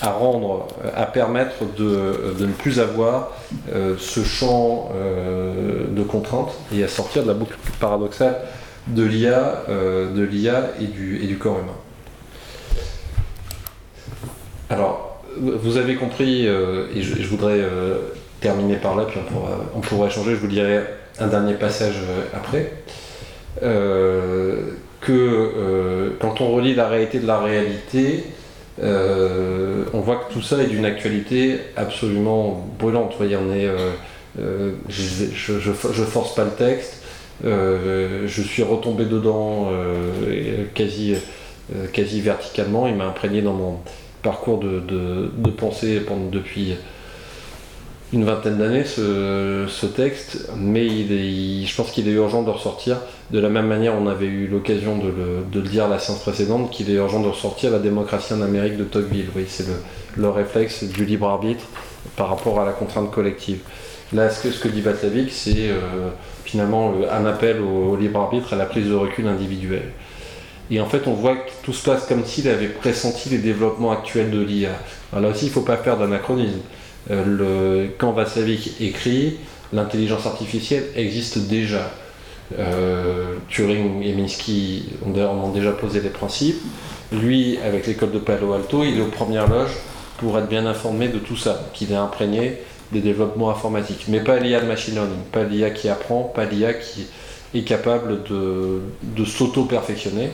à 0.00 0.10
rendre, 0.10 0.68
à 0.94 1.06
permettre 1.06 1.64
de, 1.76 2.34
ne 2.38 2.52
plus 2.52 2.80
avoir 2.80 3.32
euh, 3.72 3.96
ce 3.98 4.24
champ 4.24 4.90
euh, 4.94 5.86
de 5.90 6.02
contraintes 6.02 6.52
et 6.74 6.82
à 6.82 6.88
sortir 6.88 7.22
de 7.22 7.28
la 7.28 7.34
boucle 7.34 7.56
paradoxale 7.78 8.36
de 8.86 9.02
l'IA, 9.02 9.64
euh, 9.68 10.12
de 10.12 10.22
l'IA 10.22 10.70
et 10.80 10.86
du, 10.86 11.22
et 11.22 11.26
du 11.26 11.36
corps 11.36 11.58
humain. 11.58 11.76
Alors, 14.70 15.20
vous 15.36 15.76
avez 15.76 15.96
compris, 15.96 16.46
et 16.46 17.02
je, 17.02 17.26
voudrais 17.26 17.60
terminer 18.40 18.76
par 18.76 18.96
là, 18.96 19.04
puis 19.04 19.18
on 19.20 19.32
pourra, 19.32 19.58
on 19.74 19.80
pourra 19.80 20.06
échanger, 20.06 20.30
je 20.30 20.36
vous 20.36 20.46
dirai 20.46 20.80
un 21.18 21.26
dernier 21.26 21.54
passage 21.54 21.96
après, 22.32 22.72
que 23.60 24.76
quand 26.20 26.40
on 26.40 26.54
relie 26.54 26.74
la 26.74 26.88
réalité 26.88 27.18
de 27.18 27.26
la 27.26 27.40
réalité, 27.40 28.24
euh, 28.82 29.84
on 29.92 30.00
voit 30.00 30.16
que 30.16 30.32
tout 30.32 30.42
ça 30.42 30.62
est 30.62 30.66
d'une 30.66 30.84
actualité 30.84 31.58
absolument 31.76 32.66
brûlante. 32.78 33.14
Est, 33.20 33.34
euh, 33.34 33.90
euh, 34.38 34.72
je, 34.88 35.26
je, 35.34 36.04
force 36.04 36.34
pas 36.34 36.44
le 36.44 36.52
texte, 36.52 37.02
je 37.44 38.42
suis 38.42 38.62
retombé 38.62 39.04
dedans 39.04 39.70
quasi, 40.74 41.16
quasi 41.92 42.20
verticalement. 42.20 42.86
Il 42.86 42.94
m'a 42.94 43.06
imprégné 43.06 43.42
dans 43.42 43.54
mon 43.54 43.78
parcours 44.22 44.58
de, 44.58 45.50
pensée 45.50 46.02
depuis, 46.32 46.74
une 48.12 48.24
vingtaine 48.24 48.58
d'années 48.58 48.84
ce, 48.84 49.86
texte, 49.86 50.50
mais 50.56 50.86
il 50.86 51.66
je 51.66 51.76
pense 51.76 51.90
qu'il 51.90 52.08
est 52.08 52.12
urgent 52.12 52.42
de 52.42 52.50
ressortir. 52.50 52.96
De 53.30 53.38
la 53.38 53.48
même 53.48 53.66
manière, 53.66 53.94
on 53.94 54.08
avait 54.08 54.26
eu 54.26 54.48
l'occasion 54.48 54.98
de 54.98 55.12
le, 55.54 55.62
dire 55.62 55.88
la 55.88 55.98
séance 55.98 56.20
précédente, 56.20 56.70
qu'il 56.70 56.90
est 56.90 56.94
urgent 56.94 57.20
de 57.20 57.28
ressortir 57.28 57.70
la 57.70 57.78
démocratie 57.78 58.34
en 58.34 58.42
Amérique 58.42 58.76
de 58.76 58.84
Tocqueville. 58.84 59.28
Oui, 59.36 59.44
c'est 59.46 59.66
le, 60.16 60.28
réflexe 60.28 60.84
du 60.84 61.04
libre 61.04 61.28
arbitre 61.28 61.64
par 62.16 62.28
rapport 62.28 62.60
à 62.60 62.64
la 62.64 62.72
contrainte 62.72 63.10
collective. 63.10 63.60
Là, 64.12 64.28
ce 64.28 64.42
que, 64.42 64.50
ce 64.50 64.58
que 64.58 64.66
dit 64.66 64.80
Vatlavik, 64.80 65.30
c'est 65.30 65.68
euh, 65.68 66.10
finalement 66.44 66.92
un 67.08 67.26
appel 67.26 67.60
au, 67.60 67.94
libre 67.94 68.18
arbitre, 68.18 68.54
à 68.54 68.56
la 68.56 68.66
prise 68.66 68.88
de 68.88 68.94
recul 68.94 69.28
individuelle. 69.28 69.92
Et 70.70 70.80
en 70.80 70.86
fait, 70.86 71.06
on 71.06 71.14
voit 71.14 71.36
que 71.36 71.50
tout 71.64 71.72
se 71.72 71.84
passe 71.84 72.06
comme 72.06 72.24
s'il 72.24 72.48
avait 72.48 72.68
pressenti 72.68 73.28
les 73.28 73.38
développements 73.38 73.90
actuels 73.90 74.30
de 74.30 74.40
l'IA. 74.40 74.70
Là 75.12 75.28
aussi, 75.28 75.46
il 75.46 75.48
ne 75.48 75.54
faut 75.54 75.62
pas 75.62 75.76
faire 75.76 75.98
d'anachronisme. 75.98 76.60
Euh, 77.10 77.88
quand 77.98 78.12
Vassavik 78.12 78.80
écrit, 78.80 79.38
l'intelligence 79.72 80.26
artificielle 80.26 80.84
existe 80.94 81.38
déjà. 81.48 81.90
Euh, 82.58 83.34
Turing 83.48 84.02
et 84.02 84.12
Minsky 84.12 84.84
ont, 85.04 85.18
ont, 85.18 85.50
déjà 85.50 85.72
posé 85.72 86.00
les 86.00 86.08
principes. 86.08 86.60
Lui, 87.12 87.58
avec 87.64 87.86
l'école 87.86 88.12
de 88.12 88.18
Palo 88.18 88.52
Alto, 88.52 88.84
il 88.84 88.98
est 88.98 89.02
aux 89.02 89.06
premières 89.06 89.48
loges 89.48 89.76
pour 90.18 90.38
être 90.38 90.48
bien 90.48 90.66
informé 90.66 91.08
de 91.08 91.18
tout 91.18 91.36
ça, 91.36 91.68
qu'il 91.72 91.90
est 91.92 91.96
imprégné 91.96 92.58
des 92.92 93.00
développements 93.00 93.50
informatiques. 93.50 94.04
Mais 94.08 94.20
pas 94.20 94.38
l'IA 94.38 94.60
de 94.60 94.66
machine 94.66 94.94
learning, 94.94 95.22
pas 95.32 95.44
l'IA 95.44 95.70
qui 95.70 95.88
apprend, 95.88 96.22
pas 96.22 96.44
l'IA 96.44 96.74
qui 96.74 97.06
est 97.54 97.62
capable 97.62 98.22
de, 98.24 98.82
de 99.02 99.24
s'auto-perfectionner. 99.24 100.30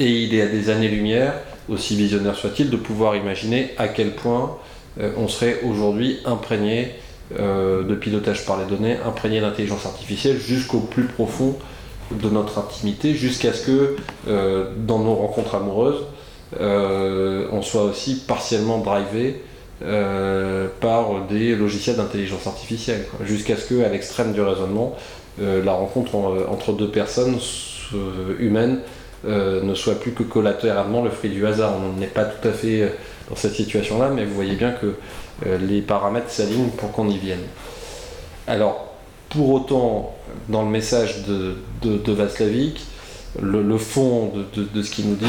Et 0.00 0.22
il 0.22 0.34
est 0.34 0.42
à 0.42 0.46
des 0.46 0.70
années-lumière, 0.70 1.34
aussi 1.68 1.96
visionnaire 1.96 2.36
soit-il, 2.36 2.70
de 2.70 2.76
pouvoir 2.76 3.16
imaginer 3.16 3.70
à 3.78 3.88
quel 3.88 4.12
point 4.12 4.56
euh, 5.00 5.10
on 5.16 5.28
serait 5.28 5.60
aujourd'hui 5.64 6.18
imprégné 6.24 6.94
euh, 7.38 7.82
de 7.82 7.94
pilotage 7.94 8.46
par 8.46 8.58
les 8.58 8.64
données, 8.64 8.96
imprégné 9.04 9.40
d'intelligence 9.40 9.86
artificielle 9.86 10.38
jusqu'au 10.38 10.80
plus 10.80 11.04
profond 11.04 11.56
de 12.10 12.30
notre 12.30 12.58
intimité, 12.58 13.14
jusqu'à 13.14 13.52
ce 13.52 13.66
que 13.66 13.96
euh, 14.28 14.70
dans 14.86 15.00
nos 15.00 15.14
rencontres 15.14 15.54
amoureuses, 15.56 16.04
on 16.58 17.60
soit 17.60 17.82
aussi 17.82 18.22
partiellement 18.26 18.78
drivé 18.78 19.42
par 20.80 21.26
des 21.28 21.54
logiciels 21.54 21.96
d'intelligence 21.96 22.46
artificielle, 22.46 23.04
jusqu'à 23.26 23.56
ce 23.58 23.66
que, 23.66 23.84
à 23.84 23.90
l'extrême 23.90 24.32
du 24.32 24.40
raisonnement, 24.40 24.96
la 25.38 25.72
rencontre 25.72 26.14
entre 26.48 26.72
deux 26.72 26.88
personnes 26.88 27.38
humaines 28.38 28.80
ne 29.24 29.74
soit 29.74 29.98
plus 29.98 30.12
que 30.12 30.22
collatéralement 30.22 31.02
le 31.02 31.10
fruit 31.10 31.30
du 31.30 31.46
hasard. 31.46 31.74
On 31.76 31.98
n'est 31.98 32.06
pas 32.06 32.24
tout 32.24 32.46
à 32.46 32.52
fait 32.52 32.92
dans 33.28 33.36
cette 33.36 33.54
situation-là, 33.54 34.10
mais 34.14 34.24
vous 34.24 34.34
voyez 34.34 34.54
bien 34.54 34.72
que 34.72 34.94
euh, 35.46 35.58
les 35.58 35.82
paramètres 35.82 36.30
s'alignent 36.30 36.70
pour 36.70 36.92
qu'on 36.92 37.08
y 37.08 37.18
vienne. 37.18 37.44
Alors, 38.46 38.94
pour 39.28 39.50
autant, 39.50 40.16
dans 40.48 40.62
le 40.62 40.68
message 40.68 41.24
de, 41.26 41.56
de, 41.82 42.12
Vaslavik, 42.12 42.80
le, 43.40 43.78
fond 43.78 44.32
de, 44.56 44.82
ce 44.82 44.90
qu'il 44.90 45.08
nous 45.08 45.16
dit, 45.16 45.26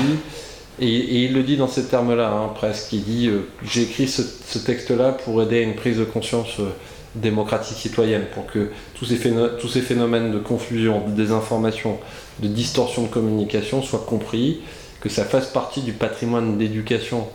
et, 0.79 1.25
il 1.25 1.33
le 1.33 1.43
dit 1.43 1.57
dans 1.57 1.67
ces 1.67 1.85
termes-là, 1.85 2.31
hein, 2.31 2.51
presque, 2.55 2.93
il 2.93 3.03
dit 3.03 3.27
euh, 3.27 3.41
J'ai 3.63 3.83
écrit 3.83 4.07
ce, 4.07 4.57
texte-là 4.57 5.11
pour 5.11 5.41
aider 5.43 5.59
à 5.59 5.61
une 5.61 5.75
prise 5.75 5.97
de 5.97 6.05
conscience 6.05 6.59
euh, 6.59 6.69
démocratique 7.15 7.77
citoyenne, 7.77 8.23
pour 8.33 8.47
que 8.47 8.69
tous 8.95 9.05
ces, 9.05 9.19
tous 9.59 9.67
ces 9.67 9.81
phénomènes 9.81 10.31
de 10.31 10.39
confusion, 10.39 11.05
de 11.07 11.11
désinformation, 11.11 11.99
de 12.41 12.47
distorsion 12.47 13.03
de 13.03 13.07
communication 13.07 13.81
soient 13.81 14.05
compris, 14.07 14.61
que 15.01 15.09
ça 15.09 15.23
fasse 15.25 15.47
partie 15.47 15.81
du 15.81 15.93
patrimoine 15.93 16.57
d'éducation 16.57 17.27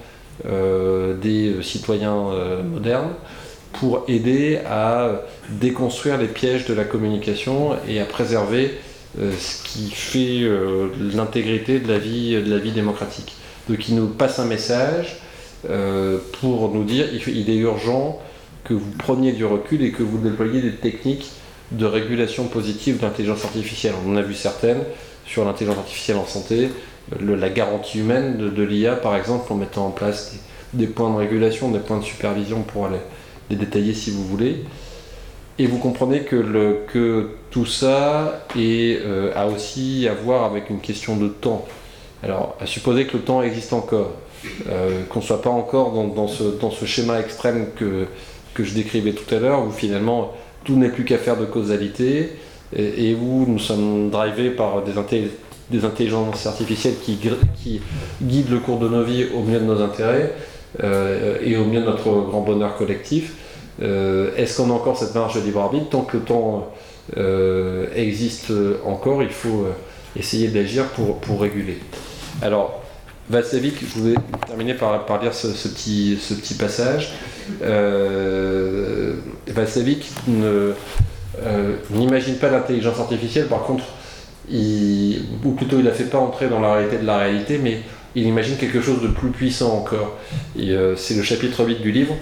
euh, 0.46 1.16
des 1.16 1.62
citoyens 1.62 2.28
euh, 2.30 2.62
modernes 2.62 3.12
pour 3.72 4.04
aider 4.08 4.58
à 4.68 5.22
déconstruire 5.48 6.18
les 6.18 6.26
pièges 6.26 6.66
de 6.66 6.74
la 6.74 6.84
communication 6.84 7.76
et 7.88 8.00
à 8.00 8.04
préserver 8.04 8.72
euh, 9.20 9.32
ce 9.38 9.62
qui 9.62 9.90
fait 9.90 10.48
l'intégrité 11.14 11.78
de 11.78 11.88
la 11.88 11.98
vie 11.98 12.34
de 12.34 12.50
la 12.50 12.58
vie 12.58 12.72
démocratique. 12.72 13.36
Donc 13.68 13.88
il 13.88 13.94
nous 13.94 14.08
passe 14.08 14.38
un 14.38 14.44
message 14.44 15.20
pour 16.40 16.74
nous 16.74 16.84
dire 16.84 17.06
il, 17.12 17.36
il 17.36 17.48
est 17.48 17.56
urgent 17.56 18.20
que 18.64 18.74
vous 18.74 18.90
preniez 18.98 19.32
du 19.32 19.44
recul 19.44 19.82
et 19.82 19.92
que 19.92 20.02
vous 20.02 20.18
déployiez 20.18 20.60
des 20.60 20.74
techniques 20.74 21.30
de 21.76 21.86
régulation 21.86 22.44
positive 22.44 22.98
de 22.98 23.02
l'intelligence 23.02 23.44
artificielle. 23.44 23.94
On 24.06 24.12
en 24.12 24.16
a 24.16 24.22
vu 24.22 24.34
certaines 24.34 24.82
sur 25.26 25.44
l'intelligence 25.44 25.78
artificielle 25.78 26.18
en 26.18 26.26
santé, 26.26 26.70
la 27.20 27.48
garantie 27.50 27.98
humaine 27.98 28.38
de, 28.38 28.62
l'IA, 28.62 28.96
par 28.96 29.16
exemple, 29.16 29.52
en 29.52 29.56
mettant 29.56 29.86
en 29.86 29.90
place 29.90 30.36
des, 30.72 30.86
points 30.86 31.10
de 31.10 31.16
régulation, 31.16 31.70
des 31.70 31.78
points 31.78 31.98
de 31.98 32.04
supervision 32.04 32.62
pour 32.62 32.88
les, 32.88 32.98
les 33.50 33.56
détailler 33.56 33.94
si 33.94 34.10
vous 34.10 34.24
voulez. 34.24 34.64
Et 35.58 35.66
vous 35.66 35.78
comprenez 35.78 36.22
que, 36.22 37.28
tout 37.50 37.66
ça 37.66 38.44
euh, 38.56 39.32
a 39.36 39.46
aussi 39.46 40.08
à 40.10 40.14
voir 40.14 40.44
avec 40.44 40.70
une 40.70 40.80
question 40.80 41.16
de 41.16 41.28
temps. 41.28 41.64
Alors, 42.24 42.56
à 42.60 42.66
supposer 42.66 43.06
que 43.06 43.16
le 43.16 43.22
temps 43.22 43.42
existe 43.42 43.72
encore, 43.72 44.12
euh, 44.68 45.04
qu'on 45.08 45.20
ne 45.20 45.24
soit 45.24 45.40
pas 45.40 45.50
encore 45.50 45.92
dans, 45.92 46.26
ce, 46.26 46.84
schéma 46.84 47.20
extrême 47.20 47.66
que 47.76 48.64
je 48.64 48.74
décrivais 48.74 49.12
tout 49.12 49.32
à 49.32 49.38
l'heure, 49.38 49.64
où 49.64 49.70
finalement 49.70 50.32
tout 50.64 50.76
n'est 50.76 50.88
plus 50.88 51.04
qu'affaire 51.04 51.36
de 51.36 51.44
causalité, 51.44 52.30
et, 52.74 53.10
et, 53.10 53.14
où 53.14 53.44
nous 53.46 53.58
sommes 53.58 54.10
drivés 54.10 54.50
par 54.50 54.82
des, 54.82 54.92
des 55.70 55.84
intelligences 55.84 56.46
artificielles 56.46 56.96
qui, 57.02 57.18
qui, 57.56 57.80
guident 58.22 58.50
le 58.50 58.58
cours 58.58 58.78
de 58.78 58.88
nos 58.88 59.02
vies 59.02 59.26
au 59.34 59.42
mieux 59.42 59.58
de 59.58 59.64
nos 59.64 59.80
intérêts 59.80 60.32
euh, 60.82 61.38
et 61.42 61.56
au 61.56 61.64
mieux 61.64 61.80
de 61.80 61.86
notre 61.86 62.10
grand 62.10 62.40
bonheur 62.40 62.76
collectif. 62.76 63.34
Euh, 63.82 64.30
est-ce 64.36 64.56
qu'on 64.56 64.70
a 64.70 64.72
encore 64.72 64.96
cette 64.96 65.14
marge 65.14 65.34
de 65.34 65.40
libre 65.40 65.60
arbitre? 65.60 65.88
Tant 65.90 66.02
que 66.02 66.16
le 66.16 66.22
temps 66.22 66.72
euh, 67.16 67.86
existe 67.94 68.52
encore, 68.84 69.22
il 69.22 69.30
faut 69.30 69.66
essayer 70.16 70.48
d'agir 70.48 70.84
pour, 70.88 71.18
pour 71.18 71.40
réguler. 71.40 71.78
Alors, 72.42 72.83
Vassavik, 73.30 73.76
je 73.80 73.98
voulais 74.00 74.14
terminer 74.46 74.74
par, 74.74 75.06
par 75.06 75.22
lire 75.22 75.32
ce, 75.32 75.48
petit, 75.68 76.18
ce 76.20 76.34
petit 76.34 76.54
passage. 76.54 77.12
Euh, 77.62 79.14
n'imagine 81.90 82.36
pas 82.36 82.50
l'intelligence 82.50 82.98
artificielle, 83.00 83.46
par 83.46 83.62
contre, 83.64 83.84
ou 84.50 85.50
plutôt 85.52 85.78
il 85.80 85.88
a 85.88 85.92
fait 85.92 86.04
pas 86.04 86.18
entrer 86.18 86.48
dans 86.48 86.60
la 86.60 86.74
réalité 86.74 86.98
de 86.98 87.06
la 87.06 87.18
réalité, 87.18 87.58
mais 87.58 87.80
il 88.14 88.26
imagine 88.26 88.56
quelque 88.56 88.80
chose 88.80 89.02
de 89.02 89.08
plus 89.08 89.30
puissant 89.30 89.76
encore. 89.76 90.16
Euh, 90.58 90.94
c'est 90.96 91.14
le 91.14 91.22
chapitre 91.22 91.64
8 91.64 91.80
du 91.80 91.90
livre. 91.90 92.14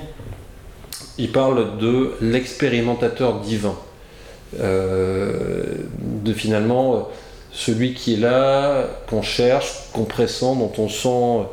Il 1.19 1.31
parle 1.31 1.79
de 1.79 2.12
l'expérimentateur 2.20 3.41
divin. 3.41 3.74
Euh, 4.61 5.62
de 6.24 6.33
finalement 6.35 7.09
celui 7.53 7.95
qui 7.95 8.15
est 8.15 8.19
là, 8.19 8.87
qu'on 9.09 9.23
cherche, 9.23 9.91
qu'on 9.93 10.05
pressent, 10.05 10.57
dont 10.57 10.73
on 10.79 10.89
sent 10.89 11.49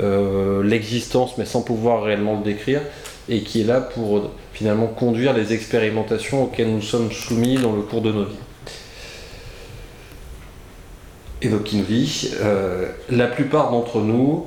euh, 0.00 0.62
l'existence 0.62 1.36
mais 1.36 1.44
sans 1.44 1.62
pouvoir 1.62 2.02
réellement 2.02 2.38
le 2.38 2.44
décrire, 2.44 2.80
et 3.28 3.42
qui 3.42 3.60
est 3.60 3.64
là 3.64 3.80
pour 3.80 4.30
finalement 4.52 4.86
conduire 4.86 5.32
les 5.32 5.52
expérimentations 5.52 6.44
auxquelles 6.44 6.70
nous 6.70 6.82
sommes 6.82 7.12
soumis 7.12 7.56
dans 7.56 7.72
le 7.72 7.82
cours 7.82 8.00
de 8.00 8.12
nos 8.12 8.24
vies. 8.24 8.36
Et 11.42 11.48
donc 11.48 11.72
il 11.72 11.80
nous 11.80 11.84
dit, 11.84 12.30
euh, 12.40 12.88
la 13.10 13.26
plupart 13.26 13.70
d'entre 13.70 14.00
nous 14.00 14.46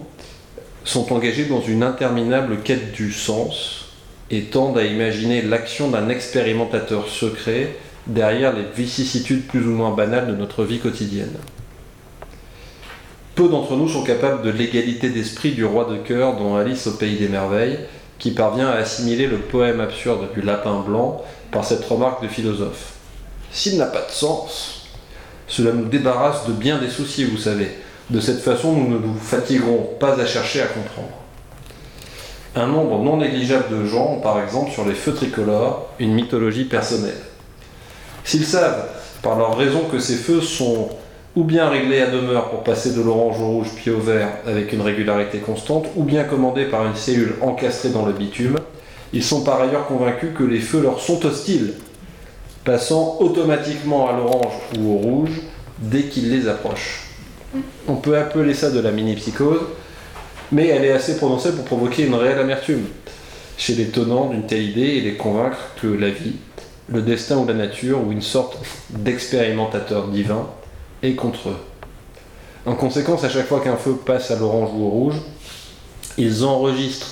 sont 0.85 1.11
engagés 1.13 1.45
dans 1.45 1.61
une 1.61 1.83
interminable 1.83 2.59
quête 2.63 2.93
du 2.93 3.11
sens 3.11 3.89
et 4.31 4.43
tendent 4.43 4.77
à 4.77 4.83
imaginer 4.83 5.41
l'action 5.41 5.89
d'un 5.89 6.09
expérimentateur 6.09 7.07
secret 7.09 7.75
derrière 8.07 8.53
les 8.53 8.65
vicissitudes 8.75 9.47
plus 9.47 9.65
ou 9.65 9.71
moins 9.71 9.91
banales 9.91 10.27
de 10.27 10.35
notre 10.35 10.63
vie 10.63 10.79
quotidienne. 10.79 11.35
Peu 13.35 13.49
d'entre 13.49 13.75
nous 13.75 13.89
sont 13.89 14.03
capables 14.03 14.43
de 14.43 14.49
l'égalité 14.49 15.09
d'esprit 15.09 15.51
du 15.51 15.65
roi 15.65 15.85
de 15.85 15.97
cœur 15.97 16.37
dont 16.37 16.55
Alice 16.55 16.87
au 16.87 16.91
pays 16.91 17.17
des 17.17 17.27
merveilles, 17.27 17.79
qui 18.17 18.31
parvient 18.31 18.69
à 18.69 18.75
assimiler 18.75 19.27
le 19.27 19.37
poème 19.37 19.81
absurde 19.81 20.29
du 20.33 20.41
lapin 20.41 20.79
blanc 20.79 21.21
par 21.51 21.65
cette 21.65 21.83
remarque 21.83 22.23
de 22.23 22.29
philosophe. 22.29 22.93
S'il 23.51 23.77
n'a 23.77 23.87
pas 23.87 24.05
de 24.05 24.11
sens, 24.11 24.87
cela 25.47 25.73
nous 25.73 25.85
débarrasse 25.85 26.47
de 26.47 26.53
bien 26.53 26.77
des 26.77 26.89
soucis, 26.89 27.25
vous 27.25 27.37
savez. 27.37 27.71
De 28.09 28.19
cette 28.19 28.39
façon, 28.41 28.71
nous 28.71 28.87
ne 28.87 28.99
nous 28.99 29.15
fatiguerons 29.15 29.95
pas 29.99 30.19
à 30.19 30.25
chercher 30.25 30.61
à 30.61 30.67
comprendre. 30.67 31.09
Un 32.55 32.67
nombre 32.67 33.03
non 33.03 33.17
négligeable 33.17 33.69
de 33.69 33.85
gens 33.85 34.13
ont 34.13 34.21
par 34.21 34.41
exemple 34.41 34.71
sur 34.71 34.85
les 34.85 34.93
feux 34.93 35.13
tricolores 35.13 35.89
une 35.99 36.13
mythologie 36.13 36.65
personnelle. 36.65 37.21
S'ils 38.25 38.45
savent, 38.45 38.89
par 39.21 39.37
leur 39.37 39.55
raison, 39.55 39.81
que 39.89 39.99
ces 39.99 40.15
feux 40.15 40.41
sont 40.41 40.89
ou 41.35 41.43
bien 41.43 41.69
réglés 41.69 42.01
à 42.01 42.07
demeure 42.07 42.49
pour 42.49 42.63
passer 42.63 42.91
de 42.91 43.01
l'orange 43.01 43.39
au 43.39 43.47
rouge 43.47 43.67
puis 43.75 43.91
au 43.91 43.99
vert 43.99 44.29
avec 44.47 44.73
une 44.73 44.81
régularité 44.81 45.37
constante, 45.37 45.87
ou 45.95 46.03
bien 46.03 46.23
commandés 46.23 46.65
par 46.65 46.85
une 46.85 46.95
cellule 46.95 47.35
encastrée 47.41 47.89
dans 47.89 48.05
le 48.05 48.13
bitume, 48.13 48.57
ils 49.13 49.23
sont 49.23 49.43
par 49.43 49.61
ailleurs 49.61 49.87
convaincus 49.87 50.31
que 50.37 50.43
les 50.43 50.59
feux 50.59 50.81
leur 50.81 50.99
sont 50.99 51.25
hostiles 51.25 51.73
passant 52.63 53.17
automatiquement 53.19 54.09
à 54.09 54.13
l'orange 54.17 54.53
ou 54.77 54.93
au 54.93 54.97
rouge 54.97 55.41
dès 55.77 56.03
qu'il 56.03 56.31
les 56.31 56.47
approche. 56.47 57.03
On 57.87 57.95
peut 57.95 58.17
appeler 58.17 58.55
ça 58.55 58.71
de 58.71 58.79
la 58.79 58.91
mini-psychose, 58.91 59.61
mais 60.51 60.67
elle 60.67 60.83
est 60.83 60.91
assez 60.91 61.17
prononcée 61.17 61.51
pour 61.51 61.65
provoquer 61.65 62.07
une 62.07 62.15
réelle 62.15 62.39
amertume. 62.39 62.85
chez 63.57 63.75
les 63.75 63.85
tenants 63.85 64.29
d'une 64.29 64.45
telle 64.45 64.63
idée 64.63 64.97
et 64.97 65.01
les 65.01 65.15
convaincre 65.15 65.57
que 65.81 65.87
la 65.87 66.09
vie, 66.09 66.33
le 66.89 67.01
destin 67.01 67.37
ou 67.37 67.47
la 67.47 67.53
nature 67.53 68.05
ou 68.05 68.11
une 68.11 68.21
sorte 68.21 68.57
d'expérimentateur 68.89 70.07
divin 70.07 70.47
est 71.03 71.15
contre 71.15 71.49
eux. 71.49 71.57
En 72.65 72.75
conséquence, 72.75 73.23
à 73.23 73.29
chaque 73.29 73.47
fois 73.47 73.59
qu'un 73.59 73.77
feu 73.77 73.95
passe 73.95 74.31
à 74.31 74.35
l'orange 74.35 74.69
ou 74.73 74.85
au 74.85 74.89
rouge, 74.89 75.21
ils 76.17 76.43
enregistrent 76.43 77.11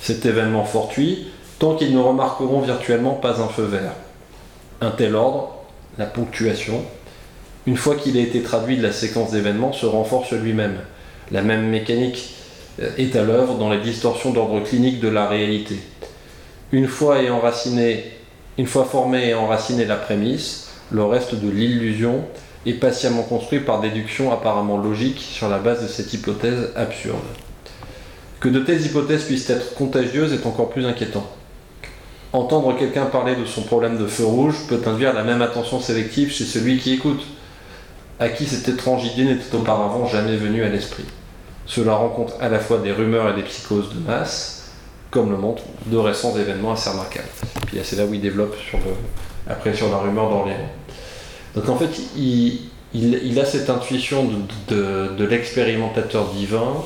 cet 0.00 0.26
événement 0.26 0.64
fortuit 0.64 1.28
tant 1.58 1.74
qu'ils 1.74 1.94
ne 1.94 2.00
remarqueront 2.00 2.60
virtuellement 2.60 3.14
pas 3.14 3.40
un 3.40 3.48
feu 3.48 3.64
vert. 3.64 3.92
Un 4.80 4.90
tel 4.90 5.16
ordre, 5.16 5.54
la 5.98 6.06
ponctuation, 6.06 6.82
une 7.66 7.76
fois 7.76 7.96
qu'il 7.96 8.16
a 8.16 8.20
été 8.20 8.42
traduit 8.42 8.76
de 8.76 8.82
la 8.82 8.92
séquence 8.92 9.32
d'événements, 9.32 9.72
se 9.72 9.86
renforce 9.86 10.32
lui-même. 10.32 10.78
La 11.32 11.42
même 11.42 11.68
mécanique 11.68 12.34
euh, 12.80 12.90
est 12.98 13.16
à 13.16 13.24
l'œuvre 13.24 13.54
dans 13.54 13.70
les 13.70 13.80
distorsions 13.80 14.32
d'ordre 14.32 14.60
clinique 14.60 15.00
de 15.00 15.08
la 15.08 15.26
réalité. 15.26 15.78
Une 16.72 16.86
fois, 16.86 17.22
et 17.22 17.30
enraciné, 17.30 18.04
une 18.58 18.66
fois 18.66 18.84
formée 18.84 19.28
et 19.28 19.34
enracinée 19.34 19.84
la 19.84 19.96
prémisse, 19.96 20.68
le 20.90 21.04
reste 21.04 21.34
de 21.34 21.50
l'illusion 21.50 22.24
est 22.64 22.74
patiemment 22.74 23.22
construit 23.22 23.60
par 23.60 23.80
déduction 23.80 24.32
apparemment 24.32 24.78
logique 24.78 25.20
sur 25.20 25.48
la 25.48 25.58
base 25.58 25.82
de 25.82 25.88
cette 25.88 26.12
hypothèse 26.14 26.70
absurde. 26.74 27.18
Que 28.40 28.48
de 28.48 28.60
telles 28.60 28.84
hypothèses 28.84 29.24
puissent 29.24 29.50
être 29.50 29.74
contagieuses 29.74 30.32
est 30.32 30.46
encore 30.46 30.70
plus 30.70 30.86
inquiétant. 30.86 31.26
Entendre 32.32 32.76
quelqu'un 32.76 33.06
parler 33.06 33.36
de 33.36 33.44
son 33.44 33.62
problème 33.62 33.98
de 33.98 34.06
feu 34.06 34.24
rouge 34.24 34.66
peut 34.68 34.80
induire 34.86 35.12
la 35.12 35.22
même 35.22 35.42
attention 35.42 35.80
sélective 35.80 36.32
chez 36.32 36.44
celui 36.44 36.78
qui 36.78 36.94
écoute, 36.94 37.24
à 38.18 38.28
qui 38.28 38.46
cette 38.46 38.68
étrange 38.68 39.04
idée 39.06 39.24
n'était 39.24 39.54
auparavant 39.54 40.06
jamais 40.06 40.36
venue 40.36 40.62
à 40.62 40.68
l'esprit. 40.68 41.04
Cela 41.66 41.94
rencontre 41.94 42.34
à 42.40 42.48
la 42.48 42.58
fois 42.58 42.78
des 42.78 42.92
rumeurs 42.92 43.30
et 43.30 43.34
des 43.34 43.42
psychoses 43.42 43.90
de 43.90 44.00
masse, 44.00 44.55
comme 45.16 45.30
le 45.30 45.38
montrent 45.38 45.62
de 45.86 45.96
récents 45.96 46.36
événements 46.36 46.72
assez 46.72 46.90
remarquables. 46.90 47.26
Puis 47.68 47.78
c'est 47.82 47.96
là 47.96 48.04
où 48.04 48.12
il 48.12 48.20
développe 48.20 48.54
après 49.48 49.74
sur 49.74 49.90
la 49.90 49.96
rumeur 49.96 50.28
d'Orléans. 50.28 50.68
Donc 51.54 51.70
en 51.70 51.76
fait, 51.76 51.88
il, 52.18 53.38
a 53.38 53.46
cette 53.46 53.70
intuition 53.70 54.28
de, 54.68 55.24
l'expérimentateur 55.24 56.28
divin 56.34 56.84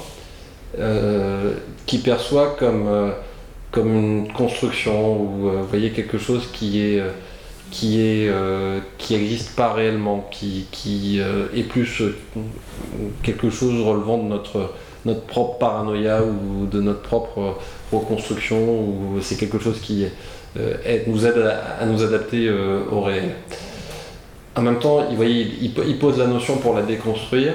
euh, 0.79 1.55
qui 1.87 1.99
perçoit 1.99 2.55
comme, 2.57 2.87
euh, 2.87 3.11
une 3.77 4.33
construction 4.33 5.21
ou 5.21 5.49
euh, 5.49 5.63
voyez 5.69 5.91
quelque 5.91 6.19
chose 6.19 6.49
qui 6.53 6.81
est 6.81 7.03
qui 7.73 9.15
existe 9.15 9.57
pas 9.57 9.73
réellement, 9.73 10.29
qui, 10.31 11.21
est 11.21 11.63
plus 11.65 12.03
quelque 13.25 13.51
chose 13.51 13.85
relevant 13.85 14.19
de 14.19 14.29
notre 15.05 15.23
propre 15.27 15.59
paranoïa 15.59 16.23
ou 16.23 16.67
de 16.67 16.81
notre 16.81 17.03
propre 17.03 17.57
reconstruction 17.93 18.59
ou 18.59 19.19
c'est 19.21 19.37
quelque 19.37 19.59
chose 19.59 19.81
qui 19.81 20.07
nous 21.07 21.27
aide 21.27 21.39
à, 21.81 21.85
nous 21.87 22.03
adapter 22.03 22.51
au 22.91 23.01
réel 23.03 23.31
en 24.57 24.63
même 24.63 24.79
temps, 24.79 25.07
il, 25.11 25.99
pose 25.99 26.19
la 26.19 26.27
notion 26.27 26.57
pour 26.59 26.75
la 26.75 26.83
déconstruire, 26.83 27.55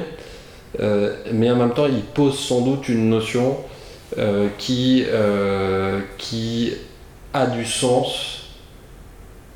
euh, 0.80 1.16
mais 1.32 1.52
en 1.52 1.56
même 1.56 1.74
temps, 1.74 1.88
il 1.88 2.02
pose 2.02 2.38
sans 2.38 2.62
doute 2.62 2.90
une 2.90 3.10
notion 3.10 3.58
euh, 4.18 4.48
qui, 4.58 5.06
euh, 5.08 6.00
qui 6.18 6.74
a 7.34 7.48
du 7.48 7.66
sens 7.66 8.50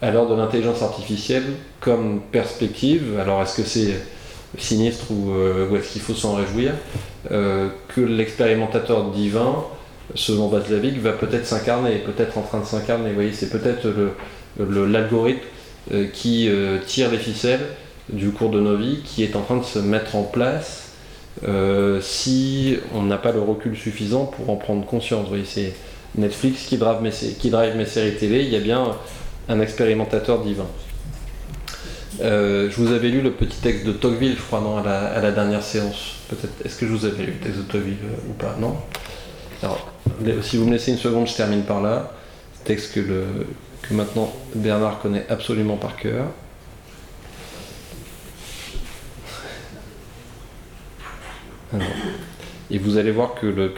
à 0.01 0.11
l'heure 0.11 0.27
de 0.27 0.35
l'intelligence 0.35 0.81
artificielle 0.81 1.43
comme 1.79 2.21
perspective. 2.31 3.17
Alors, 3.21 3.41
est-ce 3.41 3.61
que 3.61 3.67
c'est 3.67 3.95
sinistre 4.57 5.11
ou, 5.11 5.75
est-ce 5.75 5.93
qu'il 5.93 6.01
faut 6.01 6.13
s'en 6.13 6.35
réjouir 6.35 6.73
que 7.29 8.01
l'expérimentateur 8.01 9.11
divin, 9.11 9.63
selon 10.15 10.47
Vaslavik, 10.47 10.99
va 10.99 11.13
peut-être 11.13 11.45
s'incarner, 11.45 11.99
peut-être 11.99 12.37
en 12.37 12.41
train 12.41 12.59
de 12.59 12.65
s'incarner. 12.65 13.09
Vous 13.09 13.15
voyez, 13.15 13.33
c'est 13.33 13.49
peut-être 13.49 13.87
l'algorithme 14.57 15.41
euh, 15.91 16.05
qui 16.05 16.47
euh, 16.49 16.77
tire 16.85 17.09
les 17.09 17.17
ficelles 17.17 17.65
du 18.09 18.29
cours 18.29 18.51
de 18.51 18.59
nos 18.59 18.77
vies, 18.77 18.99
qui 19.03 19.23
est 19.23 19.35
en 19.35 19.41
train 19.41 19.57
de 19.57 19.63
se 19.63 19.79
mettre 19.79 20.15
en 20.15 20.21
place 20.21 20.91
euh, 21.47 21.99
si 21.99 22.77
on 22.93 23.01
n'a 23.03 23.17
pas 23.17 23.31
le 23.31 23.39
recul 23.39 23.75
suffisant 23.75 24.25
pour 24.25 24.51
en 24.51 24.55
prendre 24.55 24.85
conscience. 24.85 25.23
Vous 25.23 25.29
voyez, 25.29 25.45
c'est 25.45 25.73
Netflix 26.15 26.65
qui 26.67 26.77
drive, 26.77 27.01
mes, 27.01 27.09
qui 27.09 27.49
drive 27.49 27.75
mes 27.75 27.85
séries 27.85 28.17
télé, 28.17 28.43
il 28.43 28.49
y 28.49 28.55
a 28.55 28.59
bien 28.59 28.97
un 29.47 29.59
expérimentateur 29.61 30.43
divin. 30.43 30.67
je 32.19 32.75
vous 32.75 32.91
avais 32.91 33.09
lu 33.09 33.21
le 33.21 33.31
petit 33.31 33.57
texte 33.57 33.83
de 33.83 33.91
Tocqueville, 33.91 34.35
je 34.37 34.43
crois, 34.43 34.61
non, 34.61 34.77
à 34.77 35.21
la, 35.21 35.31
dernière 35.31 35.63
séance. 35.63 36.17
Peut-être. 36.29 36.53
Est-ce 36.63 36.77
que 36.77 36.85
je 36.85 36.91
vous 36.91 37.05
avais 37.05 37.23
lu 37.23 37.33
le 37.39 37.43
texte 37.43 37.57
de 37.57 37.63
Tocqueville 37.63 37.97
ou 38.29 38.33
pas 38.33 38.55
Non? 38.59 38.75
Alors, 39.61 39.91
si 40.41 40.57
vous 40.57 40.65
me 40.65 40.71
laissez 40.71 40.91
une 40.91 40.97
seconde, 40.97 41.27
je 41.27 41.35
termine 41.35 41.63
par 41.63 41.81
là. 41.81 42.11
Texte 42.63 42.93
que 42.93 43.23
que 43.81 43.93
maintenant 43.93 44.31
Bernard 44.55 44.99
connaît 44.99 45.25
absolument 45.29 45.77
par 45.77 45.95
cœur. 45.95 46.27
et 52.71 52.77
vous 52.77 52.97
allez 52.97 53.11
voir 53.11 53.35
que, 53.35 53.45
le, 53.47 53.73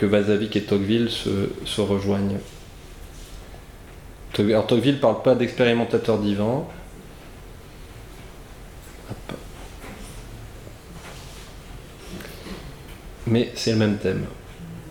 et 0.56 0.62
Tocqueville 0.64 1.10
se, 1.10 1.82
rejoignent. 1.82 2.40
Alors 4.38 4.68
Tocqueville 4.68 4.96
ne 4.96 5.00
parle 5.00 5.22
pas 5.22 5.36
d'expérimentateur 5.36 6.18
divin. 6.20 6.64
Mais 13.28 13.52
c'est 13.56 13.72
le 13.72 13.78
même 13.78 13.98
thème. 13.98 14.26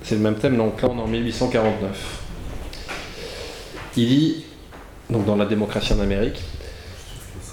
C'est 0.02 0.14
le 0.14 0.20
même 0.20 0.36
thème, 0.36 0.56
donc 0.56 0.81
là 0.82 0.89
on 0.90 0.98
est 0.98 1.02
en 1.02 1.06
1849. 1.06 2.20
Il 3.97 4.09
dit 4.09 4.44
donc 5.10 5.27
dans 5.27 5.36
la 5.36 5.47
démocratie 5.47 5.93
en 5.93 6.01
Amérique, 6.01 6.40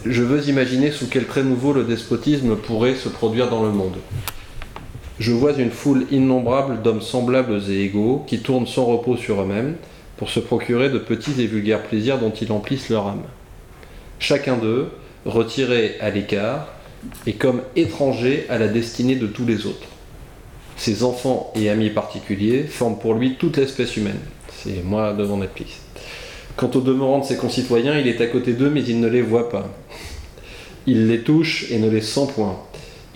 je 0.06 0.22
veux 0.22 0.48
imaginer 0.48 0.92
sous 0.92 1.08
quel 1.08 1.26
trait 1.26 1.44
nouveau 1.44 1.74
le 1.74 1.84
despotisme 1.84 2.56
pourrait 2.56 2.96
se 2.96 3.10
produire 3.10 3.50
dans 3.50 3.64
le 3.64 3.72
monde. 3.72 3.98
Je 5.20 5.32
vois 5.32 5.54
une 5.54 5.72
foule 5.72 6.06
innombrable 6.12 6.84
d'hommes 6.84 7.02
semblables 7.02 7.60
et 7.70 7.82
égaux 7.82 8.24
qui 8.28 8.40
tournent 8.40 8.68
sans 8.68 8.86
repos 8.86 9.18
sur 9.18 9.42
eux-mêmes 9.42 9.76
pour 10.18 10.30
se 10.30 10.40
procurer 10.40 10.90
de 10.90 11.00
petits 11.00 11.42
et 11.42 11.48
vulgaires 11.48 11.82
plaisirs 11.82 12.20
dont 12.20 12.32
ils 12.32 12.52
emplissent 12.52 12.90
leur 12.90 13.08
âme. 13.08 13.24
Chacun 14.20 14.58
d'eux, 14.58 14.90
retiré 15.26 15.96
à 16.00 16.12
l'écart, 16.12 16.68
est 17.26 17.34
comme 17.34 17.62
étranger 17.76 18.46
à 18.50 18.60
la 18.60 18.68
destinée 18.68 19.16
de 19.16 19.28
tous 19.28 19.46
les 19.46 19.66
autres. 19.66 19.88
Ses 20.78 21.04
enfants 21.04 21.52
et 21.56 21.70
amis 21.70 21.90
particuliers 21.90 22.64
forment 22.64 23.00
pour 23.00 23.16
lui 23.16 23.36
toute 23.36 23.58
l'espèce 23.58 23.98
humaine. 23.98 24.20
C'est 24.64 24.84
moi 24.84 25.14
devant 25.14 25.38
Netflix. 25.38 25.80
Quant 26.56 26.70
au 26.74 26.82
demeurant 26.82 27.20
de 27.20 27.26
ses 27.26 27.36
concitoyens, 27.36 28.00
il 28.00 28.08
est 28.08 28.22
à 28.22 28.28
côté 28.28 28.54
d'eux, 28.54 28.70
mais 28.70 28.84
il 28.84 29.00
ne 29.00 29.08
les 29.08 29.22
voit 29.22 29.50
pas. 29.50 29.68
Il 30.86 31.08
les 31.08 31.22
touche 31.22 31.70
et 31.72 31.80
ne 31.80 31.90
les 31.90 32.02
sent 32.02 32.28
point. 32.34 32.58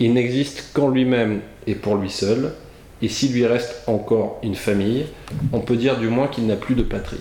Il 0.00 0.12
n'existe 0.12 0.70
qu'en 0.72 0.88
lui-même 0.88 1.40
et 1.66 1.74
pour 1.74 1.96
lui 1.96 2.10
seul, 2.10 2.52
et 3.00 3.08
s'il 3.08 3.32
lui 3.32 3.46
reste 3.46 3.82
encore 3.86 4.38
une 4.42 4.54
famille, 4.54 5.06
on 5.52 5.60
peut 5.60 5.76
dire 5.76 5.98
du 5.98 6.08
moins 6.08 6.28
qu'il 6.28 6.46
n'a 6.46 6.56
plus 6.56 6.74
de 6.74 6.82
patrie. 6.82 7.16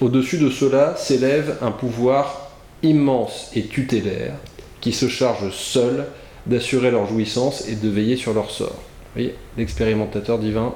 Au-dessus 0.00 0.38
de 0.38 0.50
cela 0.50 0.96
s'élève 0.96 1.56
un 1.62 1.70
pouvoir 1.70 2.52
immense 2.82 3.50
et 3.54 3.62
tutélaire 3.62 4.34
qui 4.80 4.92
se 4.92 5.08
charge 5.08 5.50
seul 5.52 6.06
d'assurer 6.46 6.90
leur 6.90 7.06
jouissance 7.06 7.68
et 7.68 7.76
de 7.76 7.88
veiller 7.88 8.16
sur 8.16 8.34
leur 8.34 8.50
sort. 8.50 8.82
Voyez, 9.14 9.34
l'expérimentateur 9.58 10.38
divin, 10.38 10.74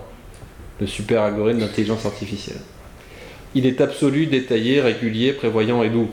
le 0.81 0.87
super 0.87 1.23
algorithme 1.23 1.61
d'intelligence 1.61 2.05
artificielle. 2.05 2.61
Il 3.55 3.65
est 3.65 3.81
absolu, 3.81 4.27
détaillé, 4.27 4.81
régulier, 4.81 5.33
prévoyant 5.33 5.83
et 5.83 5.89
doux. 5.89 6.11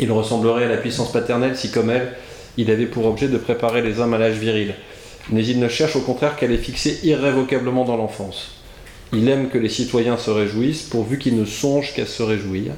Il 0.00 0.10
ressemblerait 0.10 0.64
à 0.64 0.68
la 0.68 0.78
puissance 0.78 1.12
paternelle 1.12 1.56
si, 1.56 1.70
comme 1.70 1.90
elle, 1.90 2.14
il 2.56 2.70
avait 2.70 2.86
pour 2.86 3.06
objet 3.06 3.28
de 3.28 3.36
préparer 3.36 3.82
les 3.82 4.00
hommes 4.00 4.14
à 4.14 4.18
l'âge 4.18 4.38
viril. 4.38 4.74
Mais 5.30 5.44
il 5.44 5.60
ne 5.60 5.68
cherche 5.68 5.96
au 5.96 6.00
contraire 6.00 6.36
qu'à 6.36 6.46
les 6.46 6.56
fixer 6.56 7.00
irrévocablement 7.02 7.84
dans 7.84 7.96
l'enfance. 7.96 8.62
Il 9.12 9.28
aime 9.28 9.48
que 9.48 9.58
les 9.58 9.68
citoyens 9.68 10.16
se 10.16 10.30
réjouissent, 10.30 10.82
pourvu 10.82 11.18
qu'ils 11.18 11.38
ne 11.38 11.44
songent 11.44 11.92
qu'à 11.94 12.06
se 12.06 12.22
réjouir. 12.22 12.72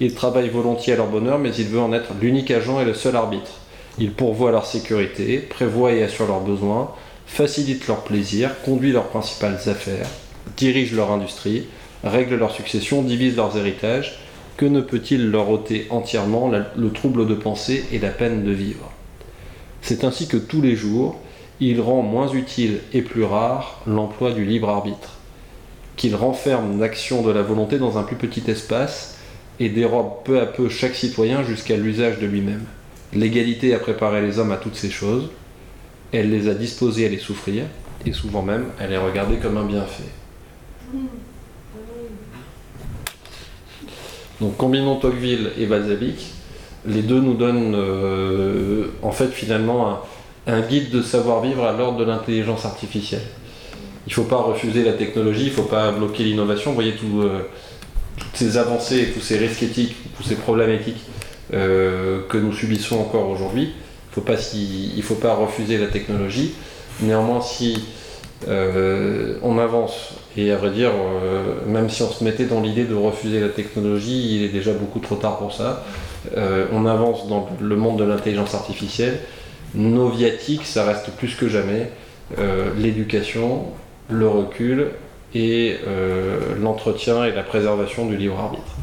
Il 0.00 0.14
travaille 0.14 0.50
volontiers 0.50 0.92
à 0.92 0.96
leur 0.96 1.06
bonheur, 1.06 1.38
mais 1.38 1.54
il 1.54 1.66
veut 1.66 1.80
en 1.80 1.92
être 1.92 2.10
l'unique 2.20 2.50
agent 2.50 2.80
et 2.80 2.84
le 2.84 2.94
seul 2.94 3.16
arbitre. 3.16 3.52
Il 3.98 4.12
pourvoit 4.12 4.50
leur 4.50 4.66
sécurité, 4.66 5.38
prévoit 5.38 5.92
et 5.92 6.02
assure 6.02 6.26
leurs 6.26 6.40
besoins, 6.40 6.90
facilite 7.26 7.86
leurs 7.88 8.04
plaisirs, 8.04 8.50
conduit 8.64 8.92
leurs 8.92 9.08
principales 9.08 9.60
affaires, 9.66 10.08
dirige 10.56 10.92
leur 10.92 11.10
industrie, 11.10 11.64
règle 12.02 12.36
leur 12.36 12.52
succession, 12.52 13.02
divise 13.02 13.36
leurs 13.36 13.56
héritages, 13.56 14.18
que 14.56 14.66
ne 14.66 14.80
peut-il 14.80 15.30
leur 15.30 15.50
ôter 15.50 15.86
entièrement 15.90 16.50
le 16.76 16.92
trouble 16.92 17.26
de 17.26 17.34
penser 17.34 17.84
et 17.92 17.98
la 17.98 18.10
peine 18.10 18.44
de 18.44 18.52
vivre? 18.52 18.92
C'est 19.82 20.04
ainsi 20.04 20.28
que 20.28 20.36
tous 20.36 20.62
les 20.62 20.76
jours, 20.76 21.18
il 21.60 21.80
rend 21.80 22.02
moins 22.02 22.28
utile 22.28 22.80
et 22.92 23.02
plus 23.02 23.24
rare 23.24 23.80
l'emploi 23.86 24.32
du 24.32 24.44
libre 24.44 24.68
arbitre, 24.68 25.18
qu'il 25.96 26.14
renferme 26.14 26.80
l'action 26.80 27.22
de 27.22 27.30
la 27.30 27.42
volonté 27.42 27.78
dans 27.78 27.98
un 27.98 28.02
plus 28.02 28.16
petit 28.16 28.48
espace 28.50 29.18
et 29.60 29.68
dérobe 29.68 30.24
peu 30.24 30.40
à 30.40 30.46
peu 30.46 30.68
chaque 30.68 30.94
citoyen 30.94 31.44
jusqu'à 31.44 31.76
l'usage 31.76 32.18
de 32.18 32.26
lui-même. 32.26 32.64
L'égalité 33.12 33.74
a 33.74 33.78
préparé 33.78 34.20
les 34.22 34.38
hommes 34.38 34.52
à 34.52 34.56
toutes 34.56 34.74
ces 34.74 34.90
choses, 34.90 35.30
elle 36.14 36.30
les 36.30 36.48
a 36.48 36.54
disposés 36.54 37.06
à 37.06 37.08
les 37.08 37.18
souffrir, 37.18 37.64
et 38.06 38.12
souvent 38.12 38.42
même 38.42 38.66
elle 38.80 38.92
est 38.92 38.98
regardée 38.98 39.36
comme 39.36 39.56
un 39.56 39.64
bienfait. 39.64 40.04
Donc 44.40 44.56
combinons 44.56 44.96
Tocqueville 44.96 45.50
et 45.58 45.66
Balzac. 45.66 46.00
Les 46.86 47.02
deux 47.02 47.20
nous 47.20 47.34
donnent 47.34 47.74
euh, 47.74 48.88
en 49.02 49.10
fait 49.10 49.28
finalement 49.28 50.00
un, 50.46 50.60
guide 50.60 50.90
de 50.90 51.00
savoir-vivre 51.00 51.64
à 51.64 51.72
l'ordre 51.72 51.98
de 51.98 52.04
l'intelligence 52.04 52.66
artificielle. 52.66 53.22
Il 54.06 54.10
ne 54.10 54.14
faut 54.14 54.24
pas 54.24 54.36
refuser 54.36 54.84
la 54.84 54.92
technologie, 54.92 55.44
il 55.44 55.50
ne 55.50 55.54
faut 55.54 55.62
pas 55.62 55.92
bloquer 55.92 56.24
l'innovation. 56.24 56.72
Vous 56.72 56.74
voyez 56.74 56.92
euh, 56.92 57.40
toutes 58.18 58.34
ces 58.36 58.58
avancées, 58.58 59.12
tous 59.14 59.22
ces 59.22 59.38
risques 59.38 59.62
éthiques, 59.62 59.96
tous 60.18 60.24
ces 60.24 60.34
problèmes 60.34 60.70
éthiques 60.70 61.02
euh, 61.54 62.20
que 62.28 62.36
nous 62.36 62.52
subissons 62.52 62.98
encore 63.00 63.30
aujourd'hui. 63.30 63.72
Il 64.16 64.96
ne 64.96 65.02
faut 65.02 65.14
pas 65.14 65.34
refuser 65.34 65.78
la 65.78 65.86
technologie. 65.86 66.54
Néanmoins, 67.00 67.40
si 67.40 67.84
euh, 68.48 69.38
on 69.42 69.58
avance, 69.58 70.14
et 70.36 70.50
à 70.50 70.56
vrai 70.56 70.70
dire, 70.70 70.90
euh, 70.90 71.54
même 71.66 71.88
si 71.88 72.02
on 72.02 72.10
se 72.10 72.22
mettait 72.22 72.44
dans 72.44 72.60
l'idée 72.60 72.84
de 72.84 72.94
refuser 72.94 73.40
la 73.40 73.48
technologie, 73.48 74.36
il 74.36 74.42
est 74.44 74.48
déjà 74.48 74.72
beaucoup 74.72 74.98
trop 74.98 75.16
tard 75.16 75.38
pour 75.38 75.52
ça. 75.52 75.84
Euh, 76.36 76.66
on 76.72 76.86
avance 76.86 77.26
dans 77.28 77.48
le 77.60 77.76
monde 77.76 77.98
de 77.98 78.04
l'intelligence 78.04 78.54
artificielle. 78.54 79.20
Nos 79.74 80.08
viatiques, 80.08 80.66
ça 80.66 80.84
reste 80.84 81.10
plus 81.12 81.34
que 81.34 81.48
jamais 81.48 81.90
l'éducation, 82.78 83.66
le 84.08 84.28
recul 84.28 84.88
et 85.34 85.76
l'entretien 86.60 87.24
et 87.24 87.32
la 87.32 87.42
préservation 87.42 88.06
du 88.06 88.16
libre 88.16 88.38
arbitre. 88.38 88.76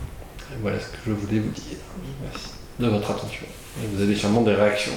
Voilà 0.62 0.80
ce 0.80 0.88
que 0.88 0.98
je 1.08 1.12
voulais 1.12 1.40
vous 1.40 1.50
dire. 1.50 1.78
Merci 2.24 2.50
de 2.80 2.88
votre 2.88 3.10
attention. 3.10 3.46
Vous 3.94 4.02
avez 4.02 4.16
sûrement 4.16 4.42
des 4.42 4.54
réactions. 4.54 4.92